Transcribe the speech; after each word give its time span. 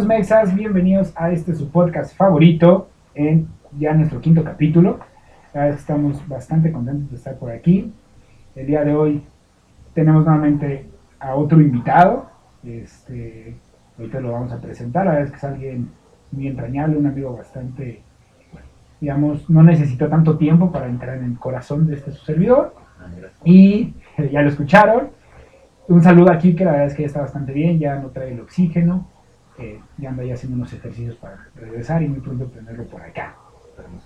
queridos 0.00 0.18
Mexas, 0.18 0.54
bienvenidos 0.54 1.12
a 1.14 1.30
este 1.30 1.54
su 1.54 1.70
podcast 1.70 2.16
favorito, 2.16 2.88
en 3.14 3.48
ya 3.78 3.92
nuestro 3.92 4.18
quinto 4.20 4.42
capítulo. 4.42 4.98
Estamos 5.52 6.26
bastante 6.26 6.72
contentos 6.72 7.10
de 7.10 7.16
estar 7.16 7.36
por 7.36 7.50
aquí. 7.50 7.92
El 8.56 8.66
día 8.66 8.82
de 8.82 8.94
hoy 8.94 9.22
tenemos 9.92 10.24
nuevamente 10.24 10.86
a 11.18 11.34
otro 11.34 11.60
invitado. 11.60 12.30
Este, 12.64 13.56
ahorita 13.98 14.20
lo 14.20 14.32
vamos 14.32 14.52
a 14.52 14.60
presentar. 14.60 15.04
La 15.04 15.12
verdad 15.12 15.26
es 15.26 15.32
que 15.32 15.36
es 15.36 15.44
alguien 15.44 15.90
muy 16.32 16.46
entrañable, 16.46 16.96
un 16.96 17.06
amigo 17.06 17.36
bastante, 17.36 18.00
digamos, 19.02 19.50
no 19.50 19.62
necesitó 19.62 20.08
tanto 20.08 20.38
tiempo 20.38 20.72
para 20.72 20.86
entrar 20.86 21.18
en 21.18 21.24
el 21.24 21.38
corazón 21.38 21.86
de 21.86 21.96
este 21.96 22.12
su 22.12 22.24
servidor. 22.24 22.74
Y 23.44 23.92
ya 24.32 24.40
lo 24.40 24.48
escucharon. 24.48 25.08
Un 25.88 26.02
saludo 26.02 26.32
aquí 26.32 26.54
que 26.54 26.64
la 26.64 26.72
verdad 26.72 26.86
es 26.86 26.94
que 26.94 27.02
ya 27.02 27.08
está 27.08 27.20
bastante 27.20 27.52
bien, 27.52 27.78
ya 27.78 27.96
no 27.96 28.08
trae 28.08 28.32
el 28.32 28.40
oxígeno, 28.40 29.06
eh, 29.60 29.78
ya 29.98 30.10
anda 30.10 30.24
ya 30.24 30.34
haciendo 30.34 30.56
unos 30.56 30.72
ejercicios 30.72 31.16
para 31.16 31.48
regresar 31.54 32.02
y 32.02 32.08
muy 32.08 32.20
pronto 32.20 32.46
tenerlo 32.46 32.84
por 32.84 33.02
acá. 33.02 33.36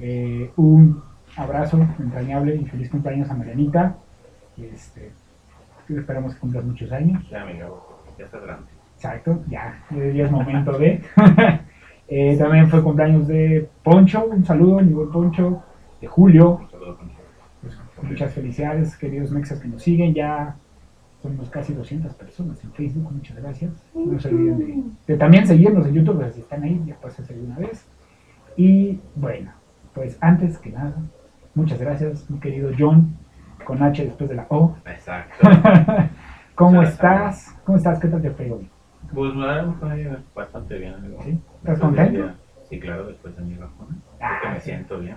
Eh, 0.01 0.51
un 0.57 1.03
abrazo 1.37 1.79
entrañable 1.99 2.57
y 2.57 2.65
feliz 2.67 2.91
cumpleaños 2.91 3.31
a 3.31 3.35
Marianita. 3.35 3.97
Este, 4.57 5.13
esperamos 5.89 6.35
que 6.35 6.41
cumplas 6.41 6.65
muchos 6.65 6.91
años. 6.93 7.23
Ya, 7.31 7.43
amigo, 7.43 8.03
ya 8.19 8.25
está 8.25 8.39
grande. 8.41 8.67
Exacto, 8.97 9.43
ya, 9.49 9.85
ya 9.91 10.25
es 10.25 10.31
momento 10.31 10.79
de. 10.79 11.03
Eh, 12.07 12.37
también 12.37 12.69
fue 12.69 12.83
cumpleaños 12.83 13.27
de 13.27 13.67
Poncho, 13.83 14.27
un 14.27 14.45
saludo, 14.45 14.81
mi 14.81 14.93
buen 14.93 15.11
Poncho, 15.11 15.63
de 16.03 16.07
Julio. 16.07 16.59
Un 16.61 16.71
saludo, 16.71 16.99
Poncho. 16.99 17.17
Pues, 17.63 17.79
muchas 18.03 18.35
felicidades, 18.35 18.95
queridos 18.99 19.31
mexas 19.31 19.59
que 19.59 19.69
nos 19.69 19.83
siguen. 19.83 20.13
Ya 20.13 20.55
somos 21.25 21.49
casi 21.49 21.73
200 21.73 22.13
personas 22.17 22.63
en 22.63 22.73
Facebook, 22.73 23.11
muchas 23.11 23.39
gracias. 23.39 23.73
No 23.95 24.21
se 24.21 24.29
olviden 24.29 24.59
de, 24.59 25.13
de 25.15 25.19
también 25.19 25.47
seguirnos 25.47 25.87
en 25.87 25.95
YouTube, 25.95 26.17
pues, 26.21 26.35
si 26.35 26.43
están 26.43 26.63
ahí, 26.63 26.79
ya 26.85 26.99
de 26.99 27.41
una 27.41 27.57
vez. 27.57 27.89
Y 28.59 29.01
bueno, 29.15 29.51
pues 29.95 30.19
antes 30.21 30.59
que 30.59 30.71
nada, 30.71 30.95
muchas 31.55 31.81
gracias, 31.81 32.29
mi 32.29 32.39
querido 32.41 32.73
John, 32.79 33.17
con 33.65 33.83
H 33.83 34.05
después 34.05 34.29
de 34.29 34.37
la 34.37 34.47
O. 34.51 34.77
Exacto. 34.85 35.49
¿Cómo 36.55 36.73
Muchas 36.73 36.93
estás? 36.93 37.57
¿Cómo 37.65 37.79
estás? 37.79 37.99
¿Qué 38.01 38.09
tal 38.09 38.21
te 38.21 38.31
fue 38.31 38.51
hoy? 38.51 38.69
Pues 39.15 39.35
me 39.35 39.73
fue 39.81 40.19
bastante 40.35 40.77
bien, 40.77 40.93
amigo. 40.93 41.23
¿Sí? 41.25 41.41
¿Estás 41.63 41.81
contento? 41.81 42.33
Sí, 42.69 42.79
claro, 42.79 43.07
después 43.07 43.35
de 43.35 43.43
mi 43.45 43.55
vacuna. 43.55 43.97
Ah, 44.21 44.51
me 44.53 44.61
sí. 44.61 44.67
siento 44.67 44.99
bien, 44.99 45.17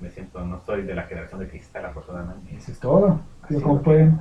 me 0.00 0.10
siento, 0.10 0.44
no 0.44 0.60
soy 0.60 0.82
de 0.82 0.94
la 0.94 1.02
generación 1.02 1.40
de 1.40 1.48
cristal, 1.48 1.86
afortunadamente. 1.86 2.54
Eso 2.54 2.70
es 2.70 2.78
todo. 2.78 3.20
Así 3.42 3.54
Yo, 3.54 3.62
como 3.62 3.82
pueden 3.82 4.20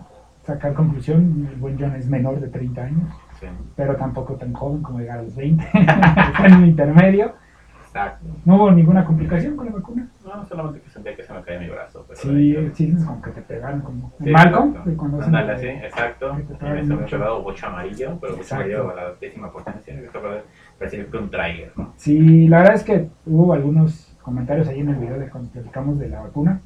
sacar 0.49 0.73
conclusión, 0.73 1.47
el 1.51 1.55
buen 1.59 1.77
John 1.79 1.95
es 1.95 2.07
menor 2.09 2.39
de 2.39 2.47
30 2.47 2.81
años, 2.83 3.09
Sí, 3.39 3.45
pero 3.75 3.95
tampoco 3.95 4.33
tan 4.35 4.51
joven 4.53 4.81
como 4.81 4.99
llegar 4.99 5.19
a 5.19 5.23
los 5.23 5.35
20. 5.35 5.63
Está 5.73 6.45
en 6.47 6.53
un 6.55 6.65
intermedio. 6.65 7.33
exacto. 7.85 8.27
No 8.45 8.55
hubo 8.55 8.71
ninguna 8.71 9.05
complicación 9.05 9.55
con 9.55 9.67
la 9.67 9.71
vacuna. 9.73 10.07
No, 10.25 10.45
solamente 10.45 10.81
que 10.81 10.89
sentía 10.89 11.15
que 11.15 11.23
se 11.23 11.33
me 11.33 11.41
caía 11.41 11.59
mi 11.59 11.69
brazo. 11.69 12.03
Pero 12.07 12.19
Sí, 12.19 12.55
ahí- 12.55 12.71
sí, 12.73 12.93
es 12.97 13.03
como 13.05 13.21
que 13.21 13.31
te 13.31 13.41
pegaron 13.41 13.81
como 13.81 14.11
Sí, 14.21 14.29
Malcolm, 14.31 14.75
el- 14.85 15.59
sí, 15.59 15.67
exacto. 15.67 16.35
Y 16.39 16.65
me 16.65 16.81
se 16.83 16.87
me 16.89 16.95
mucho. 17.01 17.15
ha 17.15 17.19
pegado 17.19 17.41
bocho 17.43 17.67
amarillo, 17.67 18.17
pero 18.19 18.35
bocho 18.35 18.55
amarillo 18.55 18.91
a 18.91 18.95
la 18.95 19.13
décima 19.21 19.51
potencia. 19.51 19.93
Esto 19.99 20.19
parecía 20.77 20.99
que 21.03 21.09
fue 21.09 21.19
un 21.19 21.29
trailer, 21.31 21.71
¿no? 21.77 21.93
Sí, 21.95 22.47
la 22.47 22.57
verdad 22.59 22.75
es 22.75 22.83
que 22.83 23.09
hubo 23.25 23.53
algunos 23.53 24.15
comentarios 24.21 24.67
ahí 24.67 24.81
en 24.81 24.89
el 24.89 24.95
video 24.97 25.17
de 25.17 25.29
cuando 25.29 25.49
platicamos 25.49 25.97
de 25.97 26.09
la 26.09 26.19
vacuna. 26.21 26.59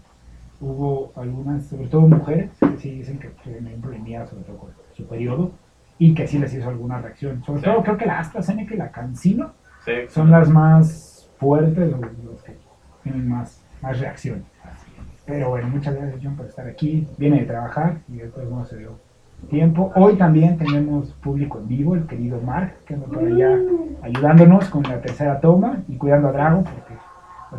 Hubo 0.62 1.12
algunas, 1.16 1.66
sobre 1.66 1.88
todo 1.88 2.02
mujeres, 2.02 2.52
que 2.60 2.78
sí 2.78 2.92
dicen 2.92 3.20
que 3.20 3.30
tienen 3.44 3.82
problemas, 3.82 4.30
sobre 4.30 4.44
todo 4.44 4.58
con 4.58 4.70
su 4.96 5.06
periodo, 5.08 5.52
y 6.00 6.14
que 6.14 6.26
sí 6.28 6.40
les 6.40 6.54
hizo 6.54 6.70
alguna 6.70 7.00
reacción. 7.02 7.44
Sobre 7.44 7.60
Sí. 7.60 7.66
todo 7.66 7.84
creo 7.84 7.98
que 7.98 8.06
la 8.06 8.20
AstraZeneca 8.20 8.74
y 8.74 8.78
la 8.78 8.92
CanSino 8.92 9.52
Sí, 9.86 9.92
son 10.08 10.32
las 10.32 10.50
más 10.50 11.30
fuertes 11.38 11.92
los 11.92 12.42
que 12.44 12.56
tienen 13.04 13.28
más, 13.28 13.62
más 13.82 14.00
reacción. 14.00 14.46
Pero 15.26 15.50
bueno, 15.50 15.68
muchas 15.68 15.96
gracias 15.96 16.20
John 16.24 16.36
por 16.38 16.46
estar 16.46 16.68
aquí. 16.68 17.08
Viene 17.18 17.42
de 17.42 17.46
trabajar 17.46 17.98
y 18.10 18.18
después 18.18 18.50
no 18.50 18.66
se 18.66 18.78
dio 18.78 18.92
tiempo. 19.50 19.92
Hoy 19.96 20.16
también 20.16 20.58
tenemos 20.58 21.12
público 21.16 21.60
en 21.60 21.68
vivo, 21.68 21.96
el 21.96 22.06
querido 22.08 22.40
Mark, 22.42 22.76
que 22.86 22.94
anda 22.94 23.08
por 23.08 23.26
allá 23.26 23.58
ayudándonos 24.02 24.70
con 24.70 24.84
la 24.84 25.02
tercera 25.02 25.40
toma 25.42 25.84
y 25.90 25.98
cuidando 25.98 26.30
a 26.30 26.32
Drago 26.32 26.64
porque 26.64 26.94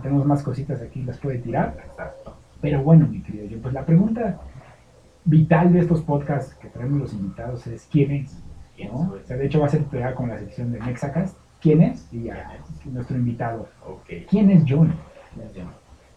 tenemos 0.03 0.27
más 0.27 0.43
cositas 0.43 0.81
aquí, 0.83 1.03
las 1.03 1.19
puede 1.19 1.39
tirar. 1.39 1.75
Pero 2.65 2.83
bueno, 2.83 3.07
mi 3.07 3.21
querido 3.21 3.47
John, 3.51 3.61
pues 3.61 3.75
la 3.75 3.85
pregunta 3.85 4.39
vital 5.27 5.71
de 5.75 5.81
estos 5.81 6.01
podcasts 6.01 6.55
que 6.55 6.69
traemos 6.69 6.99
los 6.99 7.13
invitados 7.13 7.67
es 7.67 7.87
¿quién 7.93 8.11
es? 8.11 8.43
¿Quién 8.75 8.91
¿no? 8.91 9.13
O 9.13 9.19
sea, 9.23 9.37
de 9.37 9.45
hecho 9.45 9.61
va 9.61 9.67
a 9.67 9.69
ser 9.69 9.83
pegada 9.85 10.15
con 10.15 10.31
la 10.31 10.39
sección 10.39 10.73
de 10.73 10.81
Mexacast. 10.81 11.37
¿Quién 11.61 11.83
es? 11.83 12.09
Y 12.11 12.23
ya, 12.23 12.59
nuestro 12.87 13.19
invitado. 13.19 13.69
¿Quién 14.31 14.51
es 14.51 14.65
John? 14.67 14.95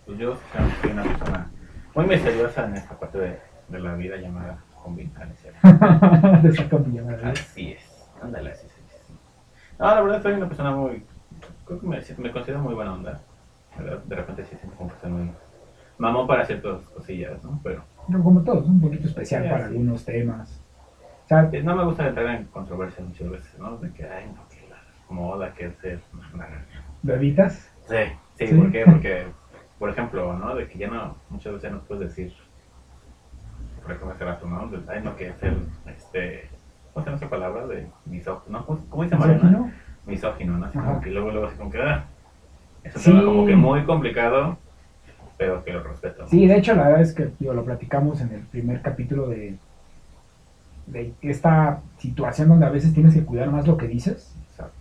Pues 0.06 0.18
yo 0.18 0.38
soy 0.82 0.92
una 0.92 1.04
persona 1.04 1.52
muy 1.94 2.06
misteriosa 2.06 2.66
en 2.66 2.76
esta 2.78 2.98
parte 2.98 3.18
de, 3.18 3.40
de 3.68 3.80
la 3.80 3.96
vida 3.96 4.16
llamada 4.16 4.58
convencional. 4.82 5.36
de 6.44 6.50
esa. 6.50 7.30
Así 7.30 7.72
es. 7.74 8.10
Ándale, 8.24 8.52
así 8.52 8.68
dice. 8.68 9.14
No, 9.78 9.86
la 9.86 10.02
verdad 10.02 10.24
soy 10.24 10.34
una 10.36 10.48
persona 10.48 10.72
muy... 10.72 11.04
Creo 11.66 11.82
que 11.82 11.88
me, 11.88 12.00
me 12.20 12.32
considero 12.32 12.62
muy 12.62 12.74
buena 12.74 12.94
onda. 12.94 13.20
De 14.06 14.16
repente 14.16 14.46
sí 14.46 14.56
siento 14.56 14.78
como 14.78 14.94
que 14.94 15.00
soy 15.02 15.12
muy... 15.12 15.32
Mamón 15.98 16.28
para 16.28 16.46
ciertas 16.46 16.82
cosillas, 16.96 17.44
¿no? 17.44 17.60
Pero 17.64 17.84
Pero 18.08 18.24
como 18.24 18.42
todos, 18.42 18.66
un 18.68 18.80
poquito 18.80 19.08
especial 19.08 19.44
Sí, 19.44 19.50
para 19.50 19.66
algunos 19.66 20.06
temas. 20.06 20.62
O 21.26 21.28
sea, 21.28 21.50
no 21.64 21.76
me 21.76 21.84
gusta 21.84 22.08
entrar 22.08 22.28
en 22.36 22.46
controversia 22.46 23.04
muchas 23.04 23.30
veces, 23.30 23.60
¿no? 23.60 23.78
De 23.78 23.92
que, 23.92 24.04
ay, 24.08 24.26
no, 24.34 24.48
que 24.48 24.68
la 24.70 24.78
moda, 25.10 25.54
que 25.54 25.66
hacer... 25.66 26.00
No, 26.14 26.22
no, 26.38 26.38
no. 26.38 26.56
bebitas. 27.04 27.70
Sí, 27.88 27.96
sí, 28.36 28.48
Sí. 28.48 28.54
¿por 28.56 28.72
qué? 28.72 28.86
Porque, 28.86 29.26
por 29.80 29.90
ejemplo, 29.90 30.34
¿no? 30.38 30.56
De 30.56 30.68
que 30.68 30.78
ya 30.78 30.88
no, 30.88 31.18
muchas 31.30 31.54
veces 31.54 31.72
no 31.72 31.80
puedes 31.80 32.08
decir, 32.10 32.34
por 33.82 33.92
ejemplo, 33.92 34.14
hace 34.14 34.26
rato, 34.26 34.46
¿no? 34.48 34.68
De, 34.68 34.80
ay, 34.92 35.02
no, 35.04 35.16
que 35.16 35.28
es 35.30 35.44
el, 35.44 35.58
este, 35.88 36.50
¿cómo 36.94 37.04
se 37.04 37.10
llama 37.10 37.18
esa 37.18 37.30
palabra? 37.30 37.68
De 37.68 37.88
misógino, 38.06 38.60
¿no? 38.60 38.66
¿Cómo, 38.90 39.04
dice 39.04 39.16
Mariana? 39.18 39.44
misógino. 39.44 39.72
Misógino, 40.06 40.58
¿no? 40.58 40.66
Así 40.68 40.78
Ajá. 40.78 40.88
como 40.88 41.02
que 41.02 41.10
luego, 41.10 41.32
luego, 41.32 41.48
así 41.48 41.58
como 41.58 41.72
que, 41.72 41.82
ah, 41.82 42.06
es 42.84 42.96
un 42.96 43.02
Sí. 43.02 43.12
tema 43.12 43.26
como 43.26 43.46
que 43.46 43.56
muy 43.56 43.84
complicado, 43.84 44.58
que 45.38 45.72
lo 45.74 45.84
respeto. 45.84 46.28
Sí, 46.28 46.48
de 46.48 46.58
hecho, 46.58 46.76
la 46.76 46.84
verdad 46.84 47.02
es 47.02 47.14
que 47.14 47.30
digo, 47.40 47.54
lo 47.54 47.64
platicamos 47.64 48.22
en 48.22 48.32
el 48.32 48.42
primer 48.42 48.82
capítulo 48.82 49.28
de, 49.30 49.56
de 50.88 51.14
esta 51.22 51.82
situación 51.98 52.50
donde 52.50 52.66
a 52.66 52.70
veces 52.70 52.94
tienes 52.94 53.14
que 53.14 53.24
cuidar 53.24 53.52
más 53.52 53.68
lo 53.68 53.78
que 53.78 53.88
dices, 53.88 54.36
Exacto. 54.50 54.74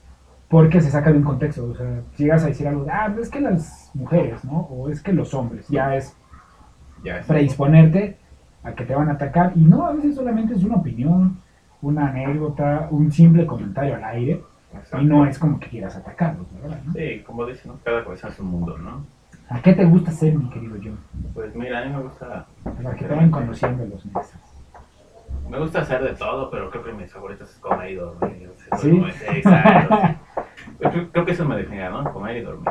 porque 0.49 0.81
se 0.81 0.91
saca 0.91 1.11
de 1.12 1.19
un 1.19 1.25
contexto. 1.25 1.65
O 1.67 1.75
sea, 1.75 2.00
llegas 2.17 2.44
a 2.44 2.47
decir 2.49 2.67
algo, 2.69 2.84
de, 2.84 2.91
ah, 2.91 3.15
es 3.21 3.28
que 3.28 3.41
las 3.41 3.91
mujeres, 3.94 4.44
¿no? 4.44 4.61
O 4.71 4.89
es 4.89 5.03
que 5.03 5.12
los 5.12 5.34
hombres, 5.34 5.69
ya 5.69 5.94
es 5.97 6.17
Ya 7.05 7.19
es. 7.19 7.27
predisponerte 7.27 8.17
a 8.62 8.73
que 8.73 8.84
te 8.84 8.94
van 8.94 9.09
a 9.09 9.12
atacar. 9.12 9.53
Y 9.56 9.61
no, 9.61 9.87
a 9.87 9.93
veces 9.93 10.15
solamente 10.15 10.55
es 10.55 10.62
una 10.65 10.77
opinión, 10.77 11.38
una 11.83 12.09
anécdota, 12.09 12.88
un 12.91 13.12
simple 13.12 13.47
comentario 13.47 13.97
al 13.97 14.05
aire, 14.05 14.43
Exacto. 14.75 15.00
y 15.00 15.05
no 15.05 15.27
es 15.27 15.38
como 15.38 15.61
que 15.61 15.69
quieras 15.69 15.94
atacarlos, 15.97 16.47
¿verdad? 16.62 16.81
¿no? 16.84 16.93
Sí, 16.94 17.23
como 17.27 17.44
dicen, 17.47 17.73
¿no? 17.73 17.78
cada 17.84 18.03
cabeza 18.05 18.28
es 18.28 18.38
un 18.41 18.47
mundo, 18.47 18.78
¿no? 18.78 19.05
¿A 19.49 19.61
qué 19.62 19.73
te 19.75 19.84
gusta 19.84 20.11
ser, 20.11 20.34
mi 20.34 20.51
querido 20.51 20.77
John? 20.83 20.99
Pues 21.34 21.55
mira, 21.55 21.81
a 21.81 21.84
mí 21.84 21.93
me 21.95 22.03
gusta, 22.03 22.47
Para 22.83 22.97
que 22.97 23.05
te 23.05 23.15
vayan 23.15 23.31
conociendo 23.31 23.84
los 23.87 24.05
meses. 24.07 24.41
me 25.49 25.59
gusta 25.59 25.81
hacer 25.81 26.03
de 26.03 26.15
todo, 26.15 26.50
pero 26.50 26.70
creo 26.70 26.82
que 26.85 26.93
mis 26.93 27.12
favoritos 27.12 27.49
es 27.50 27.59
comer 27.59 27.91
y 27.93 27.94
dormir. 27.94 28.50
¿Sí? 28.79 29.03
Exacto. 29.29 29.97
sí. 29.97 30.17
Yo 30.81 30.91
Creo, 30.91 31.12
creo 31.12 31.25
que 31.25 31.32
eso 31.32 31.44
me 31.44 31.56
definirá, 31.56 31.91
¿no? 31.91 32.12
Comer 32.12 32.37
y 32.38 32.41
dormir. 32.41 32.69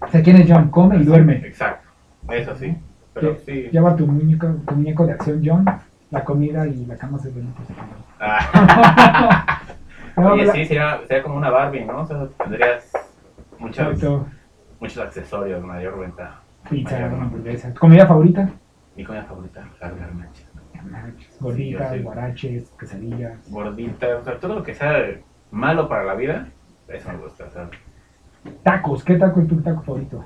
O 0.00 0.08
sea, 0.08 0.22
¿quién 0.22 0.36
es 0.36 0.46
John? 0.48 0.70
Come 0.70 0.96
y 0.98 1.04
duerme. 1.04 1.36
Exacto. 1.44 1.88
Eso 2.28 2.54
sí. 2.56 2.76
Pero 3.14 3.36
sí. 3.44 3.68
Lleva 3.72 3.96
tu 3.96 4.06
muñeco, 4.06 4.46
tu 4.66 4.74
muñeco 4.76 5.06
de 5.06 5.12
acción, 5.14 5.42
John. 5.44 5.64
La 6.10 6.24
comida 6.24 6.66
y 6.66 6.86
la 6.86 6.96
cama 6.96 7.18
se 7.18 7.30
ven. 7.30 7.52
Ah, 8.20 9.58
oye, 10.16 10.46
sí, 10.52 10.66
sería, 10.66 11.00
sería 11.08 11.22
como 11.22 11.36
una 11.36 11.50
Barbie, 11.50 11.84
¿no? 11.84 12.00
O 12.02 12.06
sea, 12.06 12.26
tendrías 12.38 12.92
Exacto. 13.60 14.26
Muchos 14.82 14.98
accesorios, 14.98 15.62
mayor 15.62 15.98
venta. 16.00 16.40
Pizza, 16.68 16.96
mayor- 16.96 17.12
una 17.14 17.22
hamburguesa. 17.24 17.72
¿Tu 17.72 17.78
comida 17.80 18.04
favorita? 18.06 18.48
Mi 18.96 19.04
comida 19.04 19.22
favorita, 19.24 19.64
las 19.80 19.96
garnachas. 19.96 20.46
Gorditas, 21.38 21.92
Sí, 21.92 21.98
guaraches, 22.00 22.70
quesadillas. 22.78 23.50
Gorditas, 23.50 24.20
o 24.20 24.24
sea, 24.24 24.40
todo 24.40 24.56
lo 24.56 24.62
que 24.64 24.74
sea 24.74 24.92
malo 25.52 25.88
para 25.88 26.02
la 26.04 26.14
vida, 26.14 26.48
eso 26.88 27.08
me 27.12 27.18
gusta. 27.18 27.44
O 27.44 27.50
sea, 27.50 27.68
Tacos, 28.64 29.04
¿qué 29.04 29.14
taco 29.16 29.40
es 29.40 29.46
tu 29.48 29.60
taco 29.62 29.82
favorito? 29.82 30.24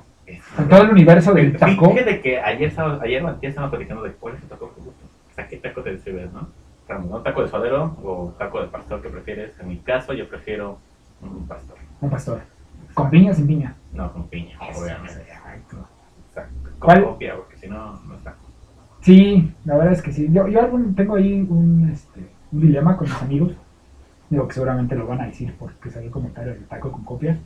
todo 0.69 0.81
el 0.81 0.89
universo 0.89 1.33
del 1.33 1.55
taco. 1.55 1.91
Fíjate 1.91 2.19
que 2.21 2.39
ayer 2.41 2.67
estaba, 2.69 2.99
ayer 3.01 3.23
antier 3.25 3.51
estaba 3.51 3.69
platicando 3.69 4.01
de 4.03 4.11
cuál 4.13 4.33
es 4.35 4.41
tu 4.41 4.47
taco 4.47 4.69
favorito. 4.69 5.05
O 5.31 5.33
sea, 5.35 5.47
¿qué 5.47 5.57
taco 5.57 5.81
te 5.83 5.97
sirves, 5.99 6.29
¿no? 6.33 6.49
¿Taco 7.21 7.43
de 7.43 7.47
suadero 7.47 7.95
o 8.03 8.33
taco 8.39 8.59
de 8.61 8.67
pastor 8.67 9.01
que 9.03 9.09
prefieres? 9.09 9.57
En 9.59 9.67
mi 9.69 9.77
caso, 9.77 10.13
yo 10.13 10.27
prefiero 10.27 10.79
un 11.21 11.47
pastor. 11.47 11.77
Un 12.01 12.09
pastor. 12.09 12.41
¿Con 12.97 13.11
piña 13.11 13.29
o 13.31 13.33
sin 13.35 13.45
piña? 13.45 13.75
No, 13.93 14.11
con 14.11 14.23
piña, 14.27 14.57
obviamente. 14.59 15.21
Exacto. 15.21 15.87
Exacto. 16.29 16.69
Con 16.79 16.79
¿Cuál? 16.79 17.03
copia, 17.03 17.35
porque 17.35 17.55
si 17.57 17.67
no, 17.67 17.93
no 18.01 18.15
está. 18.15 18.33
Sí, 19.01 19.53
la 19.65 19.77
verdad 19.77 19.93
es 19.93 20.01
que 20.01 20.11
sí. 20.11 20.27
Yo, 20.31 20.47
yo 20.47 20.59
algún- 20.61 20.95
tengo 20.95 21.13
ahí 21.15 21.45
un, 21.47 21.89
este, 21.93 22.27
un 22.51 22.59
dilema 22.61 22.97
con 22.97 23.07
mis 23.07 23.21
amigos. 23.21 23.53
Digo 24.31 24.47
que 24.47 24.55
seguramente 24.55 24.95
lo 24.95 25.05
van 25.05 25.21
a 25.21 25.25
decir 25.27 25.53
porque 25.59 25.91
salió 25.91 26.07
el 26.07 26.11
comentario 26.11 26.53
del 26.53 26.65
taco 26.65 26.91
con 26.91 27.03
copia. 27.03 27.37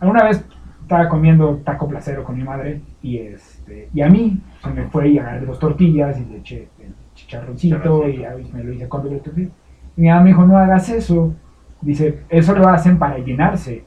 Alguna 0.00 0.24
vez 0.24 0.44
estaba 0.82 1.08
comiendo 1.08 1.58
taco 1.64 1.86
placero 1.88 2.24
con 2.24 2.36
mi 2.36 2.42
madre 2.42 2.80
y 3.02 3.18
este 3.18 3.88
y 3.94 4.00
a 4.02 4.08
mí 4.08 4.40
se 4.64 4.70
me 4.70 4.86
fue 4.88 5.08
y 5.10 5.18
agarré 5.18 5.46
dos 5.46 5.58
tortillas 5.60 6.18
y 6.20 6.24
le 6.26 6.38
eché 6.38 6.68
el 6.80 6.92
chicharroncito 7.14 8.08
y 8.08 8.18
me 8.52 8.64
lo 8.64 8.72
hice 8.72 8.88
con 8.88 9.04
doble 9.04 9.20
tortilla. 9.20 9.50
Y 9.96 10.00
mi 10.02 10.08
mamá 10.08 10.22
me 10.22 10.28
dijo, 10.30 10.44
no 10.44 10.58
hagas 10.58 10.88
eso. 10.90 11.32
Dice, 11.80 12.24
eso 12.28 12.52
lo 12.54 12.68
hacen 12.68 12.98
para 12.98 13.18
llenarse. 13.18 13.84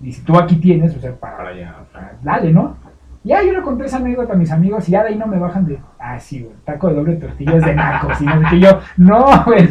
Dice, 0.00 0.22
tú 0.24 0.36
aquí 0.38 0.56
tienes, 0.56 0.96
o 0.96 1.00
sea, 1.00 1.14
para, 1.14 1.48
allá. 1.48 1.76
dale, 2.22 2.52
¿no? 2.52 2.76
Ya 3.22 3.42
yo 3.42 3.52
le 3.52 3.60
conté 3.60 3.84
esa 3.84 3.98
anécdota 3.98 4.32
a 4.32 4.36
mis 4.36 4.50
amigos 4.50 4.88
y 4.88 4.92
ya 4.92 5.02
de 5.02 5.10
ahí 5.10 5.18
no 5.18 5.26
me 5.26 5.38
bajan 5.38 5.66
de, 5.66 5.78
ah, 5.98 6.18
sí, 6.18 6.42
güey, 6.42 6.56
taco 6.64 6.88
de 6.88 6.94
doble 6.94 7.16
tortilla 7.16 7.56
es 7.56 7.64
de 7.66 7.74
nacos. 7.74 8.18
Y 8.18 8.24
no 8.24 8.40
sé 8.40 8.46
qué 8.48 8.60
yo, 8.60 8.80
no, 8.96 9.44
güey, 9.44 9.68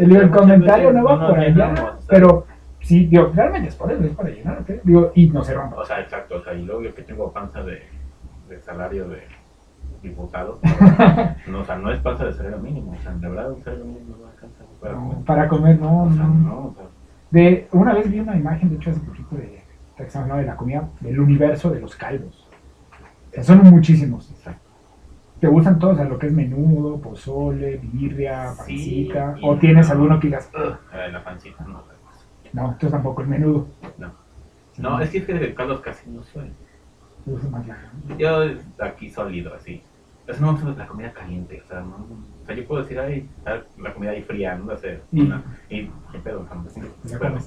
el, 0.00 0.16
el 0.16 0.30
comentario 0.30 0.92
no 0.92 1.04
va 1.04 1.28
por 1.28 1.38
allá, 1.38 1.96
pero 2.08 2.44
sí, 2.80 3.06
digo, 3.06 3.30
realmente 3.32 3.68
es 3.68 3.76
por 3.76 3.92
eso, 3.92 4.02
es 4.02 4.10
para 4.16 4.30
llenar, 4.30 4.58
¿ok? 4.62 4.70
Digo, 4.82 5.12
y 5.14 5.28
no 5.28 5.44
se 5.44 5.54
rompa. 5.54 5.76
O 5.76 5.84
sea, 5.84 6.00
exacto, 6.00 6.36
o 6.38 6.42
sea, 6.42 6.54
y 6.54 6.62
luego 6.64 6.82
yo 6.82 6.92
que 6.92 7.02
tengo 7.02 7.30
panza 7.32 7.62
de, 7.62 7.82
de 8.48 8.60
salario 8.60 9.08
de 9.08 9.22
diputado, 10.02 10.58
no, 11.46 11.60
o 11.60 11.64
sea, 11.64 11.76
no 11.76 11.92
es 11.92 12.00
panza 12.00 12.24
de 12.26 12.32
salario 12.32 12.58
mínimo, 12.58 12.96
o 12.98 13.02
sea, 13.02 13.12
de 13.12 13.28
verdad 13.28 13.52
un 13.52 13.62
salario 13.62 13.84
mínimo 13.84 14.16
no 14.20 14.26
alcanza 14.26 14.64
para 14.80 14.94
No, 14.94 15.22
para 15.24 15.48
comer, 15.48 15.78
no, 15.78 16.02
O 16.02 16.10
sea, 16.10 16.24
no. 16.24 16.34
no, 16.34 16.58
o 16.66 16.74
sea, 16.76 16.86
De, 17.30 17.68
una 17.72 17.94
vez 17.94 18.10
vi 18.10 18.20
una 18.20 18.36
imagen, 18.36 18.70
de 18.70 18.76
hecho, 18.76 18.90
hace 18.90 19.00
poquito 19.00 19.36
de, 19.36 19.62
de 19.98 20.44
la 20.44 20.56
comida, 20.56 20.88
del 21.00 21.20
universo 21.20 21.70
de 21.70 21.80
los 21.80 21.96
caldos. 21.96 22.48
Sea, 23.32 23.42
son 23.42 23.58
muchísimos. 23.64 24.32
¿Te 25.40 25.46
gustan 25.48 25.78
todos? 25.78 25.94
O 25.94 25.96
sea, 25.96 26.04
lo 26.06 26.18
que 26.18 26.26
es 26.26 26.32
menudo, 26.32 26.98
pozole, 26.98 27.76
birria, 27.76 28.54
pancita. 28.56 29.36
¿O 29.42 29.56
tienes 29.56 29.88
no. 29.88 29.92
alguno 29.92 30.18
que 30.20 30.28
digas, 30.28 30.50
eh, 30.54 31.08
la 31.12 31.22
pancita, 31.22 31.64
no, 31.64 31.82
no, 32.52 32.62
entonces 32.64 32.90
tampoco 32.90 33.22
el 33.22 33.28
menudo? 33.28 33.68
no. 33.98 34.26
No, 34.78 35.00
es 35.00 35.10
que 35.10 35.18
es 35.18 35.24
que 35.24 35.34
de 35.34 35.54
caldos 35.54 35.80
casi 35.80 36.10
no 36.10 36.22
la- 37.24 38.16
Yo 38.18 38.44
aquí 38.78 39.10
sólido, 39.10 39.54
así. 39.54 39.82
Eso 40.26 40.40
no 40.40 40.52
me 40.52 40.60
gusta 40.60 40.82
la 40.82 40.86
comida 40.86 41.12
caliente, 41.12 41.62
o 41.62 41.66
sea, 41.66 41.80
no, 41.80 42.06
o 42.46 42.48
sea, 42.48 42.54
yo 42.54 42.64
puedo 42.68 42.82
decir, 42.82 43.00
ay, 43.00 43.28
la 43.76 43.92
comida 43.92 44.12
ahí 44.12 44.22
fría, 44.22 44.54
no 44.54 44.76
sé, 44.76 45.00
Y- 45.10 45.22
una, 45.22 45.42
y 45.68 45.90
qué 46.12 46.18
pedo, 46.22 46.46
te 46.72 46.80
la 46.80 47.18
pero- 47.18 47.38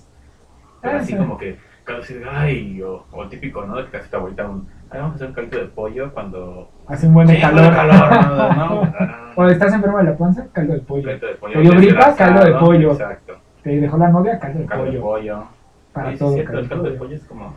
Ah, 0.83 0.97
así 0.97 1.11
sí. 1.13 1.17
como 1.17 1.37
que, 1.37 1.57
claro, 1.85 2.01
así, 2.01 2.15
ay, 2.29 2.81
o, 2.81 3.05
o 3.11 3.27
típico, 3.29 3.65
¿no? 3.65 3.77
De 3.77 3.85
que 3.85 3.91
casi 3.91 4.09
tu 4.09 4.17
abuelita, 4.17 4.45
un, 4.47 4.67
ay, 4.89 4.99
vamos 4.99 5.13
a 5.13 5.15
hacer 5.15 5.27
un 5.29 5.33
caldo 5.33 5.57
de 5.57 5.65
pollo 5.67 6.13
cuando... 6.13 6.69
Hace 6.87 7.07
un 7.07 7.13
buen 7.13 7.27
de 7.27 7.35
Sí, 7.35 7.41
calor. 7.41 7.73
calor, 7.73 8.25
¿no? 8.27 8.53
¿no? 8.55 8.81
Ah, 8.99 9.31
o 9.37 9.45
estás 9.47 9.73
enfermo 9.73 9.97
de 9.99 10.03
la 10.03 10.17
panza, 10.17 10.47
caldo 10.51 10.73
de 10.73 10.79
pollo. 10.81 11.03
caldo 11.09 11.27
de 11.27 11.33
pollo. 11.35 11.53
Caldo 12.17 12.43
de 12.45 12.53
pollo. 12.59 12.91
Exacto, 12.91 13.39
Te 13.63 13.69
dejó 13.79 13.97
la 13.97 14.09
novia, 14.09 14.37
caldo 14.37 14.59
de 14.59 14.65
caldo 14.65 14.83
de 14.85 14.91
pollo. 14.91 15.01
pollo. 15.01 15.43
Para 15.93 16.07
Sí, 16.11 16.13
sí, 16.13 16.19
todo. 16.19 16.29
es 16.29 16.35
cierto, 16.35 16.51
caldo 16.51 16.59
el 16.63 16.69
caldo 16.69 16.83
de 16.83 16.89
pollo. 16.91 16.99
pollo 16.99 17.15
es 17.15 17.23
como... 17.23 17.53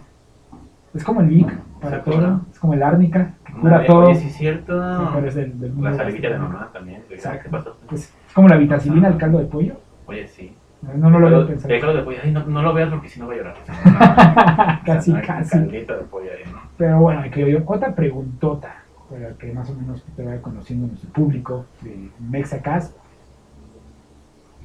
Es 0.95 1.05
como 1.05 1.21
el 1.23 1.27
Vic, 1.29 1.59
para 1.81 2.03
todo. 2.05 2.41
Es 2.53 2.59
como 2.61 2.75
el 2.75 2.83
árnica, 2.85 3.35
cura 3.61 3.79
de- 3.81 3.87
todo. 3.87 4.05
Oye, 4.07 4.15
sí 4.17 4.27
es 4.29 4.37
cierto. 4.37 5.21
Sí, 5.21 5.21
del- 5.35 5.61
del 5.61 5.83
La 5.83 5.95
salivilla 5.95 6.29
de 6.29 6.35
gastronómico. 6.35 6.59
mamá 6.59 6.73
también. 6.73 7.03
de, 7.09 7.15
Exacto. 7.15 7.43
¿Qué 7.45 7.49
pasó? 7.51 7.77
Es 7.93 8.15
como 8.35 8.49
la 8.49 8.57
vitacilina 8.57 9.09
al 9.09 9.17
caldo 9.19 9.39
de 9.39 9.45
pollo. 9.47 9.75
Oye, 10.07 10.27
sí. 10.29 10.57
No, 10.83 11.11
no, 11.11 11.21
lo 11.21 11.29
El 11.29 11.35
había 11.35 11.81
caldo- 11.81 11.95
de 11.95 12.03
pollo, 12.03 12.19
ay, 12.25 12.33
no, 12.33 12.45
no 12.45 12.61
lo 12.63 12.75
veas 12.75 12.91
porque 12.91 13.09
si 13.09 13.21
no 13.21 13.29
va 13.29 13.35
a 13.35 13.37
llorar. 13.37 13.55
No, 13.69 14.83
casi, 14.85 15.13
o 15.13 15.15
sea, 15.15 15.23
casi. 15.23 15.59
De 15.59 15.81
pollo 16.11 16.31
ahí. 16.33 16.43
Pero 16.77 16.99
bueno, 16.99 17.23
que 17.31 17.51
yo, 17.51 17.59
otra 17.67 17.95
preguntota, 17.95 18.83
para 19.09 19.31
que 19.35 19.53
más 19.53 19.71
o 19.71 19.75
menos 19.75 20.03
te 20.17 20.25
vaya 20.25 20.43
conociendo 20.43 20.89
nuestro 20.89 21.11
público 21.11 21.67
de 21.83 22.11
Mexacast. 22.19 22.97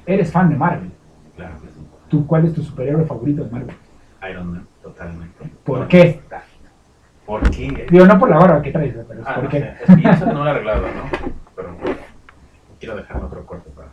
¿Eres 0.06 0.32
fan 0.32 0.48
de 0.48 0.56
Marvel? 0.56 0.90
Claro 1.36 1.54
que 1.60 1.68
sí. 1.68 1.86
¿Tú, 2.08 2.26
¿Cuál 2.26 2.46
es 2.46 2.54
tu 2.54 2.62
superhéroe 2.62 3.04
favorito 3.04 3.44
de 3.44 3.50
Marvel? 3.50 3.76
Iron 4.30 4.50
Man, 4.52 4.66
totalmente. 4.82 5.44
¿Por 5.64 5.86
qué? 5.86 6.20
¿Por 7.28 7.42
qué? 7.50 7.86
Digo, 7.90 8.06
no 8.06 8.18
por 8.18 8.30
la 8.30 8.38
barba 8.38 8.62
que 8.62 8.72
traes, 8.72 8.94
pero 9.06 9.20
Ah, 9.26 9.34
por 9.34 9.44
no 9.44 9.50
sé. 9.50 9.74
Es 9.86 9.96
que 10.02 10.08
eso 10.10 10.26
no 10.32 10.32
lo 10.44 10.46
he 10.46 10.50
arreglado, 10.50 10.80
¿no? 10.80 11.28
Pero 11.54 11.76
quiero 12.80 12.96
dejar 12.96 13.22
otro 13.22 13.44
corte 13.44 13.68
para, 13.72 13.88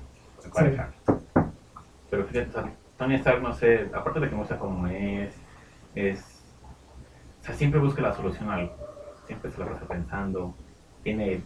para 0.54 0.66
Sí. 0.66 0.72
dejar. 0.72 0.90
Pero 2.10 2.24
fíjate, 2.28 2.70
Tony 2.98 3.16
Stark, 3.16 3.42
no 3.42 3.52
sé, 3.54 3.90
aparte 3.94 4.22
de 4.22 4.30
que 4.30 4.36
muestra 4.36 4.58
cómo 4.58 4.88
es, 4.88 5.36
es. 5.96 6.46
O 7.42 7.44
sea, 7.44 7.54
siempre 7.56 7.82
busca 7.82 8.02
la 8.02 8.14
solución 8.14 8.50
a 8.50 8.54
algo. 8.56 8.74
Siempre 9.28 9.52
se 9.52 9.60
la 9.60 9.66
pasa 9.66 9.86
pensando. 9.86 10.56
Tiene. 11.04 11.42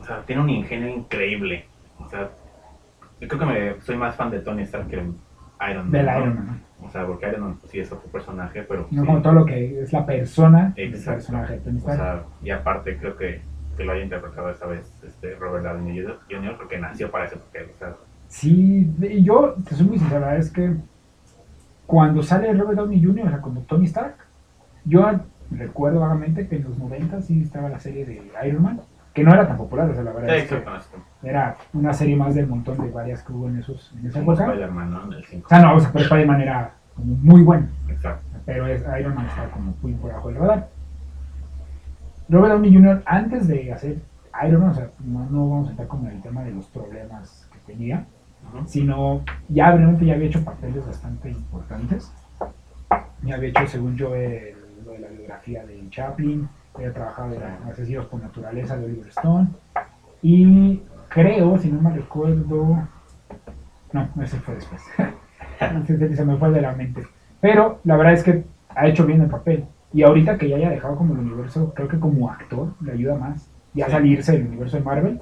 O 0.00 0.04
sea, 0.04 0.22
tiene 0.22 0.40
un 0.40 0.48
ingenio 0.48 0.88
increíble. 0.88 1.66
O 1.98 2.08
sea, 2.08 2.30
yo 3.20 3.28
creo 3.28 3.38
que 3.40 3.46
me, 3.46 3.80
soy 3.82 3.96
más 3.98 4.16
fan 4.16 4.30
de 4.30 4.40
Tony 4.40 4.62
Stark 4.62 4.88
que 4.88 4.96
Iron 4.96 5.90
Man. 5.90 5.90
Del 5.90 6.06
¿no? 6.06 6.18
Iron 6.18 6.34
Man. 6.34 6.62
O 6.82 6.90
sea, 6.90 7.06
porque 7.06 7.28
Iron 7.28 7.40
Man 7.42 7.56
pues, 7.58 7.72
sí 7.72 7.80
es 7.80 7.90
otro 7.90 8.08
personaje, 8.10 8.62
pero. 8.62 8.86
No 8.90 9.02
sí. 9.02 9.06
como 9.06 9.22
todo 9.22 9.32
lo 9.32 9.44
que 9.46 9.80
es 9.80 9.92
la 9.92 10.04
persona 10.04 10.72
del 10.76 10.90
Exacto. 10.90 11.12
personaje 11.12 11.54
de 11.54 11.58
Tony 11.60 11.78
O 11.78 11.84
sea, 11.84 12.22
y 12.42 12.50
aparte 12.50 12.96
creo 12.98 13.16
que, 13.16 13.40
que 13.76 13.84
lo 13.84 13.92
haya 13.92 14.04
interpretado 14.04 14.50
esta 14.50 14.66
vez 14.66 14.92
este 15.06 15.34
Robert 15.36 15.64
Downey 15.64 16.04
Jr. 16.30 16.56
porque 16.56 16.78
nació 16.78 17.10
para 17.10 17.26
ese 17.26 17.36
papel. 17.36 17.70
O 17.74 17.78
sea, 17.78 17.94
Sí, 18.28 18.92
y 19.00 19.22
yo 19.22 19.54
te 19.66 19.74
soy 19.74 19.86
muy 19.86 19.98
sincero, 19.98 20.20
verdad 20.20 20.38
es 20.38 20.50
que 20.50 20.74
cuando 21.86 22.22
sale 22.22 22.52
Robert 22.52 22.78
Downey 22.78 23.02
Jr., 23.02 23.26
o 23.26 23.30
sea, 23.30 23.40
como 23.40 23.60
Tony 23.62 23.84
Stark, 23.86 24.16
yo 24.84 25.08
recuerdo 25.50 26.00
vagamente 26.00 26.48
que 26.48 26.56
en 26.56 26.64
los 26.64 26.76
90 26.78 27.22
sí 27.22 27.42
estaba 27.42 27.68
la 27.68 27.78
serie 27.78 28.04
de 28.04 28.22
Iron 28.46 28.62
Man, 28.62 28.80
que 29.14 29.22
no 29.22 29.32
era 29.32 29.46
tan 29.46 29.56
popular, 29.56 29.88
o 29.88 29.94
sea, 29.94 30.02
la 30.02 30.12
verdad 30.12 30.36
es 30.36 30.48
que 30.48 30.62
era 31.28 31.56
una 31.72 31.92
serie 31.92 32.16
más 32.16 32.34
del 32.34 32.46
montón 32.46 32.78
de 32.78 32.90
varias 32.90 33.22
que 33.22 33.32
hubo 33.32 33.48
en, 33.48 33.58
esos, 33.58 33.92
en 33.98 34.06
esa 34.06 34.20
época. 34.20 34.44
Spider-Man, 34.46 34.90
¿no? 34.90 35.04
En 35.06 35.12
el 35.14 35.24
5. 35.24 35.46
O 35.46 35.48
sea, 35.48 35.58
no, 35.60 35.74
o 35.76 35.80
sea, 35.80 35.90
pero 35.92 36.04
Spider-Man 36.04 36.40
era 36.40 36.70
como 36.94 37.14
muy 37.16 37.42
bueno, 37.42 37.66
Exacto. 37.88 38.24
pero 38.44 38.66
es, 38.66 38.82
Iron 39.00 39.14
Man 39.14 39.26
estaba 39.26 39.48
como 39.50 39.74
muy 39.82 39.92
por 39.94 40.10
abajo 40.12 40.28
del 40.28 40.38
radar. 40.38 40.68
Robert 42.28 42.52
Downey 42.54 42.74
Jr., 42.74 43.02
antes 43.06 43.46
de 43.48 43.72
hacer 43.72 43.98
Iron 44.46 44.60
Man, 44.62 44.70
o 44.70 44.74
sea, 44.74 44.88
no, 45.04 45.26
no 45.30 45.48
vamos 45.50 45.68
a 45.68 45.70
entrar 45.70 45.88
como 45.88 46.08
en 46.08 46.16
el 46.16 46.22
tema 46.22 46.42
de 46.42 46.50
los 46.52 46.66
problemas 46.66 47.48
que 47.52 47.72
tenía, 47.72 48.04
sino 48.66 49.22
ya 49.48 49.72
realmente 49.72 50.04
ya 50.06 50.14
había 50.14 50.26
hecho 50.28 50.44
papeles 50.44 50.86
bastante 50.86 51.30
importantes. 51.30 52.12
Ya 53.22 53.34
había 53.36 53.48
hecho, 53.50 53.66
según 53.66 53.96
yo, 53.96 54.14
el- 54.14 54.54
lo 54.84 54.92
de 54.92 54.98
la 55.00 55.08
biografía 55.08 55.64
de 55.66 55.82
Chaplin, 55.90 56.48
había 56.74 56.92
trabajado 56.92 57.34
en 57.34 57.42
Asesinos 57.70 58.06
por 58.06 58.20
Naturaleza 58.22 58.76
de 58.76 58.84
Oliver 58.84 59.08
Stone, 59.08 59.48
y 60.22 60.82
creo, 61.08 61.58
si 61.58 61.70
no 61.70 61.80
me 61.80 61.94
recuerdo, 61.94 62.86
no, 63.92 64.08
ese 64.22 64.38
fue 64.40 64.54
después, 64.56 64.82
se 66.16 66.24
me 66.24 66.36
fue 66.36 66.50
de 66.50 66.60
la 66.60 66.72
mente, 66.72 67.06
pero 67.40 67.80
la 67.84 67.96
verdad 67.96 68.12
es 68.14 68.22
que 68.22 68.44
ha 68.74 68.86
hecho 68.86 69.06
bien 69.06 69.22
el 69.22 69.28
papel, 69.28 69.64
y 69.92 70.02
ahorita 70.02 70.36
que 70.36 70.48
ya 70.48 70.56
haya 70.56 70.70
dejado 70.70 70.96
como 70.96 71.14
el 71.14 71.20
universo, 71.20 71.72
creo 71.74 71.88
que 71.88 71.98
como 71.98 72.30
actor 72.30 72.68
le 72.80 72.92
ayuda 72.92 73.14
más, 73.16 73.48
ya 73.74 73.86
Sí. 73.86 73.92
salirse 73.92 74.32
del 74.32 74.46
universo 74.48 74.76
de 74.78 74.82
Marvel, 74.84 75.20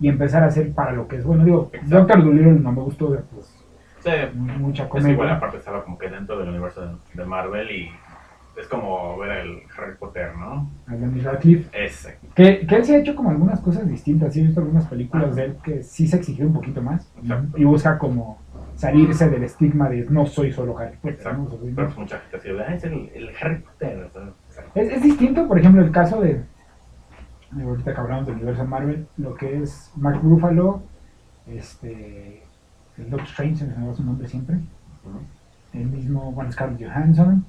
y 0.00 0.08
empezar 0.08 0.42
a 0.42 0.46
hacer 0.46 0.72
para 0.72 0.92
lo 0.92 1.06
que 1.06 1.16
es 1.16 1.24
bueno. 1.24 1.44
Digo, 1.44 1.70
Exacto. 1.72 1.96
Doctor 1.96 2.24
Dolittle 2.24 2.52
no 2.54 2.72
me 2.72 2.82
gustó, 2.82 3.06
pues 3.32 3.58
Sí, 4.00 4.10
mucha 4.36 4.82
es 4.84 4.88
comedia. 4.88 5.12
igual 5.12 5.30
aparte 5.30 5.58
estaba 5.58 5.84
como 5.84 5.96
que 5.96 6.08
dentro 6.08 6.36
del 6.38 6.48
universo 6.48 6.80
de, 6.84 6.96
de 7.14 7.24
Marvel 7.24 7.70
y 7.70 7.88
es 8.60 8.68
como 8.68 9.16
ver 9.18 9.38
el 9.38 9.62
Harry 9.76 9.96
Potter, 9.98 10.36
¿no? 10.36 10.70
a 10.86 10.94
Daniel 10.96 11.24
Radcliffe. 11.24 11.84
Ese. 11.84 12.18
Que, 12.34 12.66
que 12.66 12.74
él 12.76 12.84
se 12.84 12.94
ha 12.96 12.98
hecho 12.98 13.14
como 13.14 13.30
algunas 13.30 13.60
cosas 13.60 13.88
distintas. 13.88 14.34
Sí, 14.34 14.40
he 14.40 14.44
visto 14.44 14.60
algunas 14.60 14.86
películas 14.86 15.34
de 15.36 15.44
él 15.46 15.56
que 15.62 15.82
sí 15.82 16.06
se 16.06 16.16
exigió 16.16 16.46
un 16.46 16.52
poquito 16.52 16.82
más 16.82 17.10
Exacto. 17.22 17.58
y 17.58 17.64
busca 17.64 17.98
como 17.98 18.38
salirse 18.74 19.28
del 19.30 19.44
estigma 19.44 19.88
de 19.88 20.06
no 20.10 20.26
soy 20.26 20.52
solo 20.52 20.76
Harry 20.78 20.96
Potter. 20.96 21.34
¿no? 21.34 21.44
O 21.44 21.50
sea, 21.50 21.58
soy 21.58 21.72
Pero 21.74 21.86
más- 21.86 21.94
pues 21.94 21.98
mucha 21.98 22.18
gente 22.18 22.36
así, 22.36 22.48
ah, 22.50 22.74
es 22.74 22.84
el, 22.84 23.10
el 23.14 23.30
Harry 23.40 23.58
Potter. 23.60 24.10
Es, 24.74 24.88
es 24.92 25.02
distinto, 25.02 25.46
por 25.48 25.58
ejemplo, 25.58 25.82
el 25.82 25.90
caso 25.90 26.20
de, 26.20 26.42
ahorita 27.62 27.94
que 27.94 28.00
hablamos 28.00 28.26
del 28.26 28.36
universo 28.36 28.64
Marvel, 28.64 29.06
lo 29.16 29.34
que 29.34 29.62
es 29.62 29.90
Mark 29.96 30.20
Ruffalo, 30.22 30.82
este, 31.46 32.42
el 32.98 33.10
Doctor 33.10 33.28
Strange, 33.28 33.56
se 33.56 33.66
me 33.66 33.94
su 33.94 34.04
nombre 34.04 34.28
siempre, 34.28 34.58
el 35.72 35.86
mismo, 35.86 36.32
bueno, 36.32 36.52
Scarlett 36.52 36.82
Johansson, 36.86 37.44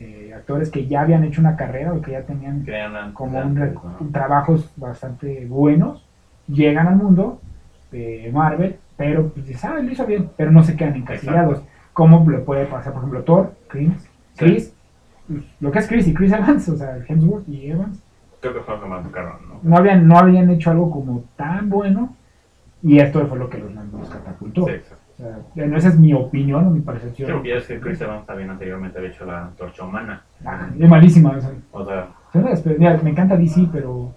eh, 0.00 0.32
actores 0.34 0.70
que 0.70 0.86
ya 0.86 1.02
habían 1.02 1.24
hecho 1.24 1.40
una 1.40 1.56
carrera 1.56 1.92
o 1.92 2.00
que 2.00 2.12
ya 2.12 2.22
tenían 2.22 2.62
Crean 2.62 3.12
como 3.12 3.38
un, 3.38 3.44
antes, 3.58 3.74
rec- 3.74 3.82
¿no? 4.00 4.08
trabajos 4.12 4.70
bastante 4.76 5.46
buenos, 5.46 6.04
llegan 6.48 6.86
al 6.88 6.96
mundo 6.96 7.40
de 7.92 8.30
Marvel, 8.32 8.76
pero 8.96 9.28
pues 9.28 9.46
dices, 9.46 9.64
ah, 9.64 9.78
lo 9.80 9.90
hizo 9.90 10.04
bien, 10.06 10.30
pero 10.36 10.50
no 10.50 10.62
se 10.64 10.76
quedan 10.76 10.96
encasillados. 10.96 11.62
¿Cómo 11.92 12.28
le 12.28 12.38
puede 12.38 12.66
pasar, 12.66 12.92
por 12.92 13.02
ejemplo, 13.02 13.22
Thor, 13.22 13.52
Chris, 13.68 13.92
Chris, 14.36 14.74
lo 15.60 15.70
que 15.70 15.78
es 15.78 15.86
Chris 15.88 16.08
y 16.08 16.14
Chris 16.14 16.32
Evans, 16.32 16.68
o 16.68 16.76
sea, 16.76 16.98
Hemsworth 17.08 17.48
y 17.48 17.70
Evans, 17.70 18.00
Creo 18.40 18.52
que 18.52 18.60
fue 18.60 18.74
lo 18.76 18.82
que 18.82 18.88
más 18.88 19.02
tocaron, 19.04 19.36
¿no? 19.48 19.60
no 19.62 19.76
habían, 19.76 20.06
no 20.06 20.18
habían 20.18 20.50
hecho 20.50 20.70
algo 20.70 20.90
como 20.90 21.24
tan 21.36 21.70
bueno 21.70 22.14
y 22.82 22.98
esto 22.98 23.26
fue 23.26 23.38
lo 23.38 23.48
que 23.48 23.56
los, 23.58 23.72
los 23.72 24.10
catapultó. 24.10 24.66
Sí, 24.66 24.72
exacto. 24.72 25.03
Sea, 25.16 25.38
bueno, 25.54 25.76
esa 25.76 25.88
es 25.88 25.98
mi 25.98 26.12
opinión 26.12 26.66
o 26.66 26.70
mi 26.70 26.80
percepción. 26.80 27.44
ya 27.44 27.54
es 27.56 27.66
que 27.66 27.78
Chris 27.78 28.00
Evans 28.00 28.26
también 28.26 28.50
anteriormente 28.50 28.98
había 28.98 29.10
hecho 29.10 29.24
la 29.24 29.50
torcha 29.56 29.84
humana. 29.84 30.22
Ah, 30.44 30.68
es 30.78 30.88
malísima. 30.88 31.30
O 31.30 31.40
sea, 31.40 31.50
O 31.72 31.84
sea, 31.84 32.08
se 32.32 32.38
me 32.40 32.50
despe- 32.50 32.76
mira, 32.78 32.98
me 33.02 33.10
encanta 33.10 33.36
DC, 33.36 33.68
pero 33.72 34.12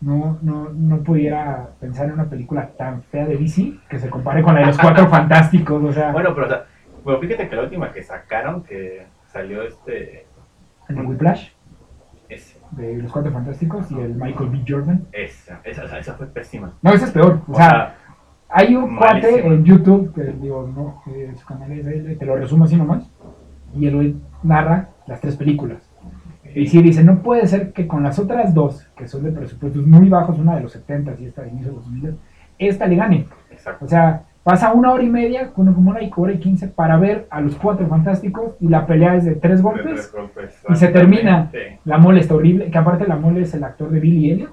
no, 0.00 0.38
no, 0.40 0.70
no 0.70 0.98
pudiera 1.02 1.68
pensar 1.78 2.06
en 2.06 2.12
una 2.14 2.24
película 2.24 2.68
tan 2.78 3.02
fea 3.02 3.26
de 3.26 3.36
DC 3.36 3.74
que 3.88 3.98
se 3.98 4.08
compare 4.08 4.42
con 4.42 4.54
la 4.54 4.60
de 4.60 4.66
los 4.68 4.78
cuatro 4.78 5.06
fantásticos, 5.10 5.82
o 5.84 5.92
sea, 5.92 6.10
Bueno, 6.12 6.34
pero, 6.34 6.46
o 6.46 6.48
sea, 6.48 6.64
bueno, 7.04 7.20
fíjate 7.20 7.48
que 7.48 7.56
la 7.56 7.62
última 7.62 7.92
que 7.92 8.02
sacaron, 8.02 8.62
que 8.62 9.06
salió 9.30 9.62
este. 9.62 10.26
el 10.88 10.96
de 10.96 11.02
Whiplash, 11.02 11.50
Ese, 12.30 12.58
de 12.70 12.96
los 12.96 13.12
cuatro 13.12 13.30
fantásticos, 13.30 13.90
y 13.92 14.00
el 14.00 14.14
Michael 14.14 14.48
B. 14.48 14.64
Jordan. 14.66 15.04
esa, 15.12 15.60
esa, 15.64 15.98
esa 15.98 16.14
fue 16.14 16.26
pésima. 16.28 16.72
No, 16.80 16.92
ese 16.94 17.04
es 17.04 17.10
peor, 17.10 17.40
o, 17.46 17.52
O 17.52 17.54
sea, 17.56 17.68
sea, 17.68 17.94
hay 18.52 18.74
un 18.74 18.96
cuate 18.96 19.30
malísimo. 19.30 19.52
en 19.54 19.64
YouTube, 19.64 20.12
que 20.14 20.22
digo, 20.40 20.70
no, 20.74 21.02
eh, 21.12 21.32
su 21.36 21.46
canal 21.46 21.70
es 21.72 21.84
de 21.84 21.96
él, 21.98 22.16
te 22.18 22.26
lo 22.26 22.36
resumo 22.36 22.64
así 22.64 22.76
nomás, 22.76 23.08
y 23.74 23.86
él 23.86 23.94
hoy 23.94 24.16
narra 24.42 24.88
las 25.06 25.20
tres 25.20 25.36
películas. 25.36 25.78
Y 26.54 26.66
sí 26.66 26.82
dice, 26.82 27.04
no 27.04 27.20
puede 27.22 27.46
ser 27.46 27.72
que 27.72 27.86
con 27.86 28.02
las 28.02 28.18
otras 28.18 28.52
dos, 28.54 28.88
que 28.96 29.06
son 29.06 29.22
de 29.22 29.30
presupuestos 29.30 29.86
muy 29.86 30.08
bajos, 30.08 30.38
una 30.38 30.56
de 30.56 30.62
los 30.62 30.72
70 30.72 31.14
y 31.20 31.26
esta 31.26 31.42
de 31.42 31.50
inicio 31.50 31.70
de 31.70 31.76
los 31.76 31.84
2000, 31.86 32.16
esta 32.58 32.86
le 32.86 32.96
gane. 32.96 33.26
exacto. 33.52 33.84
O 33.84 33.88
sea, 33.88 34.22
pasa 34.42 34.72
una 34.72 34.90
hora 34.92 35.02
y 35.04 35.08
media, 35.08 35.52
con 35.52 35.72
como 35.72 35.90
una 35.90 36.00
hora 36.16 36.32
y 36.32 36.38
quince, 36.38 36.66
para 36.66 36.96
ver 36.96 37.28
a 37.30 37.40
los 37.40 37.54
cuatro 37.54 37.86
fantásticos 37.86 38.54
y 38.58 38.66
la 38.68 38.84
pelea 38.84 39.14
es 39.14 39.24
de 39.24 39.36
tres 39.36 39.58
De 39.58 39.62
golpes. 39.62 39.84
tres 39.84 40.12
golpes, 40.12 40.62
y 40.68 40.74
se 40.74 40.88
termina. 40.88 41.50
La 41.84 41.98
mole 41.98 42.20
está 42.20 42.34
horrible, 42.34 42.68
que 42.68 42.78
aparte 42.78 43.06
la 43.06 43.16
mole 43.16 43.42
es 43.42 43.54
el 43.54 43.62
actor 43.62 43.90
de 43.90 44.00
Billy 44.00 44.32
Elliot, 44.32 44.50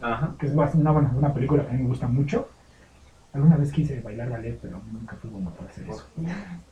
Ajá. 0.00 0.30
que 0.38 0.46
es 0.46 0.52
una, 0.52 0.92
una 0.92 1.34
película 1.34 1.64
que 1.64 1.70
a 1.70 1.72
mí 1.72 1.82
me 1.82 1.88
gusta 1.88 2.06
mucho. 2.06 2.46
Alguna 3.32 3.56
vez 3.56 3.70
quise 3.70 4.00
bailar 4.00 4.28
ballet, 4.30 4.58
pero 4.60 4.80
nunca 4.92 5.16
fui 5.16 5.30
bueno 5.30 5.50
para 5.50 5.70
hacer 5.70 5.88
eso. 5.88 6.04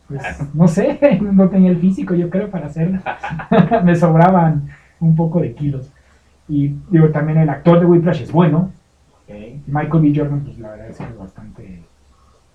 Pues, 0.08 0.54
no 0.54 0.66
sé, 0.66 0.98
no 1.20 1.48
tenía 1.48 1.70
el 1.70 1.78
físico, 1.78 2.14
yo 2.14 2.28
creo, 2.30 2.50
para 2.50 2.66
hacerlo. 2.66 3.00
me 3.84 3.94
sobraban 3.94 4.68
un 5.00 5.14
poco 5.14 5.40
de 5.40 5.54
kilos. 5.54 5.92
Y 6.48 6.74
digo, 6.90 7.10
también 7.10 7.38
el 7.38 7.48
actor 7.48 7.78
de 7.78 7.86
Whiplash 7.86 8.22
es 8.22 8.32
bueno. 8.32 8.72
Michael 9.66 10.02
B. 10.02 10.12
Jordan, 10.14 10.40
pues 10.40 10.58
la 10.58 10.70
verdad 10.70 10.88
es 10.88 10.96
que 10.96 11.04
es 11.04 11.18
bastante, 11.18 11.82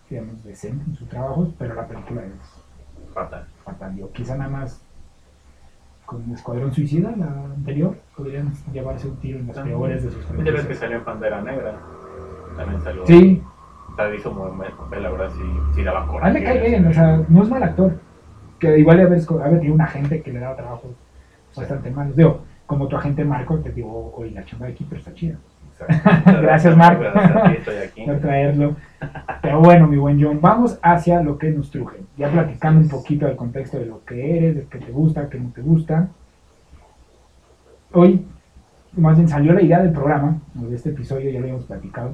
digamos, 0.09 0.43
decente 0.43 0.83
en 0.87 0.95
sus 0.95 1.07
trabajos, 1.07 1.53
pero 1.59 1.75
la 1.75 1.87
película 1.87 2.23
es 2.23 3.13
Fatal. 3.13 3.45
fatal. 3.63 3.95
Yo 3.95 4.11
quizá 4.11 4.35
nada 4.35 4.49
más 4.49 4.81
con 6.05 6.29
Escuadrón 6.33 6.73
Suicida, 6.73 7.13
la 7.15 7.27
anterior, 7.55 7.95
podrían 8.17 8.51
llevarse 8.73 9.07
un 9.07 9.17
tiro 9.17 9.39
en 9.39 9.47
las 9.47 9.59
peores 9.59 10.03
de 10.03 10.11
sus 10.11 10.25
Y 10.37 10.41
de 10.41 10.51
vez 10.51 10.65
que 10.65 10.73
salió 10.73 10.97
en 10.97 11.05
Pantera 11.05 11.41
Negra. 11.41 11.75
También 12.57 12.81
salió. 12.81 13.05
Sí, 13.05 13.41
sea, 13.95 14.15
hizo 14.15 14.31
muy 14.31 14.49
buen 14.51 14.71
papel, 14.71 15.03
la 15.03 15.09
verdad, 15.09 15.29
sí, 15.29 15.43
sí 15.75 15.83
daba 15.83 16.03
a 16.03 16.07
coraje. 16.07 16.33
mí 16.33 16.39
me 16.39 16.45
cae 16.45 16.69
bien, 16.69 16.87
o 16.87 16.93
sea, 16.93 17.21
no 17.27 17.43
es 17.43 17.49
mal 17.49 17.63
actor. 17.63 17.99
Que 18.59 18.77
igual 18.79 18.99
haber, 18.99 19.21
haber 19.29 19.59
tenido 19.59 19.73
un 19.73 19.81
agente 19.81 20.21
que 20.21 20.31
le 20.31 20.39
daba 20.39 20.55
trabajos 20.55 20.91
bastante 21.55 21.91
malos. 21.91 22.15
Digo, 22.15 22.41
como 22.65 22.87
tu 22.87 22.95
agente 22.95 23.25
Marco, 23.25 23.59
te 23.59 23.71
digo, 23.71 24.13
oye, 24.15 24.31
la 24.31 24.45
chamba 24.45 24.67
de 24.67 24.73
aquí, 24.73 24.85
pero 24.87 24.99
está 24.99 25.13
chida. 25.13 25.37
Gracias, 26.25 26.77
Marco. 26.77 27.01
Gracias 27.01 27.35
a 27.35 27.43
ti 27.49 27.55
estoy 27.57 27.75
aquí. 27.77 28.05
por 28.05 28.19
traerlo. 28.19 28.75
Pero 29.41 29.59
bueno, 29.59 29.87
mi 29.87 29.97
buen 29.97 30.23
John, 30.23 30.39
vamos 30.39 30.79
hacia 30.81 31.21
lo 31.21 31.37
que 31.37 31.49
nos 31.49 31.71
truje. 31.71 31.97
Ya 32.17 32.29
platicando 32.29 32.79
un 32.79 32.89
poquito 32.89 33.25
del 33.25 33.35
contexto 33.35 33.79
de 33.79 33.85
lo 33.85 34.03
que 34.05 34.37
eres, 34.37 34.55
de 34.55 34.65
qué 34.65 34.79
te 34.79 34.91
gusta, 34.91 35.29
qué 35.29 35.39
no 35.39 35.49
te 35.49 35.61
gusta. 35.61 36.07
Hoy, 37.91 38.25
más 38.93 39.17
bien 39.17 39.27
salió 39.27 39.53
la 39.53 39.61
idea 39.61 39.81
del 39.81 39.91
programa, 39.91 40.39
de 40.53 40.75
este 40.75 40.89
episodio, 40.89 41.29
ya 41.29 41.39
lo 41.39 41.45
habíamos 41.45 41.65
platicado. 41.65 42.13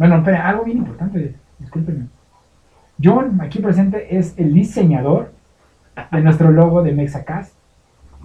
Bueno, 0.00 0.16
espera, 0.16 0.48
algo 0.48 0.64
bien 0.64 0.78
importante, 0.78 1.34
discúlpenme. 1.58 2.06
John, 3.04 3.38
aquí 3.42 3.58
presente, 3.60 4.16
es 4.16 4.32
el 4.38 4.54
diseñador 4.54 5.30
de 6.10 6.20
nuestro 6.22 6.50
logo 6.50 6.82
de 6.82 6.92
Mexacast, 6.92 7.54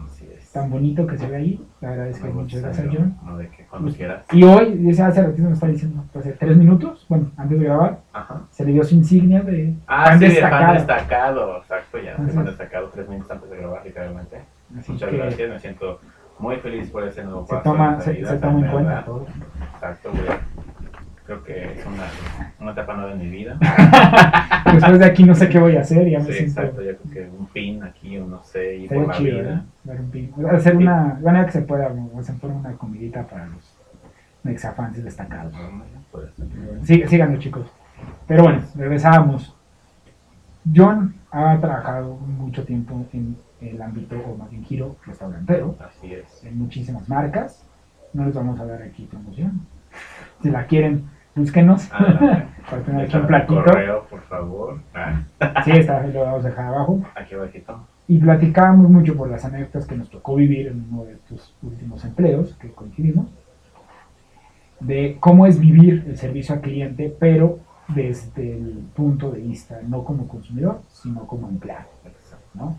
Así 0.05 0.25
es. 0.33 0.53
tan 0.53 0.69
bonito 0.69 1.05
que 1.05 1.17
se 1.17 1.27
ve 1.27 1.35
ahí. 1.35 1.65
La 1.81 1.89
verdad 1.89 2.07
es 2.07 2.19
que 2.19 2.29
muchas 2.29 2.61
gracias, 2.61 2.87
John. 2.93 3.17
No, 3.25 3.37
de 3.37 3.49
que 3.49 3.65
cuando 3.65 3.91
quieras. 3.91 4.23
Y 4.31 4.43
hoy, 4.45 4.75
dice 4.77 5.03
hace 5.03 5.21
ratito 5.21 5.49
me 5.49 5.53
está 5.53 5.67
diciendo, 5.67 6.01
hace 6.17 6.31
tres 6.31 6.55
minutos, 6.55 7.05
bueno, 7.09 7.29
antes 7.35 7.59
de 7.59 7.65
grabar, 7.65 7.99
Ajá. 8.13 8.43
se 8.51 8.63
le 8.63 8.71
dio 8.71 8.83
su 8.85 8.95
insignia 8.95 9.41
de 9.41 9.75
Ah, 9.85 10.05
fan 10.05 10.19
sí, 10.19 10.25
de 10.27 10.31
destacado. 10.31 10.63
fan 10.65 10.73
destacado. 10.75 11.57
Exacto, 11.57 11.97
ya. 11.97 12.11
Entonces- 12.11 12.27
De 12.35 12.41
fan 12.41 12.45
destacado 12.45 12.87
tres 12.87 13.09
minutos 13.09 13.31
antes 13.31 13.49
de 13.49 13.57
grabar, 13.57 13.85
literalmente. 13.85 14.37
Muchas 14.87 15.09
que 15.09 15.17
gracias, 15.17 15.49
me 15.49 15.59
siento 15.59 15.99
muy 16.39 16.55
feliz 16.55 16.89
por 16.89 17.03
ese 17.05 17.21
nuevo 17.25 17.45
se 17.45 17.53
paso. 17.55 17.69
toma, 17.69 17.99
se, 17.99 18.13
la 18.13 18.17
vida, 18.19 18.29
se 18.29 18.37
toma 18.37 18.59
en 18.65 18.71
cuenta 18.71 19.03
todo. 19.03 19.25
Exacto, 19.73 20.09
güey. 20.11 20.23
Creo 21.25 21.43
que 21.43 21.73
es 21.73 21.85
una, 21.85 22.03
una 22.59 22.71
etapa 22.71 22.93
nueva 22.95 23.13
en 23.13 23.17
mi 23.19 23.29
vida. 23.29 23.57
Después 24.71 24.99
de 24.99 25.05
aquí 25.05 25.23
no 25.23 25.33
sé 25.33 25.49
qué 25.49 25.57
voy 25.59 25.75
a 25.75 25.81
hacer, 25.81 26.07
ya 26.07 26.19
me 26.19 26.25
Sí, 26.25 26.33
siento. 26.33 26.61
exacto, 26.61 26.81
yo 26.83 26.97
creo 26.97 27.13
que 27.13 27.37
un 27.37 27.45
pin 27.47 27.83
aquí 27.83 28.17
o 28.19 28.27
no 28.27 28.43
sé, 28.43 28.75
y 28.77 28.87
por 28.87 29.07
la 29.07 29.13
chido, 29.15 29.39
¿eh? 29.39 29.41
vida. 29.41 29.65
Dar 29.83 29.99
un 30.01 30.11
pin. 30.11 30.31
Hacer 30.51 30.75
una, 30.77 31.17
bueno, 31.21 31.45
que 31.45 31.51
se 31.51 31.61
pueda, 31.61 31.91
hacer 32.19 32.35
una 32.43 32.73
comidita 32.73 33.23
para 33.25 33.47
los 33.47 33.75
mexafans 34.43 35.03
destacados. 35.03 35.53
Sí, 36.83 37.03
síganlo, 37.07 37.39
chicos. 37.39 37.67
Pero 38.27 38.43
bueno, 38.43 38.61
regresamos. 38.75 39.55
John 40.75 41.15
ha 41.31 41.57
trabajado 41.59 42.15
mucho 42.17 42.63
tiempo 42.65 43.05
en 43.13 43.35
el 43.61 43.81
ámbito, 43.81 44.15
o 44.19 44.35
más 44.37 44.49
bien 44.51 44.63
giro 44.63 44.95
restaurantero, 45.05 45.75
Así 45.79 46.13
es. 46.13 46.43
en 46.43 46.57
muchísimas 46.59 47.07
marcas. 47.09 47.65
No 48.13 48.25
les 48.25 48.33
vamos 48.35 48.59
a 48.59 48.65
dar 48.65 48.81
aquí 48.83 49.05
promoción. 49.05 49.61
Si 50.41 50.49
la 50.49 50.65
quieren, 50.67 51.05
búsquenos 51.35 51.89
Ah, 51.91 52.45
aquí 52.71 52.91
Déjame 52.91 53.21
un 53.21 53.27
platito. 53.27 53.55
correo, 53.63 54.03
por 54.09 54.21
favor. 54.23 54.79
Ah, 54.93 55.21
Sí, 55.63 55.71
está, 55.71 56.05
lo 56.07 56.21
vamos 56.21 56.45
a 56.45 56.49
dejar 56.49 56.65
abajo. 56.67 57.01
aquí 57.15 57.35
abajito. 57.35 57.87
Y 58.07 58.19
platicábamos 58.19 58.89
mucho 58.89 59.15
por 59.15 59.29
las 59.29 59.43
anécdotas 59.45 59.85
que 59.87 59.95
nos 59.95 60.09
tocó 60.09 60.35
vivir 60.35 60.67
en 60.67 60.87
uno 60.91 61.05
de 61.05 61.13
estos 61.13 61.55
últimos 61.63 62.03
empleos 62.05 62.53
que 62.55 62.71
coincidimos, 62.71 63.27
de 64.79 65.17
cómo 65.19 65.45
es 65.47 65.59
vivir 65.59 66.05
el 66.07 66.17
servicio 66.17 66.55
al 66.55 66.61
cliente, 66.61 67.15
pero 67.19 67.59
desde 67.87 68.53
el 68.57 68.83
punto 68.95 69.31
de 69.31 69.41
vista 69.41 69.79
no 69.87 70.03
como 70.03 70.27
consumidor, 70.27 70.81
sino 70.89 71.25
como 71.27 71.47
empleado. 71.49 71.85
¿no? 72.53 72.77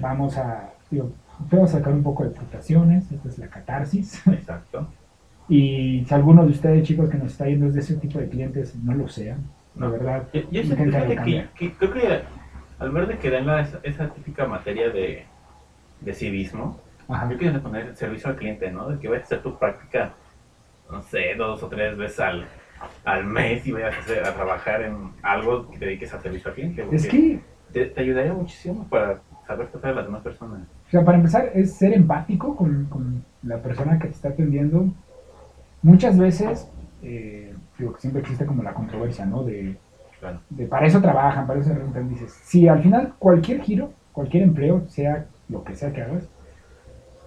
Vamos 0.00 0.36
a, 0.38 0.70
digo, 0.90 1.10
vamos 1.50 1.74
a 1.74 1.78
sacar 1.78 1.92
un 1.92 2.02
poco 2.02 2.24
de 2.24 2.30
frustraciones, 2.30 3.10
esta 3.10 3.28
es 3.28 3.38
la 3.38 3.48
catarsis. 3.48 4.26
Exacto. 4.26 4.86
Y 5.48 6.04
si 6.06 6.14
alguno 6.14 6.44
de 6.44 6.50
ustedes, 6.52 6.86
chicos, 6.86 7.10
que 7.10 7.18
nos 7.18 7.32
está 7.32 7.46
yendo 7.46 7.66
es 7.66 7.74
de 7.74 7.80
ese 7.80 7.96
tipo 7.96 8.18
de 8.18 8.28
clientes, 8.28 8.74
no 8.76 8.94
lo 8.94 9.08
sean, 9.08 9.42
la 9.74 9.88
verdad. 9.88 10.26
Yo, 10.32 10.40
yo 10.50 10.62
sé- 10.62 10.76
que, 10.76 11.48
que 11.54 11.72
creo 11.72 11.92
que 11.92 12.20
al 12.78 12.90
ver 12.90 13.06
de 13.08 13.18
que 13.18 13.30
dan 13.30 13.46
la- 13.46 13.60
esa, 13.60 13.80
esa 13.82 14.08
típica 14.08 14.46
materia 14.46 14.88
de, 14.90 15.24
de 16.00 16.12
civismo, 16.14 16.80
Ajá. 17.08 17.30
yo 17.30 17.36
quiero 17.36 17.60
poner 17.60 17.94
servicio 17.94 18.30
al 18.30 18.36
cliente, 18.36 18.70
¿no? 18.70 18.88
De 18.88 18.98
que 18.98 19.08
vayas 19.08 19.24
a 19.24 19.26
hacer 19.26 19.42
tu 19.42 19.58
práctica, 19.58 20.14
no 20.90 21.02
sé, 21.02 21.34
dos 21.36 21.62
o 21.62 21.68
tres 21.68 21.96
veces 21.96 22.20
al, 22.20 22.46
al 23.04 23.24
mes 23.24 23.66
y 23.66 23.72
vayas 23.72 23.94
a, 23.96 24.00
hacer- 24.00 24.24
a 24.24 24.34
trabajar 24.34 24.82
en 24.82 24.96
algo 25.22 25.70
que 25.70 25.78
te 25.78 25.84
dediques 25.86 26.12
a 26.14 26.20
servicio 26.20 26.48
al 26.48 26.54
cliente. 26.54 26.86
Es 26.90 27.06
que 27.06 27.38
te, 27.72 27.86
te 27.86 28.00
ayudaría 28.00 28.32
muchísimo 28.32 28.86
para 28.88 29.20
saber 29.46 29.68
tratar 29.68 29.92
a 29.92 29.94
las 29.96 30.06
demás 30.06 30.22
personas. 30.22 30.60
O 30.86 30.90
sea, 30.90 31.04
para 31.04 31.18
empezar, 31.18 31.50
es 31.54 31.74
ser 31.74 31.92
empático 31.92 32.56
con, 32.56 32.86
con 32.86 33.24
la 33.42 33.58
persona 33.62 33.98
que 33.98 34.08
te 34.08 34.14
está 34.14 34.28
atendiendo. 34.30 34.88
Muchas 35.84 36.18
veces, 36.18 36.68
eh, 37.02 37.54
digo 37.78 37.92
que 37.94 38.00
siempre 38.00 38.22
existe 38.22 38.44
como 38.46 38.62
la 38.64 38.74
controversia, 38.74 39.24
¿no? 39.26 39.44
De, 39.44 39.76
Claro. 40.18 40.40
de 40.50 40.66
para 40.66 40.86
eso 40.86 41.00
trabajan, 41.00 41.46
para 41.46 41.60
eso 41.60 41.68
se 41.68 41.74
rentan. 41.78 42.08
Dices, 42.08 42.32
si 42.44 42.66
al 42.66 42.82
final 42.82 43.12
cualquier 43.18 43.60
giro, 43.60 43.92
cualquier 44.12 44.42
empleo, 44.42 44.84
sea 44.88 45.26
lo 45.50 45.62
que 45.62 45.74
sea 45.76 45.92
que 45.92 46.00
hagas, 46.02 46.26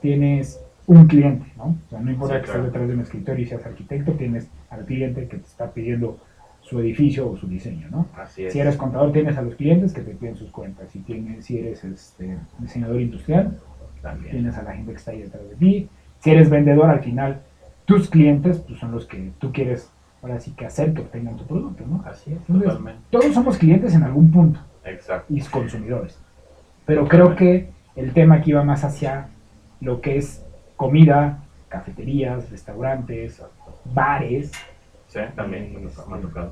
tienes 0.01 0.59
un 0.87 1.05
cliente, 1.07 1.45
¿no? 1.57 1.75
O 1.85 1.89
sea, 1.89 1.99
no 1.99 2.11
importa 2.11 2.35
Sí, 2.35 2.39
que 2.41 2.45
claro. 2.45 2.59
estés 2.61 2.73
detrás 2.73 2.87
de 2.87 2.93
un 2.95 3.01
escritorio 3.01 3.43
y 3.43 3.47
seas 3.47 3.65
arquitecto, 3.65 4.11
tienes 4.13 4.49
al 4.69 4.85
cliente 4.85 5.27
que 5.27 5.37
te 5.37 5.45
está 5.45 5.71
pidiendo 5.71 6.17
su 6.61 6.79
edificio 6.79 7.29
o 7.29 7.37
su 7.37 7.47
diseño, 7.47 7.87
¿no? 7.91 8.07
Así 8.17 8.45
es. 8.45 8.53
Si 8.53 8.59
eres 8.59 8.75
contador, 8.77 9.11
tienes 9.11 9.37
a 9.37 9.41
los 9.41 9.55
clientes 9.55 9.93
que 9.93 10.01
te 10.01 10.11
piden 10.15 10.35
sus 10.35 10.49
cuentas. 10.51 10.89
Si, 10.91 10.99
tienes, 10.99 11.45
si 11.45 11.59
eres 11.59 11.83
este, 11.83 12.37
diseñador 12.59 12.99
industrial, 13.01 13.57
También. 14.01 14.31
tienes 14.31 14.57
a 14.57 14.63
la 14.63 14.73
gente 14.73 14.91
que 14.91 14.97
está 14.97 15.11
ahí 15.11 15.21
detrás 15.21 15.47
de 15.49 15.55
ti. 15.55 15.89
Si 16.19 16.31
eres 16.31 16.49
vendedor, 16.49 16.89
al 16.89 17.01
final, 17.01 17.41
tus 17.87 18.09
clientes 18.09 18.59
pues, 18.59 18.79
son 18.79 18.91
los 18.91 19.05
que 19.05 19.31
tú 19.39 19.53
quieres, 19.53 19.89
ahora 20.21 20.41
sí 20.41 20.51
que 20.51 20.65
hacer 20.65 20.93
que 20.93 21.01
obtengan 21.01 21.37
tu 21.37 21.45
producto, 21.45 21.85
¿no? 21.87 22.03
Así 22.05 22.33
es, 22.33 22.39
Entonces, 22.41 22.63
totalmente. 22.67 23.01
Todos 23.09 23.33
somos 23.33 23.57
clientes 23.57 23.95
en 23.95 24.03
algún 24.03 24.29
punto 24.29 24.59
Exacto. 24.83 25.33
y 25.33 25.41
consumidores. 25.41 26.19
Pero 26.85 27.07
creo 27.07 27.35
que 27.35 27.69
el 27.95 28.11
tema 28.11 28.35
aquí 28.35 28.51
va 28.51 28.63
más 28.63 28.83
hacia 28.83 29.29
lo 29.79 30.01
que 30.01 30.17
es 30.17 30.45
comida, 30.75 31.39
cafeterías, 31.69 32.51
restaurantes, 32.51 33.41
bares, 33.85 34.51
Sí, 35.07 35.19
también 35.37 35.73
ha 35.87 36.17
tocado, 36.19 36.51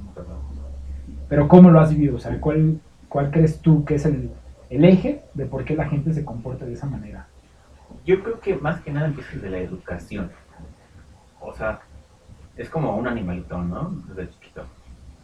pero 1.28 1.50
¿cómo 1.50 1.70
lo 1.70 1.82
has 1.82 1.90
vivido? 1.90 2.16
O 2.16 2.20
sea, 2.20 2.40
¿cuál, 2.40 2.80
cuál 3.10 3.30
crees 3.30 3.60
tú 3.60 3.84
que 3.84 3.96
es 3.96 4.06
el, 4.06 4.32
el 4.70 4.86
eje 4.86 5.24
de 5.34 5.46
por 5.46 5.66
qué 5.66 5.76
la 5.76 5.90
gente 5.90 6.14
se 6.14 6.24
comporta 6.24 6.66
de 6.66 6.72
esa 6.72 6.86
manera? 6.86 7.28
Yo 8.06 8.24
creo 8.24 8.40
que 8.40 8.56
más 8.56 8.80
que 8.80 8.92
nada 8.92 9.08
empieza 9.08 9.32
desde 9.34 9.50
la 9.50 9.58
educación. 9.58 10.32
O 11.46 11.54
sea, 11.54 11.80
es 12.56 12.70
como 12.70 12.96
un 12.96 13.08
animalito, 13.08 13.58
¿no? 13.62 13.90
Desde 14.08 14.32
chiquito. 14.32 14.66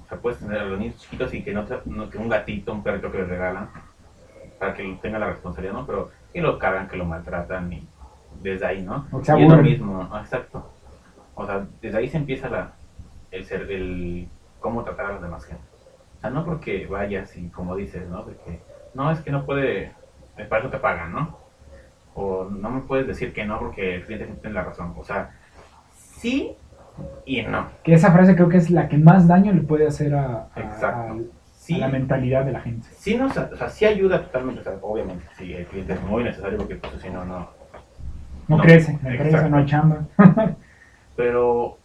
O 0.06 0.08
sea, 0.08 0.20
puedes 0.20 0.40
tener 0.40 0.62
a 0.62 0.66
los 0.66 0.80
niños 0.80 0.98
chiquitos 0.98 1.34
y 1.34 1.44
que 1.44 1.54
no, 1.54 1.66
no- 1.86 2.10
que 2.10 2.18
un 2.18 2.30
gatito, 2.30 2.74
un 2.74 2.84
perrito 2.84 3.12
que 3.12 3.20
les 3.20 3.28
regalan, 3.30 3.70
para 4.60 4.74
que 4.74 4.98
tenga 5.02 5.20
la 5.20 5.28
responsabilidad, 5.28 5.74
¿no? 5.74 5.86
Pero 5.86 6.12
que 6.34 6.42
lo 6.42 6.60
cargan, 6.60 6.88
que 6.88 6.98
lo 6.98 7.06
maltratan 7.06 7.72
y 7.74 7.88
desde 8.42 8.66
ahí, 8.66 8.82
¿no? 8.82 9.08
O 9.12 9.20
y 9.38 9.44
es 9.44 9.50
lo 9.50 9.58
mismo, 9.58 10.04
¿no? 10.04 10.20
exacto. 10.20 10.72
O 11.36 11.46
sea, 11.46 11.66
desde 11.82 11.98
ahí 11.98 12.08
se 12.10 12.18
empieza 12.18 12.50
la, 12.50 12.74
el 13.32 13.46
ser, 13.46 13.72
el 13.72 14.28
cómo 14.60 14.84
tratar 14.84 15.08
a 15.08 15.14
los 15.14 15.22
demás 15.22 15.46
gente. 15.46 15.64
O 16.18 16.22
sea, 16.22 16.30
no 16.30 16.46
porque 16.46 16.86
vayas 16.86 17.36
y 17.36 17.50
como 17.50 17.76
dices, 17.76 18.08
¿no? 18.08 18.24
De 18.24 18.36
que, 18.46 18.62
no, 18.94 19.10
es 19.12 19.22
que 19.22 19.32
no 19.32 19.46
puede, 19.46 19.94
para 20.50 20.60
eso 20.62 20.70
te 20.70 20.78
pagan, 20.78 21.12
¿no? 21.12 21.38
O 22.14 22.46
no 22.46 22.70
me 22.70 22.82
puedes 22.82 23.08
decir 23.08 23.34
que 23.34 23.46
no 23.46 23.60
porque 23.60 23.96
el 23.96 24.06
cliente 24.06 24.28
tiene 24.42 24.54
la 24.54 24.64
razón. 24.64 24.94
O 24.98 25.04
sea, 25.04 25.32
sí 26.22 26.52
y 27.26 27.42
no. 27.42 27.66
Que 27.84 27.94
esa 27.94 28.12
frase 28.12 28.36
creo 28.36 28.48
que 28.50 28.58
es 28.58 28.70
la 28.70 28.88
que 28.88 28.98
más 28.98 29.28
daño 29.28 29.52
le 29.54 29.62
puede 29.62 29.88
hacer 29.88 30.14
a, 30.16 30.48
a- 30.56 30.60
Exacto. 30.60 31.14
a- 31.14 31.18
Sí, 31.56 31.76
a 31.76 31.80
la 31.80 31.88
mentalidad 31.90 32.44
de 32.44 32.52
la 32.54 32.60
gente. 32.62 32.88
sí, 32.98 33.16
nos, 33.16 33.38
o 33.38 33.56
sea, 33.56 33.70
sí 33.70 33.86
ayuda 33.86 34.24
totalmente. 34.24 34.62
O 34.62 34.64
sea, 34.64 34.74
obviamente, 34.82 35.24
sí, 35.38 35.54
el 35.54 35.66
cliente 35.68 35.94
es 35.94 36.02
muy 36.02 36.24
necesario 36.24 36.58
porque 36.58 36.76
pues, 36.76 36.94
si 37.02 37.10
no, 37.12 37.24
no. 37.24 37.48
No, 38.48 38.58
No, 38.58 38.64
crece, 38.64 38.94
no 38.94 39.00
crece, 39.10 39.50
no 39.50 39.58
hay 39.58 39.66
chamba. 39.68 40.06
Pero 41.16 41.78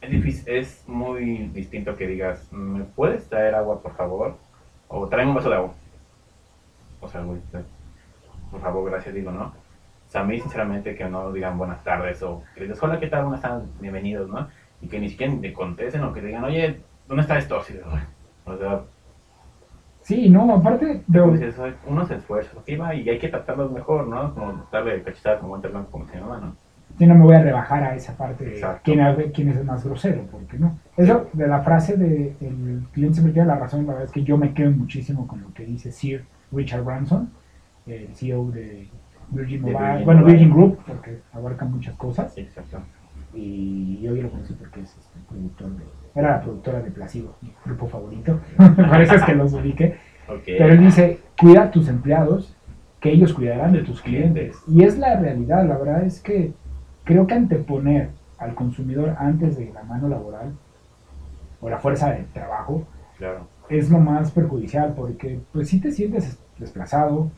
es 0.00 0.10
difícil, 0.10 0.44
es 0.52 0.82
muy 0.88 1.48
distinto 1.54 1.94
que 1.96 2.06
digas, 2.08 2.48
¿me 2.52 2.82
puedes 2.84 3.28
traer 3.28 3.54
agua, 3.54 3.80
por 3.80 3.94
favor? 3.96 4.36
O 4.88 5.06
tráeme 5.06 5.30
un 5.30 5.36
vaso 5.36 5.50
de 5.50 5.56
agua. 5.56 5.72
O 7.00 7.08
sea, 7.08 7.20
güey, 7.22 7.38
por 8.50 8.60
favor, 8.60 8.90
gracias, 8.90 9.14
digo, 9.14 9.30
¿no? 9.30 9.52
Sea, 10.16 10.22
a 10.22 10.26
mí, 10.26 10.40
sinceramente, 10.40 10.94
que 10.94 11.04
no 11.04 11.30
digan 11.30 11.58
buenas 11.58 11.84
tardes 11.84 12.22
o 12.22 12.42
que 12.54 12.62
digas, 12.62 12.82
hola, 12.82 12.98
¿qué 12.98 13.06
tal? 13.06 13.24
Buenas 13.24 13.42
tardes, 13.42 13.68
bienvenidos, 13.78 14.30
¿no? 14.30 14.48
Y 14.80 14.88
que 14.88 14.98
ni 14.98 15.10
siquiera 15.10 15.34
te 15.42 15.52
contesten 15.52 16.02
o 16.04 16.12
que 16.14 16.22
te 16.22 16.28
digan, 16.28 16.42
oye, 16.42 16.80
¿dónde 17.06 17.20
está 17.20 17.36
esto? 17.36 17.58
Así 17.58 17.74
de, 17.74 17.82
"Ay". 17.84 18.00
o 18.46 18.56
sea, 18.56 18.80
Sí, 20.00 20.30
no, 20.30 20.54
aparte, 20.54 21.02
dices, 21.06 21.58
"Ay, 21.58 21.74
uno 21.86 22.06
se 22.06 22.14
esfuerza, 22.14 22.52
y 22.66 23.06
hay 23.10 23.18
que 23.18 23.28
tratarlos 23.28 23.70
mejor, 23.72 24.06
¿no? 24.06 24.32
Como 24.32 24.66
darle 24.72 25.02
cachetada 25.02 25.38
como 25.38 25.58
blanco, 25.58 25.90
como 25.90 26.06
mi 26.06 26.18
mamá, 26.18 26.38
¿no? 26.38 26.56
yo 26.98 27.06
no 27.08 27.14
me 27.14 27.24
voy 27.24 27.34
a 27.34 27.42
rebajar 27.42 27.84
a 27.84 27.94
esa 27.94 28.16
parte 28.16 28.44
de 28.46 28.64
quién, 28.82 29.00
es- 29.00 29.32
quién 29.34 29.50
es 29.50 29.56
el 29.58 29.64
más 29.64 29.84
grosero, 29.84 30.22
porque 30.32 30.56
no. 30.56 30.78
Eso 30.96 31.28
de 31.34 31.46
la 31.46 31.60
frase 31.60 31.94
de 31.98 32.34
el 32.40 32.86
cliente 32.90 33.16
siempre 33.16 33.34
tiene 33.34 33.48
la 33.48 33.56
razón, 33.56 33.84
la 33.84 33.92
verdad 33.92 34.06
es 34.06 34.12
que 34.12 34.22
yo 34.22 34.38
me 34.38 34.54
quedo 34.54 34.70
muchísimo 34.70 35.26
con 35.26 35.42
lo 35.42 35.52
que 35.52 35.66
dice 35.66 35.92
Sir 35.92 36.24
Richard 36.52 36.84
Branson, 36.84 37.28
el 37.86 38.14
CEO 38.14 38.50
de 38.50 38.88
Virgin 39.30 39.62
Mobile, 39.62 39.78
Virgin 39.78 40.04
bueno, 40.04 40.20
Mobile. 40.20 40.32
Virgin 40.36 40.54
Group, 40.54 40.78
porque 40.86 41.20
abarca 41.32 41.64
muchas 41.64 41.94
cosas, 41.96 42.36
exacto. 42.38 42.78
y 43.34 44.00
yo 44.00 44.12
lo 44.12 44.30
conocí 44.30 44.54
porque 44.54 44.80
es 44.80 44.96
este, 44.96 45.18
productor 45.28 45.68
de, 45.76 45.84
era 46.14 46.30
la 46.36 46.40
productora 46.42 46.80
de 46.80 46.90
Placido, 46.90 47.34
mi 47.42 47.52
grupo 47.64 47.86
favorito, 47.88 48.40
parece 48.76 49.16
que 49.24 49.34
los 49.34 49.52
ubique, 49.52 49.98
Ok. 50.28 50.42
pero 50.46 50.68
él 50.72 50.80
dice, 50.80 51.20
cuida 51.38 51.64
a 51.64 51.70
tus 51.70 51.88
empleados, 51.88 52.56
que 53.00 53.10
ellos 53.12 53.32
cuidarán 53.34 53.72
de 53.72 53.82
tus 53.82 54.00
clientes. 54.00 54.56
Y 54.66 54.82
es 54.82 54.98
la 54.98 55.16
realidad, 55.20 55.66
la 55.66 55.76
verdad 55.76 56.02
es 56.04 56.20
que 56.20 56.52
creo 57.04 57.26
que 57.26 57.34
anteponer 57.34 58.08
al 58.38 58.54
consumidor 58.54 59.14
antes 59.18 59.56
de 59.58 59.70
la 59.72 59.82
mano 59.84 60.08
laboral 60.08 60.52
o 61.60 61.70
la 61.70 61.78
fuerza 61.78 62.10
de 62.10 62.24
trabajo 62.32 62.84
Claro. 63.18 63.46
es 63.68 63.90
lo 63.90 63.98
más 63.98 64.30
perjudicial 64.32 64.94
porque 64.96 65.38
pues 65.52 65.68
si 65.68 65.80
te 65.80 65.90
sientes 65.92 66.38
desplazado, 66.58 67.30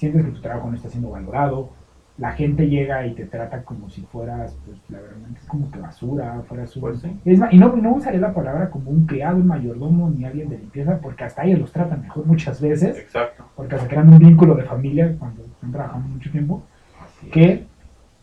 sientes 0.00 0.24
que 0.24 0.30
tu 0.32 0.40
trabajo 0.40 0.68
no 0.70 0.76
está 0.76 0.88
siendo 0.88 1.10
valorado, 1.10 1.70
la 2.18 2.32
gente 2.32 2.68
llega 2.68 3.06
y 3.06 3.14
te 3.14 3.24
trata 3.24 3.62
como 3.62 3.88
si 3.88 4.02
fueras, 4.02 4.54
pues 4.66 4.78
la 4.90 5.00
verdad 5.00 5.16
es 5.34 5.44
como 5.46 5.70
que 5.70 5.78
basura, 5.78 6.42
fueras 6.48 6.74
un... 6.76 6.82
Pues 6.82 7.00
sí. 7.00 7.18
Es 7.24 7.38
más, 7.38 7.52
y 7.52 7.58
no, 7.58 7.74
no 7.76 7.94
usaré 7.94 8.18
la 8.18 8.34
palabra 8.34 8.68
como 8.68 8.90
un 8.90 9.06
criado, 9.06 9.36
un 9.38 9.46
mayordomo 9.46 10.10
ni 10.10 10.24
alguien 10.26 10.48
de 10.50 10.58
limpieza 10.58 10.98
porque 11.00 11.24
hasta 11.24 11.44
ellos 11.44 11.60
los 11.60 11.72
tratan 11.72 12.02
mejor 12.02 12.26
muchas 12.26 12.60
veces 12.60 12.98
Exacto. 12.98 13.44
porque 13.56 13.78
se 13.78 13.86
crean 13.86 14.12
un 14.12 14.18
vínculo 14.18 14.54
de 14.54 14.64
familia 14.64 15.16
cuando 15.18 15.44
están 15.44 15.72
trabajando 15.72 16.08
mucho 16.08 16.30
tiempo, 16.30 16.62
Así 17.02 17.26
es. 17.26 17.32
que 17.32 17.66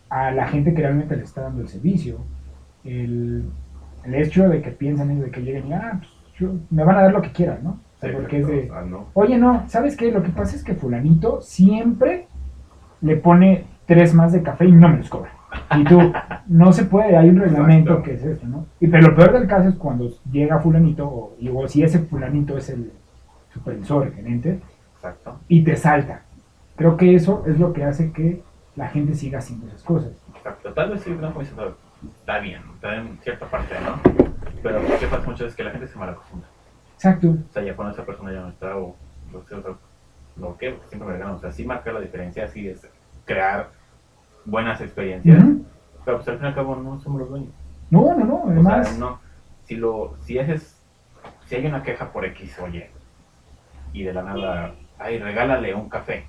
a 0.09 0.31
la 0.31 0.47
gente 0.47 0.73
que 0.75 0.81
realmente 0.81 1.15
le 1.15 1.23
está 1.23 1.41
dando 1.41 1.61
el 1.61 1.67
servicio. 1.67 2.19
El, 2.83 3.45
el 4.05 4.15
hecho 4.15 4.47
de 4.47 4.61
que 4.61 4.71
piensan 4.71 5.19
de 5.19 5.31
que 5.31 5.41
lleguen 5.41 5.67
y, 5.67 5.73
ah, 5.73 5.99
pues, 5.99 6.11
yo- 6.39 6.53
me 6.69 6.83
van 6.83 6.97
a 6.97 7.01
dar 7.01 7.13
lo 7.13 7.21
que 7.21 7.31
quieran, 7.31 7.59
¿no? 7.63 7.79
Sí, 8.01 8.07
porque 8.13 8.39
es 8.39 8.47
de, 8.47 8.71
Ah, 8.73 8.83
no. 8.87 9.07
oye, 9.13 9.37
no, 9.37 9.63
¿sabes 9.67 9.97
qué? 9.97 10.11
Lo 10.11 10.21
que 10.21 10.29
pasa 10.29 10.55
es 10.55 10.63
que 10.63 10.75
fulanito 10.75 11.41
siempre 11.41 12.27
le 13.01 13.15
pone 13.17 13.65
tres 13.87 14.13
más 14.13 14.31
de 14.33 14.43
café 14.43 14.65
y 14.65 14.71
no 14.71 14.89
me 14.89 14.97
los 14.97 15.09
cobra. 15.09 15.31
Y 15.77 15.83
tú, 15.85 15.99
no 16.47 16.71
se 16.73 16.85
puede, 16.85 17.17
hay 17.17 17.29
un 17.29 17.37
reglamento 17.39 17.91
Exacto. 17.93 18.03
que 18.09 18.15
es 18.15 18.23
esto, 18.23 18.45
¿no? 18.47 18.65
Y, 18.79 18.87
pero 18.87 19.07
lo 19.09 19.15
peor 19.15 19.31
del 19.33 19.47
caso 19.47 19.69
es 19.69 19.75
cuando 19.75 20.09
llega 20.31 20.59
fulanito, 20.59 21.07
o, 21.07 21.35
y- 21.39 21.49
o 21.49 21.67
si 21.67 21.81
ese 21.83 21.99
fulanito 21.99 22.57
es 22.57 22.69
el 22.69 22.91
supervisor, 23.53 24.07
el 24.07 24.13
gerente, 24.13 24.59
Exacto. 24.95 25.39
y 25.47 25.63
te 25.63 25.75
salta. 25.75 26.21
Creo 26.75 26.97
que 26.97 27.15
eso 27.15 27.43
es 27.47 27.57
lo 27.59 27.73
que 27.73 27.83
hace 27.83 28.11
que 28.11 28.43
la 28.75 28.89
gente 28.89 29.15
siga 29.15 29.39
haciendo 29.39 29.65
esas 29.67 29.81
cosas. 29.83 30.11
Exacto. 30.35 30.71
Tal 30.73 30.91
vez 30.91 31.01
sí, 31.01 31.09
no, 31.19 31.33
como 31.33 31.41
está 31.41 32.37
bien, 32.39 32.61
está 32.75 32.95
en 32.97 33.17
cierta 33.23 33.47
parte, 33.47 33.73
¿no? 33.83 33.99
Pero 34.61 34.79
lo 34.83 34.99
que 34.99 35.07
pasa 35.07 35.23
muchas 35.25 35.39
veces 35.39 35.47
es 35.53 35.55
que 35.55 35.63
la 35.63 35.71
gente 35.71 35.87
se 35.87 35.97
malacostumbra. 35.97 36.47
Exacto. 36.97 37.29
O 37.29 37.53
sea, 37.53 37.61
ya 37.63 37.75
cuando 37.75 37.93
esa 37.93 38.05
persona 38.05 38.33
ya 38.33 38.41
no 38.41 38.49
está, 38.49 38.75
o 38.75 38.95
o 39.33 39.43
sea, 39.47 39.59
lo 40.37 40.57
que 40.57 40.77
siempre 40.89 41.07
me 41.07 41.13
regalan, 41.13 41.35
o 41.35 41.39
sea, 41.39 41.51
sí 41.51 41.63
marca 41.65 41.91
la 41.91 41.99
diferencia, 41.99 42.47
sí 42.47 42.67
es 42.67 42.87
crear 43.25 43.69
buenas 44.45 44.81
experiencias, 44.81 45.43
pero 46.05 46.17
pues 46.17 46.27
al 46.29 46.37
fin 46.37 46.45
y 46.45 46.47
al 46.47 46.55
cabo 46.55 46.75
no 46.75 46.99
somos 46.99 47.21
los 47.21 47.29
dueños. 47.29 47.51
No, 47.91 48.15
no, 48.15 48.25
no. 48.25 48.35
O 48.35 48.49
Además, 48.49 48.89
sea, 48.89 48.97
no, 48.97 49.19
si 49.65 49.75
lo, 49.75 50.15
si 50.21 50.39
haces, 50.39 50.81
si 51.45 51.55
hay 51.55 51.65
una 51.65 51.83
queja 51.83 52.11
por 52.11 52.25
X 52.25 52.57
o 52.59 52.67
Y, 52.67 52.83
y 53.93 54.03
de 54.03 54.13
la 54.13 54.23
nada, 54.23 54.73
ay, 54.97 55.19
regálale 55.19 55.73
un 55.75 55.89
café, 55.89 56.25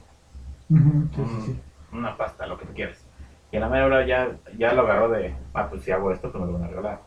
ujú, 0.68 1.09
sí, 1.14 1.22
sí, 1.24 1.40
sí. 1.46 1.61
una 1.92 2.16
pasta, 2.16 2.46
lo 2.46 2.59
que 2.59 2.66
tú 2.66 2.74
quieras. 2.74 3.04
Y 3.50 3.57
a 3.57 3.61
la 3.61 3.68
media 3.68 3.87
hora 3.87 4.07
ya, 4.07 4.37
ya 4.59 4.74
lo 4.74 4.83
agarró 4.83 5.09
de, 5.09 5.35
ah, 5.54 5.68
pues 5.70 5.83
si 5.83 5.90
hago 5.90 6.12
esto, 6.12 6.31
pues 6.31 6.40
me 6.44 6.46
lo 6.46 6.59
van 6.59 6.64
a 6.64 6.68
regalar. 6.68 7.00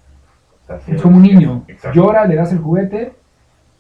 O 0.64 0.66
sea, 0.66 0.94
Es 0.96 1.02
como 1.02 1.18
un 1.18 1.24
niño. 1.24 1.64
Exacto. 1.68 1.96
Llora, 1.96 2.26
le 2.26 2.36
das 2.36 2.52
el 2.52 2.60
juguete, 2.60 3.14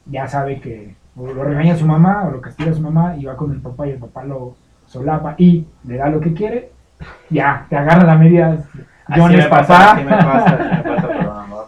ya 0.05 0.27
sabe 0.27 0.59
que 0.59 0.95
o 1.15 1.27
lo 1.27 1.43
regaña 1.43 1.75
su 1.75 1.85
mamá 1.85 2.23
o 2.25 2.31
lo 2.31 2.41
castiga 2.41 2.71
a 2.71 2.73
su 2.73 2.81
mamá 2.81 3.15
y 3.17 3.25
va 3.25 3.35
con 3.35 3.51
el 3.51 3.59
papá 3.61 3.87
y 3.87 3.91
el 3.91 3.97
papá 3.99 4.23
lo 4.23 4.55
solapa 4.87 5.35
y 5.37 5.65
le 5.85 5.97
da 5.97 6.09
lo 6.09 6.19
que 6.19 6.33
quiere. 6.33 6.71
Ya, 7.29 7.65
te 7.69 7.75
agarra 7.75 8.05
la 8.05 8.15
media. 8.15 8.63
John 9.13 9.31
me 9.31 9.39
es 9.39 9.47
pasa, 9.47 9.95
papá. 9.95 9.95
me 10.03 10.09
pasa, 10.09 10.57
me 10.57 11.01
pero 11.01 11.47
no. 11.47 11.61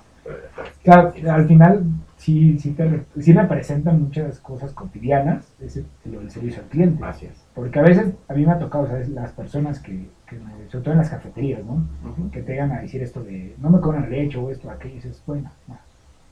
Claro, 0.84 1.14
al 1.30 1.48
final 1.48 1.84
sí, 2.18 2.58
sí, 2.60 2.72
te, 2.72 3.02
sí 3.20 3.34
representan 3.34 4.02
muchas 4.02 4.40
cosas 4.40 4.72
cotidianas, 4.74 5.46
ese, 5.60 5.84
lo 6.06 6.20
del 6.20 6.30
servicio 6.32 6.62
al 6.62 6.70
cliente. 6.70 7.04
Es. 7.22 7.44
Porque 7.54 7.80
a 7.80 7.84
veces 7.84 8.14
a 8.30 8.34
mí 8.34 8.46
me 8.46 8.52
ha 8.54 8.60
tocado, 8.60 8.88
¿sabes? 8.88 9.10
Las 9.10 9.32
personas 9.32 9.80
que, 9.80 10.08
que 10.28 10.36
me- 10.38 10.70
sobre 10.70 10.84
todo 10.84 10.92
en 10.94 10.98
las 11.00 11.10
cafeterías, 11.10 11.64
¿no? 11.66 11.74
Ujú. 12.10 12.32
Que 12.32 12.42
te 12.42 12.54
llegan 12.54 12.72
a 12.72 12.82
decir 12.82 13.02
esto 13.04 13.22
de, 13.24 13.56
no 13.60 13.70
me 13.70 13.80
cobran 13.82 14.10
leche 14.10 14.38
o 14.38 14.50
esto, 14.50 14.70
aquello, 14.70 14.94
y 14.94 14.98
dices, 14.98 15.22
bueno, 15.26 15.50
no. 15.68 15.78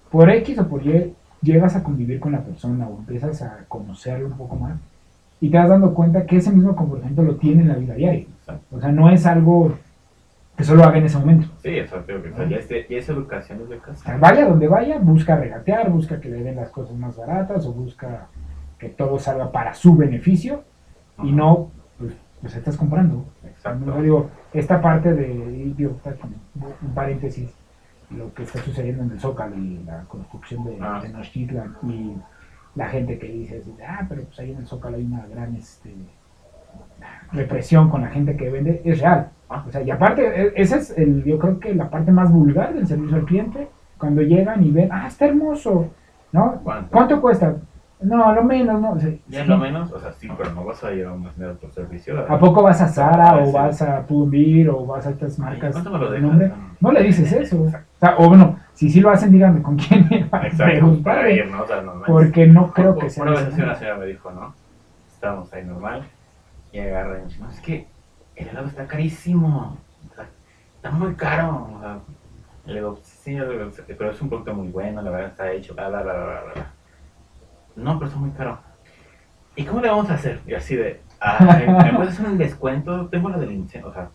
por 0.09 0.29
X 0.29 0.59
o 0.59 0.67
por 0.67 0.85
Y 0.85 1.13
llegas 1.41 1.75
a 1.75 1.83
convivir 1.83 2.19
con 2.19 2.31
la 2.33 2.41
persona 2.41 2.87
o 2.87 2.99
empiezas 2.99 3.41
a 3.41 3.65
conocerlo 3.67 4.27
un 4.27 4.37
poco 4.37 4.55
más 4.55 4.77
y 5.39 5.49
te 5.49 5.57
vas 5.57 5.69
dando 5.69 5.93
cuenta 5.93 6.25
que 6.25 6.37
ese 6.37 6.51
mismo 6.51 6.75
comportamiento 6.75 7.23
lo 7.23 7.35
tiene 7.37 7.63
en 7.63 7.67
la 7.69 7.75
vida 7.75 7.95
diaria. 7.95 8.21
Exacto. 8.21 8.75
O 8.75 8.79
sea, 8.79 8.91
no 8.91 9.09
es 9.09 9.25
algo 9.25 9.73
que 10.55 10.63
solo 10.63 10.83
haga 10.83 10.97
en 10.99 11.05
ese 11.05 11.17
momento. 11.17 11.47
Sí, 11.63 11.69
que 11.71 11.81
o 11.83 11.87
sea, 11.87 12.47
ya, 12.49 12.57
es, 12.57 12.69
de- 12.69 12.85
ya 12.89 12.97
es 12.97 13.09
educación 13.09 13.59
desde 13.59 13.77
O 13.77 13.83
sea, 13.83 13.93
casa. 13.93 14.17
vaya 14.17 14.45
donde 14.47 14.67
vaya, 14.67 14.99
busca 14.99 15.35
regatear, 15.35 15.89
busca 15.89 16.19
que 16.21 16.29
le 16.29 16.43
den 16.43 16.57
las 16.57 16.69
cosas 16.69 16.95
más 16.95 17.17
baratas 17.17 17.65
o 17.65 17.73
busca 17.73 18.27
que 18.77 18.89
todo 18.89 19.17
salga 19.17 19.51
para 19.51 19.73
su 19.73 19.95
beneficio 19.95 20.63
y 21.23 21.31
no, 21.31 21.69
pues, 21.97 22.13
pues 22.41 22.55
estás 22.55 22.77
comprando. 22.77 23.25
Exacto. 23.43 23.85
No, 23.85 24.01
digo, 24.01 24.29
esta 24.53 24.79
parte 24.81 25.13
de, 25.13 25.73
digo, 25.75 25.97
un 26.83 26.93
paréntesis, 26.93 27.51
lo 28.17 28.33
que 28.33 28.43
está 28.43 28.59
sucediendo 28.59 29.03
en 29.03 29.11
el 29.11 29.19
Zócalo 29.19 29.57
y 29.57 29.79
la 29.85 30.03
construcción 30.07 30.63
de 30.65 30.77
Ah. 30.81 30.99
Y 31.83 32.15
la 32.75 32.87
gente 32.87 33.17
que 33.19 33.27
dice, 33.27 33.59
así, 33.59 33.73
ah, 33.87 34.05
pero 34.07 34.23
pues 34.23 34.39
ahí 34.39 34.51
en 34.51 34.57
el 34.59 34.67
Zócalo 34.67 34.97
hay 34.97 35.05
una 35.05 35.25
gran 35.27 35.55
este, 35.55 35.93
represión 37.31 37.89
con 37.89 38.01
la 38.01 38.07
gente 38.09 38.35
que 38.35 38.49
vende, 38.49 38.81
es 38.85 38.99
real. 38.99 39.29
Ah. 39.49 39.63
O 39.67 39.71
sea, 39.71 39.81
y 39.81 39.91
aparte, 39.91 40.23
e- 40.25 40.53
esa 40.55 40.77
es 40.77 40.97
el, 40.97 41.23
yo 41.23 41.37
creo 41.39 41.59
que 41.59 41.73
la 41.75 41.89
parte 41.89 42.11
más 42.11 42.31
vulgar 42.31 42.73
del 42.73 42.87
servicio 42.87 43.17
al 43.17 43.25
cliente, 43.25 43.67
cuando 43.97 44.21
llegan 44.21 44.63
y 44.63 44.71
ven, 44.71 44.89
ah, 44.91 45.07
está 45.07 45.25
hermoso, 45.25 45.87
¿no? 46.31 46.59
¿Cuánto? 46.63 46.91
¿Cuánto 46.91 47.21
cuesta? 47.21 47.55
No, 48.01 48.33
lo 48.33 48.43
menos, 48.43 48.81
no. 48.81 48.95
Es 48.97 49.03
sí. 49.03 49.21
lo 49.45 49.57
menos, 49.57 49.91
o 49.91 49.99
sea, 49.99 50.11
sí, 50.13 50.27
pero 50.35 50.51
no 50.53 50.63
vas 50.65 50.83
a 50.83 50.91
ir 50.91 51.05
a 51.05 51.13
un 51.13 51.23
más 51.23 51.33
otro 51.39 51.69
servicio. 51.71 52.19
¿A 52.27 52.39
poco 52.39 52.63
vas 52.63 52.81
a 52.81 52.87
Zara 52.87 53.29
Ah, 53.31 53.37
o 53.37 53.51
vas 53.51 53.81
a 53.81 54.05
Pull&Bear 54.07 54.69
o 54.69 54.85
vas 54.85 55.05
a 55.05 55.11
estas 55.11 55.37
Ay, 55.39 55.45
marcas 55.45 55.71
¿Cuánto 55.73 55.91
me 55.91 55.99
lo 55.99 56.05
de 56.09 56.19
dejas? 56.19 56.29
nombre? 56.29 56.51
No 56.79 56.91
le 56.91 57.03
dices 57.03 57.31
eso. 57.31 57.61
O, 57.61 57.69
sea, 57.69 58.15
o 58.17 58.27
bueno, 58.27 58.57
si 58.73 58.89
sí 58.89 58.99
lo 59.01 59.11
hacen, 59.11 59.31
díganme 59.31 59.61
con 59.61 59.75
quién 59.77 60.07
me 60.09 60.23
van 60.23 60.43
a 60.43 60.47
Exacto, 60.47 60.63
para 61.03 61.21
preguntar, 61.21 61.31
ir, 61.31 61.47
¿no? 61.51 61.61
O 61.61 61.67
sea, 61.67 61.81
normal. 61.81 62.03
porque 62.07 62.47
no 62.47 62.71
creo 62.71 62.97
que 62.97 63.09
sea 63.09 63.23
Una 63.23 63.31
vez 63.33 63.53
una 63.53 63.75
señora 63.75 63.97
me 63.97 64.05
dijo, 64.07 64.31
¿no? 64.31 64.53
Estábamos 65.13 65.53
ahí 65.53 65.63
normal 65.63 66.03
y 66.71 66.79
agarra 66.79 67.19
y 67.19 67.25
dice, 67.25 67.39
no, 67.39 67.49
es 67.51 67.59
que 67.61 67.87
el 68.35 68.47
helado 68.47 68.67
está 68.67 68.87
carísimo. 68.87 69.77
Está 70.75 70.89
muy 70.89 71.13
caro. 71.13 71.69
O 71.77 71.79
sea, 71.79 71.99
le 72.65 72.73
digo, 72.73 72.97
sí, 73.03 73.37
pero 73.87 74.09
es 74.09 74.21
un 74.21 74.29
producto 74.29 74.53
muy 74.55 74.69
bueno, 74.69 75.01
la 75.03 75.11
verdad 75.11 75.29
está 75.29 75.51
hecho, 75.51 75.75
bla, 75.75 75.89
bla, 75.89 76.01
bla, 76.01 76.13
bla, 76.13 76.41
bla. 76.55 76.71
No, 77.75 77.97
pero 77.97 78.07
está 78.07 78.19
muy 78.19 78.31
caro. 78.31 78.59
¿Y 79.55 79.65
cómo 79.65 79.81
le 79.81 79.89
vamos 79.89 80.09
a 80.09 80.15
hacer? 80.15 80.39
Y 80.47 80.53
así 80.53 80.75
de, 80.75 81.01
ay, 81.19 81.67
¿me 81.67 81.93
puedes 81.93 82.13
hacer 82.13 82.25
un 82.25 82.37
descuento? 82.37 83.07
Tengo 83.07 83.29
la 83.29 83.37
del 83.37 83.51
incendio, 83.51 83.89
o 83.89 83.93
sea, 83.93 84.09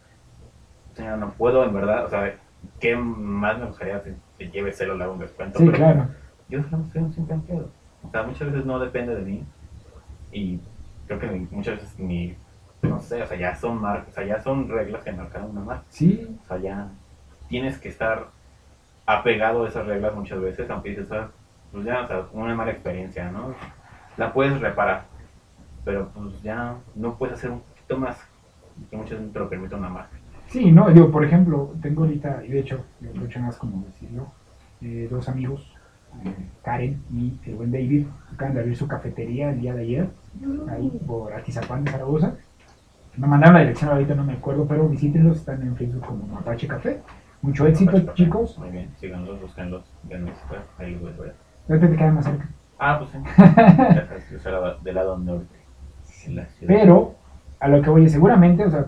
no 1.16 1.30
puedo, 1.32 1.64
en 1.64 1.74
verdad, 1.74 2.06
o 2.06 2.08
sea, 2.08 2.34
¿qué 2.80 2.96
más 2.96 3.58
me 3.58 3.66
gustaría 3.66 4.02
que 4.02 4.14
te 4.38 4.48
lleve 4.48 4.72
celo, 4.72 4.96
le 4.96 5.04
hago 5.04 5.12
un 5.12 5.20
descuento? 5.20 5.58
Sí, 5.58 5.66
pero 5.66 5.76
claro. 5.76 6.08
yo 6.48 6.62
solamente 6.62 6.92
soy 6.92 7.02
un 7.02 7.12
simple. 7.12 7.36
O 8.02 8.10
sea, 8.10 8.22
muchas 8.22 8.50
veces 8.50 8.64
no 8.64 8.78
depende 8.78 9.14
de 9.14 9.22
mí. 9.22 9.44
Y 10.32 10.60
creo 11.06 11.18
que 11.18 11.26
muchas 11.50 11.76
veces 11.76 11.98
ni, 11.98 12.34
no 12.82 13.00
sé, 13.00 13.22
o 13.22 13.26
sea, 13.26 13.36
ya 13.36 13.54
son 13.54 13.80
marcas, 13.80 14.08
o 14.08 14.12
sea, 14.12 14.24
ya 14.24 14.40
son 14.40 14.68
reglas 14.68 15.02
que 15.02 15.12
marcaron 15.12 15.50
una 15.50 15.60
marca. 15.60 15.84
Sí, 15.88 16.38
O 16.44 16.48
sea, 16.48 16.58
ya 16.58 16.88
tienes 17.48 17.78
que 17.78 17.88
estar 17.88 18.28
apegado 19.06 19.64
a 19.64 19.68
esas 19.68 19.86
reglas 19.86 20.14
muchas 20.14 20.40
veces, 20.40 20.68
aunque 20.70 20.90
dices, 20.90 21.10
ah, 21.12 21.30
pues 21.72 21.84
ya, 21.84 22.02
o 22.02 22.06
sea, 22.06 22.26
una 22.32 22.54
mala 22.54 22.72
experiencia, 22.72 23.30
¿no? 23.30 23.54
La 24.16 24.32
puedes 24.32 24.60
reparar, 24.60 25.04
pero 25.84 26.08
pues 26.14 26.42
ya 26.42 26.76
no 26.94 27.14
puedes 27.16 27.34
hacer 27.34 27.50
un 27.50 27.60
poquito 27.60 27.98
más 27.98 28.18
que 28.90 28.96
muchas 28.96 29.18
veces 29.18 29.32
te 29.32 29.38
lo 29.38 29.48
permite 29.48 29.74
una 29.74 29.88
marca. 29.88 30.16
sí, 30.48 30.70
no, 30.70 30.90
digo, 30.90 31.10
por 31.10 31.24
ejemplo, 31.24 31.74
tengo 31.80 32.04
ahorita, 32.04 32.44
y 32.44 32.48
de 32.48 32.60
hecho, 32.60 32.84
aprovecho 33.08 33.40
más 33.40 33.56
como 33.56 33.84
decirlo, 33.86 34.26
eh, 34.80 35.08
dos 35.10 35.28
amigos, 35.28 35.72
eh, 36.24 36.34
Karen 36.62 37.02
y 37.12 37.38
el 37.46 37.56
buen 37.56 37.72
David, 37.72 38.06
acaban 38.32 38.54
de 38.54 38.60
abrir 38.60 38.76
su 38.76 38.86
cafetería 38.86 39.50
el 39.50 39.60
día 39.60 39.74
de 39.74 39.82
ayer, 39.82 40.08
ahí 40.70 40.90
por 41.06 41.32
Atizapán 41.32 41.84
de 41.84 41.90
Zaragoza. 41.90 42.34
Me 43.16 43.26
mandaron 43.26 43.54
la 43.54 43.60
dirección 43.60 43.90
ahorita, 43.90 44.14
no 44.14 44.24
me 44.24 44.34
acuerdo, 44.34 44.66
pero 44.66 44.88
visítenlos, 44.88 45.38
están 45.38 45.62
en 45.62 45.74
Facebook 45.74 46.04
como 46.04 46.38
Apache 46.38 46.66
Café. 46.66 47.00
Mucho 47.40 47.66
éxito, 47.66 48.12
chicos. 48.14 48.58
Muy 48.58 48.70
bien, 48.70 48.90
síganlos, 48.98 49.40
búsquenlos, 49.40 49.84
ahí 50.78 50.92
los 50.92 51.02
voy 51.02 51.12
a 51.12 51.16
ver. 51.22 51.34
Ahorita 51.68 51.88
te 51.88 51.96
queda 51.96 52.12
más 52.12 52.24
cerca. 52.24 52.48
Ah, 52.78 52.98
pues 52.98 53.10
sí. 53.10 53.18
Yo 54.32 54.38
soy 54.38 54.52
la- 54.52 54.76
del 54.82 54.94
lado 54.94 55.18
norte. 55.18 55.56
en 56.26 56.36
la 56.36 56.46
ciudad. 56.46 56.74
Pero 56.74 57.14
a 57.60 57.68
lo 57.68 57.82
que 57.82 57.90
voy 57.90 58.08
seguramente, 58.08 58.64
o 58.64 58.70
sea, 58.70 58.86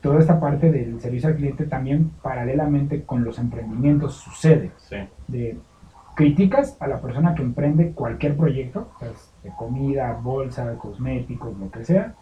toda 0.00 0.18
esta 0.20 0.38
parte 0.40 0.70
del 0.70 1.00
servicio 1.00 1.28
al 1.28 1.36
cliente 1.36 1.66
también 1.66 2.10
paralelamente 2.22 3.04
con 3.04 3.24
los 3.24 3.38
emprendimientos 3.38 4.14
sucede. 4.14 4.70
Sí, 4.76 4.96
De 5.28 5.58
criticas 6.14 6.76
a 6.80 6.86
la 6.86 7.00
persona 7.00 7.34
que 7.34 7.42
emprende 7.42 7.92
cualquier 7.92 8.36
proyecto, 8.36 8.88
o 8.96 8.98
sea, 8.98 9.08
de 9.42 9.50
comida, 9.56 10.12
bolsa, 10.22 10.74
cosméticos, 10.78 11.58
lo 11.58 11.70
que 11.70 11.84
sea. 11.84 12.14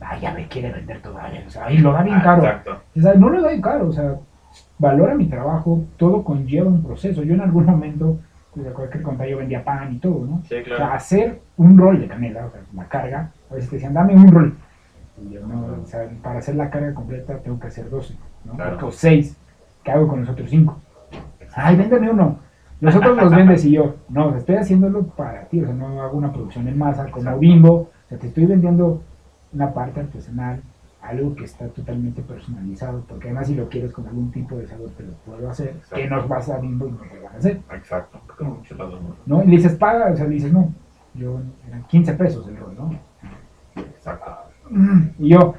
Ay, 0.00 0.20
ya 0.20 0.32
me 0.32 0.48
quiere 0.48 0.72
vender 0.72 1.00
todo, 1.02 1.14
o 1.46 1.50
sea, 1.50 1.66
ay, 1.66 1.78
lo 1.78 1.92
da 1.92 2.02
bien 2.02 2.16
Ah, 2.18 2.22
caro. 2.22 2.42
Exacto. 2.42 2.80
O 2.96 3.00
sea, 3.00 3.14
no 3.14 3.28
lo 3.28 3.42
da 3.42 3.48
bien 3.50 3.60
caro, 3.62 3.88
o 3.88 3.92
sea, 3.92 4.16
valora 4.78 5.14
mi 5.14 5.26
trabajo, 5.26 5.84
todo 5.96 6.24
conlleva 6.24 6.68
un 6.68 6.82
proceso. 6.82 7.22
Yo 7.22 7.34
en 7.34 7.40
algún 7.42 7.66
momento, 7.66 8.18
de 8.54 8.70
cualquier 8.72 9.02
contar, 9.02 9.28
yo 9.28 9.38
vendía 9.38 9.64
pan 9.64 9.92
y 9.94 9.98
todo, 9.98 10.26
¿no? 10.26 10.42
Sí, 10.48 10.54
O 10.54 10.56
sea, 10.56 10.62
claro. 10.62 10.92
hacer 10.92 11.40
un 11.56 11.78
rol 11.78 12.00
de 12.00 12.08
canela, 12.08 12.46
o 12.46 12.50
sea, 12.50 12.60
la 12.74 12.84
carga, 12.86 13.30
a 13.50 13.54
veces 13.54 13.70
te 13.70 13.76
decían, 13.76 13.94
dame 13.94 14.14
un 14.14 14.28
rol. 14.28 14.56
Y 15.22 15.34
yo, 15.34 15.46
no, 15.46 15.82
o 15.82 15.86
sea, 15.86 16.08
para 16.22 16.38
hacer 16.38 16.56
la 16.56 16.70
carga 16.70 16.94
completa 16.94 17.38
tengo 17.38 17.60
que 17.60 17.68
hacer 17.68 17.88
12, 17.88 18.14
¿no? 18.44 18.54
Claro. 18.54 18.86
O 18.86 18.90
6. 18.90 19.36
¿Qué 19.84 19.90
hago 19.92 20.08
con 20.08 20.20
los 20.20 20.28
otros 20.28 20.50
5? 20.50 20.80
Ay, 21.54 21.76
véndeme 21.76 22.10
uno. 22.10 22.38
Los 22.80 22.96
otros 22.96 23.16
los 23.16 23.34
vendes 23.34 23.64
y 23.66 23.72
yo, 23.72 23.96
no, 24.08 24.34
estoy 24.34 24.56
haciéndolo 24.56 25.02
para 25.04 25.44
ti, 25.44 25.60
o 25.60 25.66
sea, 25.66 25.74
no 25.74 26.00
hago 26.00 26.16
una 26.16 26.32
producción 26.32 26.66
en 26.66 26.78
masa 26.78 27.10
como. 27.10 27.38
Bimbo, 27.38 27.72
o 27.72 27.90
sea, 28.08 28.18
te 28.18 28.28
estoy 28.28 28.46
vendiendo 28.46 29.02
una 29.52 29.72
parte 29.74 30.00
artesanal, 30.00 30.62
algo 31.10 31.34
que 31.34 31.44
está 31.44 31.68
totalmente 31.68 32.22
personalizado, 32.22 33.04
porque 33.08 33.26
además 33.28 33.46
si 33.46 33.54
lo 33.54 33.68
quieres 33.68 33.92
con 33.92 34.06
algún 34.06 34.30
tipo 34.30 34.56
de 34.56 34.66
sabor 34.66 34.90
te 34.90 35.02
lo 35.04 35.12
puedo 35.26 35.48
hacer, 35.50 35.68
Exacto. 35.68 35.96
que 35.96 36.08
nos 36.08 36.28
vas 36.28 36.48
a 36.50 36.58
Bimbo 36.58 36.86
y 36.88 36.92
no 36.92 36.98
lo 37.04 37.22
van 37.24 37.34
a 37.34 37.38
hacer. 37.38 37.60
Exacto. 37.72 38.20
¿no? 38.40 38.62
¿no? 39.26 39.42
Y 39.42 39.46
le 39.46 39.56
dices, 39.56 39.74
paga, 39.76 40.10
o 40.12 40.16
sea, 40.16 40.26
le 40.26 40.34
dices, 40.34 40.52
no, 40.52 40.72
yo, 41.14 41.40
eran 41.68 41.84
15 41.84 42.12
pesos 42.14 42.48
el 42.48 42.56
rol, 42.56 42.74
¿no? 42.76 42.98
Exacto. 43.76 44.30
Y 45.18 45.28
yo, 45.30 45.54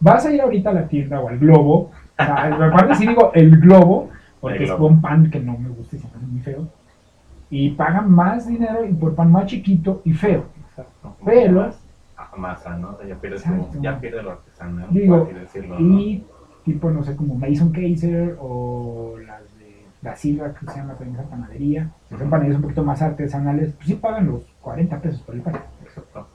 vas 0.00 0.26
a 0.26 0.32
ir 0.32 0.40
ahorita 0.40 0.70
a 0.70 0.74
la 0.74 0.88
tienda 0.88 1.20
o 1.20 1.28
al 1.28 1.38
globo, 1.38 1.90
o 2.18 2.24
sea, 2.24 2.54
aparte 2.54 2.94
si 2.96 3.06
digo 3.06 3.30
el 3.34 3.58
globo, 3.60 4.10
porque 4.40 4.58
El 4.58 4.64
es 4.64 4.70
un 4.78 5.00
pan 5.00 5.30
que 5.30 5.40
no 5.40 5.56
me 5.56 5.68
gusta 5.68 5.96
y 5.96 5.98
se 6.00 6.08
me 6.08 6.26
muy 6.26 6.40
feo, 6.40 6.68
y 7.50 7.70
pagan 7.70 8.10
más 8.10 8.46
dinero 8.46 8.84
y 8.84 8.92
por 8.92 9.14
pan 9.14 9.32
más 9.32 9.46
chiquito 9.46 10.02
y 10.04 10.12
feo. 10.12 10.44
Exacto. 10.70 11.16
Pero- 11.24 11.70
masa, 12.36 12.76
¿no? 12.76 12.90
O 12.90 12.96
sea, 12.98 13.06
ya 13.06 13.16
pierdes 13.16 13.42
como, 13.42 13.70
ya 13.80 13.98
pierde 14.00 14.22
lo 14.22 14.32
artesanal, 14.32 14.86
Digo, 14.90 15.18
por 15.18 15.26
así 15.28 15.40
decirlo, 15.40 15.78
¿no? 15.78 15.98
Y 15.98 16.24
tipo, 16.64 16.90
no 16.90 17.02
sé, 17.02 17.16
como 17.16 17.34
Mason 17.34 17.72
Kaiser 17.72 18.36
o 18.40 19.16
las 19.26 19.58
de 19.58 19.84
la 20.02 20.14
Silva, 20.16 20.54
que 20.54 20.66
se 20.66 20.76
llama 20.76 20.94
también 20.94 21.18
esa 21.18 21.28
panadería, 21.28 21.90
que 22.08 22.18
son 22.18 22.30
panaderías 22.30 22.56
un 22.56 22.62
poquito 22.62 22.84
más 22.84 23.00
artesanales, 23.02 23.72
pues 23.74 23.88
sí 23.88 23.94
pagan 23.94 24.26
los 24.26 24.42
40 24.60 25.00
pesos 25.00 25.20
por 25.22 25.34
el 25.34 25.42
pan. 25.42 25.56
Exacto. 25.82 26.26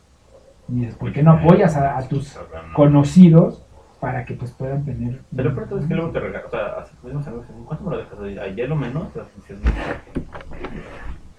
Y 0.69 0.79
dices, 0.79 0.95
¿por 0.95 1.11
qué 1.11 1.21
no 1.21 1.33
apoyas 1.33 1.75
a, 1.75 1.97
a 1.97 2.07
tus 2.07 2.33
Con... 2.33 2.73
conocidos 2.73 3.65
para 3.99 4.25
que 4.25 4.33
pues 4.33 4.51
puedan 4.51 4.83
tener... 4.83 5.21
Pero 5.33 5.51
lo 5.51 5.55
peor 5.55 5.79
es 5.79 5.87
que 5.87 5.93
luego 5.93 6.11
te 6.11 6.19
regalan, 6.19 6.47
o 6.47 6.49
sea, 6.49 6.65
así 6.79 6.93
mismos 7.03 7.25
amigos 7.25 7.45
¿cuánto 7.65 7.83
me 7.85 7.91
lo 7.91 7.97
dejas? 7.99 8.19
Ayer 8.41 8.67
lo 8.67 8.75
menos, 8.75 9.07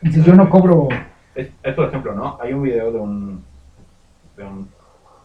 Dices, 0.01 0.25
yo 0.25 0.35
no 0.35 0.49
cobro... 0.49 0.89
es, 1.35 1.51
es, 1.63 1.75
por 1.75 1.87
ejemplo, 1.87 2.15
¿no? 2.15 2.39
Hay 2.41 2.55
un 2.55 2.63
video 2.63 2.91
de 2.91 2.99
un, 2.99 3.45
de 4.37 4.45
un 4.45 4.69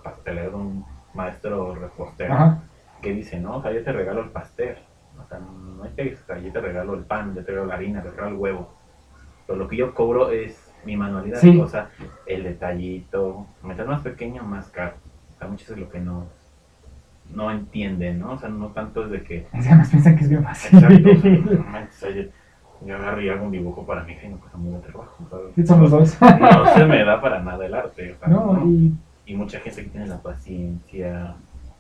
pastelero, 0.04 0.58
un 0.58 0.86
maestro 1.14 1.76
repostero, 1.76 2.34
Ajá. 2.34 2.64
que 3.02 3.14
dice, 3.14 3.40
no, 3.40 3.58
o 3.58 3.62
sea, 3.62 3.72
yo 3.72 3.84
te 3.84 3.92
regalo 3.92 4.22
el 4.22 4.30
pastel, 4.30 4.78
o 5.24 5.28
sea, 5.28 5.40
no 5.40 5.84
hay 5.84 5.92
que, 5.92 6.14
o 6.16 6.26
sea, 6.26 6.38
yo 6.40 6.52
te 6.52 6.62
regalo 6.62 6.94
el 6.94 7.04
pan, 7.04 7.34
yo 7.36 7.44
te 7.44 7.52
regalo 7.52 7.68
la 7.68 7.76
harina, 7.76 8.02
te 8.02 8.10
regalo 8.12 8.30
el 8.30 8.36
huevo, 8.36 8.74
pero 9.48 9.58
lo 9.60 9.68
que 9.68 9.78
yo 9.78 9.94
cobro 9.94 10.30
es 10.32 10.72
mi 10.86 10.96
manualidad, 10.96 11.40
Sí. 11.40 11.60
o 11.60 11.68
sea, 11.68 11.90
el 12.26 12.44
detallito, 12.44 13.46
mientras 13.64 13.88
más 13.88 14.02
pequeño, 14.02 14.44
más 14.44 14.70
caro, 14.70 14.94
o 15.36 15.40
sea, 15.40 15.48
muchas 15.48 15.70
veces 15.70 15.84
lo 15.84 15.90
que 15.90 16.00
no, 16.00 16.28
no 17.34 17.52
entienden, 17.52 18.20
¿no? 18.20 18.32
O 18.34 18.38
sea, 18.38 18.50
no 18.50 18.70
tanto 18.70 19.04
es 19.06 19.12
de 19.12 19.24
que, 19.24 19.48
Es 19.54 19.64
que 19.66 19.70
además 19.70 19.90
piensan 19.90 20.16
que 20.16 20.24
es 20.24 20.30
bien 20.30 20.44
fácil. 20.44 20.80
exacto, 20.80 21.10
o 21.12 21.88
sea, 21.92 22.10
yo 22.86 22.96
agarro 22.96 23.22
y 23.22 23.30
hago 23.30 23.46
un 23.46 23.52
dibujo 23.52 23.86
para 23.86 24.04
mi 24.04 24.14
hija 24.14 24.28
y 24.28 24.30
no 24.30 24.38
cuesta 24.40 24.58
de 24.58 24.80
trabajo, 24.80 25.16
dos. 25.90 26.18
no 26.22 26.74
se 26.74 26.86
me 26.86 27.04
da 27.04 27.20
para 27.22 27.42
nada 27.42 27.66
el 27.66 27.74
arte, 27.74 28.14
o 28.14 28.18
sea, 28.20 28.28
No, 28.28 28.54
no. 28.54 28.66
y 28.68 28.94
Y 29.26 29.36
mucha 29.36 29.60
gente 29.60 29.84
que 29.84 29.90
tiene 29.90 30.08
la 30.08 30.18
paciencia, 30.18 31.36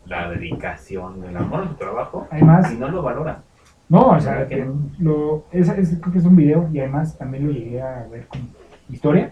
la 0.05 0.29
dedicación, 0.29 1.23
el 1.23 1.37
amor 1.37 1.63
a 1.63 1.67
su 1.69 1.73
trabajo, 1.75 2.27
además, 2.31 2.71
y 2.73 2.77
no 2.77 2.89
lo 2.89 3.01
valora. 3.01 3.41
no, 3.87 4.09
o 4.09 4.19
sea, 4.19 4.33
¿Verdad 4.33 4.47
que 4.49 4.71
lo, 4.99 5.45
esa 5.51 5.75
es, 5.77 5.97
creo 6.01 6.11
que 6.13 6.19
es 6.19 6.25
un 6.25 6.35
video 6.35 6.69
y 6.73 6.79
además 6.79 7.17
también 7.17 7.47
lo 7.47 7.51
llegué 7.53 7.81
a 7.81 8.05
ver 8.11 8.27
con 8.27 8.41
historia. 8.89 9.31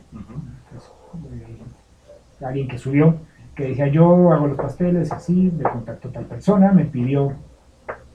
Eh, 1.31 2.45
alguien 2.45 2.67
que 2.67 2.77
subió, 2.77 3.15
que 3.55 3.69
decía 3.69 3.87
yo 3.87 4.31
hago 4.31 4.47
los 4.47 4.57
pasteles 4.57 5.11
así, 5.11 5.51
me 5.57 5.63
contactó 5.63 6.09
tal 6.09 6.25
persona, 6.25 6.71
me 6.71 6.85
pidió 6.85 7.33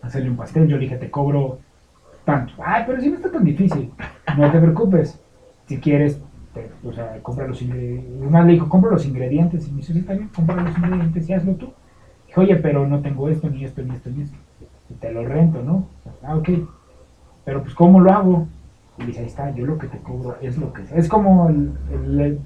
hacerle 0.03 0.31
un 0.31 0.37
pastel, 0.37 0.69
yo 0.69 0.77
le 0.77 0.83
dije 0.85 0.97
te 0.97 1.11
cobro 1.11 1.59
tanto, 2.25 2.53
ay 2.65 2.85
pero 2.87 3.01
si 3.01 3.11
no 3.11 3.17
está 3.17 3.31
tan 3.31 3.45
difícil, 3.45 3.91
no 4.37 4.51
te 4.51 4.59
preocupes, 4.61 5.19
si 5.67 5.79
quieres, 5.79 6.21
te- 6.55 6.71
o 6.87 6.93
sea, 6.93 7.19
compra 7.23 7.47
los 7.47 7.61
ingredientes, 7.63 8.31
más 8.31 8.47
le 8.47 8.53
dijo, 8.53 8.69
compra 8.69 8.91
los 8.91 9.07
ingredientes, 9.07 9.67
y 9.69 9.71
me 9.73 9.79
dice, 9.79 9.93
sí, 9.93 9.99
está 10.01 10.13
bien, 10.15 10.29
compra 10.35 10.63
los 10.63 10.77
ingredientes 10.77 11.29
y 11.29 11.33
hazlo 11.33 11.55
tú. 11.55 11.73
Dije, 12.27 12.41
oye, 12.41 12.57
pero 12.57 12.87
no 12.87 13.01
tengo 13.01 13.29
esto, 13.29 13.49
ni 13.51 13.65
esto, 13.65 13.83
ni 13.83 13.95
esto, 13.95 14.11
ni 14.11 14.23
esto, 14.23 14.37
y 14.91 14.95
te 14.95 15.11
lo 15.13 15.25
rento, 15.27 15.63
¿no? 15.63 15.87
Ah, 16.23 16.37
ok, 16.37 16.49
pero 17.45 17.63
pues 17.63 17.75
¿cómo 17.75 18.01
lo 18.01 18.13
hago? 18.13 18.47
Y 18.99 19.05
dice, 19.07 19.21
ahí 19.21 19.27
está, 19.27 19.51
yo 19.55 19.67
lo 19.67 19.79
que 19.79 19.89
te 19.89 19.99
cobro 19.99 20.37
es 20.43 20.59
lo 20.59 20.73
que 20.73 20.83
es 20.95 21.09
como 21.09 21.49
el, 21.49 21.73
el- 21.93 22.21
el 22.21 22.39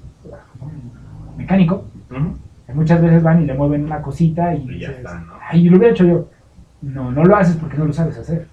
mecánico, 1.37 1.83
que 2.65 2.73
muchas 2.73 3.01
veces 3.01 3.23
van 3.23 3.43
y 3.43 3.45
le 3.45 3.53
mueven 3.53 3.85
una 3.85 4.01
cosita 4.01 4.53
y, 4.55 4.63
Y 4.63 4.79
ya 4.79 4.87
dices, 4.89 4.97
está, 4.97 5.19
¿no? 5.19 5.33
ay, 5.49 5.69
lo 5.69 5.77
hubiera 5.77 5.93
hecho 5.93 6.05
yo. 6.05 6.29
No, 6.81 7.11
no 7.11 7.23
lo 7.23 7.35
haces 7.35 7.55
porque 7.57 7.77
no 7.77 7.85
lo 7.85 7.93
sabes 7.93 8.17
hacer. 8.17 8.47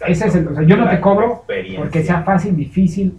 Exacto. 0.00 0.12
Ese 0.12 0.28
es 0.28 0.34
el, 0.34 0.48
o 0.48 0.54
sea, 0.54 0.62
yo 0.64 0.76
no 0.76 0.88
te 0.88 1.00
cobro 1.00 1.44
porque 1.76 2.02
sea 2.02 2.22
fácil, 2.22 2.56
difícil, 2.56 3.18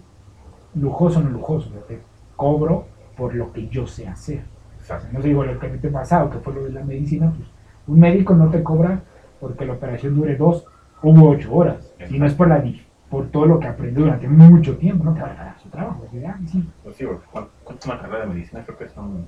lujoso 0.74 1.20
o 1.20 1.22
no 1.22 1.30
lujoso. 1.30 1.68
o 1.68 1.72
sea, 1.72 1.82
te 1.82 2.00
cobro 2.36 2.86
por 3.16 3.34
lo 3.34 3.52
que 3.52 3.68
yo 3.68 3.86
sé 3.86 4.08
hacer. 4.08 4.42
O 4.80 4.84
sea, 4.84 4.96
Exacto. 4.96 5.16
no 5.16 5.22
digo 5.22 5.44
lo 5.44 5.58
que 5.58 5.68
te 5.68 5.88
pasado, 5.88 6.30
que 6.30 6.38
fue 6.38 6.54
lo 6.54 6.64
de 6.64 6.70
la 6.70 6.82
medicina, 6.82 7.32
pues 7.36 7.48
un 7.86 8.00
médico 8.00 8.34
no 8.34 8.50
te 8.50 8.62
cobra 8.62 9.00
porque 9.40 9.64
la 9.64 9.74
operación 9.74 10.16
dure 10.16 10.36
dos 10.36 10.64
u 11.02 11.28
ocho 11.28 11.54
horas. 11.54 11.92
Y 12.10 12.18
no 12.18 12.26
es 12.26 12.34
por 12.34 12.48
la 12.48 12.62
por 13.10 13.28
todo 13.28 13.44
lo 13.44 13.60
que 13.60 13.68
aprendió 13.68 14.04
durante 14.04 14.26
mucho 14.26 14.76
tiempo, 14.78 15.04
no 15.04 15.12
te 15.12 15.20
va 15.20 15.26
a 15.26 15.36
pagar 15.36 15.58
su 15.62 15.68
trabajo. 15.68 16.06
De, 16.10 16.26
ah, 16.26 16.38
sí. 16.46 16.66
Pues 16.82 16.96
sí, 16.96 17.04
porque 17.04 17.26
¿cuánto 17.30 17.86
una 17.86 18.00
carrera 18.00 18.20
de 18.20 18.26
medicina? 18.32 18.62
Creo 18.64 18.78
que 18.78 18.88
son... 18.88 19.26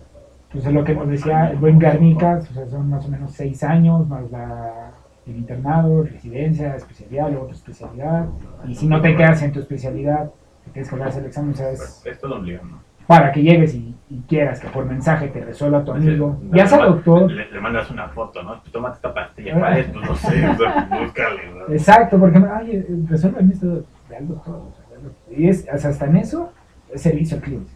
Pues 0.51 0.64
es 0.64 0.73
lo 0.73 0.85
que 0.85 0.95
nos 0.95 1.09
decía 1.09 1.51
el 1.51 1.59
buen 1.59 1.79
Garnicas, 1.79 2.51
o 2.51 2.55
sea, 2.55 2.67
son 2.67 2.88
más 2.88 3.05
o 3.05 3.09
menos 3.11 3.33
seis 3.33 3.62
años, 3.62 4.09
más 4.09 4.31
la, 4.31 4.93
el 5.26 5.37
internado, 5.37 6.02
residencia, 6.02 6.76
especialidad, 6.76 7.28
luego 7.28 7.44
otra 7.44 7.56
especialidad. 7.56 8.26
Y 8.66 8.74
si 8.74 8.87
no 8.87 9.00
te 9.00 9.16
quedas 9.16 9.42
en 9.42 9.52
tu 9.52 9.60
especialidad, 9.60 10.30
te 10.64 10.70
tienes 10.72 10.90
que 10.90 11.02
hacer 11.02 11.22
el 11.22 11.28
examen, 11.28 11.52
o 11.52 11.56
sea, 11.56 11.70
es 11.70 12.02
Es 12.06 12.18
todo 12.18 12.38
¿no? 12.38 12.80
para 13.06 13.32
que 13.32 13.42
llegues 13.42 13.74
y, 13.74 13.94
y 14.08 14.20
quieras 14.22 14.60
que 14.60 14.68
por 14.68 14.87
mensaje 14.87 15.28
te 15.28 15.44
resuelva 15.44 15.84
tu 15.84 15.92
amigo. 15.92 16.38
Le- 16.50 16.56
Ya 16.58 16.66
sea 16.66 16.78
le- 16.78 16.84
doctor. 16.87 17.30
Le, 17.30 17.50
le 17.50 17.60
mandas 17.60 17.90
una 17.90 18.08
foto, 18.08 18.42
¿no? 18.42 18.60
Tú 18.62 18.70
tómate 18.70 18.96
esta 18.96 19.12
pastilla, 19.12 19.52
Ah. 19.56 19.58
¿cuál 19.58 19.76
es? 19.78 19.87
Pues 19.88 20.04
no 20.08 20.14
sé, 20.16 20.48
o 20.48 20.56
sea, 20.56 20.88
búscale, 21.02 21.50
¿no? 21.50 21.68
Exacto, 21.74 22.18
porque, 22.18 22.38
ay, 22.50 23.04
resuélveme 23.08 23.52
esto, 23.52 23.84
ve 24.08 24.16
al 24.16 24.28
doctor. 24.28 24.54
o 24.54 24.72
sea, 24.74 24.84
ve 24.90 24.96
al 24.96 25.02
doctor. 25.04 25.34
Y 25.38 25.48
es, 25.48 25.66
o 25.70 25.76
sea, 25.78 25.90
hasta 25.90 26.06
en 26.06 26.16
eso, 26.16 26.50
es 26.92 27.02
servicio 27.02 27.37
al 27.37 27.42
cliente. 27.42 27.72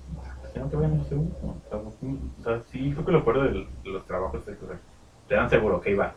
Que 0.54 0.61
no 0.61 0.66
te 0.66 0.76
vayan 0.76 0.98
a 1.00 1.04
seguro. 1.04 1.28
O 1.70 2.42
sea, 2.42 2.61
sí, 2.70 2.90
creo 2.92 3.04
que 3.04 3.12
lo 3.12 3.24
peor 3.24 3.52
de 3.52 3.58
de 3.84 3.90
los 3.90 4.06
trabajos 4.06 4.40
es 4.48 4.56
que 4.56 4.64
o 4.64 4.68
sea, 4.68 4.78
te 5.28 5.34
dan 5.34 5.50
seguro, 5.50 5.76
ok, 5.76 5.87
va. 5.98 6.14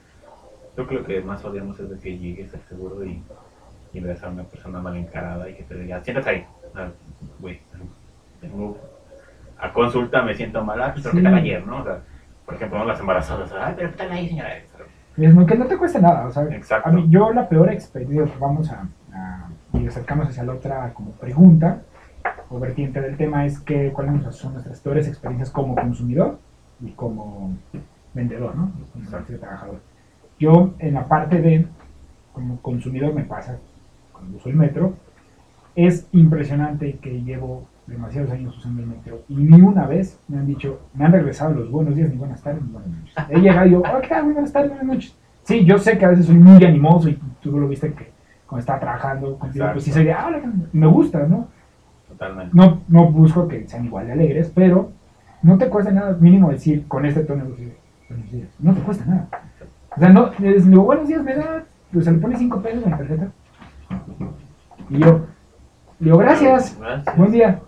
Creo 0.76 0.88
que 0.88 0.96
lo 0.96 1.04
que 1.06 1.22
más 1.22 1.44
odiamos 1.44 1.80
es 1.80 1.90
de 1.90 2.00
que 2.00 2.18
llegues 2.18 2.54
al 2.54 2.62
seguro 2.62 3.04
y 3.06 3.22
y 3.94 4.00
ves 4.00 4.24
a 4.24 4.30
una 4.30 4.44
persona 4.44 4.80
mal 4.80 4.96
encarada 4.96 5.50
y 5.50 5.54
que 5.54 5.64
te 5.64 5.76
diga, 5.76 6.02
siéntate 6.02 6.30
ahí. 6.30 6.46
Güey, 7.40 7.60
tengo 8.40 8.78
a 9.60 9.74
consulta, 9.74 10.22
me 10.22 10.34
siento 10.34 10.64
mal, 10.64 10.82
ah, 10.82 10.92
pues, 10.94 11.04
pero 11.04 11.12
Sí. 11.12 11.18
¿qué 11.18 11.24
tal 11.26 11.36
ayer, 11.36 11.68
no? 11.68 11.82
O 11.82 11.84
sea, 11.84 12.00
por 12.46 12.56
ejemplo, 12.56 12.80
¿no? 12.80 12.86
las 12.86 13.00
embarazadas, 13.02 13.52
ay, 13.52 13.74
pero 13.76 13.92
¿qué 13.92 13.98
tal 13.98 14.12
ahí, 14.12 14.30
señora? 14.30 14.50
Que 15.18 15.56
no 15.58 15.66
te 15.68 15.78
cuesta 15.78 16.00
nada, 16.00 16.26
o 16.26 16.32
sea, 16.32 16.44
Exacto. 16.44 16.88
a 16.88 16.92
mí, 16.94 17.06
yo 17.10 17.34
la 17.34 17.50
peor 17.50 17.70
experiencia, 17.70 18.34
vamos 18.40 18.72
a, 18.72 18.88
a- 19.14 19.50
y 19.74 19.86
acercamos 19.86 20.30
hacia 20.30 20.44
la 20.44 20.54
otra 20.54 20.94
como 20.94 21.12
pregunta 21.12 21.82
o 22.50 22.60
vertiente 22.60 23.02
del 23.02 23.18
tema 23.18 23.46
es 23.46 23.60
que 23.60 23.92
cuáles 23.92 24.34
son 24.38 24.54
nuestras 24.54 24.80
peores 24.80 25.06
experiencias 25.08 25.50
como 25.52 25.76
consumidor 25.76 26.40
y 26.80 26.92
como 26.92 27.58
vendedor, 28.14 28.56
¿no? 28.56 28.72
Como 28.94 29.26
trabajador. 29.38 29.82
Yo 30.42 30.74
en 30.80 30.96
la 30.96 31.08
parte 31.08 31.40
de 31.40 31.68
como 32.34 32.60
consumidor 32.64 33.14
me 33.14 33.26
pasa 33.26 33.60
cuando 34.12 34.38
uso 34.38 34.50
el 34.50 34.56
metro, 34.56 34.96
es 35.76 36.08
impresionante 36.14 36.98
que 37.00 37.22
llevo 37.22 37.68
demasiados 37.86 38.32
años 38.32 38.58
usando 38.58 38.82
el 38.82 38.88
metro 38.88 39.22
y 39.30 39.36
ni 39.36 39.62
una 39.62 39.86
vez 39.86 40.20
me 40.28 40.40
han 40.40 40.48
dicho, 40.48 40.80
me 40.96 41.06
han 41.06 41.12
regresado 41.12 41.54
los 41.54 41.70
buenos 41.70 41.96
días, 41.96 42.10
ni 42.10 42.16
buenas 42.16 42.42
tardes, 42.42 42.64
ni 42.64 42.72
buenas 42.72 42.90
noches. 42.90 43.14
He 43.30 43.40
llegado 43.40 43.68
y 43.68 43.72
yo, 43.72 43.82
oh, 43.82 44.02
¿qué 44.02 44.08
tal? 44.08 44.24
Muy 44.24 44.34
buenas 44.34 44.52
tardes, 44.52 44.70
buenas 44.70 44.88
noches. 44.88 45.16
Sí, 45.44 45.64
yo 45.64 45.78
sé 45.78 46.00
que 46.00 46.06
a 46.06 46.10
veces 46.10 46.26
soy 46.26 46.38
muy 46.38 46.66
animoso 46.66 47.08
y 47.08 47.20
tú 47.40 47.60
lo 47.60 47.68
viste 47.68 47.94
que 47.94 48.10
cuando 48.48 48.62
estaba 48.62 48.80
trabajando 48.80 49.38
contigo, 49.38 49.68
pues 49.74 49.84
sí 49.84 49.92
de, 49.92 50.12
ah, 50.12 50.26
hola, 50.26 50.42
me 50.74 50.88
gusta, 50.88 51.28
¿no? 51.28 51.50
Totalmente. 52.08 52.52
No, 52.58 52.82
no 52.88 53.12
busco 53.12 53.48
que 53.48 53.68
sean 53.68 53.86
igual 53.86 54.08
de 54.08 54.14
alegres, 54.14 54.52
pero 54.56 54.92
no 55.44 55.60
te 55.60 55.70
cuesta 55.70 55.92
nada 55.92 56.18
mínimo 56.20 56.50
decir 56.50 56.88
con 56.88 57.06
este 57.06 57.26
tono, 57.26 57.46
buenos 58.10 58.32
días. 58.32 58.50
No 58.58 58.74
te 58.74 58.82
cuesta 58.82 59.06
nada. 59.06 59.28
O 59.96 60.00
sea, 60.00 60.10
no, 60.10 60.32
les 60.40 60.70
digo, 60.70 60.84
buenos 60.84 61.08
días, 61.08 61.22
me 61.22 61.36
da, 61.36 61.66
pues 61.92 62.06
se 62.06 62.12
le 62.12 62.18
pone 62.20 62.38
cinco 62.38 62.62
pesos 62.62 62.84
en 62.84 62.92
la 62.92 62.98
tarjeta. 62.98 63.32
Y 64.90 65.00
yo, 65.00 65.26
le 66.00 66.06
digo, 66.06 66.18
gracias, 66.18 66.78
Gracias. 66.80 67.18
buen 67.18 67.32
día. 67.32 67.60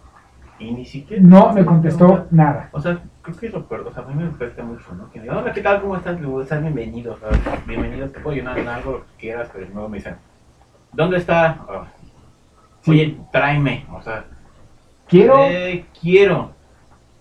Y 0.60 0.72
ni 0.72 0.86
siquiera. 0.86 1.22
No 1.22 1.52
me 1.52 1.66
contestó 1.66 2.28
nada. 2.32 2.70
O 2.72 2.80
sea, 2.80 3.00
creo 3.22 3.38
que 3.38 3.50
peor. 3.50 3.88
O 3.88 3.94
sea, 3.94 4.04
a 4.04 4.08
mí 4.08 4.16
me 4.16 4.30
afecta 4.30 4.64
mucho, 4.64 4.94
¿no? 4.96 5.10
Que 5.12 5.20
me 5.20 5.24
digan, 5.24 5.40
hola, 5.40 5.52
¿qué 5.52 5.62
tal? 5.62 5.82
¿Cómo 5.82 5.98
estás? 5.98 6.16
Le 6.16 6.22
digo, 6.22 6.42
estás 6.42 6.62
bienvenido. 6.62 7.18
¿sabes? 7.18 7.40
Bienvenido, 7.68 8.10
te 8.10 8.20
puedo 8.22 8.36
ayudar 8.36 8.58
en 8.58 8.70
algo, 8.70 8.92
lo 8.92 9.00
que 9.00 9.12
quieras, 9.20 9.50
pero 9.52 9.68
luego 9.74 9.90
me 9.90 9.98
dicen, 9.98 10.16
¿dónde 10.94 11.18
está? 11.18 11.60
Oh, 11.68 11.84
Sí. 12.82 12.92
Oye, 12.92 13.18
tráeme. 13.32 13.86
O 13.94 14.02
sea, 14.02 14.26
Quiero, 15.08 15.36
eh, 15.40 15.86
quiero. 16.02 16.52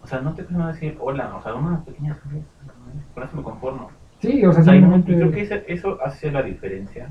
O 0.02 0.06
sea, 0.06 0.20
no 0.20 0.34
te 0.34 0.42
puedo 0.42 0.66
decir 0.66 0.96
hola. 1.00 1.34
O 1.36 1.42
sea, 1.42 1.54
una 1.54 1.84
pequeña 1.84 2.14
sonrisa. 2.14 2.46
¿no? 2.66 3.02
Con 3.14 3.22
eso 3.22 3.36
me 3.36 3.42
conformo. 3.42 3.90
Sí, 4.22 4.44
o 4.46 4.52
sea, 4.52 4.62
O 4.62 4.64
simplemente. 4.64 5.14
creo 5.14 5.30
que 5.30 5.48
eso 5.74 5.98
hace 6.02 6.30
la 6.32 6.42
diferencia 6.42 7.10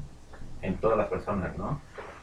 en 0.63 0.75
todas 0.77 0.97
las 0.97 1.07
personas, 1.07 1.55
¿no? 1.57 1.79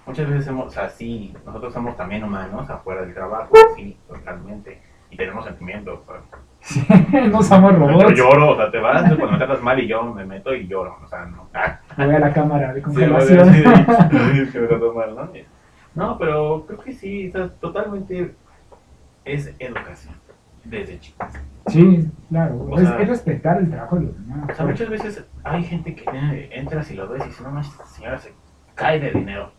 Muchas 0.07 0.29
veces 0.29 0.47
hemos, 0.49 0.67
o 0.67 0.71
sea, 0.71 0.89
sí, 0.89 1.35
nosotros 1.47 1.73
somos 1.73 1.97
también 1.97 2.25
humanos 2.25 2.69
afuera 2.71 3.03
del 3.03 3.13
trabajo, 3.15 3.53
sí, 3.77 3.97
totalmente. 4.09 4.81
Y 5.11 5.17
tenemos 5.17 5.45
sentimientos. 5.45 6.01
o 6.09 6.13
sea, 6.61 7.07
no 7.31 7.43
somos 7.43 7.73
Yo 7.73 7.79
robots. 7.79 8.15
lloro, 8.19 8.51
o 8.51 8.57
sea, 8.57 8.71
te 8.71 8.79
vas 8.79 9.03
cuando 9.03 9.33
me 9.33 9.39
tratas 9.39 9.63
mal 9.63 9.79
y 9.79 9.87
yo 9.87 10.03
me 10.15 10.25
meto 10.25 10.55
y 10.55 10.67
lloro, 10.67 10.99
o 11.05 11.07
sea, 11.09 11.25
no. 11.27 11.49
Ah, 11.55 11.79
Voy 11.97 12.15
a 12.15 12.19
la 12.19 12.33
cámara 12.33 12.73
de 12.73 12.81
sí, 12.81 12.85
congelación. 12.85 13.47
decir, 13.53 13.65
"Ay, 13.67 14.49
que 14.53 14.61
me 14.61 14.67
trató 14.67 14.93
mal, 14.95 15.15
¿no? 15.15 15.29
No, 15.95 16.19
pero 16.19 16.65
creo 16.67 16.79
que 16.81 16.93
sí, 16.93 17.29
o 17.29 17.33
sea, 17.33 17.49
totalmente 17.61 18.35
es 19.25 19.55
educación, 19.59 20.15
desde 20.69 20.99
chicos. 21.01 21.29
Sí, 21.67 22.09
claro. 22.29 22.57
O 22.71 22.79
es, 22.79 22.89
sea- 22.89 23.01
es 23.01 23.09
respetar 23.09 23.59
el 23.59 23.71
trabajo 23.71 23.97
de 23.97 24.03
los 24.07 24.15
demás. 24.19 24.51
O 24.51 24.55
sea, 24.55 24.67
muchas 24.67 24.89
veces 24.89 25.25
hay 25.45 25.65
gente 25.65 25.95
que 25.95 26.05
eh, 26.13 26.51
entras 26.53 26.91
y 26.91 26.95
lo 26.95 27.09
ves 27.09 27.23
y 27.25 27.29
dices, 27.29 27.43
no 27.43 27.51
manches, 27.51 27.73
esta 27.73 27.87
señora 27.87 28.19
se 28.19 28.33
cae 28.75 29.01
de 29.01 29.11
dinero. 29.13 29.53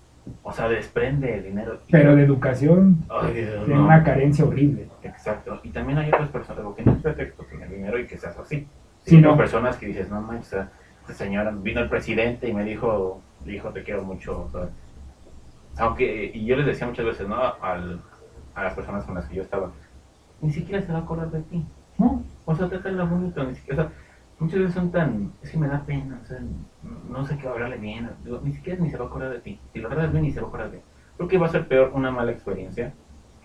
O 0.44 0.52
sea, 0.52 0.68
desprende 0.68 1.38
el 1.38 1.44
dinero. 1.44 1.80
Pero 1.90 2.16
de 2.16 2.24
educación 2.24 3.04
Ay, 3.10 3.34
Dios, 3.34 3.66
tiene 3.66 3.80
no. 3.80 3.86
una 3.86 4.04
carencia 4.04 4.46
horrible. 4.46 4.88
Exacto. 5.04 5.60
Y 5.64 5.70
también 5.70 5.98
hay 6.00 6.10
otras 6.10 6.30
personas, 6.30 6.60
digo, 6.60 6.76
que 6.76 6.84
no 6.84 6.92
es 6.94 6.98
pretexto 7.02 7.44
tener 7.46 7.70
dinero 7.70 7.98
y 8.00 8.06
que 8.06 8.18
seas 8.18 8.38
así. 8.38 8.68
Sí, 9.06 9.16
hay 9.16 9.22
no. 9.22 9.38
personas 9.38 9.78
que 9.78 9.88
dices, 9.88 10.10
no 10.10 10.22
manches, 10.22 10.54
esta 11.02 11.14
señora, 11.14 11.52
vino 11.52 11.80
el 11.82 11.90
presidente 11.90 12.48
y 12.48 12.54
me 12.54 12.64
dijo, 12.64 13.22
dijo, 13.46 13.70
te 13.70 13.84
quiero 13.84 14.04
mucho. 14.04 14.44
o 14.44 14.50
sea, 14.50 14.70
aunque, 15.78 16.32
y 16.34 16.46
yo 16.46 16.56
les 16.58 16.66
decía 16.66 16.86
muchas 16.88 17.06
veces, 17.06 17.28
¿no? 17.28 17.38
Al, 17.62 18.02
a 18.56 18.64
las 18.64 18.74
personas 18.74 19.06
con 19.06 19.16
las 19.16 19.26
que 19.26 19.36
yo 19.36 19.42
estaba, 19.44 19.72
ni 20.42 20.52
siquiera 20.52 20.82
se 20.82 20.92
va 20.92 21.00
a 21.00 21.02
acordar 21.02 21.32
de 21.32 21.42
ti. 21.42 21.66
¿no? 22.00 22.24
O 22.46 22.56
sea, 22.56 22.68
trátala 22.68 23.04
bonito, 23.04 23.44
ni 23.44 23.56
siquiera, 23.56 23.84
o 23.84 23.86
sea, 23.88 23.96
muchas 24.40 24.60
veces 24.60 24.74
son 24.74 24.92
tan, 24.92 25.34
es 25.44 25.52
que 25.52 25.58
me 25.58 25.68
da 25.68 25.82
pena, 25.86 26.20
o 26.24 26.26
sea, 26.26 26.40
no 27.10 27.26
sé 27.26 27.38
qué 27.38 27.48
hablarle 27.48 27.78
bien, 27.78 28.10
digo, 28.24 28.40
ni 28.44 28.54
siquiera 28.54 28.82
ni 28.82 28.90
se 28.90 28.98
va 28.98 29.06
a 29.06 29.08
acordar 29.08 29.32
de 29.32 29.40
ti. 29.40 29.60
Si 29.74 29.80
lo 29.80 29.90
tratas 29.90 30.12
bien, 30.12 30.24
ni 30.24 30.32
se 30.32 30.40
va 30.40 30.48
a 30.48 30.50
acordar 30.50 30.72
de 30.72 30.78
ti. 30.78 30.84
Creo 31.18 31.28
que 31.28 31.38
va 31.38 31.48
a 31.48 31.52
ser 31.52 31.68
peor 31.68 31.92
una 31.94 32.12
mala 32.12 32.32
experiencia 32.32 32.94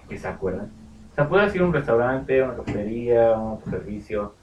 que 0.09 0.16
se 0.16 0.28
acuerdan. 0.28 0.70
O 1.12 1.14
sea, 1.14 1.28
puedes 1.28 1.54
ir 1.54 1.62
a 1.62 1.66
un 1.66 1.72
restaurante, 1.72 2.42
una 2.42 2.57
cafetería, 2.57 3.33
un 3.33 3.50
autoservicio 3.50 4.35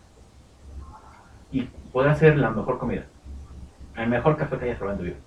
y 1.51 1.67
podrás 1.91 2.17
hacer 2.17 2.37
la 2.37 2.51
mejor 2.51 2.77
comida. 2.77 3.05
El 3.95 4.09
mejor 4.09 4.37
café 4.37 4.57
que 4.57 4.65
hayas 4.65 4.77
probado 4.77 4.99
en 4.99 5.05
tu 5.05 5.11
vida. 5.11 5.23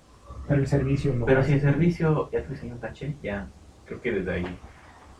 Pero 0.47 0.61
el 0.61 0.67
servicio 0.67 1.13
lo 1.13 1.25
Pero 1.25 1.43
si 1.43 1.53
el 1.53 1.61
servicio 1.61 2.29
ya 2.31 2.43
te 2.43 2.49
diseñó 2.49 2.73
un 2.73 2.79
tache, 2.79 3.15
ya, 3.21 3.47
creo 3.85 4.01
que 4.01 4.11
desde 4.11 4.31
ahí. 4.31 4.57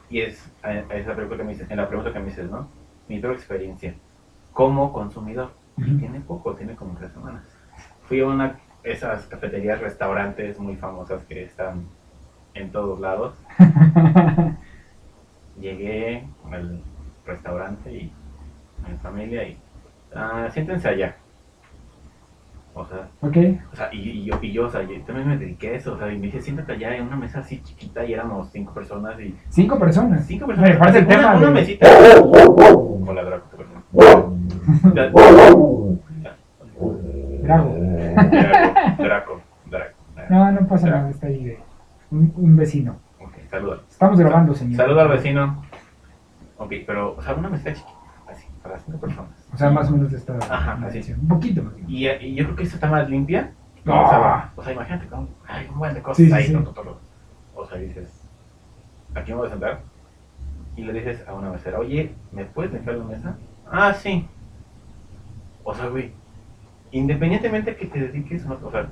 Y 0.09 0.21
es, 0.21 0.51
a- 0.63 0.69
a 0.69 0.95
esa 0.95 1.15
pregunta 1.15 1.37
que 1.37 1.43
me 1.43 1.53
dices, 1.53 1.69
en 1.69 1.77
la 1.77 1.87
pregunta 1.87 2.13
que 2.13 2.19
me 2.19 2.25
dices, 2.27 2.49
¿no? 2.49 2.69
Mi 3.07 3.19
peor 3.19 3.33
experiencia 3.33 3.95
como 4.51 4.93
consumidor. 4.93 5.53
Ujú. 5.77 5.97
tiene 5.99 6.21
poco, 6.21 6.55
tiene 6.55 6.75
como 6.75 6.95
tres 6.97 7.11
semanas. 7.11 7.43
Fui 8.03 8.21
a 8.21 8.27
una 8.27 8.59
esas 8.83 9.27
cafeterías, 9.27 9.81
restaurantes 9.81 10.59
muy 10.59 10.75
famosas 10.77 11.23
que 11.25 11.43
están 11.43 11.87
en 12.53 12.71
todos 12.71 12.99
lados. 12.99 13.35
Llegué 15.59 16.27
al 16.51 16.83
restaurante 17.25 17.91
y 17.91 18.13
a 18.83 18.89
mi 18.89 18.97
familia 18.97 19.47
y 19.47 19.57
ah, 20.13 20.49
siéntense 20.51 20.87
allá. 20.89 21.17
O 22.77 22.85
sea, 22.85 23.07
ok. 23.21 23.37
o 23.71 23.75
sea, 23.77 23.89
y, 23.93 23.99
y 23.99 24.25
yo, 24.25 24.37
y 24.41 24.51
yo, 24.51 24.65
o 24.65 24.69
sea, 24.69 24.81
yo 24.83 24.99
también 25.05 25.29
me 25.29 25.37
dediqué 25.37 25.69
a 25.69 25.77
eso, 25.77 25.93
o 25.93 25.97
sea, 25.97 26.11
y 26.11 26.17
me 26.17 26.25
dije, 26.25 26.41
siéntate 26.41 26.73
allá 26.73 26.93
en 26.97 27.07
una 27.07 27.15
mesa 27.15 27.39
así 27.39 27.61
chiquita 27.63 28.03
y 28.03 28.11
éramos 28.13 28.49
cinco 28.51 28.73
personas 28.73 29.17
y... 29.21 29.33
Cinco 29.49 29.79
personas. 29.79 30.25
Cinco 30.27 30.45
personas. 30.45 30.71
Me 30.71 30.75
parece 30.77 30.97
el 30.99 31.05
una, 31.05 31.15
tema 31.15 31.35
una 31.37 31.47
de- 31.47 31.53
mesita. 31.53 31.87
Hola, 33.07 33.23
Draco. 33.23 33.45
Draco, 37.43 37.75
Draco, 38.97 39.41
Draco. 39.65 39.95
No, 40.29 40.51
no 40.51 40.67
pasa 40.67 40.89
nada, 40.89 41.09
está 41.09 41.27
ahí 41.27 41.43
de 41.45 41.59
un, 42.11 42.33
un 42.35 42.57
vecino. 42.57 42.97
Ok, 43.21 43.33
saluda. 43.49 43.79
Estamos 43.89 44.19
grabando, 44.19 44.53
señor. 44.53 44.75
Saluda 44.77 45.03
al 45.03 45.09
vecino. 45.09 45.63
Ok, 46.57 46.73
pero, 46.85 47.15
o 47.17 47.21
sea, 47.21 47.35
una 47.35 47.49
mesita 47.49 47.73
chiquita, 47.73 47.94
cinco 48.83 48.97
personas. 48.99 49.31
O 49.53 49.57
sea, 49.57 49.69
más 49.69 49.89
o 49.89 49.93
menos 49.93 50.11
de 50.11 50.17
esta 50.17 50.37
Ajá, 50.37 50.79
así. 50.85 51.13
Un 51.13 51.27
poquito 51.27 51.63
más. 51.63 51.73
Y, 51.87 52.07
y 52.07 52.35
yo 52.35 52.45
creo 52.45 52.55
que 52.55 52.63
esta 52.63 52.75
está 52.75 52.87
más 52.89 53.09
limpia. 53.09 53.51
No. 53.83 54.03
O, 54.03 54.09
sea, 54.09 54.51
o 54.55 54.63
sea, 54.63 54.73
imagínate, 54.73 55.07
como, 55.07 55.27
hay 55.47 55.67
un 55.67 55.77
buen 55.77 55.93
de 55.93 56.01
cosas 56.01 56.17
Sí, 56.25 56.31
ahí. 56.33 56.45
sí. 56.47 56.53
to. 56.53 56.99
O 57.53 57.65
sea, 57.65 57.77
dices, 57.77 58.09
aquí 59.13 59.31
me 59.31 59.37
voy 59.37 59.47
a 59.47 59.51
sentar. 59.51 59.81
Y 60.75 60.83
le 60.83 60.93
dices 60.93 61.25
a 61.27 61.33
una 61.33 61.49
mesera, 61.51 61.79
oye, 61.79 62.13
¿me 62.31 62.45
puedes 62.45 62.73
limpiar 62.73 62.97
la 62.97 63.05
mesa? 63.05 63.37
Ah, 63.71 63.93
sí. 63.93 64.27
O 65.63 65.73
sea, 65.73 65.87
güey, 65.87 66.11
independientemente 66.91 67.75
que 67.75 67.85
te 67.85 67.99
dediques, 67.99 68.45
no, 68.45 68.57
o 68.61 68.71
sea, 68.71 68.87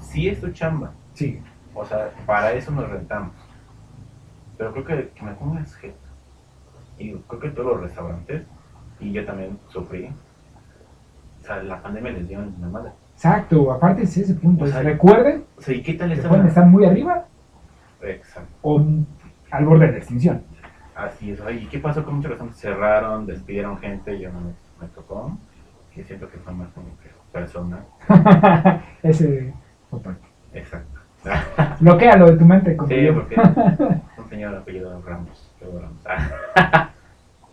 sí 0.00 0.28
es 0.28 0.40
tu 0.40 0.50
chamba. 0.50 0.92
Sí. 1.14 1.40
O 1.74 1.84
sea, 1.84 2.10
para 2.26 2.52
eso 2.52 2.70
nos 2.72 2.88
rentamos. 2.88 3.32
Pero 4.58 4.72
creo 4.72 4.84
que, 4.84 5.08
que 5.14 5.22
me 5.24 5.32
pongas 5.32 5.74
jeto. 5.76 5.96
Y 6.98 7.14
creo 7.14 7.40
que 7.40 7.50
todos 7.50 7.72
los 7.72 7.80
restaurantes, 7.80 8.42
y 9.00 9.12
yo 9.12 9.24
también 9.24 9.58
sufrí, 9.68 10.06
o 11.40 11.44
sea, 11.44 11.62
la 11.62 11.80
pandemia 11.82 12.12
les 12.12 12.28
dio 12.28 12.40
en 12.40 12.54
la 12.60 12.68
madre. 12.68 12.90
Exacto, 13.14 13.72
aparte 13.72 14.02
es 14.02 14.16
ese 14.16 14.34
punto. 14.34 14.64
O 14.64 14.66
es, 14.66 14.72
sea, 14.72 14.82
recuerden 14.82 15.44
O 15.58 15.60
sea, 15.60 15.74
¿y 15.74 15.82
qué 15.82 15.94
tal 15.94 16.10
estar 16.12 16.66
muy 16.66 16.84
arriba 16.86 17.26
Exacto. 18.02 18.48
o 18.62 18.82
al 19.50 19.64
borde 19.66 19.86
de 19.86 19.92
la 19.92 19.98
extinción. 19.98 20.42
Así 20.94 21.32
es. 21.32 21.40
¿y 21.60 21.66
qué 21.66 21.78
pasó 21.78 22.04
con 22.04 22.16
muchos 22.16 22.30
restaurantes? 22.30 22.60
Cerraron, 22.60 23.26
despidieron 23.26 23.78
gente, 23.78 24.18
yo 24.18 24.30
no 24.32 24.40
me, 24.40 24.52
me 24.80 24.88
tocó. 24.94 25.36
Que 25.94 26.04
siento 26.04 26.28
que 26.30 26.38
fue 26.38 26.52
más 26.52 26.68
como 26.68 26.86
que 27.02 27.10
persona. 27.32 27.80
ese 29.02 29.52
opa. 29.90 30.14
Exacto. 30.54 31.00
Bloquéalo 31.80 32.30
de 32.30 32.36
tu 32.36 32.44
mente 32.44 32.76
como 32.76 32.88
Sí, 32.88 33.02
yo. 33.02 33.14
porque 33.14 33.36
un 34.18 34.28
señor 34.28 34.54
apellido 34.54 35.02
Ramos. 35.02 35.52
Ramos. 35.60 36.90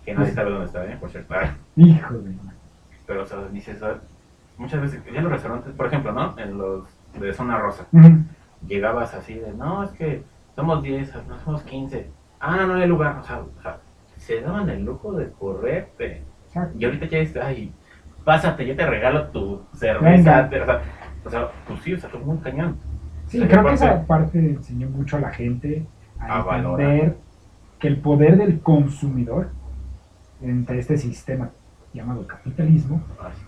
Que 0.07 0.13
nadie 0.15 0.31
sabe 0.31 0.51
dónde 0.51 0.67
está, 0.67 0.85
¿eh? 0.85 0.95
Por 0.97 1.09
cierto. 1.09 1.35
Hijo 1.75 2.13
de 2.13 2.31
Pero, 3.05 3.23
o 3.23 3.25
sea, 3.25 3.39
dices, 3.51 3.77
muchas 4.57 4.79
veces, 4.79 5.03
ya 5.11 5.17
en 5.17 5.23
los 5.25 5.33
restaurantes, 5.33 5.73
por 5.73 5.87
ejemplo, 5.87 6.13
¿no? 6.13 6.33
En 6.39 6.57
los 6.57 6.85
de 7.19 7.33
zona 7.33 7.57
rosa, 7.57 7.87
llegabas 8.65 9.13
así 9.13 9.33
de, 9.33 9.51
no, 9.51 9.83
es 9.83 9.91
que 9.91 10.23
somos 10.55 10.81
10, 10.81 11.13
no 11.27 11.37
somos 11.39 11.61
15. 11.63 12.09
Ah, 12.39 12.65
no 12.65 12.75
hay 12.75 12.87
lugar. 12.87 13.17
O 13.17 13.23
sea, 13.23 13.39
o 13.39 13.61
sea, 13.61 13.79
se 14.15 14.39
daban 14.39 14.69
el 14.69 14.85
lujo 14.85 15.11
de 15.11 15.29
correrte. 15.31 16.23
Y 16.79 16.85
ahorita 16.85 17.07
ya 17.07 17.17
está, 17.17 17.47
ay, 17.47 17.73
pásate, 18.23 18.65
yo 18.65 18.77
te 18.77 18.85
regalo 18.85 19.27
tu 19.27 19.61
cerveza. 19.73 20.47
Te- 20.49 20.61
o, 20.61 20.65
sea, 20.65 20.81
o 21.25 21.29
sea, 21.29 21.51
pues 21.67 21.81
sí, 21.81 21.93
o 21.95 21.99
sea, 21.99 22.09
fue 22.09 22.21
muy 22.21 22.37
cañón. 22.37 22.77
Sí, 23.25 23.41
creo 23.45 23.65
que 23.65 23.73
esa 23.73 24.05
parte 24.05 24.39
enseñó 24.39 24.87
mucho 24.89 25.17
a 25.17 25.19
la 25.19 25.31
gente 25.31 25.85
a, 26.17 26.37
A 26.39 26.43
valorar. 26.43 26.89
entender 26.89 27.17
que 27.77 27.89
el 27.89 27.97
poder 27.99 28.37
del 28.37 28.61
consumidor 28.61 29.49
entre 30.41 30.79
este 30.79 30.97
sistema 30.97 31.51
llamado 31.93 32.27
capitalismo 32.27 33.01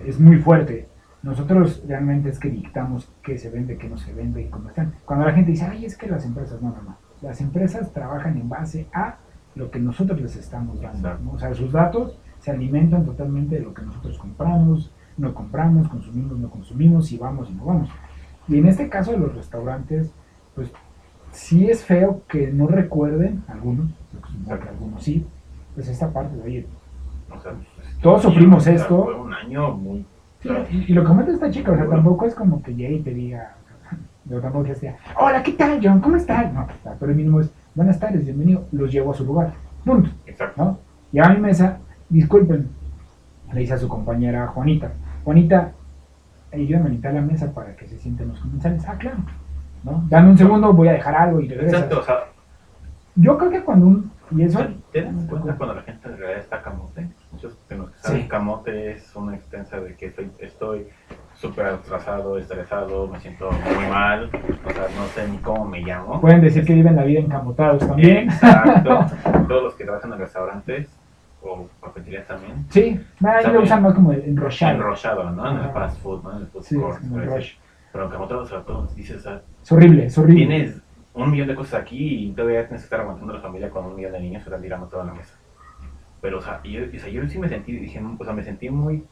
es 0.05 0.19
muy 0.19 0.37
fuerte. 0.37 0.87
Nosotros 1.21 1.83
realmente 1.87 2.29
es 2.29 2.39
que 2.39 2.49
dictamos 2.49 3.11
qué 3.21 3.37
se 3.37 3.49
vende, 3.49 3.77
qué 3.77 3.89
no 3.89 3.97
se 3.97 4.13
vende 4.13 4.41
y 4.41 4.49
cómo 4.49 4.69
están. 4.69 4.93
Cuando 5.05 5.25
la 5.25 5.33
gente 5.33 5.51
dice, 5.51 5.65
ay, 5.65 5.85
es 5.85 5.97
que 5.97 6.07
las 6.07 6.25
empresas, 6.25 6.61
no, 6.61 6.69
no, 6.69 6.81
no. 6.81 6.97
Las 7.21 7.41
empresas 7.41 7.91
trabajan 7.91 8.37
en 8.37 8.47
base 8.47 8.87
a 8.93 9.17
lo 9.55 9.69
que 9.69 9.79
nosotros 9.79 10.21
les 10.21 10.37
estamos 10.37 10.79
dando. 10.81 11.31
O 11.31 11.37
sea, 11.37 11.53
sus 11.53 11.73
datos 11.73 12.17
se 12.39 12.51
alimentan 12.51 13.05
totalmente 13.05 13.55
de 13.55 13.61
lo 13.61 13.73
que 13.73 13.81
nosotros 13.81 14.17
compramos, 14.17 14.93
no 15.17 15.33
compramos, 15.33 15.89
consumimos, 15.89 16.37
no 16.39 16.49
consumimos, 16.49 17.11
y 17.11 17.17
vamos 17.17 17.49
y 17.49 17.53
no 17.53 17.65
vamos. 17.65 17.89
Y 18.47 18.57
en 18.57 18.67
este 18.67 18.87
caso 18.87 19.11
de 19.11 19.17
los 19.17 19.35
restaurantes, 19.35 20.13
pues 20.55 20.71
sí 21.31 21.69
es 21.69 21.83
feo 21.83 22.23
que 22.29 22.47
no 22.47 22.67
recuerden, 22.67 23.43
algunos, 23.47 23.91
algunos 24.49 25.03
sí, 25.03 25.27
pues 25.75 25.89
esta 25.89 26.11
parte 26.11 26.37
de, 26.37 26.43
oye, 26.43 26.67
O 27.35 27.39
sea, 27.39 27.53
Todos 28.01 28.21
sufrimos 28.23 28.65
esto. 28.67 29.03
Fue 29.03 29.15
un 29.15 29.33
año 29.33 29.71
muy. 29.71 30.05
Sí, 30.41 30.49
y, 30.71 30.91
y 30.91 30.93
lo 30.93 31.01
que 31.01 31.07
comenta 31.07 31.31
esta 31.31 31.51
chica, 31.51 31.71
o 31.71 31.75
sea, 31.75 31.87
tampoco 31.87 32.25
es 32.25 32.33
como 32.33 32.61
que 32.63 32.73
llegue 32.73 32.95
y 32.95 33.01
te 33.01 33.13
diga, 33.13 33.55
yo 34.29 34.39
tampoco 34.39 34.65
que 34.65 34.75
sea, 34.75 34.95
hola, 35.17 35.41
¿qué 35.41 35.53
tal, 35.53 35.79
John? 35.83 35.99
¿Cómo 35.99 36.15
estás? 36.15 36.53
No, 36.53 36.67
pero 36.99 37.11
el 37.11 37.17
mínimo 37.17 37.39
es, 37.39 37.51
buenas 37.73 37.99
tardes, 37.99 38.23
bienvenido, 38.23 38.65
los 38.71 38.91
llevo 38.91 39.11
a 39.11 39.15
su 39.15 39.25
lugar, 39.25 39.53
punto, 39.83 40.09
Exacto. 40.27 40.63
¿no? 40.63 40.79
Y 41.11 41.19
a 41.19 41.29
mi 41.29 41.39
mesa, 41.39 41.79
disculpen, 42.07 42.69
le 43.51 43.59
dice 43.59 43.73
a 43.73 43.77
su 43.77 43.87
compañera 43.87 44.47
Juanita, 44.47 44.91
Juanita, 45.23 45.71
ayúdame 46.53 46.85
a 46.85 46.89
limpiar 46.89 47.13
la 47.15 47.21
mesa 47.21 47.51
para 47.51 47.75
que 47.75 47.87
se 47.87 47.97
sienten 47.97 48.29
los 48.29 48.39
comensales, 48.39 48.85
ah, 48.87 48.95
claro, 48.97 49.17
¿no? 49.83 50.05
Dame 50.07 50.29
un 50.29 50.37
segundo, 50.37 50.71
voy 50.73 50.89
a 50.89 50.93
dejar 50.93 51.15
algo 51.15 51.41
y 51.41 51.47
regresas. 51.47 51.81
Exacto, 51.81 51.99
o 51.99 52.03
sea, 52.03 52.15
Yo 53.15 53.37
creo 53.37 53.49
que 53.49 53.61
cuando 53.63 53.87
un, 53.87 54.11
y 54.31 54.43
eso, 54.43 54.59
¿te 54.91 55.01
das 55.01 55.25
cuenta 55.27 55.55
cuando 55.55 55.75
la 55.75 55.81
gente 55.81 56.07
en 56.07 56.17
realidad 56.17 56.39
está 56.39 56.61
camote? 56.61 57.09
Muchos 57.41 57.57
de 57.69 57.77
los 57.77 57.89
que 57.91 57.99
saben 57.99 58.21
Sí. 58.23 58.27
camote 58.27 58.91
es 58.91 59.15
una 59.15 59.33
extensa 59.35 59.79
de 59.79 59.95
que 59.95 60.07
estoy 60.07 60.29
estoy 60.39 60.87
súper 61.35 61.67
atrasado, 61.67 62.37
estresado, 62.37 63.07
me 63.07 63.17
siento 63.21 63.49
muy 63.49 63.87
mal, 63.89 64.29
o 64.65 64.69
sea, 64.71 64.87
no 64.97 65.05
sé 65.15 65.25
ni 65.29 65.37
cómo 65.37 65.63
me 65.63 65.79
llamo. 65.79 66.19
pueden 66.19 66.41
decir 66.41 66.65
que 66.65 66.73
viven 66.73 66.97
la 66.97 67.03
vida 67.03 67.21
encamotados 67.21 67.79
también. 67.87 68.29
Exacto. 68.29 69.05
Todos 69.47 69.63
los 69.63 69.75
que 69.75 69.85
trabajan 69.85 70.11
en 70.11 70.19
restaurantes 70.19 70.89
o 71.41 71.69
cafeterías 71.81 72.27
también. 72.27 72.65
Sí, 72.71 72.99
ahí 73.25 73.53
lo 73.53 73.61
usan 73.61 73.83
más 73.83 73.93
como 73.93 74.11
enrollado. 74.11 74.73
Enrollado, 74.75 75.31
¿no? 75.31 75.49
En 75.51 75.57
el 75.65 75.71
fast 75.71 76.01
food, 76.01 76.23
¿no? 76.23 76.31
En 76.35 76.37
el 76.41 76.47
food 76.47 76.63
Sí, 76.63 76.75
es 76.75 76.81
court. 76.81 77.01
el. 77.03 77.45
Pero 77.93 78.09
camote, 78.09 78.33
o 78.33 78.45
sea, 78.45 78.59
todos 78.63 78.93
dices, 78.95 79.17
o 79.17 79.21
sea, 79.21 79.41
Es 79.63 79.71
horrible, 79.71 80.05
es 80.07 80.17
horrible. 80.17 80.45
tienes 80.45 80.81
un 81.13 81.31
millón 81.31 81.47
de 81.47 81.55
cosas 81.55 81.81
aquí 81.81 82.25
y 82.27 82.31
todavía 82.33 82.63
tienes 82.67 82.81
que 82.81 82.85
estar 82.85 82.99
aguantando 82.99 83.31
a 83.33 83.37
la 83.37 83.41
familia 83.41 83.69
con 83.69 83.85
un 83.85 83.95
millón 83.95 84.11
de 84.11 84.19
niños 84.19 84.43
que 84.43 84.49
están 84.49 84.61
tirando 84.61 84.87
toda 84.87 85.05
la 85.05 85.13
mesa. 85.13 85.33
Pero, 86.21 86.39
o 86.39 86.41
sea, 86.41 86.61
yo, 86.63 86.81
o 86.83 86.99
sea, 86.99 87.09
yo 87.09 87.27
sí 87.29 87.39
me 87.39 87.49
sentí, 87.49 87.73
dije, 87.73 88.01
o 88.17 88.23
sea, 88.23 88.33
me 88.33 88.43
sentí 88.43 88.69
muy 88.69 89.03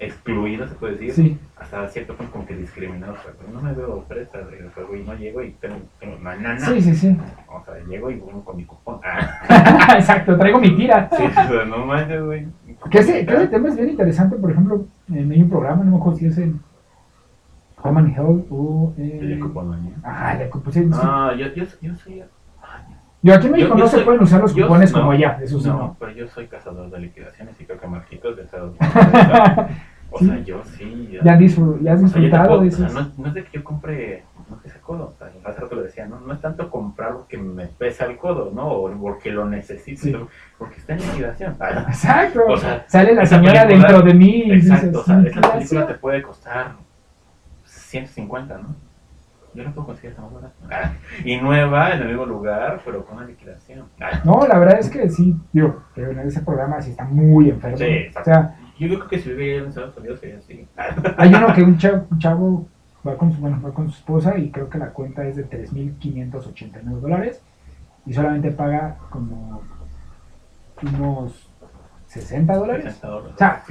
excluido, 0.00 0.66
se 0.66 0.74
puede 0.74 0.94
decir, 0.94 1.12
Sí, 1.12 1.38
hasta 1.58 1.86
cierto 1.88 2.16
punto 2.16 2.32
como 2.32 2.46
que 2.46 2.56
discriminado, 2.56 3.12
o 3.12 3.16
sea, 3.18 3.32
pues 3.32 3.52
no 3.52 3.60
me 3.60 3.72
veo 3.74 4.02
de 4.08 4.70
juego 4.74 4.96
y 4.96 5.02
no 5.02 5.14
llego 5.14 5.42
y 5.42 5.50
tengo, 5.52 5.76
tengo 6.00 6.18
na, 6.20 6.36
na, 6.36 6.54
na. 6.54 6.66
sí, 6.66 6.80
sí, 6.80 6.94
sí. 6.94 7.16
O 7.48 7.62
sea, 7.64 7.74
llego 7.86 8.10
y 8.10 8.16
voy 8.16 8.32
con 8.42 8.56
mi 8.56 8.64
cupón. 8.64 9.00
Ah, 9.04 9.94
Exacto, 9.98 10.38
traigo 10.38 10.58
mi 10.58 10.74
tira. 10.74 11.08
sí, 11.16 11.22
o 11.22 11.30
sea, 11.30 11.64
no 11.66 11.84
manches, 11.84 12.24
güey. 12.24 12.46
Que 12.90 12.98
ese, 12.98 13.26
que 13.26 13.34
ese 13.34 13.48
tema 13.48 13.68
es 13.68 13.76
bien 13.76 13.90
interesante, 13.90 14.36
por 14.36 14.50
ejemplo, 14.50 14.86
en 15.12 15.30
hay 15.30 15.42
un 15.42 15.50
programa, 15.50 15.84
no 15.84 15.90
me 15.90 15.96
acuerdo 15.98 16.18
si 16.18 16.26
es 16.26 16.38
en 16.38 16.60
Home 17.82 18.00
and 18.00 18.16
Health 18.16 18.46
o 18.50 18.94
El 18.96 19.32
en... 19.32 19.40
cupón, 19.40 19.70
¿no? 19.70 19.90
Ah, 20.02 20.34
pues, 20.64 20.74
sí, 20.74 20.82
sí. 20.82 20.90
Ah, 20.94 21.34
yo, 21.38 21.46
yo, 21.54 21.64
yo 21.82 21.94
soy... 21.96 22.22
Yo 23.22 23.34
aquí 23.34 23.46
en 23.48 23.52
México 23.52 23.68
yo- 23.70 23.76
yo 23.76 23.84
no 23.84 23.90
se 23.90 23.96
soy- 23.96 24.04
pueden 24.04 24.22
usar 24.22 24.40
los 24.40 24.52
cupones 24.54 24.92
no, 24.92 24.98
como 25.00 25.12
allá, 25.12 25.38
eso 25.42 25.60
sí 25.60 25.68
no, 25.68 25.78
no. 25.78 25.96
pero 26.00 26.12
yo 26.12 26.26
soy 26.28 26.46
cazador 26.46 26.90
de 26.90 26.98
liquidaciones 27.00 27.60
y 27.60 27.64
creo 27.66 27.78
que 27.78 27.86
Marquitos 27.86 28.36
de 28.36 28.42
Estados 28.44 28.74
Unidos. 28.80 29.70
O 30.12 30.18
Sí. 30.18 30.26
sea, 30.26 30.38
yo 30.40 30.62
sí. 30.64 31.18
Ya, 31.22 31.36
disfru- 31.38 31.80
ya 31.82 31.92
has 31.92 32.02
O 32.02 32.08
sea, 32.08 32.20
disfrutado 32.20 32.48
puedo- 32.48 32.60
de 32.62 32.68
o 32.68 32.72
sea, 32.72 32.88
no, 32.88 33.12
no 33.16 33.28
es 33.28 33.34
de 33.34 33.44
que 33.44 33.58
yo 33.58 33.62
compre, 33.62 34.24
no 34.48 34.60
que 34.60 34.66
ese 34.68 34.80
codo, 34.80 35.06
o 35.08 35.12
sea, 35.12 35.30
hace 35.44 35.60
rato 35.60 35.76
lo 35.76 35.82
decía, 35.82 36.06
¿no? 36.06 36.18
No 36.18 36.32
es 36.34 36.40
tanto 36.40 36.68
comprar 36.68 37.12
porque 37.12 37.38
me 37.38 37.66
pesa 37.66 38.06
el 38.06 38.16
codo, 38.16 38.50
¿no? 38.52 38.66
O 38.68 38.90
porque 38.98 39.30
lo 39.30 39.44
necesito, 39.44 40.00
Sí. 40.02 40.16
porque 40.58 40.78
está 40.78 40.94
en 40.94 41.00
liquidación. 41.02 41.56
Ah, 41.60 41.84
Exacto. 41.88 42.40
O 42.48 42.56
sea, 42.56 42.84
Sale 42.88 43.14
la 43.14 43.22
esa 43.22 43.36
señora 43.36 43.62
película- 43.68 43.88
dentro 43.88 44.02
de 44.08 44.14
mí 44.14 44.42
y 44.46 44.52
Exacto, 44.52 44.86
dices, 44.86 44.96
o 45.00 45.04
sea, 45.04 45.14
esa 45.14 45.22
"Liquidación". 45.22 45.52
película 45.58 45.86
te 45.86 45.94
puede 45.94 46.22
costar 46.22 46.72
150, 47.64 48.58
¿no? 48.58 48.74
Yo 49.54 49.64
la 49.64 49.70
puedo 49.72 49.86
conseguir 49.88 50.16
barata. 50.16 50.52
Ah, 50.70 50.92
y 51.24 51.36
nueva, 51.38 51.92
en 51.92 52.02
el 52.02 52.08
mismo 52.08 52.26
lugar, 52.26 52.80
pero 52.84 53.04
con 53.04 53.16
una 53.18 53.26
liquidación. 53.26 53.86
Ah, 54.00 54.20
No, 54.24 54.46
la 54.46 54.58
verdad 54.58 54.78
es 54.78 54.88
que 54.90 55.08
sí, 55.08 55.36
digo, 55.52 55.82
pero 55.94 56.12
en 56.12 56.20
ese 56.20 56.42
programa 56.42 56.80
sí 56.80 56.90
está 56.90 57.04
muy 57.04 57.50
enfermo. 57.50 57.76
Sí, 57.76 57.84
o 57.84 57.86
exacto. 57.86 58.24
sea, 58.30 58.56
Yo 58.78 58.88
creo 58.88 59.08
que 59.08 59.18
si 59.18 59.30
vive 59.30 59.58
en 59.58 59.66
Estados 59.66 59.96
Unidos 59.96 60.20
sería 60.20 60.38
así. 60.38 60.68
Ah, 60.76 60.94
hay 61.18 61.34
uno 61.34 61.52
que 61.54 61.62
un 61.62 61.78
chavo, 61.78 62.06
un 62.10 62.18
chavo 62.18 62.68
va, 63.06 63.16
con 63.16 63.32
su, 63.32 63.40
bueno, 63.40 63.60
va 63.64 63.72
con 63.72 63.90
su 63.90 63.96
esposa 63.96 64.38
y 64.38 64.50
creo 64.50 64.68
que 64.68 64.78
la 64.78 64.90
cuenta 64.90 65.24
es 65.26 65.36
de 65.36 65.48
3.589 65.48 66.82
dólares 67.00 67.42
y 68.06 68.14
solamente 68.14 68.50
paga 68.52 68.96
como 69.10 69.62
unos 70.82 71.48
60 72.06 72.54
dólares. 72.54 72.84
60 72.84 73.08
dólares. 73.08 73.34
O 73.34 73.38
sea. 73.38 73.62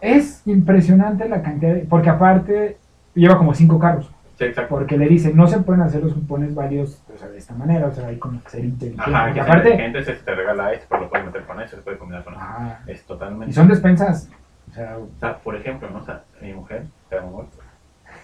Es 0.00 0.46
impresionante 0.46 1.28
la 1.28 1.42
cantidad, 1.42 1.74
de, 1.74 1.80
porque 1.80 2.10
aparte 2.10 2.78
lleva 3.14 3.38
como 3.38 3.54
cinco 3.54 3.78
carros, 3.78 4.10
Sí, 4.38 4.46
porque 4.68 4.98
le 4.98 5.06
dicen, 5.06 5.36
no 5.36 5.46
se 5.46 5.60
pueden 5.60 5.82
hacer 5.82 6.02
los 6.02 6.12
cupones 6.14 6.54
válidos 6.54 7.00
o 7.14 7.16
sea, 7.16 7.28
de 7.28 7.38
esta 7.38 7.54
manera, 7.54 7.86
o 7.86 7.92
sea, 7.92 8.08
hay 8.08 8.18
como 8.18 8.42
que 8.42 8.50
ser 8.50 8.64
inteligente. 8.64 9.10
Ajá, 9.10 9.32
que 9.32 9.40
aparte, 9.40 9.76
gente 9.76 10.04
se 10.04 10.14
te 10.14 10.34
regala 10.34 10.72
esto, 10.72 10.86
pero 10.88 11.02
lo 11.02 11.08
puedes 11.10 11.26
meter 11.26 11.44
con 11.44 11.60
eso, 11.60 11.76
se 11.76 11.82
puede 11.82 11.98
combinar 11.98 12.24
con 12.24 12.34
eso. 12.34 12.42
ah, 12.44 12.78
Es 12.86 13.04
totalmente. 13.04 13.50
y 13.50 13.52
son 13.52 13.68
despensas, 13.68 14.28
o 14.70 14.74
sea, 14.74 14.98
O 14.98 15.08
sea, 15.20 15.38
por 15.38 15.54
ejemplo, 15.54 15.88
¿no? 15.90 15.98
O 15.98 16.04
sea, 16.04 16.24
mi 16.40 16.52
mujer, 16.52 16.86
te 17.08 17.18
amo 17.18 17.46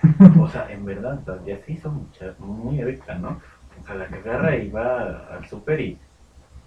O 0.41 0.49
sea, 0.49 0.67
en 0.71 0.85
verdad, 0.85 1.21
ya 1.47 1.59
se 1.65 1.73
hizo 1.73 1.91
mucha, 1.91 2.35
muy 2.39 2.81
adicta, 2.81 3.15
¿no? 3.15 3.41
O 3.81 3.87
sea, 3.87 3.95
la 3.95 4.07
que 4.09 4.17
agarra 4.17 4.57
y 4.57 4.71
va 4.71 5.27
al 5.33 5.47
súper 5.47 5.81
y. 5.81 5.99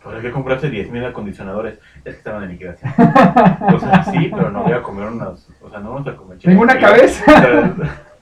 ¿Para 0.03 0.19
qué 0.19 0.31
compraste 0.31 0.69
10.000 0.69 1.05
acondicionadores? 1.09 1.79
Es 2.03 2.03
que 2.03 2.09
estaban 2.09 2.43
en 2.43 2.49
liquidación. 2.51 2.91
O 3.73 3.79
sea, 3.79 4.03
sí, 4.03 4.29
pero 4.35 4.51
no 4.51 4.63
voy 4.63 4.73
a 4.73 4.83
comer 4.83 5.07
unos. 5.07 5.49
O 5.61 5.69
sea, 5.69 5.79
no 5.79 5.93
vamos 5.93 6.07
a 6.07 6.15
comer 6.15 6.37
Tengo 6.39 6.61
una 6.61 6.77
cabeza. 6.77 7.73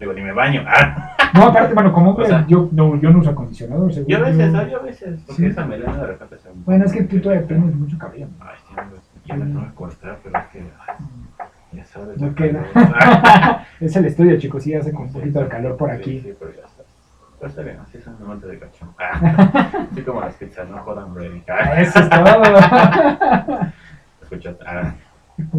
Digo, 0.00 0.12
ni 0.12 0.22
me 0.22 0.32
baño. 0.32 0.64
Ah, 0.66 1.16
no, 1.34 1.44
aparte, 1.46 1.74
bueno, 1.74 1.92
como 1.92 2.14
O 2.16 2.24
sea, 2.24 2.46
yo, 2.46 2.68
no, 2.72 2.96
yo 3.00 3.10
no 3.10 3.20
uso 3.20 3.30
acondicionador, 3.30 3.92
seguro. 3.92 4.10
yo 4.18 4.24
a 4.24 4.28
veces. 4.28 4.52
Yo 4.70 4.78
a 4.78 4.82
veces. 4.82 5.20
Porque 5.26 5.42
Sí. 5.42 5.46
esa 5.46 5.64
melena 5.64 5.96
de 5.96 6.06
repente 6.06 6.38
se. 6.38 6.48
Bueno, 6.64 6.84
es 6.84 6.92
que 6.92 7.02
tú 7.04 7.20
todavía 7.20 7.46
tienes 7.46 7.74
mucho 7.74 7.96
cabello. 7.98 8.26
Ay, 8.40 8.56
sí, 8.68 8.74
hombre, 8.78 8.98
ya 9.24 9.34
me 9.36 9.74
cortar, 9.74 10.18
pero 10.22 10.38
es 10.38 10.44
que. 10.46 10.58
ay, 10.60 10.96
ya 11.72 11.84
sabes. 11.84 12.18
No 12.20 12.34
queda. 12.34 12.64
es 13.80 13.96
el 13.96 14.06
estudio, 14.06 14.38
chicos, 14.38 14.62
sí 14.62 14.74
hace 14.74 14.92
con 14.92 15.02
un 15.02 15.08
Sí, 15.08 15.14
poquito 15.18 15.40
de 15.40 15.48
calor 15.48 15.76
por 15.76 15.90
sí, 15.90 15.96
aquí. 15.96 16.20
Sí, 16.20 16.34
pero 16.38 16.52
ya 16.52 16.66
está. 16.66 16.82
Pero 17.38 17.50
está 17.50 17.62
bien, 17.62 17.78
así 17.80 17.98
es 17.98 18.06
un 18.06 18.18
momento 18.20 18.46
de 18.46 18.58
cachón. 18.58 18.90
Ah, 18.98 19.86
así 19.92 20.02
como 20.02 20.20
las 20.20 20.34
pizzas, 20.34 20.68
no 20.68 20.78
jodan. 20.78 21.08
Ah, 21.48 21.80
Eso 21.80 21.98
es 22.00 22.08
todo. 22.10 22.42
escucha, 24.22 24.54
ah, 24.66 24.94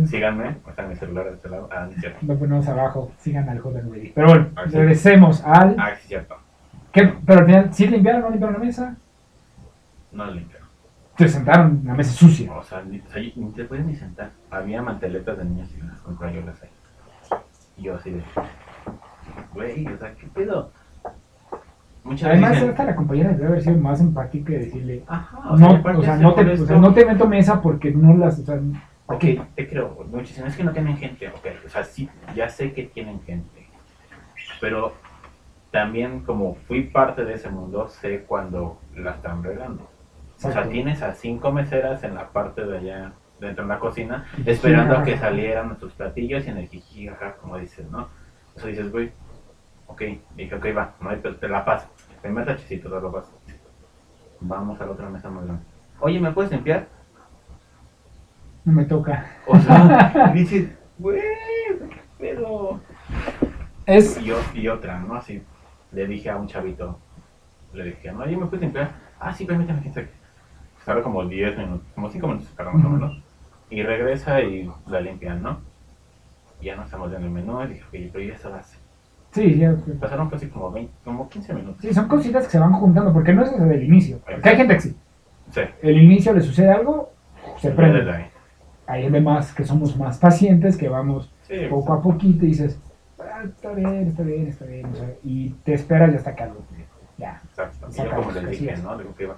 síganme, 0.08 0.58
está 0.68 0.84
mi 0.88 0.96
celular 0.96 1.26
de 1.26 1.34
este 1.36 1.50
lado. 1.50 1.70
Ah, 1.72 1.86
no 1.86 1.92
es 1.92 2.00
cierto. 2.00 2.20
Lo 2.26 2.38
ponemos 2.38 2.68
abajo, 2.68 3.12
sigan 3.18 3.50
al 3.50 3.60
J 3.60 3.80
Ready. 3.82 4.12
Pero 4.16 4.28
bueno, 4.28 4.48
Ah, 4.56 4.63
sí. 4.67 4.78
regresemos 4.78 5.44
al. 5.44 5.76
Ah, 5.78 5.90
sí, 5.96 6.02
es 6.04 6.08
cierto. 6.08 6.36
¿Qué? 6.92 7.13
Pero 7.26 7.40
al 7.42 7.46
final, 7.46 7.73
¿sí 7.73 7.88
limpiaron 7.88 8.21
o 8.21 8.26
no 8.26 8.30
limpiaron 8.32 8.54
la 8.60 8.65
mesa? 8.65 8.96
No 10.12 10.26
limpio. 10.32 10.60
Te 11.17 11.28
sentaron 11.28 11.80
en 11.82 11.88
la 11.88 11.94
mesa 11.94 12.12
sucia. 12.12 12.52
O 12.54 12.63
sea, 12.63 12.82
ni, 12.84 13.00
o 13.00 13.08
sea, 13.10 13.21
ni 13.21 13.52
te 13.52 13.63
puedes 13.65 13.86
ni 13.86 13.96
sentar. 13.96 14.32
Había 14.52 14.82
manteletas 14.82 15.38
de 15.38 15.46
niños 15.46 15.69
y 15.78 15.82
las 15.86 16.00
compré 16.02 16.34
yo 16.34 16.42
las 16.42 16.62
ahí. 16.63 16.69
Y 17.78 17.84
yo 17.84 17.96
así 17.96 18.12
de. 18.12 18.21
Güey, 19.54 19.88
o 19.88 19.98
sea, 19.98 20.13
¿qué 20.13 20.28
pedo? 20.28 20.71
Muchas 22.04 22.30
Además, 22.30 22.52
veces. 22.52 22.69
hasta 22.69 22.84
la 22.84 22.96
compañera 22.96 23.32
debe 23.32 23.48
haber 23.48 23.62
sido 23.63 23.78
más 23.78 24.00
empática 24.00 24.54
y 24.54 24.58
decirle. 24.58 25.04
Ajá, 25.08 25.40
o 25.52 25.58
sea, 25.58 25.67
No, 25.67 25.73
aparte 25.76 26.00
o 26.00 26.04
sea, 26.04 26.17
se 26.17 26.23
no 26.23 26.34
te, 26.34 26.73
o 26.73 26.80
no 26.80 26.94
te 26.94 27.06
meto 27.06 27.28
mesa 27.28 27.62
porque 27.62 27.92
no 27.92 28.15
las. 28.15 28.40
O 28.40 28.46
sea, 28.46 28.60
Ok, 29.08 29.23
te 29.56 29.67
creo, 29.67 30.06
muchísimo. 30.10 30.47
Es 30.47 30.56
que 30.56 30.63
no 30.63 30.71
tienen 30.71 30.97
gente, 30.97 31.27
ok. 31.27 31.45
O 31.65 31.69
sea, 31.69 31.83
sí, 31.83 32.10
ya 32.35 32.49
sé 32.49 32.73
que 32.73 32.83
tienen 32.83 33.21
gente. 33.21 33.67
Pero 34.60 34.93
también, 35.71 36.21
como 36.21 36.56
fui 36.56 36.83
parte 36.83 37.23
de 37.23 37.33
ese 37.33 37.49
mundo, 37.49 37.87
sé 37.87 38.23
cuando 38.23 38.79
la 38.95 39.12
están 39.12 39.43
regando. 39.43 39.87
O 40.43 40.51
sea, 40.51 40.67
tienes 40.67 41.01
a 41.01 41.13
cinco 41.13 41.51
meseras 41.51 42.03
en 42.03 42.15
la 42.15 42.29
parte 42.29 42.65
de 42.65 42.77
allá, 42.77 43.13
dentro 43.39 43.63
de 43.63 43.69
la 43.69 43.79
cocina, 43.79 44.25
esperando 44.45 44.97
a 44.97 45.03
que 45.03 45.17
salieran 45.17 45.67
nuestros 45.67 45.93
platillos 45.93 46.45
y 46.45 46.49
en 46.49 46.58
el 46.58 46.67
jiji, 46.67 47.10
como 47.41 47.58
dices, 47.58 47.89
¿no? 47.89 48.10
O 48.56 48.60
sea, 48.60 48.69
dices, 48.69 48.91
güey, 48.91 49.12
ok, 49.87 50.01
dije, 50.35 50.56
ok, 50.56 50.65
va, 50.75 50.95
no 50.99 51.10
hay, 51.10 51.17
te 51.17 51.47
la 51.47 51.63
paso. 51.63 51.87
Primer 52.21 52.45
tachecito, 52.45 52.89
te 52.89 52.99
lo 52.99 53.12
paso. 53.12 53.31
Vamos 54.39 54.79
a 54.81 54.85
la 54.85 54.91
otra 54.91 55.10
mesa 55.10 55.29
más 55.29 55.45
grande. 55.45 55.63
Oye, 55.99 56.19
¿me 56.19 56.31
puedes 56.31 56.51
limpiar? 56.51 56.87
No 58.66 58.74
me 58.74 58.86
toca. 58.86 59.26
O 59.48 59.60
sea, 59.60 60.32
dices, 60.34 60.70
güey, 60.98 61.22
pedo. 62.20 62.80
Es. 63.86 64.20
Y, 64.54 64.68
otra, 64.68 65.00
¿no? 65.00 65.16
Así, 65.16 65.42
le 65.92 66.08
dije 66.08 66.30
a 66.30 66.38
un 66.38 66.48
chavito, 66.48 67.00
le 67.74 67.86
dije, 67.86 68.12
no, 68.12 68.28
yo 68.28 68.40
me 68.40 68.48
puedo 68.48 68.62
limpiar. 68.62 68.92
Ah, 69.20 69.32
sí, 69.32 69.46
permíteme, 69.46 69.82
que 69.82 70.10
Tarda 70.84 71.02
como 71.02 71.26
10 71.26 71.58
minutos, 71.58 71.88
como 71.96 72.12
5 72.12 72.28
minutos 72.28 72.50
tarda 72.56 72.72
más 72.72 72.86
o 72.86 72.90
menos. 72.90 73.24
Y 73.72 73.82
regresa 73.82 74.42
y 74.42 74.72
la 74.88 75.02
limpian, 75.02 75.42
¿no? 75.42 75.60
Y 76.62 76.66
ya 76.66 76.76
no 76.76 76.84
estamos 76.84 77.10
viendo 77.10 77.26
el 77.26 77.34
menú, 77.34 77.63
y 77.63 77.68
dije, 77.70 77.84
oye, 77.92 78.10
pero 78.13 78.24
ya 78.24 78.38
se 78.38 78.50
las 78.50 78.78
Sí, 79.32 79.58
ya. 79.58 79.76
Pasaron 80.00 80.30
casi 80.30 80.48
como 80.48 80.72
20, 80.72 80.94
como 81.04 81.28
15 81.28 81.54
minutos. 81.54 81.82
Sí, 81.82 81.94
son 81.94 82.08
cositas 82.08 82.46
que 82.46 82.52
se 82.52 82.60
van 82.60 82.72
juntando, 82.74 83.12
porque 83.12 83.34
no 83.34 83.44
es 83.44 83.52
desde 83.52 83.76
el 83.76 83.84
inicio. 83.84 84.20
Porque 84.20 84.48
hay 84.48 84.58
gente 84.58 84.76
que 84.76 84.82
sí. 84.82 84.96
Sí. 85.52 85.62
El 85.82 85.98
inicio 85.98 86.34
le 86.34 86.42
sucede 86.42 86.72
algo, 86.72 87.12
se 87.58 87.72
prende. 87.72 88.30
Ahí. 88.88 89.04
Hay 89.06 89.10
demás 89.12 89.54
que 89.54 89.63
somos 89.65 89.98
más 89.98 90.17
pacientes, 90.17 90.77
que 90.77 90.90
vamos 90.90 91.31
Sí, 91.44 91.56
poco 91.69 91.94
a 91.94 92.02
poquito 92.02 92.46
y 92.46 92.50
dices, 92.50 92.79
"Ah, 93.19 93.44
está 93.46 93.71
bien, 93.71 94.08
está 94.08 94.23
bien, 94.23 94.48
está 94.48 94.65
bien. 94.65 94.86
o 94.88 94.96
sea, 94.96 95.10
y 95.23 95.50
te 95.63 95.73
esperas 95.73 96.12
y 96.13 96.17
hasta 96.17 96.36
que 96.36 96.44
algo 96.44 96.62
Ya. 97.17 97.42
Exacto. 97.50 97.88
Y 97.90 97.96
yo 97.98 98.04
Saca 98.04 98.15
como 98.17 98.31
les 98.31 98.50
dije. 98.50 98.77
¿no? 98.77 98.98
Digo 98.98 99.15
que 99.15 99.29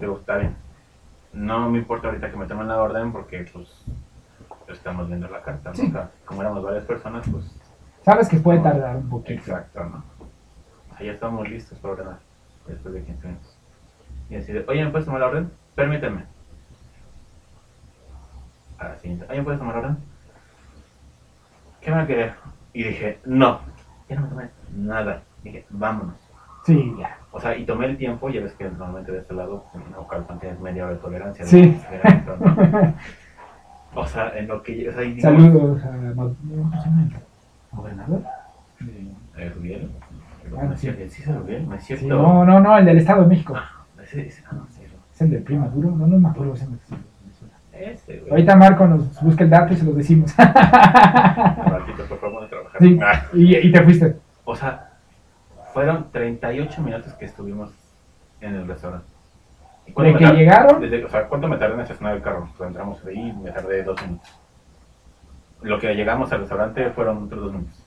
digo, 0.00 0.18
está 0.18 0.36
bien. 0.38 0.54
No 1.32 1.68
me 1.70 1.78
importa 1.78 2.08
ahorita 2.08 2.30
que 2.30 2.36
me 2.36 2.46
tomen 2.46 2.66
la 2.68 2.80
orden 2.80 3.12
porque, 3.12 3.44
pues, 3.52 3.84
estamos 4.68 5.06
viendo 5.08 5.28
la 5.28 5.42
carta, 5.42 5.68
¿no? 5.70 5.74
Sí. 5.74 5.86
O 5.88 5.92
sea, 5.92 6.10
como 6.24 6.40
éramos 6.40 6.62
varias 6.62 6.84
personas, 6.84 7.26
pues, 7.30 7.44
Sabes 8.02 8.28
que 8.28 8.38
puede 8.38 8.60
tardar 8.60 8.96
un 8.96 9.08
poquito. 9.08 9.34
exacto, 9.40 9.84
¿no? 9.84 10.04
O 10.92 10.96
sea, 10.96 11.06
ya 11.06 11.12
estamos 11.12 11.48
listos 11.48 11.78
para 11.80 11.94
ordenar 11.94 12.18
después 12.66 12.94
de 12.94 13.02
15 13.02 13.26
minutos. 13.26 13.58
Y 14.30 14.36
así 14.36 14.52
de, 14.52 14.64
oye, 14.68 14.84
¿me 14.84 14.90
puedes 14.90 15.04
tomar 15.04 15.20
la 15.20 15.26
orden? 15.26 15.50
Permíteme. 15.74 16.24
A 18.78 18.88
la 18.88 18.98
siguiente, 18.98 19.26
¿me 19.28 19.42
puedes 19.42 19.58
tomar 19.58 19.76
orden? 19.76 19.96
¿Qué 21.80 21.90
me 21.90 21.96
va 21.96 22.02
a 22.02 22.06
querer? 22.06 22.34
Y 22.72 22.84
dije, 22.84 23.18
no, 23.24 23.60
ya 24.08 24.16
no 24.16 24.22
me 24.22 24.28
tomé 24.28 24.50
nada. 24.76 25.22
Dije, 25.42 25.64
vámonos. 25.70 26.16
Sí, 26.64 26.94
ya. 26.98 27.18
O 27.30 27.40
sea, 27.40 27.56
y 27.56 27.64
tomé 27.64 27.86
el 27.86 27.96
tiempo, 27.96 28.28
ya 28.28 28.40
ves 28.42 28.52
que 28.54 28.64
normalmente 28.64 29.12
de 29.12 29.18
este 29.18 29.34
lado, 29.34 29.64
en 29.74 29.82
una 29.82 30.00
ocasión 30.00 30.38
tienes 30.40 30.60
media 30.60 30.84
hora 30.84 30.94
de 30.94 31.00
tolerancia. 31.00 31.44
Sí. 31.46 31.80
¿no? 32.26 32.94
O 33.94 34.06
sea, 34.06 34.36
en 34.36 34.46
lo 34.46 34.62
que... 34.62 34.88
O 34.90 34.92
sea, 34.92 35.00
digo, 35.00 35.22
Saludos 35.22 35.82
a 35.82 35.90
gobernador. 37.72 38.22
Eh, 39.36 39.50
Rubiel. 39.54 39.90
Ah, 40.58 40.64
¿No 40.64 40.76
sí. 40.76 40.92
¿Sí 41.08 41.22
es 41.22 41.34
Rubiel? 41.34 41.66
¿No 41.66 41.74
es 41.74 41.84
cierto? 41.84 42.02
Sí, 42.04 42.08
no, 42.08 42.44
no, 42.44 42.60
no, 42.60 42.76
el 42.76 42.84
del 42.84 42.98
Estado 42.98 43.22
de 43.22 43.28
México. 43.28 43.54
Ah, 43.56 43.84
ese, 44.02 44.26
ese, 44.26 44.42
ah, 44.50 44.54
no, 44.54 44.66
sí, 44.70 44.82
Es 45.14 45.22
el 45.22 45.30
del 45.30 45.42
Prima 45.42 45.68
Duro. 45.68 45.90
No, 45.92 46.06
no 46.06 46.18
me 46.18 46.28
acuerdo. 46.28 46.54
Ese 47.78 47.86
no 47.86 47.92
es 47.92 48.08
el 48.08 48.14
de 48.14 48.14
Venezuela. 48.14 48.14
ese, 48.14 48.18
güey. 48.18 48.30
Ahorita 48.30 48.56
Marco 48.56 48.86
nos 48.86 49.22
busca 49.22 49.44
el 49.44 49.50
dato 49.50 49.72
y 49.72 49.76
se 49.76 49.84
los 49.84 49.96
decimos. 49.96 50.34
Marquito, 50.38 52.04
por 52.08 52.20
favor, 52.20 52.42
de 52.42 52.48
trabajar. 52.48 52.80
Sí. 52.80 52.98
Ah, 53.02 53.26
y, 53.32 53.56
y 53.56 53.72
te 53.72 53.82
fuiste. 53.82 54.16
o 54.44 54.56
sea, 54.56 54.90
fueron 55.72 56.10
38 56.10 56.82
minutos 56.82 57.12
que 57.14 57.26
estuvimos 57.26 57.70
en 58.40 58.54
el 58.54 58.66
restaurante. 58.66 59.06
¿Y 59.86 59.92
cuánto 59.92 60.18
De 60.18 60.24
me 60.24 60.30
que 60.30 60.36
llegaron. 60.38 60.80
Desde, 60.80 61.04
o 61.04 61.08
sea, 61.08 61.28
¿cuánto 61.28 61.48
me 61.48 61.56
tardé 61.58 61.74
en 61.74 61.80
estacionar 61.80 62.16
el 62.16 62.22
carro? 62.22 62.48
Pues 62.56 62.68
entramos 62.68 63.04
ahí 63.04 63.28
y 63.28 63.32
me 63.32 63.50
tardé 63.50 63.82
dos 63.82 64.00
minutos. 64.02 64.28
Lo 65.62 65.78
que 65.78 65.94
llegamos 65.94 66.32
al 66.32 66.40
restaurante 66.40 66.90
fueron 66.90 67.24
otros 67.24 67.40
dos 67.40 67.52
minutos. 67.52 67.84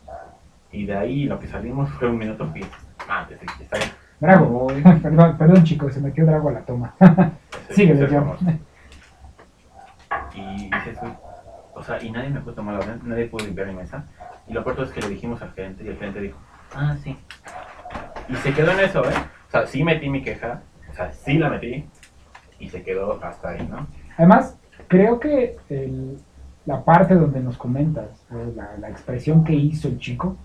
Y 0.72 0.86
de 0.86 0.96
ahí 0.96 1.24
lo 1.26 1.40
que 1.40 1.48
salimos 1.48 1.90
fue 1.92 2.10
un 2.10 2.18
minuto 2.18 2.48
y 2.56 2.62
madre, 3.08 3.38
sí, 3.40 3.64
está 3.64 3.78
bien. 3.78 3.90
Drago. 4.20 4.68
Perdón, 5.02 5.38
perdón, 5.38 5.64
chicos, 5.64 5.94
se 5.94 6.02
metió 6.02 6.26
Drago 6.26 6.50
a 6.50 6.54
la 6.54 6.62
toma. 6.62 6.94
famoso. 7.00 8.46
Y 10.40 10.70
dices, 10.70 10.98
o 11.74 11.84
sea, 11.84 12.02
y 12.02 12.12
nadie 12.12 12.30
me 12.30 12.40
pudo 12.42 12.56
tomar 12.56 12.76
la 12.76 12.80
orden, 12.82 13.00
nadie 13.04 13.26
pudo 13.28 13.46
limpiar 13.46 13.68
mi 13.68 13.74
mesa. 13.76 14.06
Y 14.48 14.54
lo 14.54 14.64
peor 14.64 14.82
es 14.82 14.92
que 14.92 15.02
le 15.02 15.10
dijimos 15.10 15.42
al 15.42 15.52
gerente 15.54 15.84
y 15.84 15.88
el 15.88 15.98
gerente 15.98 16.22
dijo, 16.22 16.38
ah, 16.76 16.96
sí. 17.04 17.18
Y 18.28 18.36
se 18.36 18.54
quedó 18.54 18.72
en 18.72 18.80
eso, 18.82 19.04
¿eh? 19.04 19.14
O 19.48 19.52
sea, 19.52 19.66
sí 19.66 19.84
metí 19.84 20.10
mi 20.10 20.22
queja, 20.24 20.62
o 20.90 20.94
sea, 20.94 21.12
sí 21.12 21.38
la 21.38 21.50
metí 21.50 21.86
y 22.60 22.70
se 22.70 22.84
quedó 22.84 23.24
hasta 23.24 23.50
ahí, 23.50 23.68
¿no? 23.68 23.88
Además, 24.18 24.58
creo 24.88 25.20
que 25.20 25.58
el- 25.70 26.18
la 26.66 26.84
parte 26.84 27.16
donde 27.16 27.40
nos 27.40 27.58
comentas, 27.58 28.10
eh, 28.32 28.54
la, 28.56 28.78
la 28.78 28.90
expresión 28.90 29.44
que 29.44 29.54
hizo 29.54 29.88
el 29.88 29.98
chico 29.98 30.38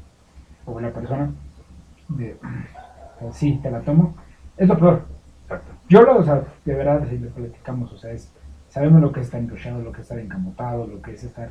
o 0.64 0.80
la 0.80 0.90
persona, 0.90 1.30
de 2.08 2.30
eh, 2.30 2.36
sí, 3.32 3.58
te 3.62 3.70
la 3.70 3.80
tomo, 3.80 4.14
es 4.56 4.68
lo 4.68 4.78
peor. 4.78 5.02
Exacto. 5.42 5.72
Yo 5.88 6.02
lo, 6.02 6.18
o 6.18 6.22
sea, 6.22 6.42
de 6.64 6.74
verdad, 6.74 7.06
si 7.08 7.18
lo 7.18 7.28
platicamos, 7.30 7.92
o 7.92 7.98
sea, 7.98 8.12
es, 8.12 8.32
sabemos 8.74 9.00
lo 9.00 9.12
que 9.12 9.20
es 9.20 9.26
estar 9.26 9.40
lo 9.40 9.92
que 9.92 10.00
es 10.00 10.04
estar 10.04 10.18
encamotado, 10.18 10.88
lo 10.88 11.00
que 11.00 11.12
es 11.12 11.22
estar 11.22 11.48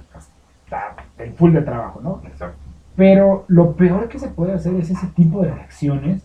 el 1.18 1.32
full 1.32 1.54
de 1.54 1.62
trabajo, 1.62 2.02
¿no? 2.02 2.22
Exacto. 2.26 2.58
Pero 2.98 3.46
lo 3.48 3.78
peor 3.78 4.10
que 4.10 4.20
se 4.20 4.28
puede 4.28 4.52
hacer 4.52 4.76
es 4.76 4.90
ese 4.90 5.08
tipo 5.08 5.42
de 5.42 5.52
reacciones 5.52 6.22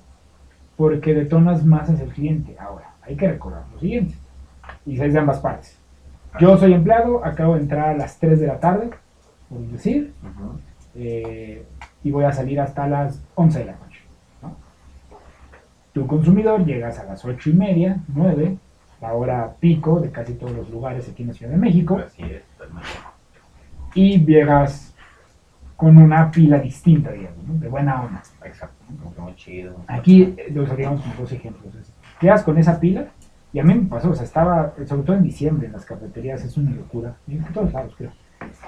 porque 0.76 1.14
detonas 1.14 1.64
más 1.64 1.88
hacia 1.88 2.04
el 2.04 2.12
cliente. 2.12 2.56
Ahora, 2.58 2.94
hay 3.02 3.14
que 3.14 3.28
recordar 3.28 3.62
lo 3.72 3.78
siguiente, 3.78 4.16
y 4.84 5.00
es 5.00 5.12
de 5.12 5.18
ambas 5.20 5.38
partes. 5.38 5.78
Yo 6.40 6.56
soy 6.56 6.72
empleado, 6.72 7.24
acabo 7.24 7.54
de 7.54 7.60
entrar 7.60 7.90
a 7.90 7.96
las 7.96 8.18
3 8.18 8.40
de 8.40 8.46
la 8.48 8.58
tarde, 8.58 8.90
por 9.48 9.60
decir, 9.68 10.12
Ujú. 10.20 10.58
eh, 10.96 11.64
y 12.02 12.10
voy 12.10 12.24
a 12.24 12.32
salir 12.32 12.60
hasta 12.60 12.88
las 12.88 13.22
11 13.36 13.60
de 13.60 13.64
la 13.66 13.76
noche. 13.76 14.00
¿no? 14.42 14.56
Tu 15.92 16.04
consumidor 16.08 16.64
llegas 16.64 16.98
a 16.98 17.04
las 17.04 17.24
8 17.24 17.50
y 17.50 17.52
media, 17.52 17.98
9, 18.08 18.58
la 19.00 19.12
hora 19.14 19.54
pico 19.60 20.00
de 20.00 20.10
casi 20.10 20.34
todos 20.34 20.52
los 20.52 20.70
lugares 20.70 21.08
aquí 21.08 21.22
en 21.22 21.28
la 21.28 21.34
Ciudad 21.34 21.52
de 21.52 21.58
México, 21.58 22.00
Así 22.04 22.22
es. 22.22 22.42
y 23.94 24.24
llegas 24.24 24.94
con 25.76 25.96
una 25.96 26.30
pila 26.30 26.58
distinta, 26.58 27.12
digamos, 27.12 27.44
¿no? 27.46 27.54
de 27.54 27.68
buena 27.68 28.02
onda. 28.02 28.22
Exacto. 28.44 28.74
Muy 29.18 29.34
chido. 29.36 29.76
Aquí 29.86 30.34
eh, 30.36 30.50
lo 30.52 30.64
usaríamos 30.64 31.00
con 31.02 31.16
dos 31.16 31.30
ejemplos. 31.32 31.72
Llegas 32.20 32.42
con 32.42 32.58
esa 32.58 32.80
pila, 32.80 33.06
y 33.52 33.60
a 33.60 33.64
mí 33.64 33.74
me 33.74 33.86
pasó, 33.86 34.10
o 34.10 34.14
sea, 34.14 34.24
estaba, 34.24 34.74
sobre 34.86 35.02
todo 35.02 35.16
en 35.16 35.22
diciembre, 35.22 35.66
en 35.68 35.72
las 35.72 35.84
cafeterías, 35.84 36.44
es 36.44 36.56
una 36.56 36.72
locura, 36.72 37.14
y 37.28 37.36
en 37.36 37.44
todos 37.52 37.72
lados, 37.72 37.94
creo. 37.96 38.10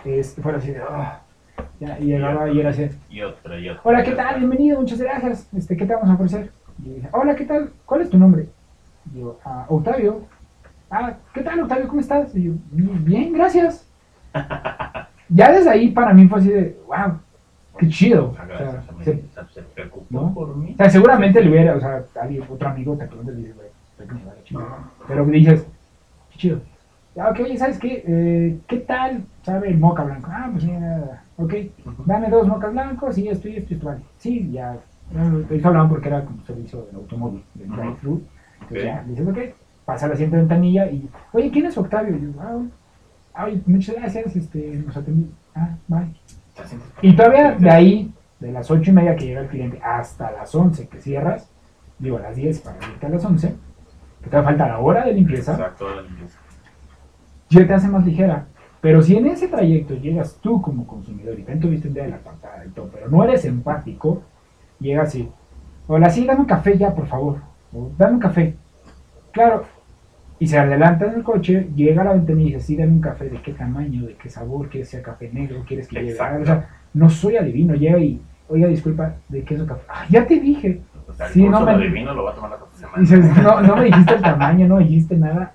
Es, 0.04 0.34
fuera 0.36 0.58
así 0.58 0.70
de, 0.70 0.80
"Ah", 0.88 1.20
ya, 1.80 1.98
y 1.98 2.04
llegaba 2.04 2.48
y 2.50 2.60
era 2.60 2.70
así, 2.70 2.88
Y 3.10 3.20
otra, 3.22 3.58
y 3.58 3.68
otra. 3.68 3.80
hola, 3.84 4.00
y 4.02 4.04
¿qué 4.04 4.12
tal? 4.12 4.38
Bienvenido, 4.38 4.80
muchas 4.80 5.00
gracias, 5.00 5.48
este, 5.54 5.76
¿qué 5.76 5.84
te 5.84 5.94
vamos 5.94 6.08
a 6.10 6.14
ofrecer? 6.14 6.50
Y 6.84 6.90
dije, 6.94 7.08
hola, 7.12 7.34
¿qué 7.34 7.44
tal? 7.44 7.72
¿Cuál 7.84 8.02
es 8.02 8.10
tu 8.10 8.18
nombre? 8.18 8.48
Y 9.14 9.20
yo, 9.20 9.38
"Ah, 9.44 9.66
Octavio. 9.68 10.22
Ah, 10.90 11.14
¿qué 11.32 11.42
tal, 11.42 11.60
Octavio? 11.60 11.88
¿Cómo 11.88 12.00
estás? 12.00 12.34
Y 12.34 12.44
yo, 12.44 12.52
"Bien, 12.72 13.32
gracias. 13.32 13.86
ya 15.28 15.52
desde 15.52 15.70
ahí 15.70 15.90
para 15.90 16.12
mí 16.12 16.26
fue 16.28 16.40
así 16.40 16.48
de, 16.50 16.78
wow, 16.86 17.18
qué 17.78 17.88
chido. 17.88 18.32
O 18.32 18.56
sea, 18.58 18.82
se- 19.04 19.24
se 19.52 19.62
preocupó 19.62 20.06
¿no? 20.10 20.34
por 20.34 20.56
mí. 20.56 20.72
o 20.74 20.76
sea, 20.76 20.90
seguramente 20.90 21.40
le 21.42 21.50
hubiera, 21.50 21.76
o 21.76 21.80
sea, 21.80 22.04
alguien, 22.20 22.44
otro 22.48 22.68
amigo 22.68 22.96
te 22.96 23.06
pregunta 23.06 23.32
y 23.32 23.36
le 23.36 23.40
dice, 23.42 23.54
güey, 23.54 23.68
que 24.08 24.14
me 24.14 24.24
va 24.24 24.34
la 24.34 24.44
chingada". 24.44 24.78
Pero 25.08 25.24
dices, 25.26 25.66
qué 26.32 26.38
chido. 26.38 26.60
Ah, 27.18 27.30
ok, 27.30 27.40
¿sabes 27.56 27.78
qué? 27.78 28.04
Eh, 28.06 28.58
¿Qué 28.68 28.78
tal 28.78 29.24
sabe 29.42 29.68
el 29.68 29.78
moca 29.78 30.04
blanco? 30.04 30.28
Ah, 30.32 30.48
pues 30.52 30.64
mira, 30.64 31.24
ok, 31.36 31.54
dame 32.06 32.28
dos 32.30 32.46
mocas 32.46 32.72
blancos 32.72 33.18
y 33.18 33.28
esto 33.28 33.48
y 33.48 33.56
esto 33.56 33.72
y 33.72 33.76
esto. 33.76 33.86
Vale. 33.86 34.00
Sí, 34.18 34.50
ya. 34.52 34.76
Ellos 35.50 35.64
hablaban 35.66 35.88
porque 35.88 36.08
era 36.08 36.24
como 36.24 36.40
servicio 36.44 36.82
del 36.86 36.94
automóvil, 36.96 37.42
del 37.54 37.68
drive-thru. 37.68 38.12
Entonces 38.12 38.30
Ok. 38.66 38.76
ya, 38.76 39.04
pasa 39.84 40.06
la 40.06 40.14
siguiente 40.14 40.36
ventanilla 40.36 40.86
y, 40.90 41.08
oye, 41.32 41.50
¿quién 41.50 41.66
es 41.66 41.76
Octavio? 41.76 42.16
Y 42.16 42.20
yo, 42.20 42.28
ah, 42.40 42.58
ah, 43.34 43.44
oye, 43.46 43.60
muchas 43.66 43.96
gracias, 43.96 44.36
este, 44.36 44.82
nos 44.86 44.96
atendí. 44.96 45.28
Ah, 45.54 45.76
bye. 45.88 46.14
Te 46.54 47.08
Y 47.08 47.16
todavía 47.16 47.52
de 47.52 47.70
ahí, 47.70 48.12
de 48.38 48.52
las 48.52 48.70
ocho 48.70 48.90
y 48.90 48.94
media 48.94 49.16
que 49.16 49.26
llega 49.26 49.40
el 49.40 49.48
cliente 49.48 49.80
hasta 49.82 50.30
las 50.30 50.54
11 50.54 50.88
que 50.88 51.00
cierras, 51.00 51.50
digo 51.98 52.18
a 52.18 52.20
las 52.20 52.36
10 52.36 52.60
para 52.60 52.76
irte 52.76 53.06
a 53.06 53.08
las 53.08 53.24
11, 53.24 53.54
que 54.22 54.30
te 54.30 54.36
va 54.36 54.42
a 54.42 54.44
faltar 54.44 54.68
la 54.68 54.78
hora 54.78 55.04
de 55.04 55.12
limpieza, 55.12 55.52
Exacto, 55.52 55.92
la 55.94 56.02
limpieza. 56.02 56.38
ya 57.48 57.66
te 57.66 57.74
hace 57.74 57.88
más 57.88 58.04
ligera. 58.04 58.46
Pero 58.80 59.02
si 59.02 59.16
en 59.16 59.26
ese 59.26 59.48
trayecto 59.48 59.94
llegas 59.94 60.38
tú 60.40 60.62
como 60.62 60.86
consumidor 60.86 61.34
y 61.34 61.42
también 61.42 61.60
tuviste 61.60 61.88
un 61.88 61.94
día 61.94 62.04
de 62.04 62.10
la 62.10 62.18
patada 62.18 62.64
y 62.64 62.70
todo, 62.70 62.88
pero 62.92 63.08
no 63.10 63.22
eres 63.24 63.44
empático, 63.44 64.22
llegas 64.78 65.14
y, 65.16 65.28
hola, 65.86 66.08
sí, 66.08 66.24
dame 66.24 66.40
un 66.40 66.46
café 66.46 66.78
ya, 66.78 66.94
por 66.94 67.06
favor. 67.06 67.49
Dame 67.98 68.14
un 68.14 68.20
café. 68.20 68.56
Claro. 69.32 69.64
Y 70.38 70.46
se 70.46 70.58
adelanta 70.58 71.06
en 71.06 71.14
el 71.14 71.22
coche, 71.22 71.68
llega 71.76 72.00
a 72.02 72.06
la 72.06 72.12
ventanilla 72.14 72.50
y 72.50 72.54
dice, 72.54 72.66
sí, 72.66 72.76
dame 72.76 72.92
un 72.92 73.00
café, 73.00 73.28
¿de 73.28 73.42
qué 73.42 73.52
tamaño, 73.52 74.06
de 74.06 74.14
qué 74.14 74.30
sabor, 74.30 74.68
quieres 74.70 74.88
que 74.88 74.96
sea 74.96 75.02
café 75.02 75.30
negro, 75.32 75.62
quieres 75.68 75.86
que? 75.86 76.00
Exacto. 76.00 76.42
O 76.42 76.46
sea, 76.46 76.68
no 76.94 77.10
soy 77.10 77.36
adivino, 77.36 77.74
llega 77.74 77.98
y, 77.98 78.20
oiga, 78.48 78.66
disculpa, 78.68 79.16
¿de 79.28 79.42
qué 79.44 79.54
es 79.54 79.60
el 79.60 79.66
café? 79.66 79.82
"Ah, 79.88 80.06
ya 80.08 80.26
te 80.26 80.40
dije. 80.40 80.80
O 81.06 81.12
sea, 81.12 81.26
el 81.26 81.32
Sí, 81.32 81.42
curso 81.44 81.60
no 81.60 81.66
me- 81.66 81.72
adivino 81.72 82.14
lo 82.14 82.24
va 82.24 82.30
a 82.30 82.34
tomar 82.34 82.50
la 82.52 82.58
semana. 82.74 82.98
Dices, 83.00 83.36
no, 83.42 83.60
no 83.60 83.76
me 83.76 83.84
dijiste 83.84 84.14
el 84.14 84.22
tamaño, 84.22 84.66
no 84.68 84.76
me 84.76 84.84
dijiste 84.84 85.16
nada. 85.16 85.52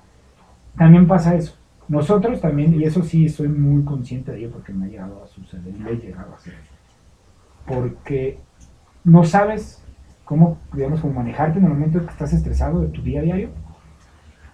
También 0.78 1.08
pasa 1.08 1.34
eso. 1.36 1.56
Nosotros 1.88 2.40
también, 2.42 2.80
y 2.80 2.84
eso 2.84 3.02
sí 3.04 3.28
soy 3.30 3.48
muy 3.48 3.84
consciente 3.84 4.32
de 4.32 4.40
ello 4.40 4.52
porque 4.52 4.72
me 4.74 4.86
ha 4.86 4.90
llegado 4.90 5.24
a 5.24 5.28
suceder 5.28 5.74
le 5.78 5.92
he 5.94 5.96
llegado 5.98 6.32
a 6.32 6.36
hacer. 6.36 6.54
Porque 7.66 8.38
no 9.04 9.24
sabes 9.24 9.84
cómo, 10.26 10.58
digamos, 10.74 11.00
cómo 11.00 11.14
manejarte 11.14 11.60
en 11.60 11.66
el 11.66 11.72
momento 11.72 12.00
que 12.04 12.12
estás 12.12 12.34
estresado 12.34 12.82
de 12.82 12.88
tu 12.88 13.02
día 13.02 13.20
a 13.22 13.24
diario. 13.24 13.50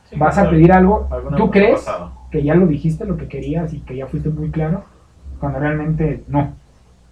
Sí, 0.10 0.18
Vas 0.18 0.38
a 0.38 0.50
pedir 0.50 0.72
algo, 0.74 1.08
tú 1.38 1.50
crees 1.50 1.80
pasado. 1.80 2.12
que 2.30 2.44
ya 2.44 2.54
lo 2.56 2.68
dijiste 2.68 3.06
lo 3.06 3.18
que 3.18 3.28
querías 3.28 3.74
y 3.74 3.80
que 3.80 3.96
ya 3.96 4.08
fuiste 4.08 4.30
muy 4.30 4.52
claro, 4.52 4.84
cuando 5.40 5.60
realmente 5.60 6.24
no. 6.28 6.54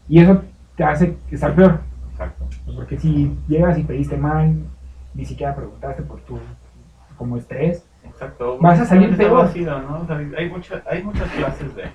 Y 0.10 0.20
eso 0.20 0.44
te 0.76 0.84
hace 0.84 1.18
estar 1.32 1.56
peor. 1.56 1.80
Exacto. 2.12 2.46
Porque 2.76 2.98
si 2.98 3.36
llegas 3.48 3.78
y 3.78 3.84
pediste 3.84 4.18
mal, 4.18 4.56
ni 5.14 5.24
siquiera 5.26 5.56
preguntaste 5.56 6.04
por 6.04 6.20
tu 6.22 6.38
como 7.18 7.38
estrés, 7.38 7.86
Exacto. 8.06 8.58
Vas 8.60 8.80
a 8.80 8.86
salir 8.86 9.16
peor. 9.16 9.44
vacío, 9.46 9.80
¿no? 9.82 10.02
O 10.02 10.06
sea, 10.08 10.18
hay, 10.38 10.50
mucha- 10.50 10.82
hay 10.90 11.04
muchas 11.04 11.30
clases 11.32 11.76
de 11.76 11.84
El 11.84 11.90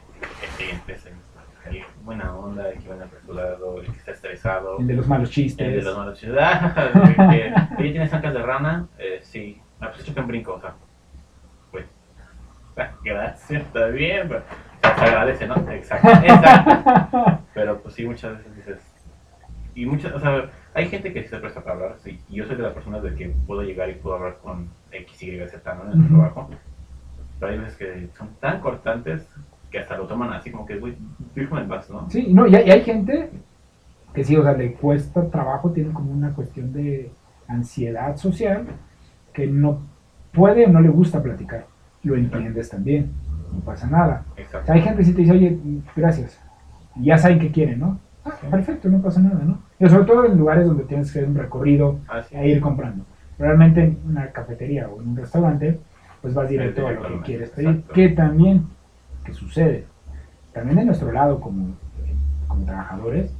buena 2.04 2.36
onda, 2.36 2.68
el 2.68 2.78
que 2.78 2.88
van 2.88 3.02
apresurado, 3.02 3.80
el 3.80 3.86
que 3.86 3.98
está 3.98 4.12
estresado, 4.12 4.78
el 4.78 4.86
de 4.86 4.94
los 4.94 5.08
malos 5.08 5.30
el 5.30 5.34
de 5.34 5.42
chistes. 5.42 5.84
los 5.84 5.96
malos 5.96 6.18
chistes. 6.18 6.38
Ah, 6.40 6.92
que, 7.30 7.54
Oye, 7.78 7.90
¿tienes 7.92 8.12
ancas 8.12 8.34
de 8.34 8.42
rana? 8.42 8.86
Eh, 8.98 9.20
sí. 9.22 9.60
Ah, 9.80 9.90
pues 9.90 10.16
un 10.16 10.26
brinco, 10.26 10.54
o 10.54 10.60
sea. 10.60 10.74
Pues. 11.70 11.86
ah, 12.76 12.90
Gracias, 13.02 13.62
está 13.62 13.86
bien. 13.86 14.28
Pero, 14.28 14.42
se 14.82 15.04
agradece, 15.04 15.46
¿no? 15.46 15.56
Exacto. 15.70 16.08
exacto. 16.08 17.40
Pero 17.54 17.80
pues 17.80 17.94
sí, 17.94 18.04
muchas 18.06 18.36
veces 18.36 18.56
dices. 18.56 18.94
Y 19.74 19.86
muchas, 19.86 20.12
o 20.12 20.20
sea, 20.20 20.50
hay 20.74 20.88
gente 20.88 21.12
que 21.12 21.22
sí 21.22 21.28
se 21.28 21.38
presta 21.38 21.62
para 21.62 21.74
hablar, 21.74 21.96
sí. 21.98 22.20
Y 22.28 22.36
yo 22.36 22.46
soy 22.46 22.56
de 22.56 22.62
las 22.62 22.74
personas 22.74 23.02
de 23.02 23.14
que 23.14 23.30
puedo 23.46 23.62
llegar 23.62 23.88
y 23.88 23.94
puedo 23.94 24.16
hablar 24.16 24.38
con 24.42 24.68
X, 24.92 25.22
Y, 25.22 25.48
Z, 25.48 25.74
¿no? 25.74 25.92
En 25.92 26.02
el 26.02 26.08
trabajo. 26.08 26.50
Pero 27.40 27.52
hay 27.52 27.58
veces 27.58 27.76
que 27.76 28.08
son 28.16 28.34
tan 28.36 28.60
cortantes 28.60 29.26
que 29.74 29.80
hasta 29.80 29.96
lo 29.96 30.06
toman 30.06 30.32
así 30.32 30.52
como 30.52 30.64
que, 30.64 30.78
güey, 30.78 30.94
en 31.34 31.68
paz, 31.68 31.90
¿no? 31.90 32.08
Sí, 32.08 32.28
no, 32.32 32.46
y 32.46 32.54
hay, 32.54 32.68
y 32.68 32.70
hay 32.70 32.82
gente 32.82 33.28
que 34.14 34.22
sí, 34.22 34.36
o 34.36 34.42
sea, 34.44 34.52
le 34.52 34.74
cuesta 34.74 35.28
trabajo, 35.28 35.72
tiene 35.72 35.92
como 35.92 36.12
una 36.12 36.32
cuestión 36.32 36.72
de 36.72 37.10
ansiedad 37.48 38.16
social 38.16 38.66
que 39.32 39.48
no 39.48 39.80
puede 40.32 40.66
o 40.66 40.70
no 40.70 40.80
le 40.80 40.90
gusta 40.90 41.20
platicar. 41.20 41.66
Lo 42.04 42.14
entiendes 42.14 42.70
también, 42.70 43.10
no 43.52 43.58
pasa 43.64 43.88
nada. 43.88 44.22
O 44.36 44.40
Exacto. 44.40 44.66
sea, 44.66 44.76
hay 44.76 44.82
gente 44.82 44.98
que 44.98 45.04
sí 45.06 45.12
te 45.12 45.22
dice, 45.22 45.32
oye, 45.32 45.58
gracias. 45.96 46.40
Y 46.94 47.06
ya 47.06 47.18
saben 47.18 47.40
qué 47.40 47.50
quieren, 47.50 47.80
¿no? 47.80 47.98
Ah, 48.24 48.30
Sí. 48.40 48.46
perfecto, 48.48 48.88
no 48.88 49.02
pasa 49.02 49.20
nada, 49.20 49.40
¿no? 49.44 49.58
Y 49.80 49.88
sobre 49.88 50.04
todo 50.04 50.24
en 50.24 50.38
lugares 50.38 50.66
donde 50.68 50.84
tienes 50.84 51.12
que 51.12 51.18
hacer 51.18 51.28
un 51.28 51.34
recorrido 51.34 51.98
Así 52.06 52.36
a 52.36 52.46
ir 52.46 52.60
comprando. 52.60 53.04
Realmente 53.40 53.82
en 53.82 53.98
una 54.08 54.28
cafetería 54.30 54.88
o 54.88 55.02
en 55.02 55.08
un 55.08 55.16
restaurante, 55.16 55.80
pues 56.22 56.32
vas 56.32 56.48
directo 56.48 56.86
a 56.86 56.92
lo 56.92 57.08
que 57.08 57.20
quieres 57.22 57.50
pedir. 57.50 57.70
Exacto. 57.70 57.92
Que 57.92 58.08
también, 58.10 58.66
que 59.24 59.32
sucede, 59.32 59.86
también 60.52 60.78
de 60.78 60.84
nuestro 60.84 61.10
lado 61.10 61.40
como, 61.40 61.74
como 62.46 62.64
trabajadores, 62.64 63.34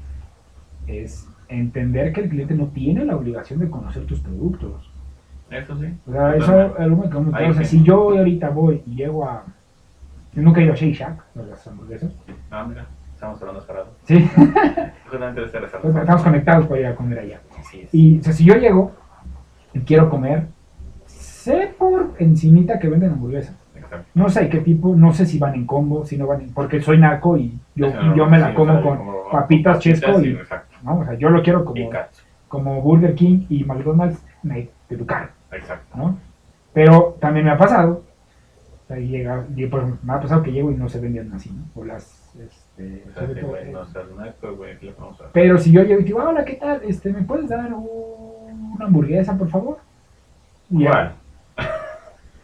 es 0.87 1.29
entender 1.49 2.13
que 2.13 2.23
el 2.23 2.29
cliente 2.29 2.55
no 2.55 2.67
tiene 2.69 3.05
la 3.05 3.17
obligación 3.17 3.61
de 3.61 3.71
conocer 3.71 4.05
tus 4.07 4.21
productos. 4.21 4.91
Eso 5.51 5.77
sí. 5.79 5.87
O 6.07 6.13
sea, 6.13 6.35
eso 6.37 6.61
es 6.63 6.81
algo 6.81 7.09
que 7.09 7.17
o 7.17 7.55
sea, 7.55 7.65
si 7.65 7.83
yo 7.83 8.11
ahorita 8.11 8.51
voy 8.51 8.83
y 8.87 8.97
llego 8.97 9.25
a... 9.25 9.45
Yo 10.33 10.43
nunca 10.43 10.61
he 10.61 10.65
ido 10.65 10.73
a 10.73 10.77
Shake 10.77 10.95
Shack, 10.95 11.35
de 11.35 11.47
las 11.47 11.67
hamburguesas. 11.67 12.13
Ah, 12.51 12.67
mira, 12.69 12.87
estamos 13.15 13.41
hablando 13.41 13.61
separados. 13.61 13.91
Sí, 14.05 14.19
Justamente 15.05 15.43
pues 15.43 15.55
estamos 15.55 16.23
conectados 16.23 16.67
para 16.67 16.81
ir 16.81 16.87
a 16.87 16.97
comer 16.97 17.21
allá. 17.21 17.41
Así 17.59 17.83
es. 17.83 17.95
Y 17.95 18.19
o 18.19 18.23
sea, 18.23 18.33
si 18.33 18.45
yo 18.45 18.57
llego 18.57 18.93
y 19.73 19.81
quiero 19.81 20.11
comer, 20.11 20.49
sé 21.07 21.73
por 21.79 22.15
encimita 22.19 22.81
que 22.81 22.89
venden 22.89 23.13
hamburguesas. 23.13 23.55
No 24.15 24.29
sé 24.29 24.49
qué 24.49 24.59
tipo, 24.61 24.95
no 24.97 25.13
sé 25.13 25.27
si 25.27 25.39
van 25.39 25.55
en 25.55 25.67
combo, 25.67 26.05
si 26.05 26.17
no 26.17 26.27
van 26.27 26.43
en... 26.43 26.53
Porque 26.55 26.81
soy 26.81 26.99
naco 26.99 27.37
y 27.37 27.59
yo, 27.75 27.93
no, 27.93 28.15
yo 28.17 28.27
me 28.27 28.39
la 28.39 28.49
sí, 28.51 28.55
como 28.55 28.83
con 28.83 28.97
como 28.99 29.31
papitas 29.31 29.79
chesco 29.79 30.21
y... 30.21 30.31
Exacto. 30.33 30.77
¿no? 30.83 30.99
O 30.99 31.05
sea, 31.05 31.15
yo 31.15 31.31
lo 31.31 31.43
quiero 31.43 31.65
como, 31.65 31.91
como 32.49 32.81
Burger 32.83 33.15
King 33.15 33.47
y 33.49 33.65
McDonald's 33.65 34.23
me 34.43 34.69
educar, 34.91 35.31
Exacto. 35.53 35.97
¿no? 35.97 36.19
Pero 36.73 37.17
también 37.21 37.47
me 37.47 37.53
ha 37.53 37.59
pasado, 37.59 38.03
o 38.85 38.87
sea, 38.89 38.97
llega, 38.99 39.45
me 40.03 40.13
ha 40.13 40.21
pasado 40.21 40.43
que 40.43 40.53
llego 40.53 40.71
y 40.71 40.75
no 40.75 40.89
se 40.89 41.01
vendían 41.01 41.33
así, 41.33 41.51
¿no? 41.51 41.65
O 41.81 41.85
las... 41.85 42.21
Este, 42.35 43.05
O 43.09 43.13
sea, 43.13 43.41
todo, 43.41 43.57
eh, 43.57 43.73
no 43.73 44.21
naco. 44.25 44.69
Pero 45.33 45.57
si 45.59 45.71
yo 45.71 45.83
llego 45.85 46.01
y 46.01 46.05
digo, 46.05 46.19
hola, 46.23 46.45
¿qué 46.45 46.55
tal? 46.55 46.81
Este, 46.85 47.13
¿Me 47.13 47.23
puedes 47.23 47.49
dar 47.49 47.73
un- 47.73 48.73
una 48.75 48.87
hamburguesa, 48.87 49.39
por 49.39 49.49
favor? 49.49 49.79
Y 50.71 50.85
¿Cuál? 50.85 51.15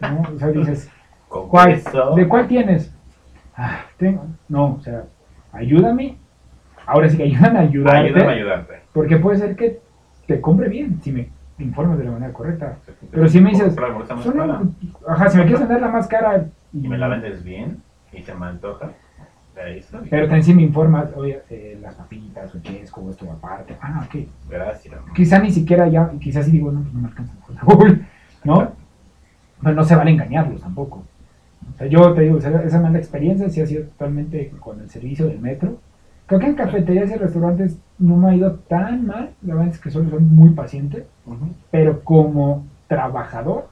¿no? 0.00 0.22
O 0.34 0.38
sea, 0.38 0.48
dices, 0.48 0.90
¿Con 1.30 1.48
¿cuál? 1.48 1.74
queso? 1.74 2.14
¿De 2.16 2.26
cuál 2.26 2.48
tienes? 2.48 2.92
Ah, 3.56 3.84
tengo. 3.96 4.26
No, 4.48 4.74
o 4.74 4.80
sea, 4.80 5.04
ayúdame. 5.52 6.16
Ahora 6.84 7.08
sí 7.08 7.16
que 7.16 7.22
ayúdame 7.22 7.58
a 7.60 7.62
ayudarte. 7.62 7.98
Ayúdame 7.98 8.32
a 8.32 8.34
ayudarte. 8.34 8.74
Porque 8.92 9.16
puede 9.16 9.38
ser 9.38 9.54
que 9.54 9.78
te 10.26 10.40
compre 10.40 10.68
bien 10.68 11.00
si 11.00 11.12
me 11.12 11.28
informas 11.60 11.98
de 11.98 12.04
la 12.04 12.10
manera 12.10 12.32
correcta. 12.32 12.78
Pero 13.12 13.28
si 13.28 13.40
me 13.40 13.50
dices, 13.50 13.76
ajá, 15.06 15.30
si 15.30 15.38
me 15.38 15.44
quieres 15.44 15.60
vender 15.60 15.80
la 15.80 15.88
más 15.88 16.08
cara 16.08 16.46
y 16.72 16.88
me 16.88 16.98
la 16.98 17.06
vendes 17.06 17.44
bien 17.44 17.80
y 18.12 18.22
se 18.22 18.34
me 18.34 18.46
antoja. 18.46 18.90
Pero 20.08 20.24
también 20.24 20.42
si 20.42 20.54
me 20.54 20.62
informas, 20.62 21.10
oye, 21.14 21.42
eh, 21.50 21.78
las 21.80 21.94
papitas 21.94 22.52
o 22.54 22.60
chesco 22.60 23.02
o 23.02 23.10
esto 23.10 23.30
aparte. 23.30 23.76
Ah, 23.80 24.04
ok. 24.04 24.26
Gracias. 24.48 24.98
Quizá 25.14 25.38
ni 25.38 25.52
siquiera 25.52 25.86
ya, 25.86 26.10
quizás 26.18 26.46
sí 26.46 26.50
digo, 26.50 26.72
no, 26.72 26.80
pues 26.80 26.92
no 26.92 27.00
me 27.02 27.08
alcanza 27.08 27.34
¿no? 28.42 28.72
Pero 29.62 29.74
no 29.76 29.84
se 29.84 29.94
vale 29.94 30.10
engañarlos 30.10 30.60
tampoco. 30.60 31.04
O 31.74 31.78
sea, 31.78 31.86
yo 31.86 32.12
te 32.14 32.22
digo, 32.22 32.38
esa, 32.38 32.80
mala 32.80 32.98
experiencia 32.98 33.48
sí 33.48 33.60
ha 33.60 33.66
sido 33.66 33.84
totalmente 33.84 34.50
con 34.60 34.80
el 34.80 34.90
servicio 34.90 35.26
del 35.26 35.40
metro. 35.40 35.78
Creo 36.26 36.40
que 36.40 36.46
en 36.46 36.54
cafeterías 36.54 37.10
y 37.10 37.14
restaurantes 37.14 37.78
no 37.98 38.16
me 38.16 38.30
ha 38.30 38.34
ido 38.34 38.54
tan 38.54 39.06
mal, 39.06 39.30
la 39.42 39.54
verdad 39.54 39.72
es 39.72 39.80
que 39.80 39.90
solo 39.90 40.10
son 40.10 40.34
muy 40.34 40.50
pacientes, 40.50 41.04
Ujú. 41.26 41.48
pero 41.70 42.02
como 42.04 42.66
trabajador, 42.86 43.68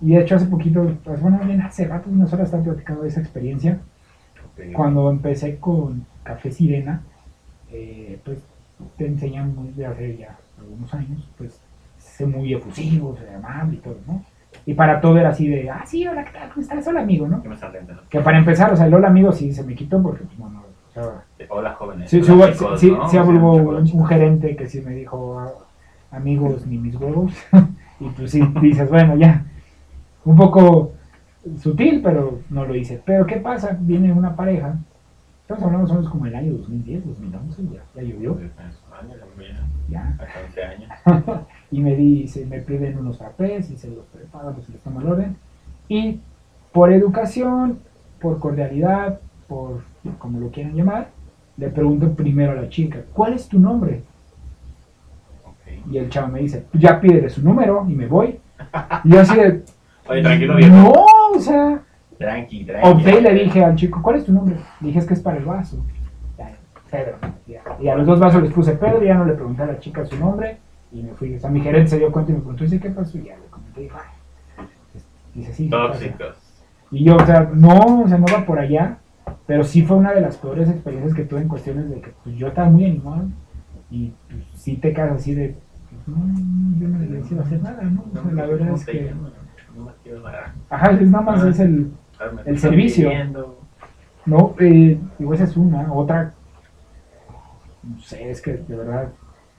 y 0.00 0.12
de 0.12 0.20
hecho 0.20 0.36
hace 0.36 0.46
poquito, 0.46 0.92
pues 1.04 1.20
bueno, 1.20 1.40
bien 1.44 1.62
hace 1.62 1.86
rato, 1.86 2.10
horas 2.10 2.32
estaba 2.32 2.62
platicando 2.62 3.02
de 3.02 3.08
esa 3.08 3.20
experiencia, 3.20 3.80
cuando 4.72 5.10
empecé 5.10 5.56
con 5.58 6.06
Café 6.22 6.50
Sirena, 6.50 7.02
eh, 7.70 8.18
pues 8.24 8.38
te 8.96 9.06
enseñan 9.06 9.54
muy 9.54 9.70
de 9.70 9.86
hace 9.86 10.16
ya 10.16 10.36
algunos 10.58 10.92
años, 10.94 11.28
pues 11.36 11.60
ser 11.98 12.28
muy 12.28 12.54
efusivo, 12.54 13.16
ser 13.16 13.34
amable 13.34 13.78
y 13.78 13.80
todo, 13.80 13.96
¿no? 14.06 14.22
Y 14.66 14.74
para 14.74 15.00
todo 15.00 15.18
era 15.18 15.30
así 15.30 15.48
de, 15.48 15.68
ah, 15.70 15.84
sí, 15.84 16.06
hola, 16.06 16.24
¿qué 16.24 16.32
tal? 16.32 16.48
¿Cómo 16.50 16.62
estás? 16.62 16.86
Hola, 16.86 17.00
amigo, 17.00 17.28
¿no? 17.28 17.42
¿Qué 17.42 17.48
me? 17.48 17.56
Que 18.08 18.20
para 18.20 18.38
empezar, 18.38 18.72
o 18.72 18.76
sea, 18.76 18.86
el 18.86 18.94
hola, 18.94 19.08
amigo 19.08 19.30
sí 19.32 19.52
se 19.52 19.62
me 19.62 19.74
quitó 19.74 20.02
porque, 20.02 20.24
pues, 20.24 20.38
bueno, 20.38 20.62
o 20.88 20.92
sea, 20.92 21.24
Hola, 21.50 21.74
jóvenes. 21.74 22.08
sí, 22.10 22.22
sí, 22.22 22.30
Hola, 22.32 22.46
hubo- 22.46 22.52
chicos, 22.52 22.80
sí, 22.80 22.90
¿no? 22.90 23.08
sí 23.08 23.18
hubo 23.18 23.54
un, 23.56 23.90
un 23.92 24.06
gerente 24.06 24.56
que 24.56 24.66
sí 24.66 24.80
me 24.80 24.94
dijo, 24.94 25.38
"Ah, 25.38 25.52
amigos 26.12 26.66
ni 26.66 26.78
mis 26.78 26.94
huevos, 26.96 27.34
y 28.00 28.08
pues 28.08 28.30
sí, 28.30 28.40
dices, 28.62 28.88
bueno, 28.88 29.16
ya, 29.16 29.44
un 30.24 30.36
poco 30.36 30.92
sutil, 31.60 32.00
pero 32.02 32.40
no 32.48 32.64
lo 32.64 32.74
hice. 32.74 33.02
Pero 33.04 33.26
¿qué 33.26 33.36
pasa? 33.36 33.76
Viene 33.78 34.12
una 34.12 34.34
pareja, 34.34 34.78
estamos 35.42 35.64
hablando 35.64 35.92
menos 35.92 36.08
como 36.08 36.24
el 36.26 36.34
año 36.34 36.52
2010, 36.54 37.04
2011, 37.06 37.62
ya, 37.70 37.82
ya 37.94 38.02
llovió, 38.02 38.38
Años, 39.00 39.18
mira, 39.36 39.60
ya, 39.90 40.16
hasta 40.18 40.40
11 40.46 40.62
años. 40.64 40.90
y 41.74 41.80
me 41.80 41.96
dice, 41.96 42.46
me 42.46 42.60
piden 42.60 42.96
unos 42.96 43.18
frappés 43.18 43.68
y 43.68 43.76
se 43.76 43.88
los 43.88 44.04
preparo, 44.06 44.52
pues 44.52 44.68
les 44.68 44.80
el 44.86 45.08
orden, 45.10 45.36
y 45.88 46.20
por 46.72 46.92
educación, 46.92 47.80
por 48.20 48.38
cordialidad, 48.38 49.18
por 49.48 49.82
como 50.18 50.38
lo 50.38 50.50
quieran 50.52 50.76
llamar, 50.76 51.08
le 51.56 51.68
pregunto 51.70 52.12
primero 52.12 52.52
a 52.52 52.54
la 52.54 52.68
chica, 52.68 53.00
¿cuál 53.12 53.32
es 53.32 53.48
tu 53.48 53.58
nombre? 53.58 54.02
Ok. 55.44 55.90
Y 55.90 55.98
el 55.98 56.08
chavo 56.10 56.28
me 56.28 56.42
dice, 56.42 56.64
ya 56.74 57.00
pídele 57.00 57.28
su 57.28 57.42
número 57.42 57.84
y 57.88 57.94
me 57.94 58.06
voy. 58.06 58.38
Y 59.02 59.10
yo 59.10 59.20
así 59.20 59.34
de, 59.34 59.64
Oye, 60.06 60.22
tranquilo, 60.22 60.54
viejo. 60.54 60.76
no, 60.76 60.92
o 61.34 61.40
sea, 61.40 61.82
Tranqui, 62.18 62.66
tranqui. 62.66 62.88
opté 62.88 63.18
y 63.18 63.20
le 63.20 63.34
dije 63.34 63.64
al 63.64 63.74
chico, 63.74 64.00
¿cuál 64.00 64.14
es 64.16 64.24
tu 64.26 64.32
nombre? 64.32 64.58
Le 64.80 64.86
dije, 64.86 65.00
es 65.00 65.06
que 65.06 65.14
es 65.14 65.20
para 65.20 65.38
el 65.38 65.44
vaso. 65.44 65.84
Pedro. 66.88 67.16
Ya. 67.48 67.62
Y 67.80 67.88
a 67.88 67.96
los 67.96 68.06
dos 68.06 68.20
vasos 68.20 68.44
les 68.44 68.52
puse 68.52 68.76
Pedro, 68.76 69.02
y 69.02 69.08
ya 69.08 69.14
no 69.14 69.24
le 69.24 69.32
pregunté 69.32 69.64
a 69.64 69.66
la 69.66 69.80
chica 69.80 70.06
su 70.06 70.16
nombre 70.16 70.58
y 70.94 71.02
me 71.02 71.12
fui. 71.14 71.34
O 71.34 71.40
sea, 71.40 71.50
mi 71.50 71.60
gerente 71.60 71.90
se 71.90 71.98
dio 71.98 72.10
cuenta 72.12 72.30
y 72.30 72.34
me 72.34 72.40
preguntó, 72.40 72.64
dice, 72.64 72.80
¿qué 72.80 72.90
pasó? 72.90 73.18
Y 73.18 73.24
ya 73.24 73.36
le 73.36 73.46
comenté, 73.50 73.80
dijo, 73.82 73.96
"Ay". 73.98 74.64
Dice, 75.34 75.52
sí, 75.52 75.64
sí 75.64 75.68
pasa". 75.70 75.92
Tóxicos. 75.92 76.36
Y 76.90 77.04
yo, 77.04 77.16
o 77.16 77.26
sea, 77.26 77.50
no, 77.52 78.02
o 78.04 78.08
sea, 78.08 78.18
no 78.18 78.26
va 78.32 78.46
por 78.46 78.58
allá, 78.58 78.98
pero 79.46 79.64
sí 79.64 79.82
fue 79.82 79.96
una 79.96 80.12
de 80.12 80.20
las 80.20 80.36
peores 80.36 80.68
experiencias 80.70 81.14
que 81.14 81.24
tuve 81.24 81.40
en 81.40 81.48
cuestiones 81.48 81.90
de 81.90 82.00
que 82.00 82.12
pues, 82.22 82.36
yo 82.36 82.48
estaba 82.48 82.70
muy 82.70 82.84
animado 82.86 83.24
y 83.90 84.12
pues, 84.30 84.42
sí 84.54 84.76
te 84.76 84.92
quedas 84.92 85.12
así 85.16 85.34
de, 85.34 85.56
pues, 86.04 86.16
no, 86.16 86.24
yo 86.80 86.88
no 86.88 86.98
les 86.98 87.30
iba 87.32 87.42
a 87.42 87.46
hacer 87.46 87.60
nada, 87.62 87.82
¿no? 87.82 88.04
O 88.08 88.12
sea, 88.12 88.32
la 88.32 88.46
verdad 88.46 88.66
¿Cómo 88.66 88.76
es 88.76 88.86
que? 88.86 89.12
No 89.76 89.84
me 89.86 89.90
quiero 90.04 90.20
nada. 90.22 90.54
ajá, 90.70 90.90
es 90.92 91.10
nada 91.10 91.24
más 91.24 91.42
Ah. 91.44 91.48
es 91.48 91.58
el, 91.60 91.90
Ah, 92.20 92.30
El 92.46 92.58
servicio. 92.60 93.10
no, 94.24 94.54
eh, 94.60 95.00
digo, 95.18 95.34
esa 95.34 95.44
es 95.44 95.56
una, 95.56 95.92
otra, 95.92 96.32
no 97.82 97.98
sé, 97.98 98.30
es 98.30 98.40
que 98.40 98.52
de 98.52 98.76
verdad, 98.76 99.08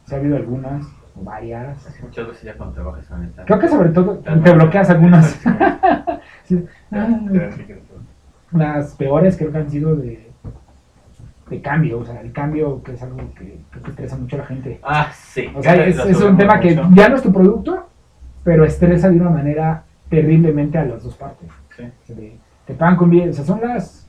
se 0.05 0.15
ha 0.15 0.19
habido 0.19 0.37
algunas, 0.37 0.85
o 1.19 1.23
varias, 1.23 1.87
Muchas 2.01 2.27
veces 2.27 2.43
ya 2.43 2.53
cuando 2.55 2.75
trabajas 2.75 3.09
en 3.11 3.23
esta. 3.23 3.45
creo 3.45 3.59
que 3.59 3.67
sobre 3.67 3.89
todo 3.89 4.17
te 4.17 4.51
bloqueas 4.53 4.89
algunas, 4.89 5.41
Sí. 6.43 6.65
Las 8.51 8.95
peores 8.95 9.37
creo 9.37 9.51
que 9.51 9.57
han 9.57 9.69
sido 9.69 9.95
de, 9.95 10.31
de 11.49 11.61
cambio, 11.61 11.99
o 11.99 12.05
sea, 12.05 12.21
el 12.21 12.31
cambio 12.31 12.81
que 12.83 12.93
es 12.93 13.01
algo 13.01 13.17
que 13.35 13.59
creo 13.69 13.83
que 13.83 13.89
estresa 13.91 14.17
mucho 14.17 14.35
a 14.35 14.39
la 14.39 14.45
gente. 14.45 14.79
Ah, 14.83 15.09
sí. 15.13 15.51
O 15.55 15.61
sea, 15.61 15.85
es, 15.85 16.21
un 16.21 16.37
tema 16.37 16.59
que 16.59 16.75
ya 16.93 17.09
no 17.09 17.15
es 17.15 17.21
tu 17.23 17.33
producto, 17.33 17.87
pero 18.43 18.63
estresa 18.63 19.09
de 19.09 19.19
una 19.19 19.29
manera 19.29 19.83
terriblemente 20.09 20.77
a 20.77 20.85
las 20.85 21.03
dos 21.03 21.15
partes. 21.15 21.49
Sí. 21.75 21.83
O 21.83 22.05
sea, 22.05 22.15
de- 22.15 22.37
te 22.65 22.73
pagan 22.73 22.95
con 22.97 23.09
bien, 23.09 23.29
o 23.29 23.33
sea, 23.33 23.43
son 23.43 23.61
las 23.61 24.04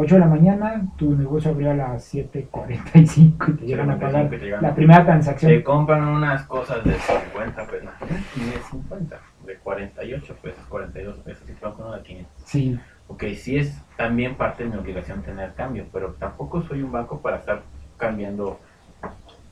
8 0.00 0.14
de 0.14 0.20
la 0.20 0.26
mañana, 0.26 0.82
tu 0.96 1.14
negocio 1.14 1.50
abrió 1.50 1.70
a 1.70 1.74
las 1.74 2.14
7.45 2.14 3.48
y 3.48 3.52
te 3.56 3.66
llegan 3.66 3.90
a 3.90 3.96
7:45 3.96 4.00
pagar 4.00 4.30
te 4.30 4.38
llegan. 4.38 4.62
la 4.62 4.74
primera 4.74 5.04
transacción. 5.04 5.50
Se 5.52 5.62
compran 5.62 6.08
unas 6.08 6.44
cosas 6.46 6.82
de 6.84 6.94
50 6.94 7.66
pesos, 7.66 7.90
ni 8.36 8.44
de 8.44 8.58
50, 8.70 9.20
de 9.46 9.56
48 9.56 10.36
pesos, 10.42 10.64
42 10.68 11.18
pesos, 11.18 11.48
y 11.50 11.52
con 11.54 11.74
uno 11.78 11.92
de 11.92 12.02
500. 12.02 12.32
Sí, 12.44 12.78
Ok, 13.08 13.24
sí 13.36 13.56
es 13.58 13.76
también 13.96 14.36
parte 14.36 14.62
de 14.62 14.70
mi 14.70 14.76
obligación 14.76 15.22
tener 15.22 15.52
cambio, 15.54 15.86
pero 15.92 16.12
tampoco 16.14 16.62
soy 16.62 16.80
un 16.82 16.92
banco 16.92 17.20
para 17.20 17.38
estar 17.38 17.62
cambiando 17.96 18.60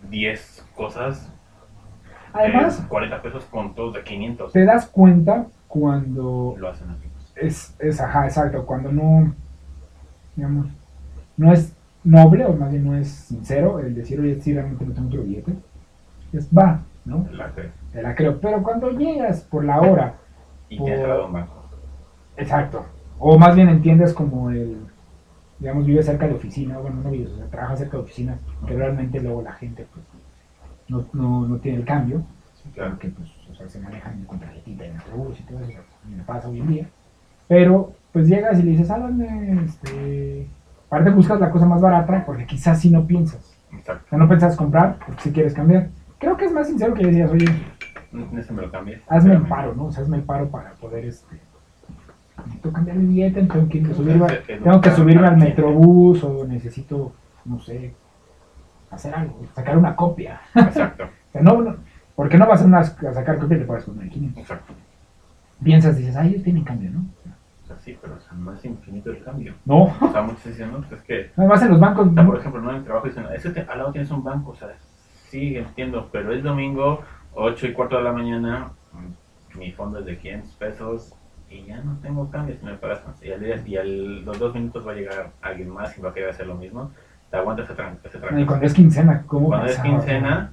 10 0.08 0.64
cosas 0.76 1.32
además 2.32 2.80
de 2.80 2.88
40 2.88 3.20
pesos 3.20 3.44
con 3.46 3.74
todos 3.74 3.94
de 3.94 4.04
500. 4.04 4.52
te 4.52 4.64
das 4.64 4.86
cuenta 4.86 5.46
cuando 5.66 6.54
Lo 6.56 6.68
hacen 6.68 6.88
así. 6.90 7.08
es, 7.34 7.74
es, 7.80 8.00
ajá, 8.00 8.26
exacto, 8.26 8.64
cuando 8.64 8.92
no, 8.92 9.34
digamos, 10.38 10.68
no 11.36 11.52
es 11.52 11.72
noble 12.04 12.46
o 12.46 12.54
más 12.54 12.70
bien 12.70 12.84
no 12.84 12.96
es 12.96 13.08
sincero 13.08 13.80
el 13.80 13.94
decir, 13.94 14.20
oye, 14.20 14.40
sí, 14.40 14.54
realmente 14.54 14.86
no 14.86 14.94
tengo 14.94 15.08
otro 15.08 15.22
billete. 15.24 15.52
Es 16.32 16.48
va, 16.50 16.84
¿no? 17.04 17.26
La 17.32 17.52
Te 17.92 18.02
la 18.02 18.14
creo. 18.14 18.40
Pero 18.40 18.62
cuando 18.62 18.90
llegas 18.90 19.42
por 19.42 19.64
la 19.64 19.80
hora, 19.80 20.14
Y 20.70 20.78
Por- 20.78 20.90
al 20.90 21.02
lado 21.08 21.26
un 21.26 21.32
banco. 21.32 21.54
exacto, 22.36 22.84
o 23.18 23.38
más 23.38 23.56
bien 23.56 23.68
entiendes 23.68 24.14
como 24.14 24.50
el, 24.50 24.76
digamos, 25.58 25.86
vive 25.86 26.02
cerca 26.02 26.26
de 26.28 26.34
oficina, 26.34 26.78
bueno, 26.78 27.02
no 27.02 27.10
vives, 27.10 27.32
o 27.32 27.36
sea, 27.36 27.46
trabaja 27.48 27.76
cerca 27.76 27.96
de 27.98 28.04
oficinas, 28.04 28.40
que 28.66 28.74
realmente 28.74 29.20
luego 29.20 29.42
la 29.42 29.52
gente, 29.54 29.86
pues, 29.92 30.06
no, 30.88 31.06
no, 31.14 31.48
no 31.48 31.56
tiene 31.58 31.78
el 31.78 31.84
cambio, 31.84 32.22
Sí, 32.62 32.70
claro. 32.74 32.92
porque, 32.92 33.08
pues, 33.08 33.28
o 33.50 33.54
sea, 33.54 33.68
se 33.68 33.80
manejan 33.80 34.24
con 34.26 34.40
tarjetita 34.40 34.84
en 34.86 34.94
Metrobús 34.96 35.40
y 35.40 35.44
todo 35.44 35.60
eso, 35.60 35.78
me 36.04 36.22
pasa 36.24 36.48
hoy 36.48 36.60
en 36.60 36.68
día. 36.68 36.90
Pero, 37.48 37.92
pues 38.18 38.28
llegas 38.28 38.58
y 38.58 38.62
le 38.64 38.70
dices, 38.72 38.90
háblame, 38.90 39.62
este... 39.64 40.48
Aparte 40.88 41.10
buscas 41.10 41.38
la 41.38 41.52
cosa 41.52 41.66
más 41.66 41.80
barata, 41.80 42.24
porque 42.26 42.46
quizás 42.46 42.80
si 42.80 42.90
no 42.90 43.06
piensas. 43.06 43.56
Exacto. 43.70 44.02
O 44.06 44.08
sea, 44.08 44.18
no 44.18 44.26
piensas 44.26 44.56
comprar, 44.56 44.98
porque 45.06 45.22
si 45.22 45.30
quieres 45.30 45.54
cambiar. 45.54 45.90
Creo 46.18 46.36
que 46.36 46.46
es 46.46 46.52
más 46.52 46.66
sincero 46.66 46.94
que 46.94 47.06
decías, 47.06 47.30
oye, 47.30 47.44
En 48.12 48.36
ese 48.36 48.52
me 48.52 48.62
lo 48.62 48.72
cambié. 48.72 49.00
hazme 49.06 49.34
el 49.34 49.42
paro, 49.42 49.72
¿no? 49.76 49.84
O 49.84 49.92
sea, 49.92 50.02
hazme 50.02 50.16
el 50.16 50.24
paro 50.24 50.48
para 50.48 50.72
poder, 50.72 51.04
este... 51.04 51.40
Necesito 52.38 52.72
cambiar 52.72 52.96
mi 52.96 53.06
billete, 53.06 53.44
tengo 53.44 53.68
que, 53.68 53.78
Pues, 53.82 53.96
subirme, 53.96 54.26
tengo 54.26 54.80
que 54.80 54.88
al 54.88 55.36
metrobús 55.36 56.24
o 56.24 56.44
necesito, 56.44 57.12
no 57.44 57.60
sé, 57.60 57.94
hacer 58.90 59.14
algo, 59.14 59.46
sacar 59.54 59.78
una 59.78 59.94
copia. 59.94 60.40
Exacto. 60.56 61.04
O 61.28 61.30
sea, 61.30 61.42
no, 61.42 61.60
no, 61.60 61.76
porque 62.16 62.38
no 62.38 62.46
vas 62.48 62.62
a, 62.62 62.64
una, 62.64 62.78
a 62.78 62.84
sacar 62.84 63.38
copia 63.38 63.58
y 63.58 63.60
te 63.60 63.66
pagas 63.66 63.84
con 63.84 63.98
1500. 63.98 64.42
Exacto. 64.42 64.72
Piensas, 65.62 65.96
dices, 65.96 66.16
ay, 66.16 66.30
ellos 66.30 66.42
tienen 66.42 66.64
cambio, 66.64 66.90
¿no? 66.90 67.04
Sea, 67.68 67.78
sí, 67.80 67.98
pero 68.00 68.14
o 68.14 68.20
sea, 68.20 68.32
no 68.32 68.52
es 68.54 68.64
infinito 68.64 69.10
el 69.10 69.22
cambio. 69.22 69.54
No, 69.66 69.84
O 70.00 70.10
sea, 70.12 70.22
muchos 70.22 70.44
dicen, 70.44 70.72
no, 70.72 70.78
pues 70.80 70.92
es 71.00 71.02
que 71.06 71.30
además 71.36 71.62
en 71.62 71.68
los 71.70 71.80
bancos, 71.80 72.08
O 72.08 72.14
sea, 72.14 72.24
por 72.26 72.38
ejemplo, 72.38 72.60
no 72.62 72.70
en 72.70 72.76
el 72.76 72.84
trabajo 72.84 73.06
dicen, 73.06 73.26
es 73.34 73.42
que 73.42 73.50
te- 73.50 73.60
al 73.60 73.78
lado 73.78 73.92
tienes 73.92 74.10
un 74.10 74.24
banco, 74.24 74.52
o 74.52 74.54
sea, 74.54 74.68
sí, 75.28 75.56
entiendo, 75.56 76.08
pero 76.10 76.32
es 76.32 76.42
domingo, 76.42 77.02
8 77.34 77.66
y 77.66 77.72
cuarto 77.74 77.98
de 77.98 78.02
la 78.04 78.12
mañana, 78.12 78.70
mi 79.54 79.72
fondo 79.72 79.98
es 79.98 80.06
de 80.06 80.16
500 80.18 80.54
pesos 80.56 81.14
y 81.50 81.64
ya 81.66 81.80
no 81.82 81.98
tengo 82.00 82.30
cambios, 82.30 82.62
me 82.62 82.74
pagas. 82.74 83.02
Y, 83.22 83.30
al 83.32 83.40
día- 83.40 83.62
y 83.66 83.76
a 83.76 83.84
los 83.84 84.38
dos 84.38 84.54
minutos 84.54 84.86
va 84.86 84.92
a 84.92 84.94
llegar 84.94 85.32
alguien 85.42 85.68
más 85.70 85.96
y 85.96 86.00
va 86.00 86.10
a 86.10 86.14
querer 86.14 86.30
hacer 86.30 86.46
lo 86.46 86.54
mismo, 86.54 86.92
te 87.30 87.36
aguanta 87.36 87.62
ese 87.64 87.72
ese 87.72 88.16
y 88.18 88.20
trancazo. 88.20 88.46
cuando 88.46 88.66
es 88.66 88.74
quincena, 88.74 89.24
¿cómo 89.26 89.48
Cuando 89.48 89.66
es 89.66 89.78
quincena 89.78 90.52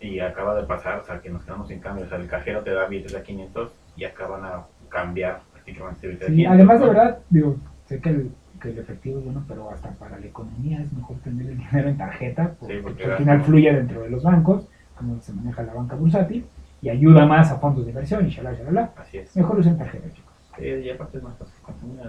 y 0.00 0.20
acaba 0.20 0.54
de 0.54 0.64
pasar, 0.64 0.98
o 0.98 1.04
sea, 1.04 1.20
que 1.20 1.30
nos 1.30 1.42
quedamos 1.44 1.68
sin 1.68 1.80
cambio, 1.80 2.04
o 2.04 2.08
sea, 2.08 2.18
el 2.18 2.26
cajero 2.28 2.62
te 2.62 2.72
da 2.72 2.86
billetes 2.86 3.12
de 3.12 3.22
500 3.22 3.72
y 3.96 4.04
acaban 4.04 4.44
a 4.44 4.64
cambiar 4.88 5.40
prácticamente 5.74 6.08
de 6.08 6.26
Sí, 6.26 6.32
500. 6.36 6.54
además 6.54 6.80
de 6.80 6.86
verdad, 6.86 7.18
digo, 7.30 7.56
sé 7.86 8.00
que 8.00 8.08
el, 8.10 8.30
que 8.60 8.70
el 8.70 8.78
efectivo 8.78 9.18
es 9.18 9.24
bueno, 9.24 9.44
pero 9.48 9.70
hasta 9.70 9.90
para 9.90 10.18
la 10.18 10.26
economía 10.26 10.80
es 10.80 10.92
mejor 10.92 11.16
tener 11.18 11.46
el 11.50 11.58
dinero 11.58 11.88
en 11.88 11.96
tarjeta, 11.96 12.54
porque, 12.58 12.76
Sí, 12.76 12.80
porque 12.82 13.04
al 13.04 13.16
final 13.18 13.42
fluye 13.42 13.72
dentro 13.74 14.02
de 14.02 14.10
los 14.10 14.22
bancos, 14.22 14.66
como 14.96 15.20
se 15.20 15.32
maneja 15.32 15.62
la 15.62 15.74
banca 15.74 15.96
bursátil, 15.96 16.46
y 16.82 16.88
ayuda 16.88 17.26
más 17.26 17.50
a 17.50 17.58
fondos 17.58 17.84
de 17.84 17.90
inversión 17.90 18.26
y 18.26 18.30
shalala, 18.30 18.56
shalala. 18.58 18.92
Así 18.96 19.18
es. 19.18 19.34
Mejor 19.36 19.58
usen 19.58 19.76
tarjeta, 19.78 20.08
chicos. 20.14 20.32
Sí, 20.58 20.64
y 20.64 20.90
aparte 20.90 21.18
es 21.18 21.22
más 21.24 21.36
fácil 21.36 21.54
consumir. 21.62 22.00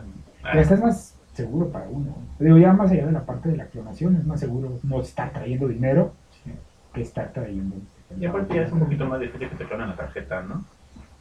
Y 0.53 0.57
hasta 0.57 0.73
es 0.75 0.81
más 0.81 1.19
seguro 1.33 1.69
para 1.69 1.87
uno. 1.89 2.15
Digo, 2.39 2.57
ya 2.57 2.73
más 2.73 2.91
allá 2.91 3.05
de 3.05 3.11
la 3.11 3.25
parte 3.25 3.49
de 3.49 3.57
la 3.57 3.65
clonación, 3.65 4.15
es 4.15 4.25
más 4.25 4.39
seguro 4.39 4.79
no 4.83 5.01
estar 5.01 5.31
trayendo 5.33 5.67
dinero 5.67 6.13
Sí. 6.43 6.51
que 6.93 7.01
estar 7.01 7.31
trayendo. 7.33 7.75
Y 8.17 8.25
aparte 8.25 8.55
ya 8.55 8.61
es 8.61 8.71
un 8.71 8.79
poquito 8.79 9.05
más 9.05 9.19
difícil 9.19 9.49
que 9.49 9.55
te 9.55 9.65
clonen 9.65 9.89
la 9.89 9.95
tarjeta, 9.95 10.41
¿no? 10.43 10.63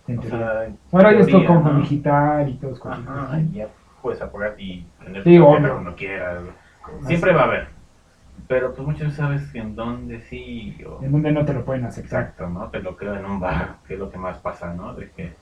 O 0.08 0.22
sea, 0.22 0.68
Ahora 0.92 1.12
ya 1.12 1.18
es 1.20 1.26
todo 1.28 1.44
como 1.46 1.60
¿no? 1.72 1.80
digital 1.80 2.48
y 2.48 2.54
todo 2.54 2.72
es 2.72 2.80
Ajá, 2.84 3.40
y 3.40 3.56
ya 3.56 3.68
puedes 4.02 4.22
apagar 4.22 4.54
y 4.58 4.86
tener 5.04 5.24
Sí, 5.24 5.38
cuando 5.38 5.94
quieras. 5.96 6.42
Siempre 7.06 7.32
va 7.32 7.40
a 7.42 7.44
haber. 7.44 7.68
Pero 8.48 8.72
pues 8.74 8.86
muchos 8.86 9.14
sabes 9.14 9.52
en 9.54 9.74
dónde 9.74 10.20
sí 10.20 10.78
o... 10.86 11.02
En 11.02 11.10
donde 11.10 11.32
no 11.32 11.44
te 11.44 11.52
lo 11.54 11.64
pueden 11.64 11.84
aceptar. 11.84 12.20
Exacto, 12.22 12.48
¿no? 12.48 12.68
Te 12.68 12.78
lo 12.80 12.96
creo 12.96 13.16
en 13.16 13.24
un 13.24 13.40
bar, 13.40 13.76
que 13.88 13.94
es 13.94 13.98
lo 13.98 14.10
que 14.10 14.18
más 14.18 14.38
pasa, 14.38 14.72
¿no? 14.74 14.94
De 14.94 15.10
que... 15.10 15.34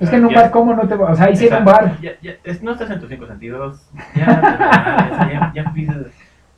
Es 0.00 0.08
que 0.08 0.16
en 0.16 0.24
un 0.26 0.30
Ya- 0.30 0.42
bar, 0.42 0.50
¿cómo 0.50 0.72
no 0.74 0.86
te 0.88 0.94
va? 0.94 1.10
O 1.12 1.14
sea, 1.16 1.26
ahí 1.26 1.36
sí 1.36 1.48
en 1.48 1.54
un 1.56 1.64
bar. 1.64 2.00
Ya, 2.00 2.12
ya, 2.22 2.32
es- 2.44 2.62
no 2.62 2.72
estás 2.72 2.90
en 2.90 3.00
tus 3.00 3.08
cinco 3.10 3.26
sentidos. 3.26 3.90
Ya, 4.14 5.72
pides, 5.74 5.96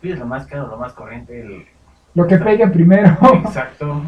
pides 0.01 0.18
lo 0.18 0.26
más 0.26 0.47
caro, 0.47 0.68
lo 0.68 0.76
más 0.76 0.93
corriente, 0.93 1.41
el, 1.41 1.66
Lo 2.14 2.26
que 2.26 2.37
pegue 2.39 2.68
primero. 2.68 3.16
Exacto. 3.35 4.03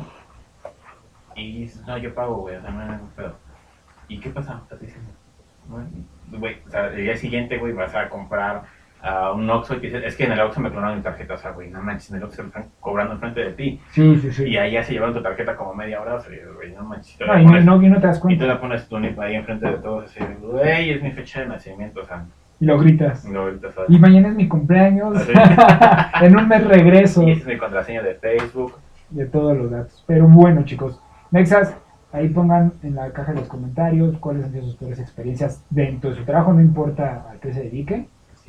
Y 1.41 1.61
dices, 1.62 1.86
no, 1.86 1.97
yo 1.99 2.14
pago, 2.14 2.36
güey, 2.36 2.57
o 2.57 2.61
sea, 2.61 2.70
no 2.70 2.80
hay 2.80 2.88
ningún 2.91 3.09
pedo. 3.11 3.34
¿Y 4.09 4.18
qué 4.20 4.30
pasa? 4.30 4.61
O 4.64 4.68
sea, 4.68 4.78
te 4.78 4.86
dicen, 4.86 5.03
bueno, 5.68 5.88
güey, 6.32 6.57
o 6.66 6.70
sea, 6.70 6.86
el 6.88 6.97
día 7.05 7.16
siguiente, 7.16 7.59
güey, 7.59 7.72
vas 7.72 7.95
a 7.95 8.09
comprar 8.09 8.62
a 9.03 9.32
un 9.32 9.49
Oxxo 9.49 9.76
y 9.76 9.80
te 9.80 9.86
dicen, 9.86 10.03
es 10.05 10.14
que 10.16 10.24
en 10.24 10.32
el 10.32 10.41
Oxxo 10.41 10.61
me 10.61 10.70
clonaron 10.70 10.99
mi 10.99 11.03
tarjeta, 11.03 11.34
o 11.34 11.38
sea, 11.38 11.53
güey, 11.53 11.70
no 11.70 11.80
manches, 11.80 12.11
en 12.11 12.16
el 12.18 12.24
Oxxo 12.24 12.43
lo 12.43 12.49
están 12.49 12.66
cobrando 12.80 13.14
enfrente 13.14 13.41
de 13.41 13.53
ti. 13.53 13.80
Sí, 13.93 14.16
sí, 14.20 14.30
sí. 14.32 14.45
Y 14.45 14.57
ahí 14.59 14.72
ya 14.72 14.82
se 14.82 14.93
llevaron 14.93 15.14
tu 15.14 15.22
tarjeta 15.22 15.57
como 15.57 15.72
media 15.74 16.03
hora, 16.03 16.16
o 16.16 16.20
sea, 16.20 16.32
güey, 16.57 16.72
no 16.72 16.82
manches. 16.82 17.16
te 17.16 17.24
la 17.24 17.34
No, 17.34 17.41
y 17.41 17.45
no, 17.45 17.51
pones- 17.53 17.64
no, 17.64 17.82
y 17.82 17.88
no 17.88 18.01
te 18.01 18.07
das 18.09 18.16
y 18.16 18.20
tú 18.20 18.22
cuenta. 18.26 18.47
la 18.47 18.61
pones 18.61 18.91
NIP 18.93 19.18
ahí 19.20 19.34
enfrente 19.36 19.66
de 19.68 19.78
todos, 19.78 20.05
así, 20.05 20.20
güey, 20.43 20.91
es 20.91 21.03
mi 21.03 21.12
fecha 21.12 21.41
de 21.41 21.47
nacimiento, 21.47 22.01
o 22.01 22.05
sea, 22.05 22.24
Y 22.61 22.66
lo 22.66 22.78
gritas. 22.78 23.24
ahorita, 23.24 23.72
¿sabes? 23.72 23.91
Y 23.91 23.99
mañana 23.99 24.28
es 24.28 24.34
mi 24.34 24.47
cumpleaños. 24.49 25.26
En 26.20 26.36
un 26.38 26.49
mes 26.49 26.66
regreso. 26.66 27.22
Y 27.22 27.30
esa 27.30 27.41
es 27.41 27.47
mi 27.47 27.57
contraseña 27.57 28.03
de 28.03 28.14
Facebook. 28.16 28.74
de 29.09 29.24
todos 29.26 29.57
los 29.57 29.70
datos. 29.70 30.05
Pero 30.07 30.26
bueno, 30.28 30.62
chicos, 30.64 31.01
Nexas, 31.31 31.74
ahí 32.12 32.28
pongan 32.28 32.72
en 32.83 32.97
la 32.97 33.12
caja 33.12 33.33
de 33.33 33.41
los 33.41 33.49
comentarios 33.49 34.18
cuáles 34.18 34.45
han 34.45 34.53
sido 34.53 34.64
sus 34.64 34.76
peores 34.76 34.99
experiencias 34.99 35.64
dentro 35.70 36.11
de 36.11 36.16
su 36.16 36.24
trabajo, 36.24 36.53
no 36.53 36.61
importa 36.61 37.26
a 37.31 37.39
qué 37.41 37.53
se 37.53 37.64
dedique, 37.64 38.09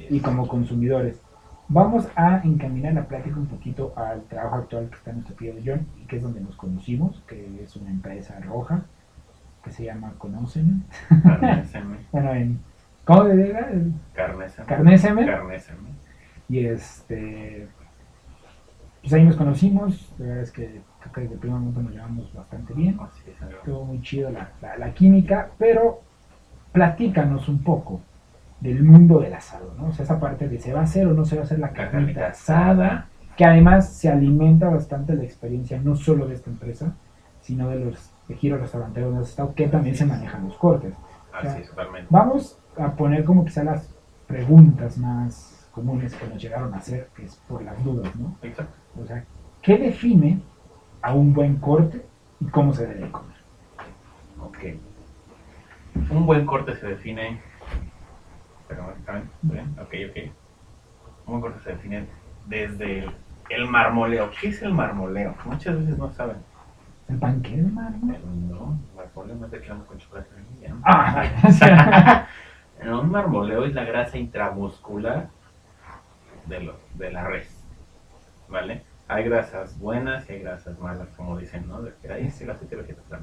y 0.10 0.20
como 0.20 0.48
consumidores. 0.48 1.22
Vamos 1.68 2.08
a 2.16 2.42
encaminar 2.44 2.94
la 2.94 3.06
plática 3.06 3.38
un 3.38 3.46
poquito 3.46 3.94
al 3.96 4.24
trabajo 4.24 4.56
actual 4.56 4.90
que 4.90 4.96
está 4.96 5.12
en 5.12 5.22
nuestro 5.22 5.54
de 5.54 5.62
John, 5.64 5.88
y 6.02 6.06
que 6.06 6.18
es 6.18 6.24
donde 6.24 6.42
nos 6.42 6.56
conocimos, 6.56 7.22
que 7.28 7.64
es 7.64 7.76
una 7.76 7.92
empresa 7.92 8.40
roja, 8.42 8.84
que 9.64 9.72
se 9.72 9.86
llama 9.86 10.14
Conocen. 10.18 10.84
Bueno, 12.12 12.34
en... 12.34 12.60
¿Cómo 13.06 13.24
le 13.24 13.36
diga? 13.36 13.70
carnéseme. 14.14 14.68
Carnéseme. 14.68 15.26
Carnéseme. 15.26 15.90
Y 16.50 16.66
este. 16.66 17.68
Pues 19.02 19.14
ahí 19.14 19.24
nos 19.24 19.36
conocimos. 19.36 20.14
La 20.20 20.26
verdad 20.26 20.44
es 20.44 20.52
que 20.52 20.82
que 21.10 21.22
desde 21.22 21.34
el 21.36 21.40
primer 21.40 21.60
momento 21.60 21.82
nos 21.82 21.92
llevamos 21.94 22.34
bastante 22.34 22.74
bien. 22.74 22.98
Estuvo 23.58 23.86
muy 23.86 24.02
chido 24.02 24.30
la, 24.30 24.50
la- 24.62 24.78
la 24.78 24.94
química, 24.94 25.50
pero 25.58 26.02
platícanos 26.72 27.50
un 27.50 27.64
poco 27.64 28.02
del 28.60 28.84
mundo 28.84 29.20
del 29.20 29.34
asado, 29.34 29.74
¿no? 29.78 29.88
O 29.88 29.94
sea, 29.94 30.06
esa 30.06 30.20
parte 30.20 30.48
de 30.48 30.60
se 30.60 30.74
va 30.74 30.82
a 30.82 30.84
hacer 30.84 31.08
o 31.08 31.14
no 31.14 31.26
se 31.26 31.36
va 31.36 31.42
a 31.42 31.46
hacer 31.46 31.60
la 31.60 31.72
carnita 31.72 32.28
asada, 32.28 33.08
que 33.36 33.44
además 33.46 33.90
se 33.92 34.10
alimenta 34.10 34.70
bastante 34.70 35.16
la 35.16 35.24
experiencia 35.24 35.80
no 35.82 35.96
solo 35.96 36.28
de 36.28 36.36
esta 36.36 36.50
empresa, 36.52 36.94
sino 37.42 37.70
de 37.70 37.80
los 37.80 38.12
de 38.28 38.36
giro 38.36 38.58
restauranteros 38.58 39.10
donde 39.10 39.24
has 39.24 39.30
estado, 39.32 39.54
que 39.56 39.68
también 39.68 39.96
se 39.96 40.06
manejan 40.06 40.46
los 40.46 40.56
cortes. 40.58 40.94
Así 41.34 41.62
es, 41.62 41.70
totalmente. 41.70 42.08
Vamos 42.10 42.58
a 42.78 42.92
poner 42.92 43.24
como 43.24 43.44
quizá 43.44 43.64
las 43.64 43.90
preguntas 44.28 44.98
más 44.98 45.68
comunes 45.72 46.14
que 46.16 46.28
nos 46.28 46.42
llegaron 46.42 46.74
a 46.74 46.78
hacer, 46.78 47.10
que 47.16 47.26
es 47.26 47.36
por 47.48 47.64
las 47.64 47.84
dudas, 47.84 48.16
¿no? 48.16 48.36
Exacto. 48.44 48.74
O 49.02 49.06
sea, 49.06 49.24
¿qué 49.62 49.78
define 49.78 50.40
a 51.02 51.14
un 51.14 51.34
buen 51.34 51.58
corte 51.58 52.06
y 52.40 52.46
cómo 52.46 52.74
se 52.74 52.86
debe 52.86 53.12
comer? 53.12 53.36
Ok. 54.40 54.58
Un 56.10 56.26
buen 56.26 56.46
corte 56.46 56.76
se 56.76 56.88
define. 56.88 57.42
¿saben? 59.06 59.30
¿Bien? 59.42 59.76
Ok, 59.80 59.94
ok. 60.10 60.32
Un 61.26 61.40
buen 61.40 61.42
corte 61.42 61.60
se 61.64 61.72
define 61.72 62.08
desde 62.48 63.00
el, 63.00 63.12
el 63.50 63.68
marmoleo. 63.68 64.30
¿Qué 64.40 64.50
es 64.50 64.62
el 64.62 64.74
marmoleo? 64.74 65.36
Muchas 65.46 65.78
veces 65.78 65.98
no 65.98 66.12
saben. 66.14 66.38
¿El 67.10 67.18
panque 67.18 67.58
de 67.58 67.64
mármol? 67.64 68.18
No, 68.50 68.80
marmoleo 68.96 69.36
no 69.36 69.46
es 69.46 69.52
de 69.52 69.62
con 69.62 69.98
chocolate. 69.98 70.30
¿no? 70.70 70.82
Ah, 70.86 72.28
un 72.82 73.12
marmoleo 73.12 73.66
es 73.66 73.74
la 73.74 73.84
grasa 73.84 74.18
intramuscular 74.18 75.30
de, 76.46 76.62
los, 76.62 76.76
de 76.98 77.12
la 77.12 77.26
res. 77.26 77.66
¿Vale? 78.48 78.84
Hay 79.12 79.26
grasas 79.26 79.78
buenas 79.78 80.30
y 80.30 80.34
hay 80.34 80.40
grasas 80.40 80.80
malas, 80.80 81.10
como 81.18 81.38
dicen, 81.38 81.68
¿no? 81.68 81.82
De 81.82 81.92
que 82.02 82.10
hay 82.10 82.28
ese 82.28 82.50
aceite 82.50 82.78
vegetal. 82.78 83.20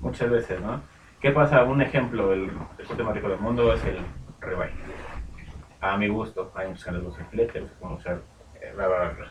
Muchas 0.00 0.30
veces, 0.30 0.58
¿no? 0.58 0.80
¿Qué 1.20 1.32
pasa? 1.32 1.62
Un 1.64 1.82
ejemplo, 1.82 2.32
el, 2.32 2.44
el 2.44 3.04
más 3.04 3.14
rico 3.14 3.28
del 3.28 3.40
mundo 3.40 3.70
es 3.74 3.84
el 3.84 3.98
ribeye. 4.40 4.72
a 5.82 5.98
mi 5.98 6.08
gusto. 6.08 6.50
Hay 6.54 6.68
muchos 6.68 6.82
que 6.82 6.92
les 6.92 7.04
gusta 7.04 7.20
el 7.20 7.26
filete, 7.26 7.60
otros 7.60 7.78
que 7.78 7.86
usar 7.86 8.22
bla, 8.74 8.88
bla, 8.88 9.10
bla. 9.10 9.30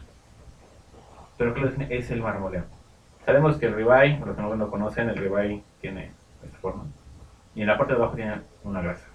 Pero 1.36 1.54
define 1.56 1.88
es 1.90 2.12
el 2.12 2.22
marmoleo. 2.22 2.66
Sabemos 3.26 3.58
que 3.58 3.66
el 3.66 3.74
ribeye, 3.74 4.20
los 4.20 4.36
que 4.36 4.42
no 4.44 4.56
lo 4.56 4.70
conocen, 4.70 5.10
el 5.10 5.18
ribeye 5.18 5.64
tiene 5.82 6.12
esta 6.44 6.60
forma. 6.60 6.86
Y 7.56 7.62
en 7.62 7.68
la 7.68 7.78
parte 7.80 7.94
de 7.94 8.00
abajo 8.00 8.16
tiene 8.16 8.40
una 8.64 8.84
grasa. 8.84 9.08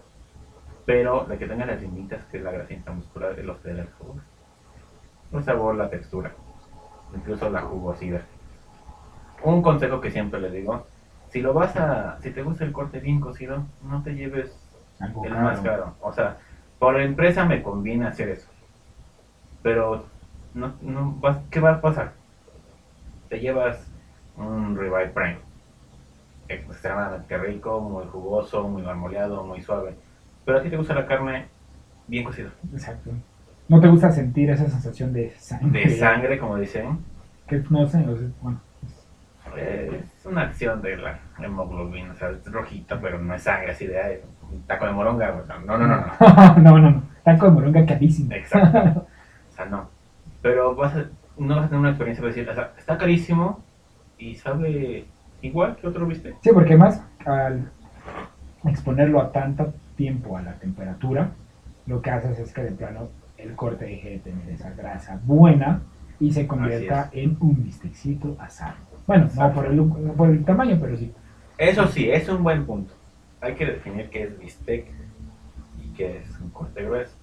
Pero 0.84 1.28
la 1.28 1.38
que 1.38 1.46
tenga 1.46 1.64
las 1.64 1.80
limitas, 1.80 2.24
que 2.24 2.38
es 2.38 2.42
la 2.42 2.50
grasa 2.50 2.74
intramuscular, 2.74 3.38
es 3.38 3.44
lo 3.44 3.62
que 3.62 3.68
le 3.68 3.74
da 3.76 3.82
el 3.82 3.88
sabor. 3.90 4.16
El 5.30 5.44
sabor, 5.44 5.76
la 5.76 5.88
textura, 5.88 6.34
incluso 7.12 7.48
la 7.50 7.62
jugosidad. 7.62 8.26
Un 9.42 9.62
consejo 9.62 10.00
que 10.00 10.10
siempre 10.10 10.40
les 10.40 10.52
digo, 10.52 10.88
si 11.28 11.40
lo 11.40 11.52
vas 11.54 11.76
a, 11.76 12.20
si 12.20 12.30
te 12.32 12.42
gusta 12.42 12.64
el 12.64 12.72
corte 12.72 13.00
bien 13.00 13.20
cocido, 13.20 13.66
no 13.80 14.02
te 14.02 14.14
lleves 14.14 14.68
Algo 14.98 15.22
el 15.22 15.30
caro. 15.30 15.38
más 15.38 15.60
caro. 15.60 15.96
O 16.00 16.12
sea, 16.12 16.38
por 16.78 16.94
la 16.96 17.02
empresa 17.04 17.44
me 17.44 17.62
conviene 17.62 18.06
hacer 18.06 18.28
eso. 18.30 18.50
Pero, 19.62 20.08
no, 20.54 20.78
no, 20.80 21.12
vas- 21.20 21.42
¿qué 21.50 21.60
va 21.60 21.72
a 21.72 21.80
pasar? 21.80 22.16
Te 23.28 23.38
llevas 23.38 23.94
un 24.34 24.76
ribeye 24.76 25.10
prime. 25.12 25.40
Extremadamente 26.48 27.36
rico, 27.38 27.80
muy 27.80 28.06
jugoso, 28.06 28.68
muy 28.68 28.82
marmoleado, 28.82 29.44
muy 29.44 29.60
suave. 29.62 29.98
Pero 30.44 30.58
a 30.58 30.62
ti 30.62 30.70
te 30.70 30.76
gusta 30.76 30.94
la 30.94 31.06
carne 31.06 31.50
bien 32.06 32.24
cocida. 32.24 32.52
Exacto. 32.72 33.10
¿No 33.68 33.80
te 33.80 33.88
gusta 33.88 34.12
sentir 34.12 34.50
esa 34.50 34.68
sensación 34.68 35.12
de 35.12 35.32
sangre? 35.38 35.80
De 35.84 35.96
sangre, 35.96 36.38
como 36.38 36.56
dicen. 36.56 36.98
Que 37.48 37.62
no 37.70 37.86
sé, 37.88 38.04
bueno. 38.40 38.60
Eh, 39.56 40.02
Es 40.18 40.26
una 40.26 40.42
acción 40.42 40.82
de 40.82 40.96
la 40.96 41.18
hemoglobina, 41.38 42.12
o 42.12 42.16
sea, 42.16 42.30
es 42.30 42.44
rojita, 42.50 43.00
pero 43.00 43.18
no 43.18 43.34
es 43.34 43.42
sangre 43.42 43.72
así 43.72 43.86
de 43.86 44.00
ay, 44.00 44.18
taco 44.66 44.86
de 44.86 44.92
moronga. 44.92 45.44
No, 45.64 45.78
no, 45.78 45.86
no, 45.86 45.96
no. 45.96 46.06
no, 46.58 46.78
no, 46.78 46.90
no. 46.90 47.02
Taco 47.24 47.46
de 47.46 47.52
moronga 47.52 47.86
carísimo. 47.86 48.32
Exacto. 48.32 49.06
O 49.52 49.56
sea, 49.56 49.64
no. 49.66 49.88
Pero 50.42 50.74
vas 50.74 50.94
a, 50.94 51.06
no 51.38 51.56
vas 51.56 51.64
a 51.64 51.68
tener 51.68 51.80
una 51.80 51.88
experiencia 51.88 52.20
para 52.20 52.34
decir, 52.34 52.46
o 52.50 52.54
sea, 52.54 52.72
está 52.76 52.98
carísimo 52.98 53.64
y 54.18 54.34
sabe 54.34 55.06
igual 55.40 55.76
que 55.76 55.86
otro 55.86 56.04
viste. 56.06 56.34
Sí, 56.42 56.50
porque 56.52 56.76
más 56.76 57.02
al 57.24 57.70
exponerlo 58.66 59.18
a 59.18 59.32
tanto 59.32 59.72
tiempo 59.96 60.36
a 60.36 60.42
la 60.42 60.52
temperatura, 60.58 61.30
lo 61.86 62.02
que 62.02 62.10
haces 62.10 62.38
es 62.38 62.52
que 62.52 62.64
de 62.64 62.72
plano 62.72 63.08
el 63.38 63.54
corte 63.54 63.84
deje 63.84 64.10
de 64.10 64.18
tener 64.18 64.48
esa 64.50 64.70
grasa 64.70 65.20
buena 65.24 65.82
y 66.18 66.32
se 66.32 66.46
convierta 66.46 67.10
en 67.12 67.36
un 67.40 67.62
bistecito 67.62 68.36
asado. 68.38 68.76
Bueno, 69.06 69.28
no 69.36 69.52
por, 69.52 69.66
el, 69.66 69.76
no 69.76 70.12
por 70.16 70.30
el 70.30 70.44
tamaño, 70.44 70.78
pero 70.80 70.96
sí. 70.96 71.12
Eso 71.58 71.86
sí, 71.86 72.10
es 72.10 72.28
un 72.28 72.42
buen 72.42 72.64
punto. 72.64 72.92
Hay 73.40 73.54
que 73.54 73.66
definir 73.66 74.08
qué 74.10 74.24
es 74.24 74.38
bistec 74.38 74.86
y 75.82 75.88
qué 75.94 76.18
es 76.18 76.40
un 76.40 76.50
corte 76.50 76.84
grueso. 76.84 77.14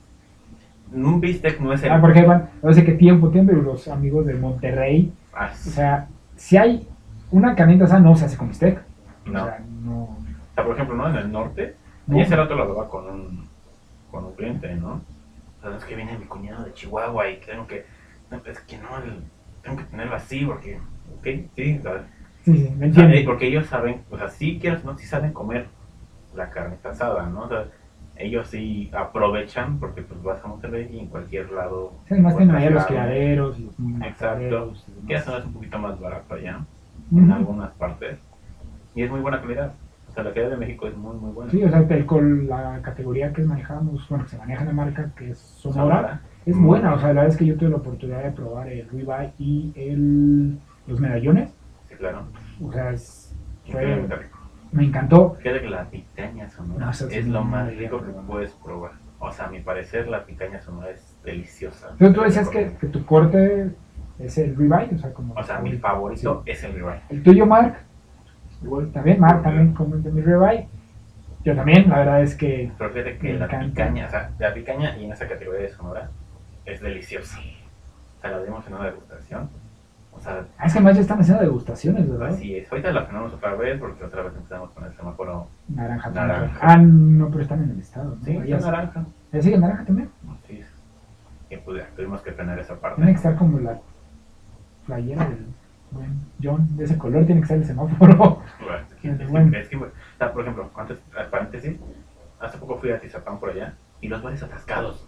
Un 0.92 1.20
bistec 1.20 1.60
no 1.60 1.74
es 1.74 1.84
el... 1.84 1.92
Ah, 1.92 2.00
porque 2.00 2.22
van, 2.24 2.50
no 2.62 2.74
sé 2.74 2.84
qué 2.86 2.94
tiempo, 2.94 3.30
tiempo, 3.30 3.52
los 3.54 3.88
amigos 3.88 4.26
de 4.26 4.36
Monterrey, 4.36 5.12
Ah, 5.36 5.50
o 5.52 5.70
sea, 5.70 6.08
si 6.36 6.58
hay 6.58 6.88
una 7.32 7.56
carnita 7.56 7.86
asada, 7.86 8.02
no 8.02 8.16
se 8.16 8.26
hace 8.26 8.38
con 8.38 8.50
bistec. 8.50 8.80
no. 9.26 9.42
O 9.44 9.46
sea, 9.46 9.60
no. 9.84 10.04
O 10.04 10.18
sea, 10.56 10.64
por 10.64 10.76
ejemplo, 10.76 10.96
¿no? 10.96 11.10
En 11.10 11.16
el 11.16 11.32
norte, 11.32 11.76
no. 12.06 12.18
y 12.18 12.22
ese 12.22 12.36
rato 12.36 12.54
lo 12.54 12.64
hablaba 12.64 12.88
con 12.88 13.10
un, 13.10 13.48
con 14.12 14.26
un 14.26 14.34
cliente, 14.34 14.76
¿no? 14.76 15.02
O 15.64 15.68
sea, 15.70 15.78
es 15.78 15.86
que 15.86 15.96
viene 15.96 16.18
mi 16.18 16.26
cuñado 16.26 16.66
de 16.66 16.74
Chihuahua 16.74 17.30
y 17.30 17.38
tengo 17.38 17.66
que, 17.66 17.86
no, 18.30 18.42
es 18.46 18.60
que 18.62 18.78
no, 18.78 18.98
el- 18.98 19.24
tengo 19.62 19.78
que 19.78 19.84
tenerlo 19.86 20.16
así 20.16 20.46
porque, 20.46 20.78
ok, 21.18 21.28
sí, 21.56 21.80
me 22.78 22.88
entiendo. 22.88 23.16
eh, 23.16 23.24
porque 23.26 23.48
ellos 23.48 23.68
saben, 23.68 24.04
o 24.10 24.18
sea, 24.18 24.28
sí 24.30 24.60
quieres, 24.60 24.84
no, 24.84 24.98
sí 24.98 25.06
saben 25.06 25.32
comer 25.32 25.68
la 26.36 26.50
carne 26.50 26.78
asada, 26.84 27.28
¿no? 27.28 27.44
O 27.44 27.48
sea, 27.48 27.68
ellos 28.18 28.48
sí 28.48 28.92
aprovechan 28.94 29.80
porque 29.80 30.02
pues 30.02 30.22
vas 30.22 30.44
a 30.44 30.48
Monterrey 30.48 30.90
y 30.92 31.00
en 31.00 31.08
cualquier 31.08 31.50
lado. 31.52 31.94
Sí, 32.08 32.14
además 32.16 32.36
tienen 32.38 32.56
allá 32.56 32.70
los 32.72 32.86
criaderos 32.86 33.60
y 33.60 33.64
los 33.64 33.76
Exacto. 34.06 34.74
Que 35.08 35.16
eso 35.16 35.38
es 35.38 35.46
un 35.46 35.54
poquito 35.54 35.80
más 35.80 36.00
barato 36.00 36.34
allá, 36.36 36.66
en 37.12 37.32
algunas 37.32 37.72
partes. 37.76 38.20
Y 38.96 39.04
es 39.04 39.10
muy 39.10 39.22
buena 39.22 39.42
calidad. 39.42 39.74
O 40.14 40.16
sea, 40.16 40.24
la 40.26 40.32
calidad 40.32 40.52
de 40.52 40.58
México 40.58 40.88
es 40.88 40.96
muy, 40.96 41.16
muy 41.18 41.32
buena. 41.32 41.50
Sí, 41.52 41.64
o 41.64 41.70
sea, 41.70 41.80
el- 41.80 42.06
con 42.06 42.48
la 42.48 42.80
categoría 42.84 43.34
que 43.34 43.42
manejamos, 43.44 44.08
bueno, 44.08 44.24
que 44.26 44.30
se 44.30 44.38
maneja 44.38 44.62
en 44.62 44.68
la 44.68 44.74
marca, 44.74 45.10
que 45.18 45.32
es 45.32 45.40
Sonora, 45.40 45.96
Sonora. 45.96 46.22
es 46.46 46.56
buena. 46.60 46.94
O 46.94 47.00
sea, 47.00 47.08
la 47.08 47.14
verdad 47.22 47.30
es 47.30 47.38
que 47.38 47.46
yo 47.48 47.58
tuve 47.58 47.70
la 47.72 47.78
oportunidad 47.78 48.24
de 48.24 48.32
probar 48.32 48.68
el 48.68 48.88
ribeye 48.90 49.34
y 49.40 49.74
el, 49.76 50.60
los 50.86 51.00
medallones. 51.00 51.50
Sí, 51.90 51.96
claro. 51.96 52.28
O 52.64 52.72
sea, 52.72 52.92
es- 52.92 53.36
fue- 53.72 54.08
me 54.72 54.84
encantó. 54.86 55.36
Fíjate 55.42 55.62
que 55.62 55.70
la 55.70 55.86
picaña 55.90 56.48
sonora 56.48 56.86
No, 56.86 56.94
sí 56.94 57.06
es 57.10 57.28
lo 57.28 57.44
más 57.44 57.76
rico 57.76 58.00
que 58.04 58.12
puedes 58.28 58.52
probar. 58.54 58.92
O 59.18 59.32
sea, 59.32 59.46
a 59.46 59.50
mi 59.50 59.62
parecer 59.62 60.08
la 60.10 60.26
picaña 60.26 60.60
sonora 60.62 60.92
es 60.92 61.18
deliciosa. 61.24 61.90
Entonces 61.92 62.16
tú 62.16 62.22
decías 62.22 62.50
que, 62.50 62.76
que 62.80 62.88
tu 62.88 63.04
corte 63.06 63.72
es 64.20 64.38
el 64.38 64.56
ribeye, 64.56 64.94
o 64.94 64.98
sea, 65.00 65.12
como... 65.12 65.34
O 65.34 65.44
sea, 65.44 65.58
mi 65.60 65.72
favorito 65.78 66.44
es 66.46 66.64
el 66.64 66.74
ribeye. 66.74 67.02
El 67.10 67.24
tuyo, 67.24 67.46
Mark, 67.48 67.78
igual 68.64 68.92
también, 68.92 69.20
Mark 69.20 69.44
también 69.44 69.74
come 69.74 69.98
de 69.98 70.12
mi 70.12 70.22
ribeye. 70.22 70.68
Yo 71.44 71.56
también, 71.56 71.90
la 71.90 72.00
verdad 72.00 72.22
es 72.22 72.36
que 72.36 72.72
Pero 72.78 72.90
fíjate 72.92 73.18
que 73.18 73.34
la 73.34 73.46
encanta. 73.46 73.66
picaña, 73.66 74.08
o 74.08 74.10
sea, 74.10 74.32
la 74.40 74.54
picaña 74.54 74.98
y 74.98 75.06
en 75.06 75.12
esa 75.12 75.28
categoría 75.28 75.62
de 75.64 75.70
sonora 75.70 76.10
es 76.66 76.80
deliciosa. 76.82 77.38
O 78.18 78.22
sea, 78.22 78.32
la 78.32 78.44
dimos 78.44 78.66
en 78.68 78.74
una 78.76 78.86
degustación. 78.86 79.50
O 80.16 80.20
sea, 80.20 80.46
Ah, 80.58 80.68
es 80.68 80.74
que 80.74 80.80
más 80.80 80.96
ya 80.96 81.02
están 81.02 81.20
haciendo 81.20 81.44
degustaciones, 81.44 82.10
¿verdad? 82.10 82.30
así 82.30 82.56
es. 82.56 82.72
Ahorita 82.72 82.92
la 82.92 83.04
frenamos 83.04 83.34
otra 83.34 83.56
vez 83.56 83.78
porque 83.80 84.04
otra 84.06 84.22
vez 84.24 84.34
empezamos 84.36 84.70
con 84.72 84.86
el 84.86 84.94
semáforo. 84.94 85.48
Naranja. 85.68 86.10
Naranja. 86.12 86.60
Ah, 86.62 86.78
no, 86.78 87.30
pero 87.30 87.42
están 87.42 87.64
en 87.64 87.72
el 87.72 87.80
estado. 87.80 88.16
¿no? 88.16 88.24
Sí, 88.24 88.38
Allá 88.38 88.56
es 88.58 88.64
sí. 88.64 88.70
naranja. 88.70 89.06
¿Ya 89.34 89.42
sigue 89.42 89.58
naranja 89.58 89.84
también? 89.86 90.10
Y 91.50 91.58
pues 91.58 91.84
tuvimos 91.96 92.22
que 92.22 92.32
frenar 92.32 92.58
esa 92.60 92.76
parte. 92.80 92.98
Tiene 92.98 93.12
que 93.12 93.18
estar 93.18 93.36
como 93.36 93.60
la 93.60 93.80
playera 94.86 95.26
del 95.26 95.46
John, 96.42 96.68
de 96.78 96.84
ese 96.86 96.98
color, 96.98 97.26
tiene 97.26 97.42
que 97.42 97.46
estar 97.46 97.58
el 97.58 97.66
semáforo. 97.66 98.16
Bueno, 98.60 98.78
es 98.88 98.94
que- 99.02 99.08
Es 99.10 99.14
es 99.14 99.20
que- 99.20 99.26
bueno. 99.28 99.58
es 99.58 99.68
que, 99.70 99.76
o 99.78 99.88
sea, 100.18 100.32
por 100.34 100.42
ejemplo, 100.42 100.70
antes, 100.76 100.98
paréntesis, 101.32 101.76
hace 102.40 102.58
poco 102.58 102.78
fui 102.78 102.92
a 102.92 103.00
Tizapán 103.00 103.40
por 103.40 103.50
allá 103.52 103.74
y 104.02 104.08
los 104.08 104.22
bares 104.22 104.44
atascados. 104.44 105.08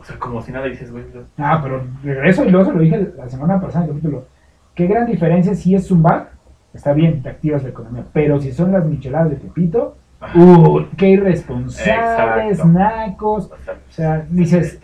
O 0.00 0.04
sea, 0.04 0.18
como 0.18 0.42
si 0.42 0.52
nada 0.52 0.66
dices, 0.66 0.90
güey. 0.90 1.04
Ah, 1.38 1.60
pero 1.62 1.82
regreso 2.02 2.44
y 2.44 2.50
luego 2.50 2.66
se 2.66 2.72
lo 2.72 2.80
dije 2.80 3.12
la 3.16 3.28
semana 3.28 3.60
pasada 3.60 3.84
en 3.84 3.90
el 3.90 3.96
capítulo. 3.96 4.26
Qué 4.74 4.86
gran 4.86 5.06
diferencia 5.06 5.54
si 5.54 5.74
es 5.74 5.86
Zumba, 5.86 6.30
está 6.74 6.92
bien, 6.92 7.22
te 7.22 7.28
activas 7.30 7.62
la 7.62 7.68
economía, 7.70 8.04
pero 8.12 8.40
si 8.40 8.52
son 8.52 8.72
las 8.72 8.84
micheladas 8.84 9.30
de 9.30 9.36
Pepito. 9.36 9.96
¡uh! 10.34 10.80
¡Qué 10.96 11.10
irresponsables, 11.10 12.58
Exacto. 12.58 12.66
nacos! 12.78 13.50
O 13.52 13.58
sea, 13.64 13.74
O 13.74 13.92
sea, 13.92 14.26
dices, 14.30 14.80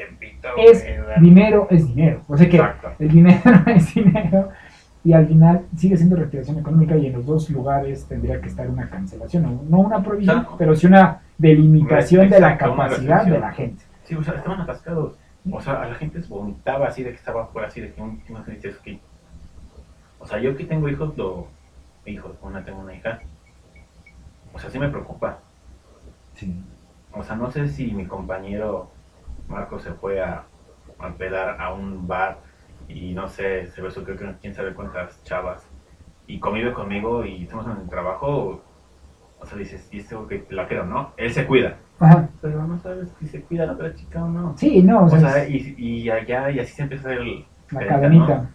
Es 0.57 0.83
güey, 0.85 1.21
dinero 1.21 1.67
es 1.71 1.87
dinero. 1.87 2.23
O 2.29 2.37
sea 2.37 2.49
que 2.49 2.57
Exacto. 2.57 2.91
el 2.99 3.09
dinero 3.09 3.41
es 3.67 3.95
dinero 3.95 4.49
y 5.05 5.13
al 5.13 5.27
final 5.27 5.67
sigue 5.77 5.97
siendo 5.97 6.17
reactivación 6.17 6.59
económica 6.59 6.97
y 6.97 7.07
en 7.07 7.13
los 7.15 7.25
dos 7.27 7.49
lugares 7.51 8.05
tendría 8.07 8.41
que 8.41 8.49
estar 8.49 8.69
una 8.69 8.89
cancelación, 8.89 9.43
no- 9.45 9.63
no 9.69 9.79
una 9.79 10.03
prohibición, 10.03 10.37
Exacto. 10.39 10.57
pero 10.59 10.75
sí 10.77 10.87
una 10.87 11.21
delimitación 11.39 12.29
de 12.29 12.39
la 12.41 12.57
capacidad 12.59 13.25
de 13.25 13.39
la 13.39 13.53
gente. 13.53 13.83
Sí, 14.05 14.15
o 14.15 14.23
sea, 14.23 14.35
estaban 14.35 14.61
atascados. 14.61 15.15
O 15.51 15.61
sea, 15.61 15.81
a 15.83 15.89
la 15.89 15.95
gente 15.95 16.21
se 16.23 16.29
vomitaba 16.29 16.89
así 16.89 17.03
de 17.03 17.11
que 17.11 17.17
estaba 17.17 17.45
afuera, 17.45 17.69
así 17.69 17.81
de 17.81 17.93
que 17.93 18.03
un- 18.03 18.21
no 18.29 18.45
sé, 18.45 18.53
dices, 18.53 18.77
ok. 18.79 18.99
O 20.19 20.27
sea, 20.27 20.39
yo 20.39 20.55
que 20.57 20.65
tengo 20.65 20.89
hijos, 20.89 21.17
lo. 21.17 21.47
Hijos, 22.05 22.33
una 22.43 22.63
tengo 22.65 22.81
una 22.81 22.95
hija. 22.95 23.21
O 24.53 24.59
sea, 24.59 24.69
sí 24.71 24.79
me 24.79 24.89
preocupa. 24.89 25.39
O 27.13 27.23
sea, 27.23 27.37
no 27.37 27.51
sé 27.51 27.69
si 27.69 27.91
mi 27.93 28.07
compañero 28.07 28.91
Marco 29.51 29.79
se 29.79 29.93
fue 29.93 30.23
a, 30.23 30.45
a 30.99 31.09
pedar 31.15 31.61
a 31.61 31.73
un 31.75 32.07
bar 32.07 32.39
y 32.89 33.13
no 33.13 33.29
sé, 33.29 33.67
se 33.67 33.83
besó 33.83 34.05
creo 34.05 34.17
que 34.17 34.35
quién 34.41 34.55
sabe 34.55 34.75
cuántas 34.75 35.23
chavas 35.25 35.69
y 36.27 36.39
convive 36.39 36.73
conmigo 36.73 37.25
y 37.25 37.43
estamos 37.43 37.67
en 37.67 37.83
el 37.83 37.89
trabajo. 37.89 38.63
O 39.41 39.47
sea, 39.47 39.59
dices, 39.59 39.89
y 39.91 39.99
este 39.99 40.17
que 40.29 40.47
la 40.51 40.69
quiero, 40.69 40.85
¿no? 40.87 41.13
Él 41.17 41.33
se 41.33 41.47
cuida. 41.47 41.77
Ajá. 41.99 42.29
Pero 42.41 42.63
no 42.67 42.79
sabes 42.79 43.09
si 43.19 43.27
se 43.27 43.43
cuida 43.43 43.67
la 43.67 43.73
otra 43.73 43.95
chica 43.95 44.23
o 44.23 44.29
no. 44.29 44.55
Sí, 44.57 44.83
no, 44.83 45.01
o 45.01 45.05
O 45.05 45.09
sea, 45.09 45.19
sea, 45.19 45.45
es 45.45 45.51
y, 45.51 45.75
y 45.79 46.11
allá, 46.11 46.51
y 46.51 46.61
así 46.61 46.73
se 46.73 46.83
empieza 46.83 47.13
el... 47.13 47.45
la 47.71 47.87
cadenita. 47.87 48.51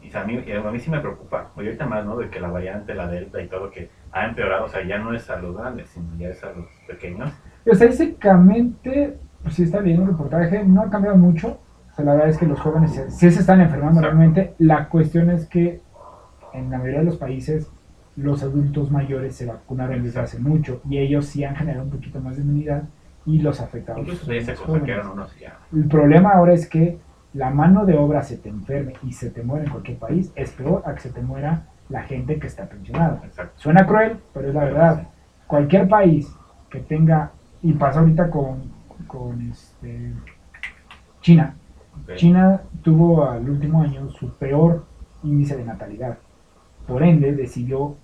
Y 0.00 0.08
o 0.08 0.10
sea, 0.10 0.22
a, 0.22 0.24
mí, 0.24 0.42
y 0.46 0.52
a 0.52 0.60
mí 0.60 0.78
sí 0.78 0.90
me 0.90 1.00
preocupa. 1.00 1.50
Oye, 1.56 1.68
ahorita 1.68 1.86
más, 1.86 2.04
¿no? 2.04 2.16
De 2.16 2.28
que 2.28 2.40
la 2.40 2.48
variante, 2.48 2.94
la 2.94 3.06
delta 3.06 3.40
y 3.42 3.48
todo, 3.48 3.70
que 3.70 3.90
ha 4.12 4.26
empeorado. 4.26 4.64
O 4.64 4.68
sea, 4.68 4.84
ya 4.84 4.98
no 4.98 5.12
es 5.14 5.28
a 5.28 5.36
los 5.36 5.56
grandes, 5.56 5.88
sino 5.90 6.16
ya 6.16 6.28
es 6.28 6.42
a 6.42 6.52
los 6.52 6.66
pequeños. 6.86 7.32
Pero 7.64 7.74
estadísticamente, 7.74 9.16
pues 9.18 9.21
sí 9.50 9.64
está 9.64 9.80
leyendo 9.80 10.02
un 10.04 10.08
reportaje, 10.10 10.64
no 10.64 10.82
ha 10.82 10.90
cambiado 10.90 11.16
mucho. 11.16 11.58
O 11.92 11.94
sea, 11.94 12.04
la 12.04 12.12
verdad 12.14 12.28
es 12.30 12.38
que 12.38 12.46
los 12.46 12.60
jóvenes 12.60 12.92
se- 12.94 13.10
sí 13.10 13.30
se 13.30 13.40
están 13.40 13.60
enfermando 13.60 14.00
realmente. 14.00 14.54
La 14.58 14.88
cuestión 14.88 15.30
es 15.30 15.46
que 15.46 15.80
en 16.52 16.70
la 16.70 16.78
mayoría 16.78 17.00
de 17.00 17.04
los 17.06 17.16
países 17.16 17.70
los 18.16 18.42
adultos 18.42 18.90
mayores 18.90 19.34
se 19.34 19.46
vacunaron 19.46 20.02
desde 20.02 20.20
hace 20.20 20.38
mucho 20.38 20.80
y 20.88 20.98
ellos 20.98 21.26
sí 21.26 21.44
han 21.44 21.56
generado 21.56 21.84
un 21.84 21.90
poquito 21.90 22.20
más 22.20 22.36
de 22.36 22.42
inmunidad 22.42 22.82
y 23.24 23.38
los 23.40 23.60
afectados. 23.60 24.00
Incluso 24.02 24.26
se 24.26 24.34
los 24.34 24.44
jóvenes. 24.60 24.64
consaquearon 24.66 25.10
unos 25.12 25.38
ya. 25.38 25.58
El 25.72 25.86
problema 25.86 26.30
ahora 26.30 26.52
es 26.52 26.68
que 26.68 26.98
la 27.34 27.50
mano 27.50 27.86
de 27.86 27.96
obra 27.96 28.22
se 28.22 28.36
te 28.36 28.50
enferme 28.50 28.94
y 29.02 29.12
se 29.12 29.30
te 29.30 29.42
muere 29.42 29.64
en 29.64 29.70
cualquier 29.70 29.98
país, 29.98 30.32
es 30.34 30.50
peor 30.52 30.82
a 30.84 30.94
que 30.94 31.00
se 31.00 31.10
te 31.10 31.22
muera 31.22 31.64
la 31.88 32.02
gente 32.02 32.38
que 32.38 32.46
está 32.46 32.66
pensionada. 32.66 33.22
Exacto. 33.24 33.52
Suena 33.56 33.86
cruel, 33.86 34.18
pero 34.34 34.48
es 34.48 34.54
la 34.54 34.64
verdad. 34.64 35.08
Cualquier 35.46 35.88
país 35.88 36.34
que 36.70 36.80
tenga, 36.80 37.30
y 37.62 37.72
pasa 37.74 38.00
ahorita 38.00 38.28
con, 38.30 38.71
con 39.12 39.40
este, 39.42 40.12
China. 41.20 41.54
China 42.16 42.62
tuvo 42.82 43.28
al 43.28 43.48
último 43.48 43.82
año 43.82 44.08
su 44.10 44.30
peor 44.34 44.84
índice 45.22 45.56
de 45.56 45.64
natalidad. 45.64 46.18
Por 46.86 47.02
ende, 47.02 47.32
decidió 47.34 47.94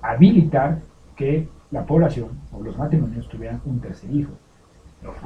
habilitar 0.00 0.78
que 1.16 1.48
la 1.70 1.84
población 1.84 2.28
o 2.52 2.62
los 2.62 2.78
matrimonios 2.78 3.28
tuvieran 3.28 3.60
un 3.64 3.80
tercer 3.80 4.10
hijo. 4.10 4.32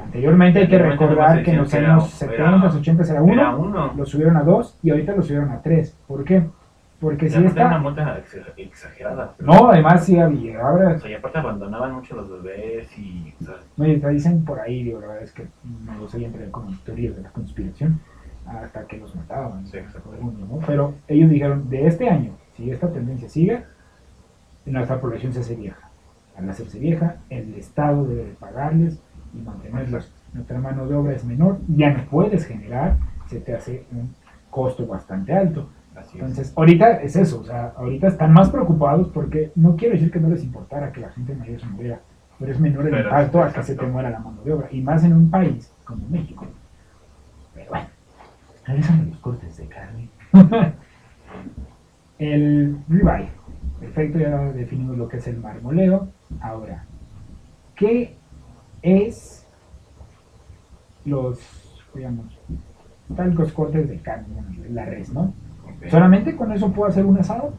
Anteriormente 0.03 0.59
hay 0.59 0.67
que 0.67 0.79
recordar 0.79 1.43
que 1.43 1.51
en 1.51 1.57
los 1.57 1.73
años 1.73 2.21
era- 2.23 2.59
70, 2.59 2.77
80 2.79 3.03
era 3.11 3.21
uno, 3.21 3.33
Era 3.33 3.55
uno. 3.55 3.93
lo 3.95 4.05
subieron 4.05 4.35
a 4.35 4.43
dos 4.43 4.75
y 4.81 4.89
ahorita 4.89 5.15
lo 5.15 5.21
subieron 5.21 5.51
a 5.51 5.61
tres. 5.61 5.95
¿Por 6.07 6.23
qué? 6.23 6.43
Porque 6.99 7.27
si 7.29 7.33
Ya 7.35 7.39
era 7.41 7.51
una 7.51 7.63
está... 7.65 7.77
multa 7.79 8.17
ex- 8.17 8.37
exagerada. 8.57 9.33
pero- 9.37 9.53
No, 9.53 9.69
además 9.69 10.03
sí 10.03 10.17
había, 10.17 10.59
ahora 10.61 10.95
O 10.95 10.99
sea, 10.99 11.11
y 11.11 11.13
aparte 11.13 11.37
abandonaban 11.37 11.93
mucho 11.93 12.15
los 12.15 12.29
bebés 12.41 12.87
y. 12.97 13.33
O 13.41 13.45
sea, 13.45 13.55
Oye, 13.77 13.97
te 13.99 14.09
dicen 14.09 14.43
por 14.43 14.59
ahí, 14.59 14.83
digo, 14.83 14.99
la 15.01 15.07
verdad 15.07 15.23
es 15.23 15.31
que 15.31 15.47
no 15.85 15.95
lo 15.99 16.07
sé, 16.07 16.23
entre 16.25 16.49
como 16.49 16.71
teorías 16.83 17.15
de 17.15 17.21
la 17.21 17.29
conspiración, 17.29 17.99
hasta 18.47 18.85
que 18.87 18.97
los 18.97 19.15
mataban, 19.15 19.67
Sí, 19.67 19.77
¿no? 19.79 20.59
Pero 20.65 20.95
ellos 21.07 21.29
dijeron, 21.29 21.69
de 21.69 21.85
este 21.85 22.09
año, 22.09 22.31
si 22.55 22.71
esta 22.71 22.91
tendencia 22.91 23.29
sigue, 23.29 23.63
nuestra 24.65 24.99
población 24.99 25.33
se 25.33 25.41
hace 25.41 25.55
vieja. 25.55 25.89
Al 26.37 26.49
hacerse 26.49 26.79
vieja, 26.79 27.17
el 27.29 27.53
Estado 27.55 28.05
debe 28.05 28.25
de 28.25 28.33
pagarles 28.33 28.99
y 29.33 29.39
mantenerlos. 29.41 30.11
Nuestra 30.33 30.59
mano 30.59 30.87
de 30.87 30.95
obra 30.95 31.13
es 31.13 31.23
menor, 31.25 31.59
ya 31.67 31.91
no 31.93 32.03
puedes 32.05 32.45
generar, 32.45 32.95
se 33.27 33.39
te 33.39 33.55
hace 33.55 33.85
un 33.91 34.13
costo 34.49 34.85
bastante 34.87 35.33
alto. 35.33 35.69
Así 35.97 36.17
es. 36.17 36.23
Entonces, 36.23 36.53
ahorita 36.55 37.01
es 37.01 37.15
eso, 37.15 37.41
o 37.41 37.43
sea, 37.43 37.73
ahorita 37.75 38.07
están 38.07 38.33
más 38.33 38.49
preocupados 38.49 39.09
porque 39.09 39.51
no 39.55 39.75
quiero 39.75 39.93
decir 39.93 40.11
que 40.11 40.19
no 40.19 40.29
les 40.29 40.43
importara 40.43 40.91
que 40.91 41.01
la 41.01 41.09
gente 41.09 41.35
mayor 41.35 41.59
se 41.59 41.65
muriera, 41.67 41.99
pero 42.39 42.51
es 42.51 42.59
menor 42.59 42.85
el 42.85 42.91
Pero, 42.91 43.09
impacto 43.09 43.43
a 43.43 43.51
que 43.51 43.63
se 43.63 43.75
te 43.75 43.85
muera 43.85 44.09
la 44.09 44.19
mano 44.19 44.41
de 44.43 44.53
obra, 44.53 44.67
y 44.71 44.81
más 44.81 45.03
en 45.03 45.13
un 45.13 45.29
país 45.29 45.71
como 45.83 46.07
México. 46.09 46.45
Pero 47.53 47.69
bueno, 47.69 47.87
regresando 48.65 49.09
los 49.09 49.19
cortes 49.19 49.57
de 49.57 49.67
carne. 49.67 50.09
el 52.19 52.77
ribeye, 52.87 53.29
perfecto, 53.79 54.19
ya 54.19 54.51
definimos 54.51 54.97
lo 54.97 55.07
que 55.07 55.17
es 55.17 55.27
el 55.27 55.37
marmoleo. 55.37 56.09
Ahora, 56.41 56.85
¿qué 57.75 58.15
es 58.81 59.45
los, 61.05 61.39
digamos, 61.95 62.25
talcos 63.15 63.51
cortes 63.53 63.87
de 63.89 63.97
carne, 63.99 64.43
la 64.69 64.85
res, 64.85 65.13
¿no? 65.13 65.33
¿Solamente 65.89 66.35
con 66.35 66.51
eso 66.51 66.71
puedo 66.71 66.89
hacer 66.89 67.05
un 67.05 67.17
asado? 67.17 67.53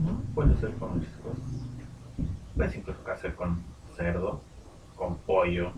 ¿no? 0.00 0.20
Puede 0.34 0.54
ser 0.56 0.70
con 0.74 0.94
muchas 0.98 1.12
cosas. 1.14 1.44
Puedes 2.56 2.76
incluso 2.76 2.98
hacer 3.12 3.34
con 3.34 3.58
cerdo, 3.96 4.40
con 4.96 5.16
pollo, 5.18 5.72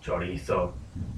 chorizo. 0.00 0.64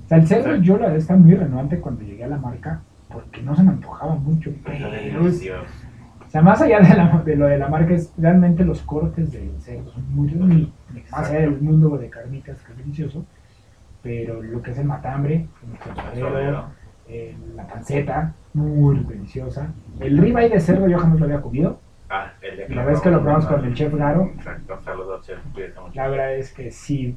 O 0.04 0.08
sea, 0.08 0.18
el 0.18 0.26
cerdo 0.26 0.56
yo 0.56 0.74
la 0.76 0.84
verdad 0.84 0.96
está 0.98 1.16
muy 1.16 1.34
renuente 1.34 1.80
cuando 1.80 2.02
llegué 2.02 2.24
a 2.24 2.28
la 2.28 2.38
marca 2.38 2.80
porque 3.12 3.42
no 3.42 3.54
se 3.54 3.62
me 3.62 3.70
antojaba 3.70 4.14
mucho. 4.16 4.50
Pero 4.64 4.88
o 6.26 6.28
sea, 6.28 6.42
más 6.42 6.60
allá 6.60 6.80
de, 6.80 6.94
la- 6.94 7.22
de 7.24 7.36
lo 7.36 7.46
de 7.46 7.56
la 7.58 7.68
marca, 7.68 7.94
es 7.94 8.12
realmente 8.18 8.64
los 8.64 8.82
cortes 8.82 9.30
del 9.32 9.52
cerdo 9.60 9.90
son 9.92 10.04
muy 10.14 10.28
muy- 10.34 10.72
Más 11.12 11.30
allá 11.30 11.40
del 11.40 11.60
mundo 11.60 11.96
de 11.96 12.08
carnitas, 12.10 12.60
que 12.62 12.72
es 12.72 12.78
delicioso. 12.78 13.24
Pero 14.02 14.42
lo 14.42 14.60
que 14.62 14.72
es 14.72 14.78
el 14.78 14.86
matambre, 14.86 15.46
el 16.14 16.20
Suadero. 16.20 16.64
eh, 17.08 17.36
la 17.54 17.66
panceta, 17.66 18.34
muy 18.57 18.98
deliciosa. 19.04 19.72
El 20.00 20.16
ribeye 20.18 20.48
de 20.48 20.61
cerdo 20.61 20.88
yo 20.88 20.98
jamás 20.98 21.18
lo 21.20 21.26
había 21.26 21.40
comido. 21.42 21.78
Ah, 22.09 22.32
el 22.40 22.57
de 22.57 22.68
La 22.74 22.84
vez 22.84 23.00
que 23.00 23.11
lo 23.11 23.20
probamos 23.20 23.46
con 23.46 23.64
el 23.64 23.74
chef 23.74 23.92
Garo, 23.94 24.30
Exacto, 24.36 24.80
saludos, 24.82 25.26
chef. 25.26 25.38
La 25.94 26.09
verdad 26.09 26.34
es 26.34 26.52
que 26.52 26.70
sí 26.70 27.16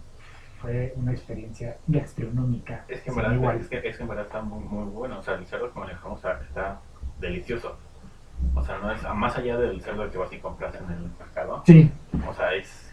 fue 0.60 0.94
una 0.98 1.12
experiencia 1.12 1.78
gastronómica. 1.88 2.84
Es 2.88 3.02
que 3.02 3.12
en 3.12 3.16
verdad, 3.16 3.34
igual. 3.34 3.58
es 3.58 3.68
que, 3.70 3.78
es 3.88 3.96
que 3.98 4.04
en 4.04 4.10
verdad 4.10 4.26
está 4.26 4.42
muy, 4.42 4.64
muy 4.64 4.86
bueno. 4.92 5.20
O 5.20 5.24
sea, 5.24 5.36
el 5.36 5.46
cerdo 5.46 5.72
que 5.72 5.80
manejamos 5.80 6.24
a- 6.26 6.42
está 6.42 6.80
delicioso. 7.20 7.78
O 8.56 8.64
sea, 8.64 8.78
no 8.80 8.92
es 8.92 9.02
más 9.16 9.38
allá 9.38 9.58
del 9.58 9.82
cerdo 9.82 10.10
que 10.10 10.18
vas 10.18 10.34
y 10.34 10.38
compras 10.40 10.74
en 10.76 10.92
el 10.94 11.10
mercado. 11.20 11.62
Sí, 11.66 11.92
O 12.28 12.34
sea, 12.34 12.54
es 12.56 12.92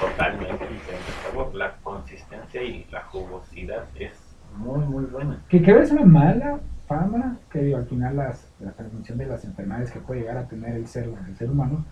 totalmente 0.00 0.66
diferente 0.68 1.12
sabor. 1.26 1.54
La 1.54 1.76
consistencia 1.82 2.62
y 2.62 2.86
la 2.90 3.02
jugosidad 3.04 3.84
es 3.94 4.12
muy, 4.56 4.80
muy 4.84 5.04
buena. 5.04 5.40
que 5.48 5.62
creo 5.62 5.80
es 5.80 5.92
una 5.92 6.04
mala 6.04 6.58
fama, 6.94 7.36
que 7.52 7.60
digo, 7.62 7.78
al 7.78 7.86
final 7.86 8.16
las, 8.16 8.48
la 8.58 8.72
transmisión 8.72 9.16
de 9.16 9.26
las 9.26 9.44
enfermedades 9.44 9.92
que 9.92 10.00
puede 10.00 10.20
llegar 10.22 10.38
a 10.38 10.48
tener 10.48 10.70
el 10.70 10.84
en 10.84 11.24
el 11.28 11.36
ser 11.36 11.48
humano, 11.48 11.84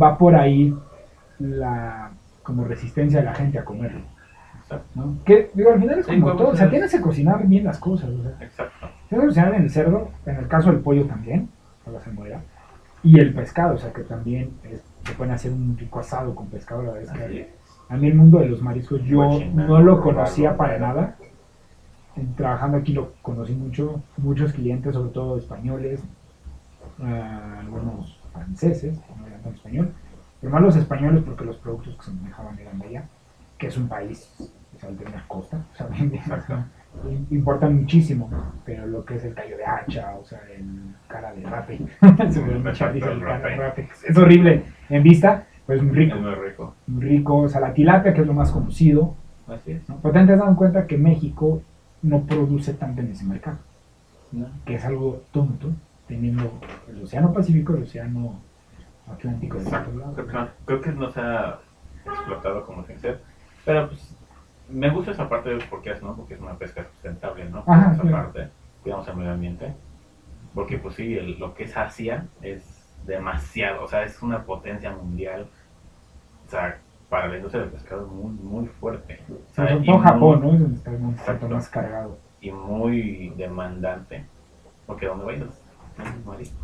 va 0.00 0.18
por 0.18 0.34
ahí 0.34 0.76
la 1.38 2.10
como 2.42 2.64
resistencia 2.64 3.20
de 3.20 3.24
la 3.26 3.34
gente 3.34 3.58
a 3.58 3.64
comerlo. 3.64 4.00
Exacto. 4.60 4.86
¿no? 4.94 5.16
Que 5.24 5.50
digo, 5.54 5.72
al 5.72 5.80
final 5.80 5.98
es 5.98 6.06
como 6.06 6.36
todo, 6.36 6.48
o 6.50 6.54
sea, 6.56 6.66
es- 6.66 6.70
tienes 6.70 6.90
que 6.92 7.00
cocinar 7.00 7.46
bien 7.46 7.64
las 7.64 7.78
cosas. 7.78 8.10
O 8.10 8.22
sea, 8.22 8.32
Exacto. 8.40 8.88
tienes 9.08 9.22
que 9.24 9.26
cocinar 9.28 9.54
en 9.54 9.62
el 9.62 9.70
cerdo, 9.70 10.10
en 10.26 10.36
el 10.36 10.48
caso 10.48 10.70
del 10.70 10.80
pollo 10.80 11.06
también, 11.06 11.48
para 11.84 12.00
se 12.00 12.10
muera, 12.10 12.40
y 13.02 13.18
el 13.20 13.32
pescado, 13.32 13.74
o 13.76 13.78
sea, 13.78 13.90
que 13.92 14.02
también 14.02 14.50
es- 14.64 14.82
se 15.04 15.12
pueden 15.14 15.32
hacer 15.32 15.50
un 15.52 15.76
rico 15.78 15.98
asado 16.00 16.34
con 16.34 16.46
pescado, 16.48 16.82
la 16.82 16.92
verdad 16.92 17.16
es 17.16 17.20
que 17.30 17.50
a 17.88 17.96
mí 17.96 18.06
el 18.08 18.14
mundo 18.14 18.38
de 18.38 18.46
los 18.48 18.60
mariscos 18.62 19.02
yo 19.04 19.16
Cochina, 19.28 19.66
no 19.66 19.80
lo 19.80 20.00
conocía 20.00 20.56
para 20.56 20.78
nada. 20.78 21.16
En- 22.16 22.34
Trabajando 22.34 22.78
aquí 22.78 22.92
lo 22.92 23.12
conocí 23.22 23.54
mucho, 23.54 24.02
muchos 24.18 24.52
clientes, 24.52 24.94
sobre 24.94 25.10
todo 25.12 25.38
españoles, 25.38 26.02
ah, 27.02 27.56
algunos 27.60 28.18
franceses, 28.32 28.98
no 29.18 29.24
hablan 29.24 29.40
tanto 29.42 29.56
español, 29.56 29.92
pero 30.40 30.52
más 30.52 30.62
los 30.62 30.76
españoles 30.76 31.22
porque 31.24 31.44
los 31.44 31.56
productos 31.56 31.96
que 31.96 32.02
se 32.04 32.10
manejaban 32.12 32.58
eran 32.58 32.78
de 32.78 32.86
allá, 32.88 33.04
que 33.58 33.66
es 33.68 33.76
un 33.76 33.88
país, 33.88 34.28
de 34.82 35.04
una 35.04 35.24
costa, 35.28 35.64
o 35.72 35.76
sea, 35.76 35.86
Exacto. 36.00 36.54
im- 37.08 37.26
importan 37.30 37.80
muchísimo, 37.80 38.28
pero 38.64 38.86
lo 38.86 39.04
que 39.04 39.14
es 39.16 39.24
el 39.24 39.34
callo 39.34 39.56
de 39.56 39.64
hacha, 39.64 40.14
o 40.16 40.24
sea, 40.24 40.40
el 40.54 40.94
cara 41.08 41.32
de 41.32 41.42
rape, 41.42 41.80
es 44.08 44.16
horrible 44.18 44.64
en 44.88 45.02
vista, 45.02 45.46
pero 45.66 45.78
es 45.78 45.84
muy 45.86 45.94
rico 45.96 46.16
Es 46.16 46.22
muy 46.22 46.34
rico. 46.34 46.74
muy 46.88 47.04
rico, 47.04 47.36
o 47.38 47.48
sea, 47.48 47.60
la 47.60 47.72
tilapia, 47.72 48.12
que 48.12 48.20
es 48.22 48.26
lo 48.26 48.34
más 48.34 48.50
conocido. 48.50 49.14
Así 49.46 49.72
es. 49.72 49.88
¿no? 49.88 49.98
Pero 50.02 50.12
te 50.12 50.18
has 50.32 50.38
dado 50.38 50.56
cuenta 50.56 50.86
que 50.86 50.98
México 50.98 51.62
no 52.02 52.22
produce 52.22 52.74
tanto 52.74 53.00
en 53.00 53.12
ese 53.12 53.24
mercado, 53.24 53.58
¿no? 54.32 54.46
que 54.66 54.74
es 54.74 54.84
algo 54.84 55.22
tonto, 55.32 55.70
teniendo 56.08 56.52
el 56.88 57.02
Océano 57.02 57.32
Pacífico 57.32 57.74
el 57.74 57.84
Océano 57.84 58.40
Atlántico 59.10 59.58
de 59.58 59.66
otro 59.66 59.96
lado. 59.98 60.12
Creo 60.14 60.26
que, 60.26 60.32
no, 60.32 60.48
creo 60.64 60.80
que 60.80 60.92
no 60.92 61.10
se 61.10 61.20
ha 61.20 61.58
explotado 62.04 62.66
como 62.66 62.84
que 62.84 62.98
ser. 62.98 63.20
Pero 63.64 63.88
pues 63.88 64.14
me 64.68 64.90
gusta 64.90 65.12
esa 65.12 65.28
parte 65.28 65.56
porque 65.70 65.90
es, 65.92 66.02
¿no? 66.02 66.14
Porque 66.16 66.34
es 66.34 66.40
una 66.40 66.54
pesca 66.54 66.84
sustentable, 66.84 67.48
¿no? 67.48 67.64
Ajá, 67.66 67.92
esa 67.92 68.02
claro. 68.02 68.24
parte. 68.32 68.48
Cuidamos 68.82 69.06
el 69.08 69.16
medio 69.16 69.32
ambiente. 69.32 69.72
Porque 70.54 70.78
pues 70.78 70.94
sí, 70.96 71.14
el- 71.16 71.38
lo 71.38 71.54
que 71.54 71.64
es 71.64 71.76
Asia 71.76 72.26
es 72.42 72.62
demasiado, 73.06 73.84
o 73.84 73.88
sea, 73.88 74.02
es 74.04 74.22
una 74.22 74.44
potencia 74.44 74.92
mundial. 74.92 75.46
O 76.46 76.50
sea, 76.50 76.78
para 77.12 77.28
la 77.28 77.36
industria 77.36 77.60
del 77.64 77.72
pescado 77.72 78.06
es 78.06 78.10
muy, 78.10 78.32
muy 78.32 78.66
fuerte. 78.80 79.20
O 79.28 79.54
sea, 79.54 79.68
Sobre 79.68 79.80
muy- 79.92 80.02
Japón, 80.02 80.40
¿no? 80.40 80.54
Es 80.54 80.60
donde 80.60 80.76
está 80.76 80.90
un 80.92 81.10
Exacto. 81.10 81.32
tanto 81.40 81.48
más 81.56 81.68
cargado. 81.68 82.18
Y 82.40 82.50
muy 82.50 83.34
demandante. 83.36 84.24
Porque 84.86 85.04
donde 85.08 85.26
vayas, 85.26 85.62
venden 85.98 86.24
marisco. 86.26 86.56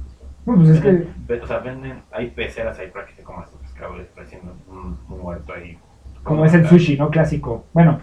Bueno, 0.46 0.62
pues 0.62 0.76
es 0.76 0.80
que 0.80 1.06
ve- 1.26 1.40
o 1.42 1.46
sea, 1.46 1.58
venden, 1.58 2.00
hay 2.10 2.30
peceras 2.30 2.78
ahí 2.78 2.90
para 2.90 3.04
que 3.04 3.12
te 3.12 3.22
comas 3.22 3.50
tu 3.50 3.58
pescado, 3.58 3.98
y 3.98 4.00
está 4.00 4.22
haciendo 4.22 4.54
un, 4.70 4.96
un 5.10 5.20
muerto 5.20 5.52
ahí. 5.52 5.76
como 6.22 6.46
es 6.46 6.54
el 6.54 6.66
sushi, 6.66 6.96
¿no? 6.96 7.10
Clásico. 7.10 7.66
Bueno, 7.74 8.00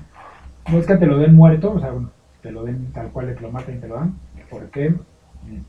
no 0.71 0.77
es 0.77 0.85
que 0.85 0.97
te 0.97 1.07
lo 1.07 1.17
den 1.17 1.33
muerto, 1.35 1.73
o 1.73 1.79
sea, 1.79 1.89
bueno, 1.89 2.11
te 2.43 2.51
lo 2.51 2.63
den 2.63 2.93
tal 2.93 3.09
cual, 3.09 3.33
te 3.33 3.41
lo 3.41 3.51
maten 3.51 3.77
y 3.77 3.79
te 3.79 3.87
lo 3.87 3.95
dan, 3.95 4.13
porque 4.51 4.91
mm, 4.91 5.61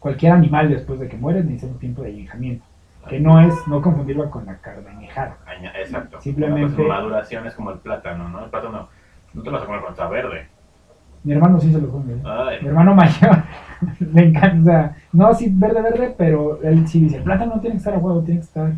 cualquier 0.00 0.32
animal 0.32 0.70
después 0.70 0.98
de 0.98 1.08
que 1.08 1.16
muere 1.18 1.44
necesita 1.44 1.72
un 1.72 1.78
tiempo 1.78 2.00
de 2.02 2.08
añejamiento, 2.08 2.64
que 3.08 3.20
no 3.20 3.40
es, 3.40 3.54
no 3.66 3.80
confundirlo 3.82 4.30
con 4.30 4.46
la 4.46 4.56
carne 4.58 4.88
añejada. 4.90 5.36
Aña- 5.46 5.72
Exacto. 5.78 6.20
Simplemente- 6.20 6.76
cosa, 6.76 6.88
maduración 6.88 7.46
es 7.46 7.54
como 7.54 7.70
el 7.72 7.78
plátano, 7.78 8.28
¿no? 8.28 8.44
El 8.44 8.50
plátano 8.50 8.88
no 9.34 9.42
te 9.42 9.46
lo 9.50 9.52
vas 9.54 9.62
a 9.62 9.66
comer 9.66 9.80
cuando 9.80 10.00
está 10.00 10.08
verde. 10.08 10.46
Mi 11.24 11.32
hermano 11.34 11.60
sí 11.60 11.72
se 11.72 11.80
lo 11.80 11.88
come. 11.88 12.14
¿eh? 12.14 12.58
Mi 12.62 12.68
hermano 12.68 12.94
mayor 12.94 13.42
le 14.12 14.22
encanta, 14.28 14.96
no, 15.12 15.32
sí, 15.34 15.48
verde, 15.52 15.80
verde, 15.82 16.14
pero 16.16 16.60
él 16.62 16.86
sí 16.88 17.00
dice, 17.02 17.16
el 17.18 17.22
plátano 17.22 17.54
no 17.56 17.60
tiene 17.60 17.74
que 17.74 17.78
estar 17.78 17.94
a 17.94 17.98
huevo, 17.98 18.22
tiene 18.22 18.40
que 18.40 18.46
estar 18.46 18.72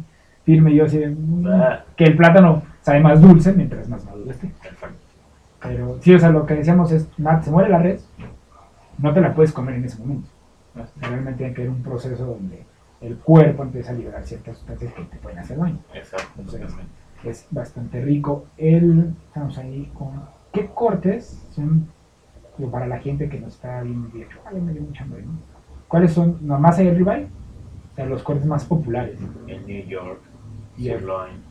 firme. 0.44 0.70
Y 0.72 0.76
yo 0.76 0.84
así, 0.84 0.98
de, 0.98 1.08
"Mm", 1.10 1.46
Ah. 1.48 1.84
que 1.96 2.04
el 2.04 2.16
plátano 2.16 2.62
sabe 2.82 3.00
más 3.00 3.20
dulce 3.20 3.52
mientras 3.52 3.88
más 3.88 4.04
maduro 4.04 4.30
esté. 4.30 4.46
exacto. 4.46 4.96
Pero 5.62 5.96
sí, 6.02 6.14
o 6.14 6.18
sea, 6.18 6.28
lo 6.28 6.44
que 6.44 6.54
decíamos 6.56 6.92
es, 6.92 7.08
se 7.42 7.50
muere 7.50 7.70
la 7.70 7.78
red, 7.78 7.98
no 8.98 9.12
te 9.14 9.20
la 9.22 9.32
puedes 9.34 9.52
comer 9.52 9.76
en 9.76 9.84
ese 9.86 9.98
momento. 9.98 10.28
Sea, 10.74 11.08
realmente 11.08 11.38
tiene 11.38 11.54
que 11.54 11.62
haber 11.62 11.70
un 11.72 11.82
proceso 11.82 12.26
donde 12.26 12.62
el 13.00 13.16
cuerpo 13.18 13.62
empieza 13.62 13.90
a 13.92 13.94
liberar 13.94 14.24
ciertas 14.24 14.58
sustancias 14.58 14.92
que 14.94 15.02
te 15.04 15.16
pueden 15.18 15.38
hacer 15.38 15.58
daño. 15.58 15.78
Exacto, 15.94 16.40
Entonces. 16.40 16.74
Es 17.24 17.46
bastante 17.50 18.02
rico. 18.02 18.46
El, 18.58 19.14
estamos 19.26 19.56
ahí 19.56 19.90
con, 19.94 20.22
¿qué 20.52 20.66
cortes 20.66 21.46
son 21.52 21.88
digo, 22.58 22.70
para 22.70 22.86
la 22.86 22.98
gente 22.98 23.28
que 23.28 23.40
nos 23.40 23.54
está 23.54 23.84
y 23.84 23.94
dice, 24.12 24.28
"Ay, 24.44 24.60
me 24.60 24.72
dio 24.72 24.82
mucha 24.82 25.04
hambre", 25.04 25.22
¿no? 25.22 25.32
¿Cuáles 25.88 26.12
son, 26.12 26.38
no, 26.42 26.58
más 26.58 26.78
allá 26.78 26.90
del 26.90 26.98
ribeye? 26.98 27.26
O 27.92 27.94
sea, 27.94 28.06
los 28.06 28.22
cortes 28.22 28.46
más 28.46 28.64
populares. 28.64 29.18
En 29.46 29.66
New 29.66 29.86
York, 29.86 30.20
sirloin, 30.76 31.42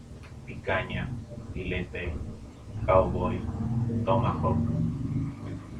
picaña, 0.45 1.09
filete, 1.53 2.13
cowboy, 2.85 3.39
tomahawk. 4.05 4.57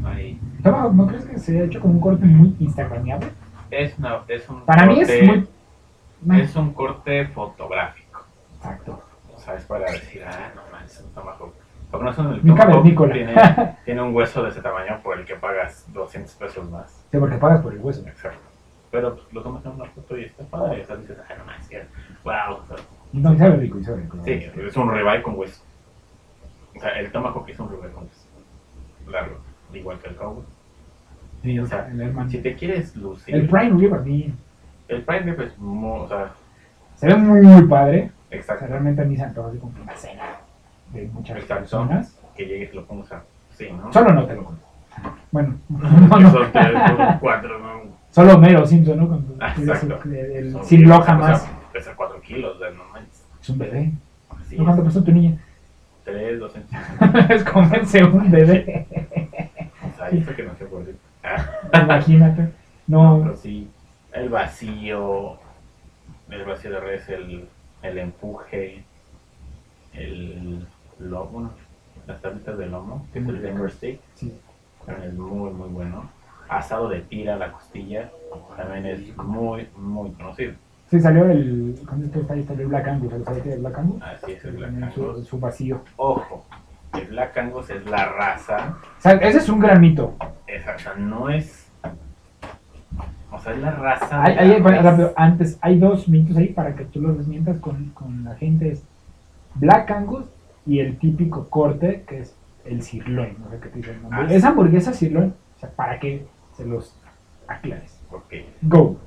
Ahí. 0.05 0.39
Tomahawk, 0.63 0.93
¿no 0.93 1.07
crees 1.07 1.25
que 1.25 1.37
se 1.37 1.59
ha 1.59 1.63
hecho 1.65 1.79
como 1.81 1.95
un 1.95 1.99
corte 1.99 2.25
muy 2.25 2.55
instagramiable? 2.59 3.27
Es, 3.77 3.97
una, 3.97 4.23
es 4.27 4.47
un 4.49 4.65
Para 4.65 4.85
mí 4.85 4.95
corte, 4.97 5.19
es 5.25 5.49
muy... 6.21 6.41
es 6.41 6.55
un 6.55 6.73
corte 6.73 7.27
fotográfico. 7.27 8.23
Exacto. 8.57 9.01
O 9.35 9.39
sea, 9.39 9.55
es 9.55 9.65
para 9.65 9.91
decir, 9.91 10.23
ah, 10.25 10.51
no 10.55 10.61
un 11.97 12.03
no 12.03 12.11
es 12.11 12.17
Mi 12.43 12.49
tomahawk 12.49 12.57
cavernícola. 12.57 13.13
tiene, 13.13 13.35
tiene 13.85 14.01
un 14.01 14.15
hueso 14.15 14.43
de 14.43 14.49
ese 14.49 14.61
tamaño 14.61 14.99
por 15.03 15.19
el 15.19 15.25
que 15.25 15.35
pagas 15.35 15.85
200 15.93 16.33
pesos 16.35 16.69
más. 16.69 17.05
Sí, 17.11 17.17
porque 17.17 17.35
pagas 17.37 17.61
por 17.61 17.73
el 17.73 17.79
hueso. 17.79 18.07
Exacto. 18.07 18.39
Pero 18.91 19.15
pues, 19.15 19.33
lo 19.33 19.41
tomas 19.41 19.65
en 19.65 19.71
una 19.71 19.85
foto 19.85 20.17
y 20.17 20.25
está 20.25 20.43
padre. 20.43 20.81
O 20.81 20.85
sea, 20.85 20.95
dices, 20.95 21.17
ah, 21.29 21.33
no 21.37 21.45
manches, 21.45 21.87
wow. 22.23 22.57
O 22.61 22.67
sea, 22.67 22.77
Y 23.11 23.17
no, 23.19 23.33
y 23.33 23.37
sabe 23.37 23.57
rico, 23.57 23.79
y 23.79 23.83
sabe 23.83 24.01
rico. 24.01 24.17
sí, 24.23 24.31
es 24.55 24.77
un 24.77 24.91
ribeye 24.91 25.21
con 25.21 25.37
hueso. 25.37 25.63
O 26.75 26.79
sea, 26.79 26.99
el 26.99 27.11
tomahawk 27.11 27.49
es 27.49 27.59
un 27.59 27.69
ribeye 27.69 27.91
con 27.93 28.03
hueso. 28.03 28.27
Largo, 29.07 29.37
igual 29.73 29.99
que 29.99 30.09
el 30.09 30.15
cowboy. 30.15 30.43
Sí, 31.43 31.59
O 31.59 31.65
sea, 31.65 31.87
el 31.91 32.29
si 32.29 32.37
te 32.39 32.55
quieres 32.55 32.95
lucir, 32.95 33.35
El 33.35 33.47
Prime 33.49 33.77
River, 33.77 34.01
sí. 34.05 34.33
el 34.87 35.01
prime 35.03 35.21
rib 35.33 35.41
es 35.41 35.57
muy, 35.59 35.99
o 35.99 36.07
sea, 36.07 36.31
Se 36.95 37.07
ve 37.07 37.15
muy, 37.15 37.41
muy 37.41 37.63
padre. 37.63 38.11
O 38.27 38.29
sea, 38.29 38.37
exacto. 38.37 38.65
realmente 38.67 39.01
a 39.01 39.05
mí 39.05 39.15
se 39.17 39.23
antoja 39.23 39.49
así 39.49 39.57
como 39.57 39.73
una 39.81 39.93
cena 39.95 40.23
de 40.93 41.07
muchas 41.13 41.37
Exacto. 41.37 41.61
personas. 41.61 42.17
Que 42.35 42.45
llegues 42.45 42.71
y 42.73 42.75
lo 42.75 42.85
pongas 42.85 43.11
a, 43.11 43.23
sí, 43.51 43.67
¿no? 43.71 43.91
Solo 43.93 44.13
no 44.13 44.25
te 44.25 44.35
lo 44.35 44.43
compro. 44.45 44.63
Bueno, 45.31 45.55
no, 45.69 46.31
son 46.31 46.51
cuatro, 47.19 47.59
¿no? 47.59 47.81
solo 48.11 48.37
Mero 48.37 48.65
Simpson, 48.65 48.97
¿no? 48.97 49.07
Con 49.09 49.25
el, 49.39 49.69
exacto. 49.69 49.99
el- 50.05 50.15
el- 50.15 50.51
Son 50.51 50.63
sin 50.65 50.77
bien, 50.79 50.89
lo 50.89 50.99
o 50.99 51.03
sea, 51.03 51.13
jamás. 51.13 51.51
Pesa 51.73 51.93
cuatro 51.95 52.21
kilos, 52.21 52.59
de 52.59 52.71
no 52.71 52.83
manches. 52.93 53.25
Es 53.41 53.49
un 53.49 53.57
bebé. 53.57 53.91
¿No 54.51 54.63
cuánto 54.65 54.83
pesó 54.83 55.03
tu 55.03 55.11
niña? 55.11 55.37
tres, 56.05 56.39
dos 56.39 56.51
centímetros. 56.53 57.29
es 57.29 57.43
comerse 57.43 58.03
un 58.05 58.31
bebé. 58.31 58.87
O 59.83 59.95
sea, 59.97 60.07
eso 60.09 60.35
que 60.35 60.43
no 60.43 60.55
se 60.55 60.65
puede. 60.65 60.95
Imagínate. 61.73 62.49
No, 62.87 63.17
No, 63.17 63.23
pero 63.23 63.37
sí, 63.37 63.69
el 64.11 64.29
vacío, 64.29 65.37
el 66.29 66.43
vacío 66.45 66.71
de 66.71 66.79
res, 66.79 67.09
el, 67.09 67.47
el 67.81 67.97
empuje, 67.97 68.83
el 69.93 70.65
lomo, 70.99 71.29
bueno, 71.31 71.51
las 72.07 72.21
tablitas 72.21 72.57
de 72.57 72.65
lomo, 72.67 73.07
que 73.13 73.19
es 73.19 73.27
el 73.27 73.39
finger 73.39 73.71
steak, 73.71 73.99
sí. 74.15 74.33
también 74.85 75.09
es 75.11 75.17
muy, 75.17 75.51
muy 75.51 75.69
bueno. 75.69 76.09
Asado 76.49 76.89
de 76.89 76.99
tira, 77.01 77.37
la 77.37 77.51
costilla, 77.53 78.11
también 78.57 78.85
es 78.85 79.17
muy, 79.17 79.67
muy 79.77 80.11
conocido. 80.11 80.53
Sí, 80.89 80.99
salió 80.99 81.25
el. 81.25 81.73
Esto 82.03 82.19
está 82.19 82.33
ahí, 82.33 82.43
salió 82.43 82.63
el 82.63 82.67
Black 82.67 82.87
Angus. 82.87 83.13
¿Sabes 83.23 83.41
qué 83.43 83.53
es 83.53 83.59
Black 83.61 83.79
Angus? 83.79 84.01
Así 84.03 84.31
es 84.33 84.45
el 84.45 84.51
Black 84.57 84.69
También 84.71 84.91
su, 84.93 85.09
Angus. 85.09 85.27
su 85.27 85.39
vacío. 85.39 85.81
Ojo, 85.95 86.45
el 86.93 87.07
Black 87.07 87.37
Angus 87.37 87.69
es 87.69 87.85
la 87.85 88.05
raza, 88.05 88.77
O 88.97 89.01
sea, 89.01 89.13
ese 89.13 89.39
es 89.39 89.49
un 89.49 89.59
gran 89.59 89.81
mito. 89.81 90.15
esa, 90.47 90.75
o 90.75 90.79
sea, 90.79 90.93
no 90.95 91.29
es... 91.29 91.67
O 93.31 93.39
sea, 93.39 93.53
es 93.53 93.59
la 93.59 93.71
raza... 93.71 94.23
Hay, 94.23 94.61
bueno, 94.61 94.81
rápido, 94.81 95.13
antes, 95.15 95.57
hay 95.61 95.79
dos 95.79 96.07
mitos 96.07 96.37
ahí 96.37 96.49
para 96.49 96.75
que 96.75 96.85
tú 96.85 97.01
los 97.01 97.17
desmientas 97.17 97.57
con, 97.59 97.89
con 97.89 98.23
la 98.23 98.35
gente. 98.35 98.71
Es 98.71 98.83
Black 99.55 99.89
Angus 99.91 100.25
y 100.65 100.79
el 100.79 100.97
típico 100.97 101.49
corte 101.49 102.03
que 102.07 102.19
es 102.19 102.35
el 102.65 102.81
sirloin. 102.83 103.35
No 103.39 103.49
sé 103.49 103.59
qué 103.59 103.69
te 103.69 103.77
dice 103.77 103.91
el 103.91 104.01
nombre. 104.01 104.19
Ah. 104.21 104.27
Esa 104.33 104.49
hamburguesa 104.49 104.93
sirloin, 104.93 105.33
o 105.55 105.59
sea, 105.59 105.69
para 105.71 105.99
que 105.99 106.25
se 106.55 106.65
los 106.65 106.95
aclares. 107.47 107.99
Ok. 108.11 108.33
Go. 108.61 108.97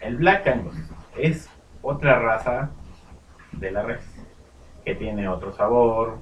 El 0.00 0.16
Black 0.16 0.46
Angus 0.48 0.76
es 1.16 1.48
otra 1.82 2.18
raza 2.18 2.70
de 3.52 3.70
la 3.70 3.82
res 3.82 4.04
que 4.84 4.94
tiene 4.94 5.28
otro 5.28 5.52
sabor, 5.52 6.18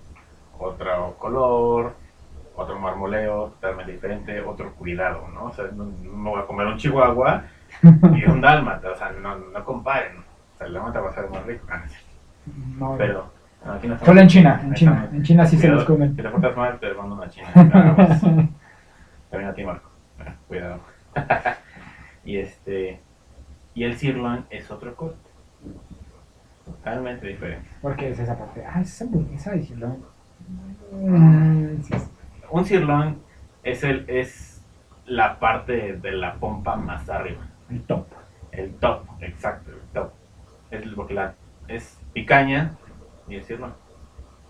otro 0.63 1.17
color, 1.19 1.95
otro 2.57 2.79
marmoleo 2.79 3.49
totalmente 3.61 3.93
diferente, 3.93 4.41
otro 4.41 4.73
cuidado, 4.75 5.27
¿no? 5.29 5.45
O 5.47 5.53
sea, 5.53 5.65
no, 5.73 5.85
no 5.85 6.13
me 6.17 6.31
voy 6.31 6.41
a 6.41 6.47
comer 6.47 6.67
un 6.67 6.77
chihuahua 6.77 7.45
y 7.83 8.25
un 8.31 8.41
dálmata, 8.43 8.91
o 8.91 8.97
sea, 8.97 9.11
no, 9.13 9.37
no 9.39 9.65
comparen. 9.65 10.19
O 10.19 10.59
sea, 10.59 10.67
el 10.67 10.75
dálmata 10.75 11.01
va 11.01 11.11
a 11.11 11.15
ser 11.15 11.29
más 11.31 11.45
rico, 11.47 11.67
no 12.79 12.97
pero 12.99 13.31
no, 13.65 13.73
aquí 13.73 13.87
no 13.89 13.99
Solo 14.01 14.21
en 14.21 14.29
China, 14.29 14.61
en 14.65 14.75
China. 14.75 14.93
estamos- 14.93 15.15
En 15.15 15.23
China 15.23 15.47
sí 15.47 15.57
se 15.57 15.69
los 15.69 15.85
comen. 15.85 16.17
Si 16.17 16.23
te 16.23 16.29
portas 16.29 16.57
mal, 16.57 16.79
te 16.81 16.93
mando 16.95 17.15
una 17.15 17.29
china. 17.31 17.49
También 19.31 19.51
a 19.51 19.55
ti, 19.55 19.65
Marco. 19.65 19.89
Ah, 20.21 20.35
Cuidado. 20.49 20.81
y 22.25 22.37
este. 22.39 23.01
Y 23.75 23.85
el 23.85 23.97
sirloin 23.97 24.45
es 24.51 24.71
otro 24.71 24.95
corte. 24.95 25.17
Totalmente 26.65 27.27
diferente. 27.27 27.69
Porque 27.81 28.11
es 28.11 28.19
esa 28.19 28.37
parte. 28.39 28.65
Ah, 28.67 28.81
es 28.81 28.93
esa 28.93 29.05
hamburguesa 29.05 29.53
de 29.53 29.63
sirloin. 29.63 30.03
Mm, 30.91 31.77
Un 32.51 32.65
sirloin 32.65 33.19
es 33.63 33.83
el 33.85 34.05
es 34.09 34.63
la 35.07 35.39
parte 35.39 35.95
de 35.97 36.13
la 36.13 36.35
pompa 36.35 36.77
más 36.77 37.09
arriba. 37.09 37.43
el 37.71 37.83
top. 37.83 38.07
El 38.53 38.75
top, 38.75 39.05
exacto, 39.21 39.71
el 39.71 39.81
top. 39.95 40.11
Es 40.71 40.87
porque 40.95 41.15
la, 41.15 41.35
es 41.69 41.99
picaña 42.13 42.73
y 43.29 43.37
el 43.37 43.45
sirloin. 43.45 43.73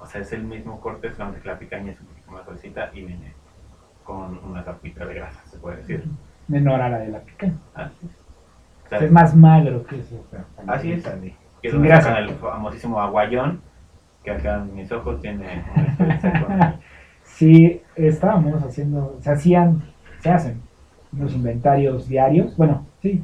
O 0.00 0.06
sea, 0.06 0.20
es 0.20 0.32
el 0.32 0.42
mismo 0.42 0.80
corte, 0.80 1.12
solamente 1.12 1.40
que 1.42 1.48
la 1.48 1.58
picaña 1.58 1.92
es 1.92 2.00
un 2.00 2.06
poquito 2.08 2.30
más 2.32 2.44
suavecita 2.44 2.90
y 2.92 3.04
viene 3.04 3.32
con 4.02 4.38
una 4.44 4.64
tapita 4.64 5.04
de 5.06 5.14
grasa, 5.14 5.40
se 5.46 5.58
puede 5.58 5.76
decir. 5.76 6.04
Menor 6.48 6.80
a 6.80 6.88
la 6.88 6.98
de 6.98 7.08
la 7.08 7.20
pica. 7.20 7.52
Así 7.74 7.94
es. 8.06 8.10
O 8.86 8.88
sea, 8.88 8.98
Es 8.98 9.12
más 9.12 9.36
magro 9.36 9.84
que 9.86 10.00
eso. 10.00 10.24
Así 10.66 10.92
es. 10.92 11.04
que 11.04 11.68
es 11.68 11.72
donde 11.72 11.88
grasa. 11.88 12.08
sacan 12.08 12.24
el 12.24 12.34
famosísimo 12.34 13.00
aguayón, 13.00 13.60
que 14.24 14.30
acá 14.30 14.56
en 14.62 14.74
mis 14.74 14.90
ojos 14.92 15.20
tiene 15.20 15.62
una 15.74 15.82
experiencia 15.84 16.46
con- 16.46 16.74
Sí, 17.24 17.80
estábamos 17.96 18.62
haciendo, 18.62 19.16
se 19.20 19.30
hacían, 19.32 19.82
se 20.20 20.30
hacen 20.30 20.60
unos 21.12 21.34
inventarios 21.34 22.08
diarios, 22.08 22.56
bueno, 22.56 22.86
sí, 23.00 23.22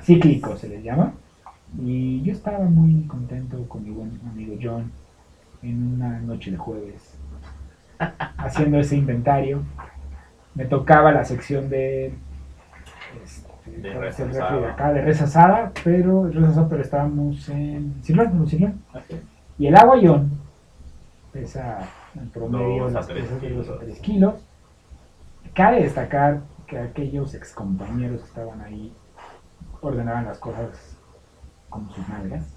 cíclicos 0.00 0.60
se 0.60 0.68
les 0.68 0.82
llama. 0.82 1.12
Y 1.80 2.22
yo 2.22 2.32
estaba 2.32 2.60
muy 2.64 3.06
contento 3.06 3.68
con 3.68 3.84
mi 3.84 3.90
buen 3.90 4.20
amigo 4.30 4.54
John 4.60 4.90
en 5.62 5.94
una 5.94 6.18
noche 6.20 6.50
de 6.50 6.56
jueves, 6.56 7.18
haciendo 8.38 8.78
ese 8.78 8.96
inventario. 8.96 9.62
Me 10.54 10.64
tocaba 10.64 11.12
la 11.12 11.24
sección 11.24 11.68
de, 11.68 12.14
este, 13.24 13.80
De 13.80 13.92
¿cuál 13.92 14.04
res 14.04 14.16
de 14.16 14.24
asada. 14.24 14.72
acá? 14.72 14.92
de 14.92 15.02
res 15.02 15.22
asada, 15.22 15.72
pero, 15.84 16.28
res 16.28 16.44
asada, 16.44 16.68
pero 16.68 16.82
estábamos 16.82 17.48
en 17.48 17.94
Sirloin, 18.02 18.30
en. 18.32 18.74
Así 18.92 19.14
es. 19.14 19.35
Y 19.58 19.66
el 19.66 19.76
aguayón 19.76 20.30
pesa 21.32 21.78
en 22.14 22.30
promedio 22.30 22.84
Dos 22.84 22.92
a 22.92 22.98
las 22.98 23.06
tres 23.06 23.24
pesas 23.24 23.40
de 23.40 23.50
2 23.50 23.60
a 23.60 23.72
kilos. 23.72 23.80
3 23.80 24.00
kilos. 24.00 24.34
Cabe 25.54 25.82
destacar 25.82 26.40
que 26.66 26.78
aquellos 26.78 27.34
excompañeros 27.34 28.20
que 28.20 28.26
estaban 28.26 28.60
ahí 28.60 28.92
ordenaban 29.80 30.26
las 30.26 30.38
cosas 30.38 30.96
como 31.70 31.90
sus 31.92 32.08
nalgas. 32.08 32.54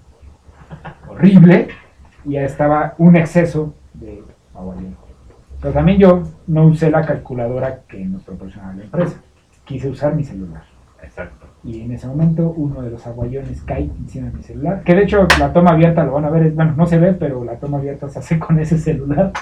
Horrible. 1.08 1.68
Y 2.24 2.32
ya 2.32 2.42
estaba 2.42 2.94
un 2.98 3.16
exceso 3.16 3.74
de 3.94 4.22
aguayón. 4.54 4.96
Pero 5.60 5.72
también 5.72 5.98
yo 5.98 6.22
no 6.46 6.66
usé 6.66 6.90
la 6.90 7.04
calculadora 7.04 7.82
que 7.82 8.04
nos 8.04 8.22
proporcionaba 8.22 8.74
la 8.74 8.84
empresa. 8.84 9.20
Quise 9.64 9.88
usar 9.88 10.14
mi 10.14 10.24
celular. 10.24 10.64
Exacto. 11.02 11.46
Y 11.62 11.82
en 11.82 11.92
ese 11.92 12.06
momento 12.06 12.50
uno 12.56 12.80
de 12.82 12.90
los 12.90 13.06
aguayones 13.06 13.62
cae 13.62 13.84
encima 13.84 14.28
de 14.30 14.36
mi 14.36 14.42
celular. 14.42 14.82
Que 14.82 14.94
de 14.94 15.02
hecho 15.02 15.26
la 15.38 15.52
toma 15.52 15.72
abierta 15.72 16.04
lo 16.04 16.12
van 16.12 16.24
a 16.24 16.30
ver, 16.30 16.44
es- 16.46 16.54
bueno, 16.54 16.74
no 16.76 16.86
se 16.86 16.98
ve, 16.98 17.12
pero 17.12 17.44
la 17.44 17.56
toma 17.56 17.78
abierta 17.78 18.08
se 18.08 18.18
hace 18.18 18.38
con 18.40 18.58
ese 18.58 18.78
celular. 18.78 19.32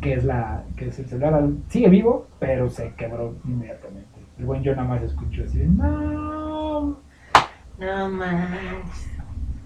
Que 0.00 0.14
es 0.14 0.24
la, 0.24 0.64
que 0.76 0.88
es 0.88 0.98
el 0.98 1.06
celular. 1.06 1.34
al- 1.34 1.56
Sigue 1.68 1.88
vivo, 1.88 2.26
pero 2.40 2.68
se 2.68 2.92
quebró 2.94 3.34
inmediatamente. 3.44 4.08
El 4.38 4.44
buen 4.46 4.62
yo 4.64 4.74
nada 4.74 4.88
más 4.88 5.02
escucho 5.02 5.42
así 5.44 5.58
de, 5.58 5.66
no. 5.66 6.98
No 7.78 8.08
manches. 8.10 9.10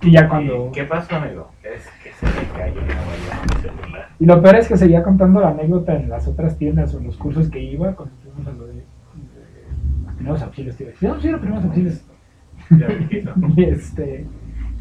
Y 0.02 0.12
ya 0.12 0.28
cuando... 0.28 0.70
¿Qué 0.72 0.84
pasó, 0.84 1.16
amigo? 1.16 1.50
Es 1.62 1.84
que 2.04 2.12
se 2.12 2.26
me 2.26 2.46
cayó 2.56 2.80
el 2.80 2.90
aguayón 2.92 3.62
celular. 3.62 4.08
Y 4.20 4.26
lo 4.26 4.40
peor 4.42 4.56
es 4.56 4.68
que 4.68 4.76
seguía 4.76 5.02
contando 5.02 5.40
la 5.40 5.48
anécdota 5.48 5.94
en 5.96 6.08
las 6.08 6.28
otras 6.28 6.56
tiendas 6.56 6.94
o 6.94 6.98
en 6.98 7.06
los 7.06 7.16
cursos 7.16 7.48
que 7.50 7.58
iba, 7.60 7.92
cuando 7.96 8.14
fuimos 8.22 8.46
a 8.46 8.52
lo 8.56 8.66
de 8.68 8.77
primeros 10.28 10.42
auxilios, 10.42 10.76
tío. 10.76 10.88
No, 11.00 11.20
sí, 11.20 11.28
los 11.30 11.40
primeros 11.40 11.64
auxilios. 11.64 12.04
Ya. 12.70 12.88
Y 13.56 13.64
este, 13.64 14.26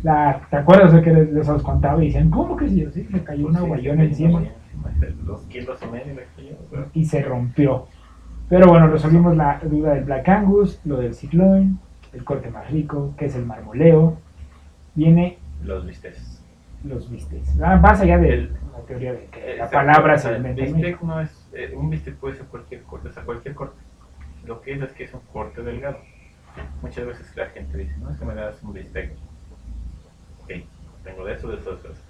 la, 0.03 0.41
¿te 0.49 0.57
acuerdas 0.57 0.93
de 0.93 1.01
que 1.01 1.13
les, 1.13 1.31
les 1.31 1.47
os 1.49 1.63
contaba 1.63 2.01
y 2.03 2.07
decían, 2.07 2.29
¿cómo 2.29 2.55
que 2.57 2.67
sí? 2.67 2.81
Yo, 2.81 2.91
sí, 2.91 3.07
me 3.09 3.23
cayó 3.23 3.47
un 3.47 3.53
Sí, 3.53 3.59
aguayón 3.59 3.97
sí, 3.97 4.03
encima 4.03 4.43
Dos 5.25 5.41
kilos 5.45 5.79
y 5.83 5.87
medio 5.91 6.15
y 6.93 7.05
se 7.05 7.21
rompió. 7.21 7.87
Pero 8.49 8.67
bueno, 8.67 8.87
resolvimos 8.87 9.35
la 9.35 9.59
duda 9.63 9.93
del 9.95 10.05
Black 10.05 10.27
Angus, 10.29 10.79
lo 10.85 10.97
del 10.97 11.13
sirloin, 11.13 11.79
el 12.13 12.23
corte 12.23 12.49
más 12.49 12.69
rico, 12.71 13.13
que 13.17 13.25
es 13.25 13.35
el 13.35 13.45
marmoleo. 13.45 14.17
Viene 14.95 15.37
Los 15.63 15.85
vistes. 15.85 16.43
los 16.83 17.09
bistecs. 17.09 17.59
Ah, 17.61 17.75
Más 17.77 17.99
allá 18.01 18.17
de 18.17 18.33
El- 18.33 18.53
la 18.73 18.79
teoría 18.87 19.13
de 19.13 19.25
que 19.25 19.55
la 19.57 19.69
palabra 19.69 20.17
se 20.17 20.29
el 20.29 20.37
inventa. 20.37 21.05
no 21.05 21.19
es, 21.19 21.49
eh, 21.53 21.73
un 21.75 21.89
bistec 21.89 22.15
puede 22.15 22.35
ser 22.35 22.45
cualquier 22.45 22.83
corte, 22.83 23.09
o 23.09 23.11
sea, 23.11 23.23
cualquier 23.23 23.53
corte. 23.55 23.81
Lo 24.47 24.61
que 24.61 24.73
es 24.73 24.81
es 24.81 24.93
que 24.93 25.03
es 25.03 25.13
un 25.13 25.21
corte 25.33 25.61
delgado. 25.61 25.97
Muchas 26.81 27.05
veces 27.05 27.35
la 27.35 27.47
gente 27.47 27.77
dice, 27.77 27.95
no 27.97 28.09
es 28.09 28.17
que 28.17 28.25
me 28.25 28.33
das 28.33 28.61
un 28.63 28.73
bistec. 28.73 29.11
Ok, 30.43 30.51
tengo 31.03 31.25
de 31.25 31.33
eso, 31.33 31.49
de 31.49 31.57
eso, 31.57 31.75
de 31.75 31.89
eso. 31.89 32.01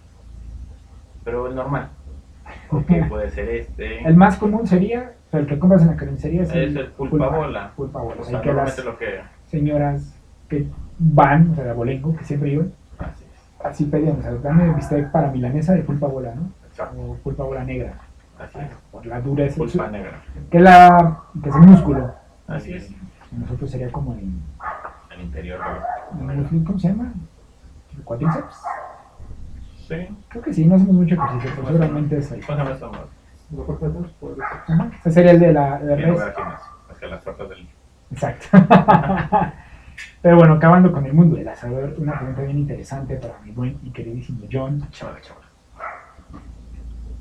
Pero 1.23 1.47
el 1.47 1.55
normal. 1.55 1.89
o 2.71 2.85
que 2.85 3.03
puede 3.03 3.29
ser 3.29 3.49
este. 3.49 4.07
El 4.07 4.15
más 4.15 4.37
común 4.37 4.67
sería, 4.67 5.13
o 5.27 5.31
sea, 5.31 5.39
el 5.41 5.47
que 5.47 5.59
compras 5.59 5.81
en 5.81 5.87
la 5.89 5.97
carnicería 5.97 6.43
es, 6.43 6.49
Es 6.49 6.75
el 6.75 6.87
pulpa 6.91 7.27
bola. 7.29 7.73
Pulpa 7.75 7.99
bola. 7.99 8.21
O 8.21 8.23
sea, 8.23 8.41
que 8.41 8.53
las 8.53 8.85
lo 8.85 8.97
que. 8.97 9.21
señoras 9.47 10.15
que 10.47 10.67
van, 10.99 11.51
o 11.51 11.55
sea, 11.55 11.65
de 11.65 11.71
abolengo, 11.71 12.15
que 12.15 12.23
siempre 12.23 12.51
iban, 12.51 12.71
Así 12.99 13.25
es. 13.25 13.65
así 13.65 13.85
pedían, 13.85 14.19
o 14.19 14.21
sea, 14.21 14.31
dame 14.35 14.73
bistec 14.73 15.11
para 15.11 15.29
milanesa 15.29 15.73
de 15.73 15.81
pulpa 15.81 16.07
bola, 16.07 16.33
¿no? 16.33 16.51
Exacto. 16.67 17.01
O 17.01 17.15
pulpa 17.15 17.43
bola 17.43 17.63
negra, 17.63 17.95
Así 18.39 18.59
es. 18.59 18.67
por 18.91 19.05
la 19.05 19.19
dureza. 19.19 19.57
Pulpa 19.57 19.89
negra. 19.89 20.21
Que, 20.49 20.59
la, 20.59 21.23
que 21.43 21.49
es 21.49 21.55
el 21.55 21.61
músculo. 21.61 22.13
Así 22.47 22.73
es. 22.73 22.89
Nosotros 23.31 23.69
sería 23.69 23.91
como 23.91 24.13
el, 24.13 24.31
El 25.13 25.21
interior 25.21 25.59
músculo, 26.13 26.63
¿cómo 26.65 26.79
se 26.79 26.87
llama? 26.87 27.13
¿El 27.95 28.03
cuádriceps? 28.03 28.63
Sí. 29.87 30.07
Creo 30.29 30.43
que 30.43 30.53
sí, 30.53 30.65
no 30.65 30.75
hacemos 30.75 30.95
mucho 30.95 31.15
ejercicio, 31.15 31.51
pero 31.55 31.67
seguramente 31.67 32.17
es 32.17 32.31
ahí. 32.31 32.41
¿Cómo 32.41 32.57
se 32.57 32.63
llama 32.63 32.75
eso? 32.75 32.91
Lo 33.55 33.65
cortas 33.65 33.93
dos 33.93 34.11
por 34.19 34.35
Ajá, 34.43 34.91
Ese 34.99 35.11
sería 35.11 35.31
el 35.31 35.39
de 35.39 35.53
la 35.53 35.79
de 35.79 36.07
no 36.07 36.13
res. 36.17 36.33
que 36.99 37.07
las 37.07 37.23
tortas 37.23 37.49
del. 37.49 37.67
Exacto. 38.11 38.47
Pero 40.21 40.35
bueno, 40.35 40.53
acabando 40.55 40.91
con 40.91 41.05
el 41.05 41.13
mundo 41.13 41.37
del 41.37 41.47
asador, 41.47 41.95
una 41.97 42.17
pregunta 42.17 42.41
bien 42.41 42.59
interesante 42.59 43.15
para 43.15 43.39
mi 43.43 43.51
buen 43.51 43.79
y 43.83 43.91
queridísimo 43.91 44.45
John. 44.51 44.85
Chaval, 44.91 45.21
chaval. 45.21 45.43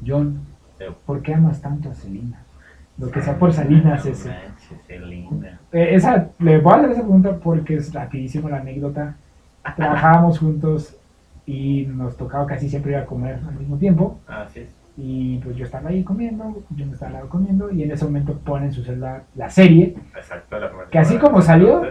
John, 0.06 0.44
¿por 1.04 1.22
qué 1.22 1.34
amas 1.34 1.60
tanto 1.60 1.90
a 1.90 1.94
Selena? 1.94 2.42
Lo 2.98 3.10
que 3.10 3.20
sea 3.20 3.38
por 3.38 3.52
Salinas 3.52 4.04
no 4.04 4.10
ese. 4.10 4.28
manches, 4.28 4.78
qué 4.86 4.98
linda. 4.98 5.58
Eh, 5.72 5.88
esa, 5.92 6.28
le 6.38 6.58
voy 6.58 6.72
a 6.72 6.76
hacer 6.76 6.90
esa 6.92 7.02
pregunta 7.02 7.36
porque 7.36 7.76
es 7.76 7.92
rapidísimo 7.92 8.48
la 8.48 8.58
anécdota. 8.58 9.16
Trabajábamos 9.76 10.38
juntos 10.38 10.96
y 11.44 11.86
nos 11.86 12.16
tocaba 12.16 12.46
casi 12.46 12.68
siempre 12.68 12.92
ir 12.92 12.98
a 12.98 13.06
comer 13.06 13.40
al 13.46 13.54
mismo 13.54 13.76
tiempo. 13.76 14.18
Así 14.26 14.60
es. 14.60 14.68
Y 14.96 15.38
pues 15.38 15.56
yo 15.56 15.64
estaba 15.66 15.90
ahí 15.90 16.02
comiendo, 16.02 16.62
yo 16.70 16.86
me 16.86 16.92
estaba 16.92 17.08
al 17.08 17.14
lado 17.16 17.28
comiendo 17.28 17.70
y 17.70 17.82
en 17.82 17.90
ese 17.90 18.06
momento 18.06 18.32
pone 18.38 18.66
en 18.66 18.72
su 18.72 18.82
celular 18.82 19.24
la 19.34 19.50
serie. 19.50 19.94
Exacto. 20.16 20.58
La 20.58 20.70
Que 20.90 20.98
así 20.98 21.18
como 21.18 21.42
salió, 21.42 21.82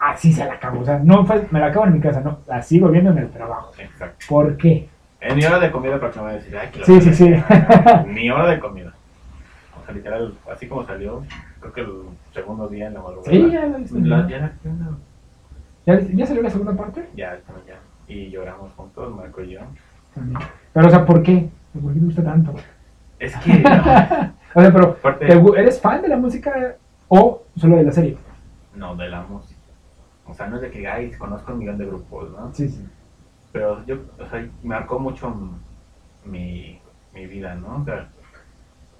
Así 0.00 0.32
se 0.32 0.44
la 0.46 0.54
acabo. 0.54 0.80
O 0.80 0.84
sea, 0.84 0.98
no 0.98 1.26
fue, 1.26 1.46
me 1.50 1.60
la 1.60 1.66
acabo 1.66 1.86
en 1.86 1.92
mi 1.92 2.00
casa, 2.00 2.22
no. 2.22 2.38
La 2.46 2.62
sigo 2.62 2.88
viendo 2.88 3.10
en 3.10 3.18
el 3.18 3.30
trabajo. 3.30 3.70
Exacto. 3.78 4.24
¿Por 4.28 4.56
qué? 4.56 4.88
En 5.20 5.36
mi 5.36 5.44
hora 5.44 5.58
de 5.60 5.70
comida, 5.70 6.00
para 6.00 6.10
que 6.10 6.20
me 6.20 6.32
decir, 6.32 6.56
ay, 6.56 6.68
que 6.72 6.84
Sí, 6.84 7.00
sí, 7.02 7.12
sí. 7.12 7.34
Mi 8.06 8.30
hora 8.30 8.48
de 8.48 8.58
comida. 8.58 8.94
Literal, 9.92 10.34
así 10.52 10.66
como 10.68 10.84
salió, 10.86 11.22
creo 11.60 11.72
que 11.72 11.80
el 11.82 12.02
segundo 12.32 12.68
día 12.68 12.86
en 12.88 12.94
la 12.94 13.00
madrugada. 13.02 13.30
Sí, 13.32 13.50
ya. 13.50 13.66
La- 14.00 14.28
ya, 14.28 14.38
ya, 14.64 14.78
¿Ya, 15.86 16.00
ya 16.00 16.26
salió 16.26 16.42
la 16.42 16.50
segunda 16.50 16.74
parte? 16.76 17.08
ya, 17.14 17.38
ya. 17.66 17.78
Y 18.06 18.30
lloramos 18.30 18.72
juntos, 18.74 19.14
Marco 19.14 19.42
y 19.42 19.50
yo. 19.52 19.60
También. 20.14 20.38
Pero, 20.72 20.86
o 20.86 20.90
sea, 20.90 21.06
¿por 21.06 21.22
qué? 21.22 21.48
¿Por 21.72 21.92
qué 21.94 22.00
te 22.00 22.04
gusta 22.06 22.24
tanto? 22.24 22.54
Es 23.18 23.36
que, 23.36 23.50
O 24.54 24.60
sea, 24.60 24.72
pero, 24.72 24.88
aparte, 24.90 25.26
¿te 25.26 25.36
gu- 25.40 25.56
¿eres 25.56 25.80
fan 25.80 26.02
de 26.02 26.08
la 26.08 26.16
música 26.16 26.76
o 27.08 27.42
solo 27.56 27.76
de 27.76 27.84
la 27.84 27.92
serie? 27.92 28.16
no, 28.74 28.96
de 28.96 29.08
la 29.08 29.22
música. 29.22 29.60
O 30.26 30.34
sea, 30.34 30.46
no 30.48 30.56
es 30.56 30.62
de 30.62 30.70
que, 30.70 30.86
ay, 30.88 31.10
conozco 31.12 31.52
un 31.52 31.58
millón 31.58 31.78
de 31.78 31.86
grupos, 31.86 32.30
¿no? 32.32 32.52
Sí, 32.54 32.68
sí. 32.68 32.84
Pero 33.52 33.84
yo, 33.86 33.96
o 34.18 34.26
sea, 34.26 34.46
marcó 34.62 34.98
mucho 34.98 35.34
mi, 36.24 36.80
mi 37.12 37.26
vida, 37.26 37.54
¿no? 37.56 37.78
O 37.82 37.84
sea, 37.84 38.08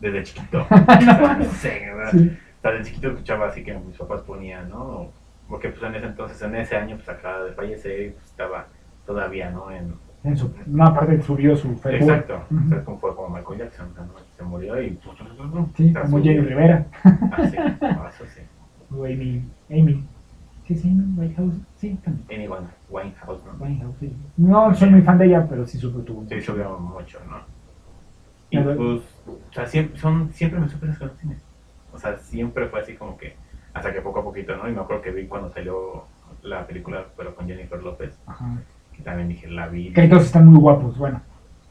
desde 0.01 0.23
chiquito. 0.25 0.67
No 1.39 1.45
sé, 1.53 1.91
¿verdad? 1.95 2.11
sí. 2.13 2.37
O 2.59 2.63
sea, 2.63 2.73
de 2.73 2.83
chiquito 2.85 3.09
escuchaba 3.09 3.47
así 3.49 3.63
que 3.65 3.75
mis 3.75 3.97
papás 3.97 4.21
ponían, 4.23 4.69
¿no? 4.69 5.09
Porque 5.49 5.69
pues 5.71 5.83
en 5.83 5.95
ese 5.95 6.07
entonces, 6.07 6.41
en 6.43 6.55
ese 6.55 6.77
año, 6.77 6.97
pues 6.97 7.09
acaba 7.09 7.45
de 7.45 7.53
fallecer 7.53 8.01
y 8.03 8.11
pues 8.11 8.25
estaba 8.27 8.67
todavía, 9.07 9.51
¿no? 9.51 9.71
En, 9.71 9.95
En 10.23 10.37
su, 10.37 10.53
una 10.67 10.93
parte 10.95 11.21
subió 11.23 11.57
su 11.57 11.75
Facebook. 11.77 12.11
exacto. 12.11 12.43
O 12.67 12.69
sea, 12.69 12.85
como 12.85 12.99
fue 12.99 13.17
como 13.17 13.31
Michael 13.37 13.59
Jackson, 13.61 13.89
¿no? 13.97 14.05
Se 14.37 14.43
murió 14.45 14.81
y... 14.83 14.91
pues, 14.91 15.17
Sí, 15.77 15.89
o 15.89 15.93
sea, 15.93 16.03
como. 16.03 16.23
Jenny 16.23 16.41
Rivera. 16.41 16.87
Ah, 17.05 17.49
sí, 17.51 17.57
eso 17.57 18.25
sí. 18.35 18.41
O 18.97 19.05
Amy. 19.05 19.43
Amy. 19.71 20.05
Sí, 20.67 20.75
sí, 20.77 20.97
Whitehouse. 21.17 21.55
Sí, 21.77 21.99
también. 22.05 22.27
Amy 22.51 22.57
Winehouse, 22.91 23.41
¿no? 23.45 23.53
Winehouse, 23.65 23.97
sí. 24.01 24.13
No 24.37 24.75
soy 24.75 24.91
muy 24.91 25.03
fan 25.03 25.17
de 25.19 25.27
ella, 25.27 25.47
pero 25.49 25.67
sí 25.67 25.79
supe 25.79 26.03
tuvo. 26.05 26.27
Sí, 26.29 26.41
subió 26.41 26.77
mucho, 26.79 27.19
¿no? 27.29 27.39
Y 28.51 28.59
Pero- 28.59 28.77
pues, 28.77 29.01
o 29.51 29.53
sea, 29.53 29.66
siempre, 29.66 29.99
son, 29.99 30.31
siempre 30.33 30.61
me 30.61 30.68
supe 30.68 30.87
esas 30.87 30.99
canciones. 30.99 31.39
O 31.93 31.99
sea, 31.99 32.16
siempre 32.18 32.66
fue 32.68 32.81
así 32.81 32.95
como 32.95 33.16
que, 33.16 33.35
hasta 33.74 33.93
que 33.93 34.01
poco 34.01 34.20
a 34.20 34.24
poquito, 34.24 34.57
¿no? 34.57 34.68
Y 34.68 34.72
me 34.72 34.81
acuerdo 34.81 35.03
que 35.03 35.11
vi 35.11 35.26
cuando 35.26 35.51
salió 35.53 36.05
la 36.43 36.66
película, 36.66 37.05
pero 37.16 37.35
con 37.35 37.47
Jennifer 37.47 37.83
López, 37.83 38.16
Ajá. 38.26 38.47
que 38.97 39.03
también 39.03 39.28
dije, 39.28 39.49
la 39.49 39.66
vi. 39.68 39.93
Que 39.93 40.09
todos 40.09 40.24
están 40.24 40.47
muy 40.47 40.59
guapos, 40.59 40.97
bueno. 40.99 41.20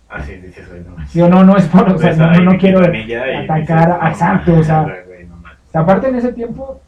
Ah, 0.09 0.21
sí, 0.23 0.39
sí, 0.41 0.51
sí, 0.51 0.61
no 0.87 0.95
manches. 0.95 1.13
Yo 1.13 1.29
no, 1.29 1.43
no 1.43 1.55
es 1.55 1.67
por, 1.67 1.87
o 1.89 1.97
sea, 1.99 2.13
no, 2.15 2.33
no, 2.33 2.51
no 2.53 2.57
quiero 2.57 2.79
atacar, 2.79 2.97
dices, 3.57 3.69
no 4.01 4.07
exacto, 4.07 4.53
o 4.59 4.63
sea, 4.63 4.87
aparte 5.73 6.09
en 6.09 6.15
ese 6.15 6.33
tiempo, 6.33 6.81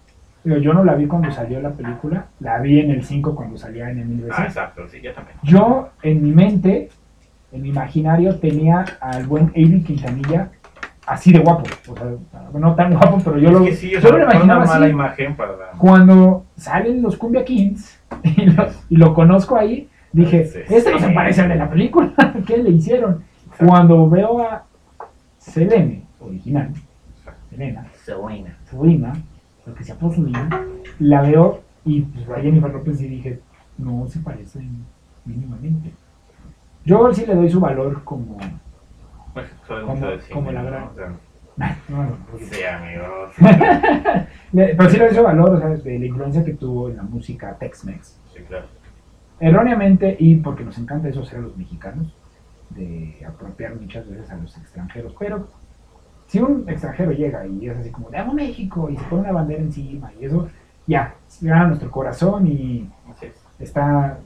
yo 0.43 0.73
no 0.73 0.83
la 0.83 0.95
vi 0.95 1.05
cuando 1.05 1.31
salió 1.31 1.61
la 1.61 1.69
película, 1.69 2.25
la 2.39 2.59
vi 2.59 2.79
en 2.79 2.89
el 2.91 3.03
5 3.03 3.35
cuando 3.35 3.57
salía 3.57 3.91
en 3.91 3.99
el 3.99 4.05
mil 4.07 4.23
Ah, 4.23 4.27
veces. 4.29 4.45
exacto, 4.45 4.87
sí, 4.89 4.99
yo 5.01 5.13
también. 5.13 5.37
Yo, 5.43 5.89
en 6.01 6.23
mi 6.23 6.31
mente, 6.31 6.89
en 7.51 7.61
mi 7.61 7.69
imaginario, 7.69 8.39
tenía 8.39 8.85
al 8.99 9.27
buen 9.27 9.49
Avi 9.49 9.83
Quintanilla 9.83 10.49
así 11.11 11.33
de 11.33 11.39
guapo, 11.39 11.63
o 11.89 11.95
sea, 11.95 12.49
no 12.53 12.73
tan 12.75 12.93
guapo, 12.93 13.17
pero 13.23 13.37
yo 13.37 13.49
es 13.49 13.53
lo, 13.53 13.63
que 13.65 13.75
sí, 13.75 13.95
o 13.95 13.99
yo 13.99 14.01
sea, 14.01 14.11
lo 14.11 14.23
imaginaba 14.23 14.63
una 14.63 14.71
mala 14.71 14.85
así. 14.85 14.93
imagen 14.93 15.35
para. 15.35 15.71
Cuando 15.77 16.45
salen 16.55 17.01
los 17.01 17.17
Cumbia 17.17 17.43
Kings 17.43 17.99
y 18.23 18.45
lo, 18.45 18.67
y 18.89 18.95
lo 18.95 19.13
conozco 19.13 19.57
ahí, 19.57 19.89
dije, 20.13 20.45
Sí, 20.45 20.59
este 20.69 20.91
no 20.91 20.99
se 20.99 21.09
parece 21.09 21.41
al 21.41 21.49
de 21.49 21.55
la 21.55 21.69
película, 21.69 22.13
¿qué 22.47 22.57
le 22.57 22.69
hicieron? 22.69 23.23
Cuando 23.59 24.09
veo 24.09 24.41
a 24.41 24.63
Selene, 25.37 26.03
original, 26.19 26.71
Selena, 27.49 27.87
Selena. 28.05 28.57
Selena, 28.63 29.13
lo 29.65 29.75
que 29.75 29.83
sea 29.83 29.95
por 29.95 30.15
su 30.15 30.23
niño, 30.23 30.49
la 30.99 31.21
veo 31.21 31.61
y 31.83 32.01
pues 32.01 32.29
a 32.29 32.41
Jennifer 32.41 32.71
López 32.71 33.01
y 33.01 33.09
dije, 33.09 33.41
no 33.77 34.07
se 34.07 34.19
parecen 34.19 34.85
mínimamente. 35.25 35.91
Yo 36.85 37.13
sí 37.13 37.25
le 37.25 37.35
doy 37.35 37.49
su 37.49 37.59
valor 37.59 38.03
como... 38.05 38.37
Pues, 39.33 39.47
soy 39.67 39.81
Como- 39.81 39.95
mucho 39.95 40.07
de 40.11 40.19
cine, 40.21 40.33
como 40.33 40.51
la 40.51 40.61
¿no? 40.63 40.69
gran- 40.69 40.83
O 40.83 40.93
sea, 40.95 41.07
no, 41.89 42.17
Sí, 42.39 42.63
amigo. 42.63 43.29
le- 44.53 44.75
pero 44.75 44.89
sí 44.89 44.97
le 44.97 45.05
doy 45.07 45.15
su 45.15 45.23
valor, 45.23 45.49
o 45.51 45.59
sea, 45.59 45.69
de 45.69 45.99
la 45.99 46.05
influencia 46.05 46.43
que 46.45 46.53
tuvo 46.53 46.89
en 46.89 46.97
la 46.97 47.03
música 47.03 47.55
Tex-Mex. 47.59 48.19
Sí, 48.33 48.43
claro. 48.47 48.65
Erróneamente, 49.39 50.15
y 50.19 50.35
porque 50.37 50.63
nos 50.63 50.77
encanta 50.77 51.09
eso 51.09 51.23
ser 51.25 51.39
a 51.39 51.41
los 51.41 51.57
mexicanos, 51.57 52.13
de 52.69 53.17
apropiar 53.27 53.75
muchas 53.75 54.07
veces 54.09 54.29
a 54.31 54.37
los 54.37 54.55
extranjeros, 54.57 55.15
pero 55.19 55.47
si 56.27 56.39
un 56.39 56.69
extranjero 56.69 57.11
llega 57.11 57.45
y 57.45 57.67
es 57.67 57.77
así 57.77 57.91
como, 57.91 58.09
de 58.09 58.17
amo 58.17 58.33
México, 58.33 58.89
y 58.89 58.95
se 58.97 59.03
pone 59.05 59.23
una 59.23 59.31
bandera 59.33 59.61
encima, 59.61 60.11
y 60.19 60.25
eso, 60.25 60.47
ya, 60.87 61.15
gana 61.41 61.67
nuestro 61.67 61.91
corazón 61.91 62.47
y 62.47 62.89
está, 63.59 64.17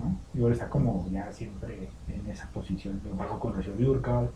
¿no? 0.00 0.16
Y 0.34 0.42
ahora 0.42 0.54
está 0.54 0.68
como 0.68 1.06
ya 1.10 1.30
siempre 1.32 1.88
en 2.08 2.26
esa 2.30 2.48
posición. 2.50 3.00
Lo 3.04 3.16
pasó 3.16 3.38
con 3.38 3.54
Rocío 3.54 3.74
Dúrcal, 3.74 4.30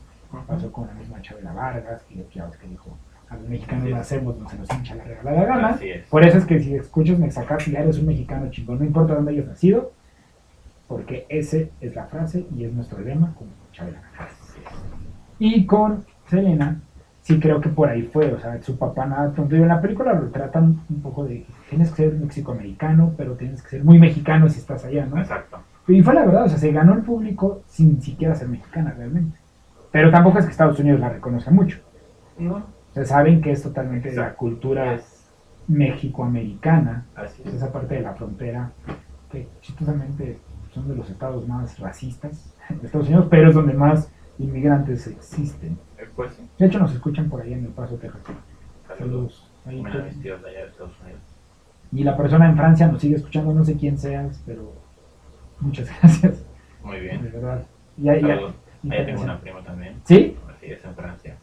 pasó 0.47 0.71
con 0.71 0.87
la 0.87 0.95
misma 0.95 1.21
Chabela 1.23 1.53
Vargas, 1.53 2.03
que 2.03 2.27
ya 2.35 2.47
ves 2.47 2.57
que 2.57 2.69
dijo, 2.69 2.97
a 3.29 3.37
los 3.37 3.49
mexicanos 3.49 3.89
lo 3.89 3.97
hacemos, 3.97 4.37
no 4.39 4.49
se 4.49 4.59
nos 4.59 4.71
hincha 4.73 4.95
la 4.95 5.05
regalada 5.05 5.45
gana. 5.45 5.79
Es. 5.83 6.07
Por 6.09 6.25
eso 6.25 6.39
es 6.39 6.45
que 6.45 6.61
si 6.61 6.75
escuchas 6.75 7.19
Mexacap 7.19 7.61
ya 7.61 7.81
eres 7.81 7.99
un 7.99 8.07
mexicano 8.07 8.51
chingón, 8.51 8.79
no 8.79 8.85
importa 8.85 9.15
dónde 9.15 9.33
hayas 9.33 9.47
nacido, 9.47 9.93
porque 10.87 11.27
ese 11.29 11.71
es 11.81 11.95
la 11.95 12.05
frase 12.07 12.47
y 12.55 12.65
es 12.65 12.73
nuestro 12.73 13.01
lema 13.01 13.35
con 13.35 13.49
Chabela. 13.73 14.03
Es. 14.27 14.57
Y 15.39 15.67
con 15.67 16.05
Selena, 16.29 16.81
sí 17.25 17.41
creo 17.41 17.61
que 17.61 17.71
por 17.71 17.89
ahí 17.89 18.03
fue, 18.03 18.33
o 18.33 18.39
sea, 18.39 18.61
su 18.63 18.79
papá 18.79 19.07
nada 19.07 19.33
tonto. 19.33 19.57
Y 19.57 19.61
en 19.63 19.69
la 19.69 19.81
película 19.81 20.13
lo 20.13 20.29
tratan 20.29 20.81
un 20.89 21.01
poco 21.03 21.25
de, 21.25 21.45
tienes 21.71 21.91
que 21.91 21.97
ser 22.05 22.15
mexicoamericano, 22.15 23.15
pero 23.17 23.33
tienes 23.35 23.63
que 23.63 23.71
ser 23.71 23.85
muy 23.85 23.99
mexicano 23.99 24.49
si 24.49 24.59
estás 24.61 24.85
allá, 24.85 25.07
¿no? 25.07 25.19
Exacto. 25.19 25.59
Y 25.89 26.03
fue 26.03 26.15
la 26.15 26.25
verdad, 26.25 26.45
o 26.45 26.49
sea, 26.49 26.59
se 26.59 26.71
ganó 26.71 26.95
el 26.95 27.03
público 27.03 27.63
sin 27.67 28.01
siquiera 28.01 28.35
ser 28.35 28.49
mexicana 28.49 28.95
realmente. 28.97 29.37
Pero 29.91 30.11
tampoco 30.11 30.39
es 30.39 30.45
que 30.45 30.51
Estados 30.53 30.79
Unidos 30.79 31.01
la 31.01 31.09
reconozca 31.09 31.51
mucho. 31.51 31.79
No. 32.39 32.57
O 32.57 32.93
sea, 32.95 33.05
saben 33.07 33.41
que 33.41 33.53
es 33.53 33.63
totalmente 33.63 34.11
de 34.11 34.17
la 34.17 34.35
cultura 34.35 34.95
Es- 34.95 35.31
mexicoamericana, 35.69 37.07
Así 37.15 37.43
es 37.43 37.49
es. 37.49 37.55
esa 37.55 37.73
parte 37.73 37.95
de 37.95 38.03
la 38.03 38.13
frontera 38.15 38.71
que 39.31 39.49
chistosamente 39.61 40.39
son 40.73 40.89
de 40.89 40.97
los 40.97 41.09
estados 41.09 41.47
más 41.49 41.79
racistas 41.79 42.55
de 42.69 42.87
Estados 42.87 43.09
Unidos, 43.09 43.27
pero 43.31 43.49
es 43.49 43.55
donde 43.55 43.73
más 43.75 44.11
inmigrantes 44.39 45.07
existen. 45.07 45.79
Pues 46.17 46.33
sí. 46.35 46.49
De 46.59 46.67
hecho, 46.67 46.79
nos 46.79 46.93
escuchan 46.93 47.29
por 47.29 47.41
allá 47.43 47.57
en 47.57 47.65
El 47.65 47.71
Paso, 47.73 47.97
Texas. 47.97 48.21
Saludos. 48.87 49.51
Ahí 49.67 49.81
Bueno, 49.81 49.97
todos. 49.97 50.13
mis 50.13 50.23
tíos 50.23 50.43
de 50.43 50.49
allá 50.51 50.61
de 50.61 50.67
Estados 50.71 51.01
Unidos. 51.03 51.21
Y 51.93 52.05
la 52.05 52.17
persona 52.17 52.49
en 52.49 52.57
Francia 52.57 52.89
nos 52.89 53.01
sigue 53.01 53.17
escuchando, 53.17 53.55
no 53.55 53.65
sé 53.65 53.77
quién 53.77 53.97
seas, 53.99 54.43
pero 54.47 54.73
muchas 55.61 55.89
gracias, 56.01 56.45
Muy 56.83 56.97
de 56.97 57.03
bien. 57.03 57.31
verdad. 57.33 57.65
Ya, 57.97 58.15
ya, 58.17 58.21
Saludos. 58.37 58.55
Allá 58.91 59.07
tengo 59.07 59.23
una 59.23 59.41
prima 59.41 59.61
también. 59.63 59.95
¿Sí? 60.05 60.37
Así 60.55 60.67
es, 60.67 60.85
en 60.85 60.95
Francia. 60.95 61.37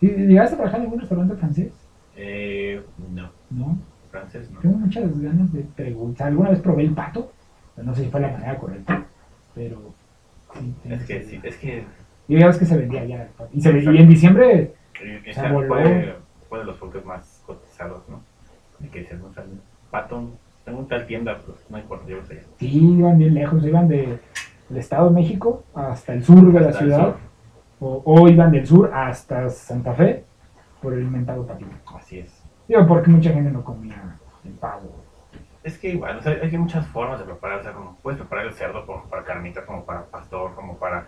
¿Llegaste 0.00 0.54
a 0.54 0.58
trabajar 0.58 0.80
en 0.80 0.84
algún 0.86 1.00
restaurante 1.00 1.34
francés? 1.36 1.72
Eh, 2.16 2.82
no. 3.12 3.30
No. 3.50 3.78
Francés 4.10 4.50
no. 4.50 4.60
Tengo 4.60 4.78
muchas 4.78 5.20
ganas 5.20 5.52
de 5.52 5.60
preguntar. 5.62 6.28
Alguna 6.28 6.50
vez 6.50 6.60
probé 6.60 6.84
el 6.84 6.94
pato, 6.94 7.32
no 7.76 7.94
sé 7.94 8.04
si 8.04 8.10
fue 8.10 8.20
la 8.20 8.30
manera 8.30 8.56
correcta, 8.58 9.04
pero 9.54 9.92
sí. 10.54 10.74
Es 10.84 11.04
que 11.04 11.22
sí, 11.24 11.40
es 11.42 11.56
que 11.56 11.84
Y 12.28 12.38
ya 12.38 12.46
ves 12.46 12.58
que 12.58 12.64
se 12.66 12.76
vendía 12.76 13.04
ya. 13.04 13.28
Y, 13.52 13.60
se 13.60 13.70
y 13.78 13.98
en 13.98 14.08
diciembre, 14.08 14.74
Y- 15.02 15.30
y 15.30 15.34
Se 15.34 15.48
voló. 15.48 15.68
fue, 15.68 16.16
fue 16.48 16.58
de 16.60 16.64
los 16.64 16.76
productos 16.76 17.04
más 17.04 17.42
cotizados, 17.46 18.02
¿no? 18.08 18.20
De 18.78 18.88
que 18.88 19.06
no 19.14 19.32
sé, 19.32 19.42
pato, 19.90 20.30
tengo 20.64 20.78
un 20.80 20.88
tal 20.88 21.06
tienda, 21.06 21.38
pues 21.44 21.58
no 21.70 21.78
importa, 21.78 22.06
yo 22.08 22.16
lo 22.16 22.26
sé. 22.26 22.42
sí, 22.58 22.96
iban 22.98 23.18
bien 23.18 23.34
lejos. 23.34 23.64
Iban 23.64 23.88
de- 23.88 24.18
del 24.68 24.78
Estado 24.78 25.08
de 25.10 25.14
México 25.14 25.64
hasta 25.74 26.12
el 26.14 26.24
sur 26.24 26.52
de 26.52 26.60
la 26.60 26.68
Hasta 26.68 26.78
ciudad. 26.80 27.14
O, 27.78 28.02
o 28.04 28.28
iban 28.28 28.50
del 28.50 28.66
sur 28.66 28.90
hasta 28.92 29.48
Santa 29.50 29.92
Fe 29.92 30.24
por 30.82 30.94
el 30.94 31.02
inventado 31.02 31.46
patito. 31.46 31.70
Así 31.94 32.18
es. 32.18 32.42
Digo, 32.66 32.86
porque 32.86 33.10
mucha 33.10 33.30
gente 33.32 33.50
no 33.50 33.62
comía 33.62 34.16
el 34.44 34.52
pavo. 34.52 35.04
Es 35.62 35.78
que 35.78 35.90
igual, 35.90 36.18
o 36.18 36.22
sea, 36.22 36.32
hay 36.42 36.56
muchas 36.58 36.86
formas 36.88 37.18
de 37.18 37.26
preparar, 37.26 37.60
o 37.60 37.62
sea, 37.62 37.72
como 37.72 37.96
puedes 38.02 38.18
preparar 38.18 38.46
el 38.46 38.54
cerdo 38.54 38.86
como 38.86 39.04
para 39.04 39.24
carnitas, 39.24 39.64
como 39.64 39.84
para 39.84 40.04
pastor, 40.06 40.54
como 40.54 40.76
para 40.78 41.06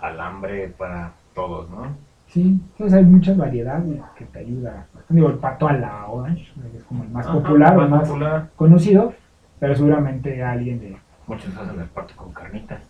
alambre, 0.00 0.68
para 0.68 1.12
todos, 1.34 1.68
¿no? 1.70 1.96
Sí, 2.28 2.60
entonces 2.72 2.94
hay 2.98 3.04
muchas 3.04 3.36
variedades 3.36 4.00
que 4.16 4.24
te 4.26 4.40
ayuda. 4.40 4.86
Digo, 5.08 5.28
el 5.28 5.36
pato 5.38 5.68
a 5.68 5.72
la 5.74 6.06
orange 6.08 6.52
es 6.74 6.82
como 6.84 7.04
el 7.04 7.10
más 7.10 7.26
Ajá, 7.26 7.38
popular 7.38 7.78
el 7.80 7.88
más 7.88 8.08
popular. 8.08 8.50
conocido, 8.56 9.14
pero 9.60 9.74
seguramente 9.74 10.42
alguien 10.42 10.80
de... 10.80 10.96
Muchos 11.26 11.56
hacen 11.56 11.80
el 11.80 11.86
pato 11.88 12.14
con 12.16 12.32
carnitas. 12.32 12.80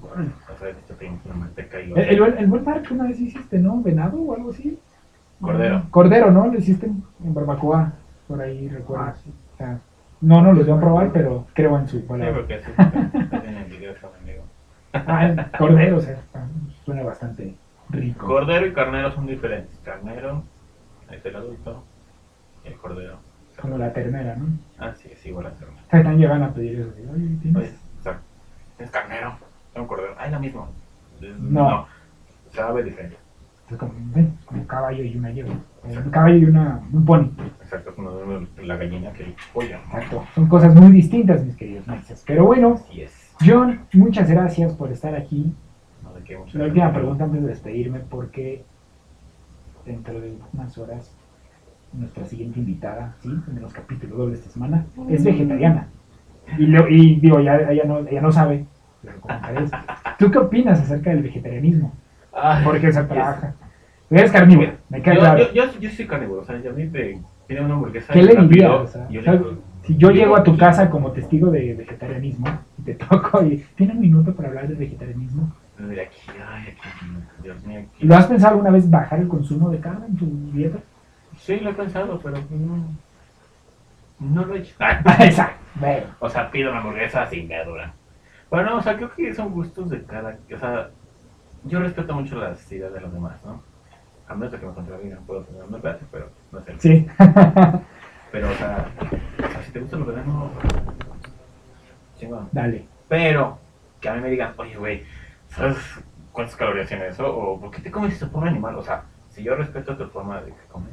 O 0.00 0.58
sea, 0.58 0.68
tiene 0.98 1.18
una 1.24 1.34
manteca 1.34 1.80
y 1.80 1.92
El, 1.92 1.98
el, 1.98 2.20
buen- 2.20 2.38
el 2.38 2.46
buen 2.46 2.64
par 2.64 2.82
que 2.82 2.94
una 2.94 3.04
vez 3.04 3.20
hiciste, 3.20 3.58
¿no? 3.58 3.82
¿Venado 3.82 4.18
o 4.20 4.34
algo 4.34 4.50
así? 4.50 4.78
Cordero. 5.40 5.82
Cordero, 5.90 6.30
¿no? 6.30 6.46
Lo 6.46 6.58
hiciste 6.58 6.86
en, 6.86 7.02
barbacoa, 7.34 7.92
por 8.26 8.40
ahí 8.40 8.68
recuerdo. 8.68 9.04
Ah, 9.04 9.14
sí. 9.14 9.30
O 9.54 9.56
sea, 9.56 9.78
no, 10.20 10.40
no 10.42 10.52
los 10.52 10.66
voy 10.66 10.76
a 10.76 10.80
probar, 10.80 11.12
pero 11.12 11.46
creo 11.52 11.78
en 11.78 11.88
su 11.88 11.98
Sí, 12.00 12.06
palabra. 12.08 12.34
porque 12.36 12.54
así 12.54 12.70
hacen 12.76 13.56
en 13.56 13.68
video 13.70 13.94
con 14.00 14.10
amigo. 14.10 14.17
Ah, 14.92 15.26
el 15.26 15.50
cordero, 15.58 15.96
o 15.98 16.00
sea, 16.00 16.18
suena 16.84 17.02
bastante 17.02 17.54
rico. 17.90 18.26
Cordero 18.26 18.66
y 18.66 18.72
carnero 18.72 19.12
son 19.12 19.26
diferentes. 19.26 19.78
Carnero 19.84 20.42
es 21.10 21.24
el 21.24 21.36
adulto 21.36 21.84
y 22.64 22.68
el 22.68 22.74
cordero. 22.76 23.18
Como 23.60 23.76
la 23.76 23.92
ternera, 23.92 24.36
¿no? 24.36 24.46
Ah, 24.78 24.94
sí, 24.96 25.08
es 25.12 25.24
igual 25.26 25.46
a 25.46 25.50
ternero. 25.50 25.80
O 25.86 25.90
sea, 25.90 25.98
Están 26.00 26.18
llegando 26.18 26.46
a 26.46 26.54
pedir 26.54 26.80
eso. 26.80 26.90
Oye, 26.90 27.10
Oye, 27.12 27.36
¿tienes? 27.42 27.74
o 28.00 28.02
sea, 28.02 28.20
es 28.78 28.90
carnero, 28.90 29.36
es 29.74 29.80
un 29.80 29.86
cordero. 29.86 30.14
Ah, 30.18 30.26
es 30.26 30.32
lo 30.32 30.40
mismo. 30.40 30.68
No. 31.38 31.86
sabe 32.52 32.82
diferente. 32.84 33.16
Es 33.70 33.76
como, 33.76 33.92
ven, 34.14 34.38
un 34.50 34.64
caballo 34.64 35.04
y 35.04 35.16
una 35.16 35.30
yegua. 35.30 35.54
Un 35.84 36.10
caballo 36.10 36.36
y 36.36 36.44
una, 36.44 36.80
un 36.90 37.04
pony. 37.04 37.30
Exacto, 37.62 37.94
como 37.94 38.10
la 38.62 38.76
gallina 38.76 39.12
que 39.12 39.24
el 39.24 39.34
pollo. 39.52 39.76
Exacto. 39.76 40.24
Son 40.34 40.46
cosas 40.48 40.74
muy 40.74 40.92
distintas, 40.92 41.44
mis 41.44 41.56
queridos 41.56 41.86
meses. 41.86 42.24
Pero 42.26 42.46
bueno, 42.46 42.80
Así 42.82 43.02
es. 43.02 43.27
John, 43.44 43.80
muchas 43.92 44.30
gracias 44.30 44.74
por 44.74 44.90
estar 44.90 45.14
aquí. 45.14 45.52
No 46.02 46.12
de 46.14 46.22
qué. 46.24 46.38
La 46.54 46.64
última 46.64 46.92
pregunta 46.92 47.24
antes 47.24 47.42
de 47.42 47.48
despedirme, 47.48 48.00
porque 48.00 48.64
dentro 49.86 50.20
de 50.20 50.34
unas 50.52 50.76
horas 50.78 51.14
nuestra 51.92 52.24
siguiente 52.26 52.58
invitada, 52.60 53.14
¿sí? 53.22 53.30
En 53.48 53.62
los 53.62 53.72
capítulos 53.72 54.18
dobles 54.18 54.38
esta 54.40 54.50
semana, 54.52 54.84
es 55.08 55.24
vegetariana. 55.24 55.88
Y, 56.58 56.66
lo- 56.66 56.88
y 56.88 57.16
digo, 57.16 57.40
ya, 57.40 57.56
ella, 57.56 57.84
no, 57.84 57.98
ella 58.00 58.20
no 58.20 58.32
sabe, 58.32 58.64
pero. 59.02 59.18
¿Tú 60.18 60.30
qué 60.30 60.38
opinas 60.38 60.80
acerca 60.80 61.10
del 61.10 61.22
vegetarianismo? 61.22 61.92
Porque 62.64 62.92
se 62.92 63.02
trabaja. 63.04 63.54
Eres 64.10 64.32
carnívoro, 64.32 64.72
me 64.88 64.98
yo, 64.98 65.04
claro. 65.04 65.38
yo, 65.38 65.52
yo, 65.52 65.78
yo 65.80 65.90
soy 65.90 66.06
carnívoro, 66.06 66.40
o 66.40 66.44
sea, 66.44 66.58
yo 66.62 66.70
a 66.70 66.72
mí 66.72 66.84
me 66.84 67.20
pide 67.46 67.60
una 67.60 67.74
hamburguesa. 67.74 68.12
¿Qué 68.12 68.22
le 68.22 68.34
dirías? 68.36 68.70
O 68.70 68.86
sea, 68.86 69.08
yo 69.10 69.20
le 69.20 69.32
digo, 69.32 69.58
si 69.88 69.96
yo 69.96 70.10
llego 70.10 70.36
a 70.36 70.44
tu 70.44 70.54
casa 70.54 70.90
como 70.90 71.12
testigo 71.12 71.50
de 71.50 71.72
vegetarianismo 71.72 72.46
y 72.78 72.82
te 72.82 72.94
toco 73.06 73.42
y 73.42 73.56
tiene 73.74 73.94
un 73.94 74.00
minuto 74.00 74.34
para 74.34 74.48
hablar 74.48 74.68
del 74.68 74.76
vegetarianismo, 74.76 75.50
De 75.78 76.02
aquí, 76.02 76.20
ay, 76.46 76.76
aquí, 76.76 76.88
Dios 77.42 77.64
mío. 77.64 77.80
Aquí. 77.80 78.06
¿lo 78.06 78.14
has 78.14 78.26
pensado 78.26 78.52
alguna 78.52 78.70
vez 78.70 78.90
bajar 78.90 79.20
el 79.20 79.28
consumo 79.28 79.70
de 79.70 79.80
carne 79.80 80.06
en 80.06 80.16
tu 80.18 80.26
dieta? 80.52 80.78
Sí, 81.38 81.58
lo 81.60 81.70
he 81.70 81.72
pensado, 81.74 82.20
pero 82.22 82.36
no, 82.50 82.84
no 84.20 84.44
lo 84.44 84.54
he 84.54 84.58
hecho. 84.58 84.74
Exacto. 85.20 85.64
Bueno, 85.76 86.06
o 86.18 86.28
sea, 86.28 86.50
pido 86.50 86.70
una 86.70 86.80
hamburguesa 86.80 87.26
sin 87.26 87.48
verdura. 87.48 87.94
Bueno, 88.50 88.76
o 88.76 88.82
sea, 88.82 88.94
creo 88.94 89.14
que 89.14 89.34
son 89.34 89.52
gustos 89.52 89.88
de 89.88 90.02
cada. 90.02 90.36
O 90.54 90.58
sea, 90.58 90.90
yo 91.64 91.80
respeto 91.80 92.14
mucho 92.14 92.36
las 92.36 92.70
ideas 92.70 92.92
de 92.92 93.00
los 93.00 93.12
demás, 93.12 93.42
¿no? 93.42 93.62
A 94.26 94.34
menos 94.34 94.52
de 94.52 94.58
que 94.58 94.66
me 94.66 94.74
contradigan, 94.74 95.24
puedo 95.24 95.44
tener 95.44 95.62
un 95.62 95.72
debate, 95.72 96.04
pero 96.12 96.28
no 96.52 96.60
sé. 96.60 96.74
sí. 96.78 97.06
Pero, 98.30 98.50
o 98.50 98.54
sea, 98.54 98.90
si 99.64 99.72
te 99.72 99.80
gusta 99.80 99.96
lo 99.96 100.06
vegano, 100.06 100.50
chingón. 102.18 102.48
Dale. 102.52 102.86
Pero, 103.08 103.58
que 104.00 104.08
a 104.08 104.14
mí 104.14 104.20
me 104.20 104.30
digan, 104.30 104.54
oye, 104.56 104.76
güey, 104.76 105.04
¿sabes 105.48 105.78
cuántas 106.32 106.56
calorías 106.56 106.88
tiene 106.88 107.08
eso? 107.08 107.26
¿O 107.26 107.60
por 107.60 107.70
qué 107.70 107.80
te 107.80 107.90
comes 107.90 108.14
ese 108.14 108.26
pobre 108.26 108.50
animal? 108.50 108.76
O 108.76 108.82
sea, 108.82 109.04
si 109.30 109.42
yo 109.42 109.54
respeto 109.54 109.96
tu 109.96 110.06
forma 110.08 110.40
de 110.42 110.52
que 110.52 110.66
comes, 110.68 110.92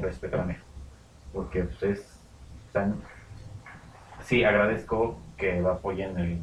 respeta 0.00 0.36
la 0.38 0.44
mía. 0.44 0.58
Porque 1.32 1.64
pues, 1.64 1.82
es 1.82 2.20
tan... 2.72 2.96
Sí, 4.20 4.44
agradezco 4.44 5.18
que 5.36 5.58
apoyen 5.60 6.18
el, 6.18 6.42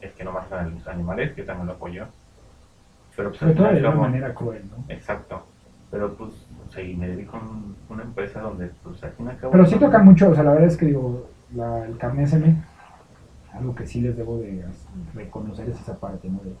el 0.00 0.12
que 0.12 0.24
no 0.24 0.32
matan 0.32 0.66
a 0.66 0.68
los 0.68 0.86
animales, 0.88 1.32
que 1.32 1.42
también 1.42 1.66
lo 1.66 1.72
apoyo. 1.74 2.06
Pero 3.14 3.30
pues 3.30 3.42
al 3.42 3.54
todo 3.54 3.72
de 3.72 3.80
una 3.80 3.90
manera 3.92 4.34
cruel, 4.34 4.64
¿no? 4.70 4.84
Exacto. 4.92 5.46
Pero 5.90 6.14
pues, 6.14 6.45
o 6.66 6.70
sea, 6.70 6.82
y 6.82 6.96
me 6.96 7.08
dedico 7.08 7.36
a 7.36 7.40
un- 7.40 7.76
una 7.88 8.02
empresa 8.02 8.40
donde 8.40 8.66
pues 8.82 9.02
al 9.04 9.12
fin 9.12 9.26
y 9.26 9.28
al 9.30 9.38
cabo... 9.38 9.52
Pero 9.52 9.66
sí 9.66 9.76
toca 9.76 9.98
mucho, 10.00 10.30
o 10.30 10.34
sea, 10.34 10.42
la 10.44 10.52
verdad 10.52 10.68
es 10.68 10.76
que 10.76 10.86
digo, 10.86 11.26
la, 11.54 11.84
el 11.86 11.96
carne 11.98 12.24
SM, 12.24 12.56
algo 13.54 13.74
que 13.74 13.86
sí 13.86 14.00
les 14.00 14.16
debo 14.16 14.38
de 14.38 14.64
reconocer 15.14 15.68
es 15.68 15.80
esa 15.80 15.98
parte, 15.98 16.28
¿no? 16.28 16.40
De 16.40 16.52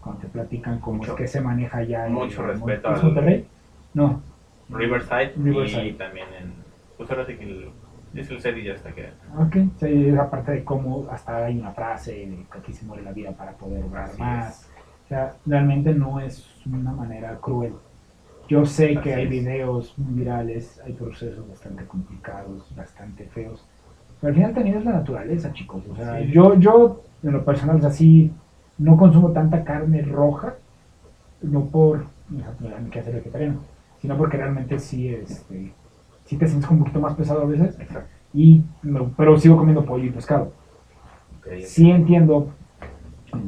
cuando 0.00 0.20
te 0.22 0.28
platican 0.28 0.78
cómo 0.78 0.98
Mucho- 0.98 1.12
es 1.12 1.16
que 1.18 1.26
se 1.26 1.40
maneja 1.40 1.82
ya 1.82 2.06
en 2.06 2.12
mucho 2.14 2.42
en 2.42 2.48
respeto 2.48 2.92
¿es 2.92 2.98
al- 2.98 3.04
Monterrey? 3.04 3.48
No. 3.94 4.22
Riverside, 4.70 5.32
Riverside. 5.36 5.86
y 5.88 5.92
también 5.94 6.28
en... 6.40 6.54
Pues 6.96 7.10
ahora 7.10 7.26
sí 7.26 7.36
que 7.36 7.44
el, 7.44 7.70
es 8.14 8.30
el 8.30 8.40
set 8.40 8.56
y 8.56 8.64
ya 8.64 8.74
está 8.74 8.92
que... 8.92 9.08
Ok, 9.38 9.56
sí, 9.78 10.08
esa 10.08 10.30
parte 10.30 10.52
de 10.52 10.64
cómo 10.64 11.06
hasta 11.10 11.44
hay 11.46 11.58
una 11.58 11.72
frase 11.72 12.12
de 12.12 12.46
que 12.50 12.58
aquí 12.58 12.72
se 12.72 12.84
muere 12.86 13.02
la 13.02 13.12
vida 13.12 13.32
para 13.32 13.52
poder 13.52 13.84
Así 13.96 14.20
más. 14.20 14.70
O 15.04 15.08
sea, 15.08 15.34
realmente 15.46 15.94
no 15.94 16.20
es 16.20 16.46
una 16.66 16.92
manera 16.92 17.36
cruel. 17.40 17.72
Yo 18.48 18.64
sé 18.64 18.88
que 18.94 18.98
Así 18.98 19.10
hay 19.10 19.24
es. 19.24 19.30
videos 19.30 19.94
virales, 19.96 20.80
hay 20.84 20.92
procesos 20.94 21.46
bastante 21.48 21.84
complicados, 21.84 22.74
bastante 22.74 23.24
feos. 23.26 23.64
Pero 24.20 24.28
al 24.30 24.34
final 24.34 24.54
también 24.54 24.76
es 24.78 24.84
la 24.84 24.92
naturaleza, 24.92 25.52
chicos. 25.52 25.82
O 25.90 25.94
sea, 25.94 26.18
Sí. 26.20 26.30
yo, 26.32 26.54
yo, 26.58 27.02
en 27.22 27.32
lo 27.32 27.44
personal, 27.44 27.76
o 27.76 27.80
sea, 27.80 27.90
sí, 27.90 28.32
no 28.78 28.96
consumo 28.96 29.32
tanta 29.32 29.64
carne 29.64 30.02
roja, 30.02 30.54
no 31.42 31.66
por 31.66 32.04
hay 32.60 32.90
que 32.90 33.00
hacer 33.00 33.14
vegetariano, 33.14 33.60
sino 34.00 34.16
porque 34.16 34.36
realmente 34.36 34.78
sí, 34.78 35.08
este, 35.08 35.72
sí 36.24 36.36
te 36.36 36.46
sientes 36.48 36.70
un 36.70 36.78
poquito 36.80 37.00
más 37.00 37.14
pesado 37.14 37.42
a 37.42 37.46
veces. 37.46 37.78
Exacto. 37.78 38.08
Y, 38.34 38.62
no, 38.82 39.10
pero 39.16 39.38
sigo 39.38 39.56
comiendo 39.56 39.84
pollo 39.84 40.04
y 40.04 40.10
pescado. 40.10 40.52
Sí 41.64 41.90
entiendo 41.90 42.50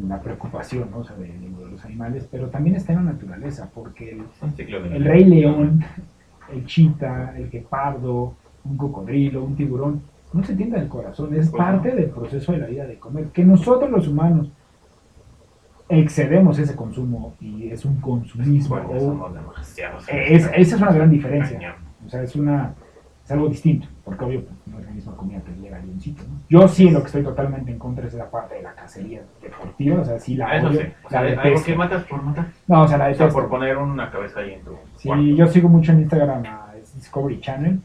la 0.08 0.20
preocupación 0.22 0.90
¿no? 0.90 0.98
o 0.98 1.04
sea, 1.04 1.16
de, 1.16 1.26
de 1.26 1.48
los 1.80 1.84
animales, 1.86 2.28
pero 2.30 2.48
también 2.48 2.76
está 2.76 2.92
en 2.92 3.04
la 3.06 3.12
naturaleza, 3.12 3.70
porque 3.74 4.10
el, 4.12 5.04
rey 5.04 5.24
león, 5.24 5.84
el 6.52 6.66
chita, 6.66 7.34
el 7.36 7.50
guepardo, 7.50 8.34
un 8.64 8.76
cocodrilo, 8.76 9.42
un 9.44 9.56
tiburón, 9.56 10.02
no 10.32 10.44
se 10.44 10.54
tienta 10.54 10.78
el 10.78 10.88
corazón, 10.88 11.34
es 11.34 11.48
Pues 11.50 11.58
parte 11.62 11.90
del 11.94 12.10
proceso 12.10 12.52
de 12.52 12.58
la 12.58 12.66
vida 12.66 12.86
de 12.86 12.98
comer. 12.98 13.26
Que 13.26 13.44
nosotros 13.44 13.90
los 13.90 14.06
humanos 14.08 14.50
excedemos 15.88 16.58
ese 16.58 16.76
consumo 16.76 17.34
y 17.40 17.68
es 17.70 17.84
un 17.84 17.96
consumismo. 18.00 18.76
O- 19.02 19.18
es- 20.08 20.44
esa 20.46 20.54
es 20.56 20.72
una 20.74 20.92
gran 20.92 21.10
diferencia. 21.10 21.58
O 22.06 22.08
sea, 22.08 22.22
es 22.22 22.36
una 22.36 22.74
es 23.30 23.36
algo 23.36 23.48
distinto, 23.48 23.86
porque 24.04 24.24
obvio 24.24 24.44
pues, 24.44 24.54
no 24.66 24.78
es 24.80 24.84
la 24.86 24.90
misma 24.90 25.16
comida 25.16 25.40
que 25.42 25.52
llega 25.62 25.76
a 25.76 25.80
un 25.80 26.00
sitio. 26.00 26.24
¿no? 26.28 26.40
Yo 26.48 26.66
sí 26.66 26.90
lo 26.90 27.00
que 27.00 27.06
estoy 27.06 27.22
totalmente 27.22 27.70
en 27.70 27.78
contra 27.78 28.06
es 28.06 28.14
la 28.14 28.28
parte 28.28 28.56
de 28.56 28.62
la 28.62 28.74
cacería 28.74 29.22
deportiva, 29.40 30.00
o 30.00 30.04
sea, 30.04 30.18
sí 30.18 30.34
la 30.34 30.56
Eso 30.56 30.66
odio, 30.68 30.80
sí. 30.80 30.86
O 30.86 31.02
la 31.04 31.08
sea, 31.10 31.20
algo 31.20 31.42
detesto. 31.42 31.66
que 31.66 31.74
matas 31.76 32.04
por 32.04 32.22
matar. 32.22 32.46
No, 32.66 32.82
o 32.82 32.88
sea, 32.88 32.98
la 32.98 33.04
O 33.04 33.14
sea, 33.14 33.26
detesto. 33.26 33.32
por 33.40 33.48
poner 33.48 33.76
una 33.76 34.10
cabeza 34.10 34.40
ahí 34.40 34.54
en 34.54 34.64
tu 34.64 34.72
Sí, 34.96 35.06
cuarto. 35.08 35.24
yo 35.24 35.46
sigo 35.46 35.68
mucho 35.68 35.92
en 35.92 36.00
Instagram 36.00 36.42
a 36.46 36.74
Discovery 36.96 37.40
Channel 37.40 37.80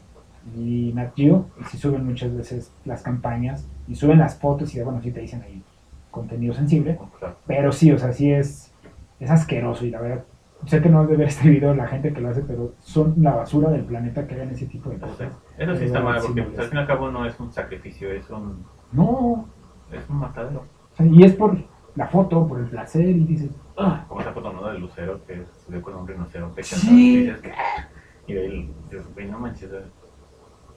y 0.56 0.92
Nat 0.94 1.14
Geo, 1.16 1.46
y 1.60 1.64
sí 1.64 1.78
suben 1.78 2.04
muchas 2.04 2.34
veces 2.36 2.72
las 2.84 3.02
campañas 3.02 3.66
y 3.88 3.94
suben 3.94 4.18
las 4.18 4.36
fotos 4.38 4.74
y 4.74 4.80
bueno, 4.82 5.00
sí 5.00 5.10
te 5.12 5.20
dicen 5.20 5.42
ahí 5.42 5.62
contenido 6.10 6.54
sensible, 6.54 6.98
O 7.00 7.08
pero 7.46 7.70
sí, 7.72 7.92
o 7.92 7.98
sea, 7.98 8.12
sí 8.12 8.32
es, 8.32 8.72
es 9.20 9.30
asqueroso 9.30 9.84
y 9.86 9.90
la 9.90 10.00
verdad, 10.00 10.24
sé 10.64 10.80
que 10.82 10.88
no 10.88 11.02
es 11.02 11.08
de 11.10 11.16
ver 11.16 11.28
este 11.28 11.48
video 11.50 11.74
la 11.74 11.86
gente 11.86 12.12
que 12.12 12.20
lo 12.20 12.30
hace, 12.30 12.42
pero 12.42 12.74
son 12.80 13.14
la 13.18 13.34
basura 13.36 13.70
del 13.70 13.84
planeta 13.84 14.26
que 14.26 14.34
hagan 14.34 14.50
ese 14.50 14.66
tipo 14.66 14.90
de 14.90 14.98
cosas. 14.98 15.32
Eso 15.58 15.76
sí 15.76 15.84
está 15.84 16.00
mal, 16.00 16.20
porque 16.24 16.42
pues, 16.42 16.58
al 16.58 16.66
fin 16.66 16.78
y 16.78 16.80
al 16.80 16.86
cabo 16.86 17.10
no 17.10 17.24
es 17.26 17.38
un 17.38 17.52
sacrificio, 17.52 18.10
es 18.10 18.28
un, 18.30 18.64
No, 18.92 19.48
es 19.92 20.08
un 20.08 20.16
matadero. 20.18 20.60
o 20.92 20.96
sea, 20.96 21.06
y 21.06 21.22
es 21.22 21.34
por 21.34 21.56
la 21.94 22.06
foto, 22.08 22.46
por 22.46 22.58
el 22.60 22.66
placer 22.66 23.08
y 23.08 23.24
dices, 23.24 23.50
Ah, 23.78 24.04
como 24.08 24.20
esa 24.22 24.32
foto 24.32 24.52
¿no? 24.52 24.66
del 24.68 24.80
lucero 24.80 25.20
que 25.26 25.44
subió 25.66 25.82
con 25.82 25.94
un 25.96 26.08
rinoceronte. 26.08 26.62
Sí. 26.62 27.18
Y 27.18 27.26
dices, 27.26 27.42
"Ah", 27.54 27.86
y 28.26 28.32
de 28.34 28.40
ahí 28.40 28.74
dices, 28.90 29.06
güey, 29.14 29.28
no 29.30 29.38
manches. 29.38 29.70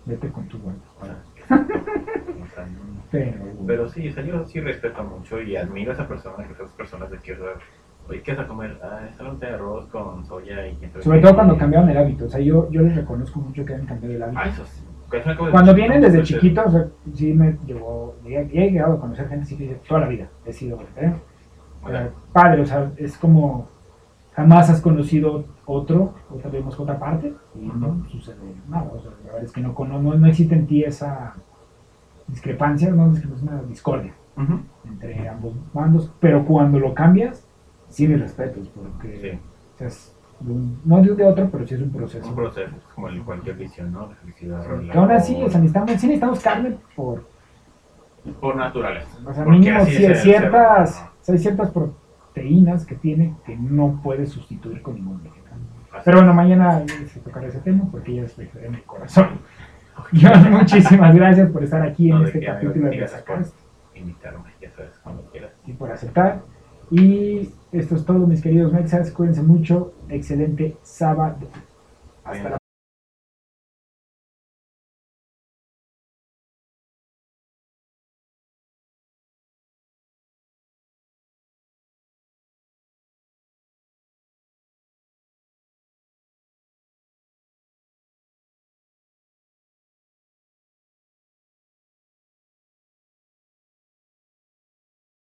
vete 0.05 0.29
con 0.31 0.47
tu 0.47 0.57
bueno. 0.59 0.79
Pero, 3.11 3.33
Pero 3.65 3.89
sí, 3.89 4.07
o 4.09 4.13
sea, 4.13 4.23
yo 4.23 4.45
sí 4.45 4.59
respeto 4.59 5.03
mucho 5.03 5.41
y 5.41 5.55
admiro 5.55 5.91
a 5.91 5.93
esa 5.93 6.07
persona, 6.07 6.45
que 6.45 6.53
esas 6.53 6.71
personas 6.71 7.09
de 7.11 7.17
que 7.19 7.37
¿qué 8.23 8.33
vas 8.33 8.45
a 8.45 8.47
comer? 8.47 8.79
Ah, 8.83 9.01
es 9.09 9.19
un 9.19 9.39
té 9.39 9.47
de 9.47 9.53
arroz 9.53 9.85
con 9.87 10.25
soya 10.25 10.67
y... 10.67 10.77
Sobre 11.01 11.19
todo 11.19 11.35
cuando 11.35 11.57
cambiaron 11.57 11.89
el 11.89 11.97
hábito. 11.97 12.25
O 12.25 12.29
sea, 12.29 12.39
yo, 12.39 12.69
yo 12.71 12.81
les 12.81 12.95
reconozco 12.95 13.39
mucho 13.39 13.63
que 13.63 13.75
han 13.75 13.85
cambiado 13.85 14.15
el 14.15 14.23
hábito. 14.23 14.41
Ah, 14.43 14.47
eso 14.47 14.65
sí. 14.65 14.83
Cuando 15.51 15.73
vienen 15.73 16.01
desde 16.01 16.21
chiquitos, 16.23 16.67
o 16.67 16.71
sea, 16.71 16.87
sí 17.13 17.33
me 17.33 17.57
llevó, 17.65 18.15
he, 18.25 18.35
he 18.35 18.71
llegado 18.71 18.93
a 18.93 18.99
conocer 18.99 19.27
gente 19.27 19.43
así 19.43 19.57
que 19.57 19.79
toda 19.87 20.01
la 20.01 20.07
vida 20.07 20.27
he 20.45 20.53
sido 20.53 20.79
Eh, 20.97 21.13
padre, 22.31 22.61
o 22.61 22.65
sea, 22.65 22.91
es 22.97 23.17
como 23.17 23.67
jamás 24.33 24.69
has 24.69 24.81
conocido 24.81 25.45
otro, 25.65 26.13
otra 26.29 26.51
vemos 26.51 26.79
otra 26.79 26.99
parte 26.99 27.33
y 27.55 27.65
no 27.65 28.05
sucede 28.09 28.37
nada. 28.67 28.91
O 28.93 28.99
sea, 28.99 29.11
la 29.25 29.31
verdad 29.33 29.43
es 29.43 29.51
que 29.51 29.61
no, 29.61 29.73
no, 29.77 30.13
no 30.13 30.27
existe 30.27 30.53
en 30.53 30.67
ti 30.67 30.83
esa 30.83 31.33
discrepancia, 32.27 32.91
no 32.91 33.11
es 33.11 33.25
una 33.41 33.63
discordia 33.63 34.13
entre 34.85 35.27
ambos 35.27 35.53
bandos, 35.73 36.13
pero 36.21 36.45
cuando 36.45 36.79
lo 36.79 36.93
cambias, 36.93 37.45
sí 37.89 38.07
mis 38.07 38.19
respetos, 38.21 38.67
porque 38.69 39.17
Sí, 39.19 39.29
o 39.75 39.77
sea, 39.77 39.87
es 39.87 40.15
de 40.39 40.51
un- 40.53 40.79
no 40.85 41.01
de 41.01 41.15
de 41.15 41.25
otro, 41.25 41.49
pero 41.51 41.67
sí 41.67 41.75
es 41.75 41.81
un 41.81 41.91
proceso. 41.91 42.19
es 42.23 42.29
un 42.29 42.35
proceso, 42.35 42.75
es 42.75 42.83
como 42.95 43.07
el- 43.09 43.21
cualquier 43.23 43.55
visión, 43.57 43.91
¿no? 43.91 44.07
La 44.07 44.15
felicidad. 44.15 44.65
Que 44.91 44.97
aún 44.97 45.11
así, 45.11 45.35
o 45.35 45.49
sea, 45.49 45.59
necesitamos, 45.59 45.89
sí 45.91 46.07
necesitamos 46.07 46.39
carne 46.39 46.77
por 46.95 47.23
Por 48.41 48.55
naturaleza. 48.55 49.17
O 49.25 49.33
sea, 49.33 49.45
mínimo 49.45 49.79
es 49.79 49.99
el 49.99 50.15
ciertas, 50.17 51.05
ser 51.21 51.35
hay 51.35 51.39
ciertas 51.39 51.71
proteínas 51.71 52.85
que 52.85 52.95
tiene 52.95 53.35
que 53.45 53.55
no 53.57 53.99
puedes 54.03 54.29
sustituir 54.29 54.81
con 54.81 54.95
ningún 54.95 55.23
vegetal. 55.23 55.57
Así 55.91 56.01
Pero 56.05 56.17
bueno, 56.19 56.33
mañana 56.33 56.83
se 57.07 57.19
tocará 57.21 57.47
ese 57.47 57.59
tema 57.61 57.85
porque 57.91 58.15
ya 58.15 58.23
es 58.23 58.35
vegetariano 58.37 58.77
de 58.77 58.83
corazón. 58.83 59.29
John, 60.21 60.51
muchísimas 60.51 61.15
gracias 61.15 61.49
por 61.49 61.63
estar 61.63 61.81
aquí 61.81 62.09
en 62.11 62.19
No, 62.19 62.25
este 62.25 62.45
capítulo 62.45 62.89
de 62.89 62.95
invitarme, 63.95 64.49
ya 64.61 64.69
sabes, 64.71 64.91
cuando 65.03 65.23
quieras. 65.31 65.51
y 65.65 65.73
por 65.73 65.91
aceptar. 65.91 66.41
Y 66.91 67.49
esto 67.71 67.95
es 67.95 68.05
todo, 68.05 68.25
mis 68.25 68.41
queridos 68.41 68.73
mexas. 68.73 69.11
Cuídense 69.11 69.43
mucho. 69.43 69.93
Excelente 70.09 70.77
sábado. 70.81 71.47
Hasta 72.23 72.49
la 72.49 72.58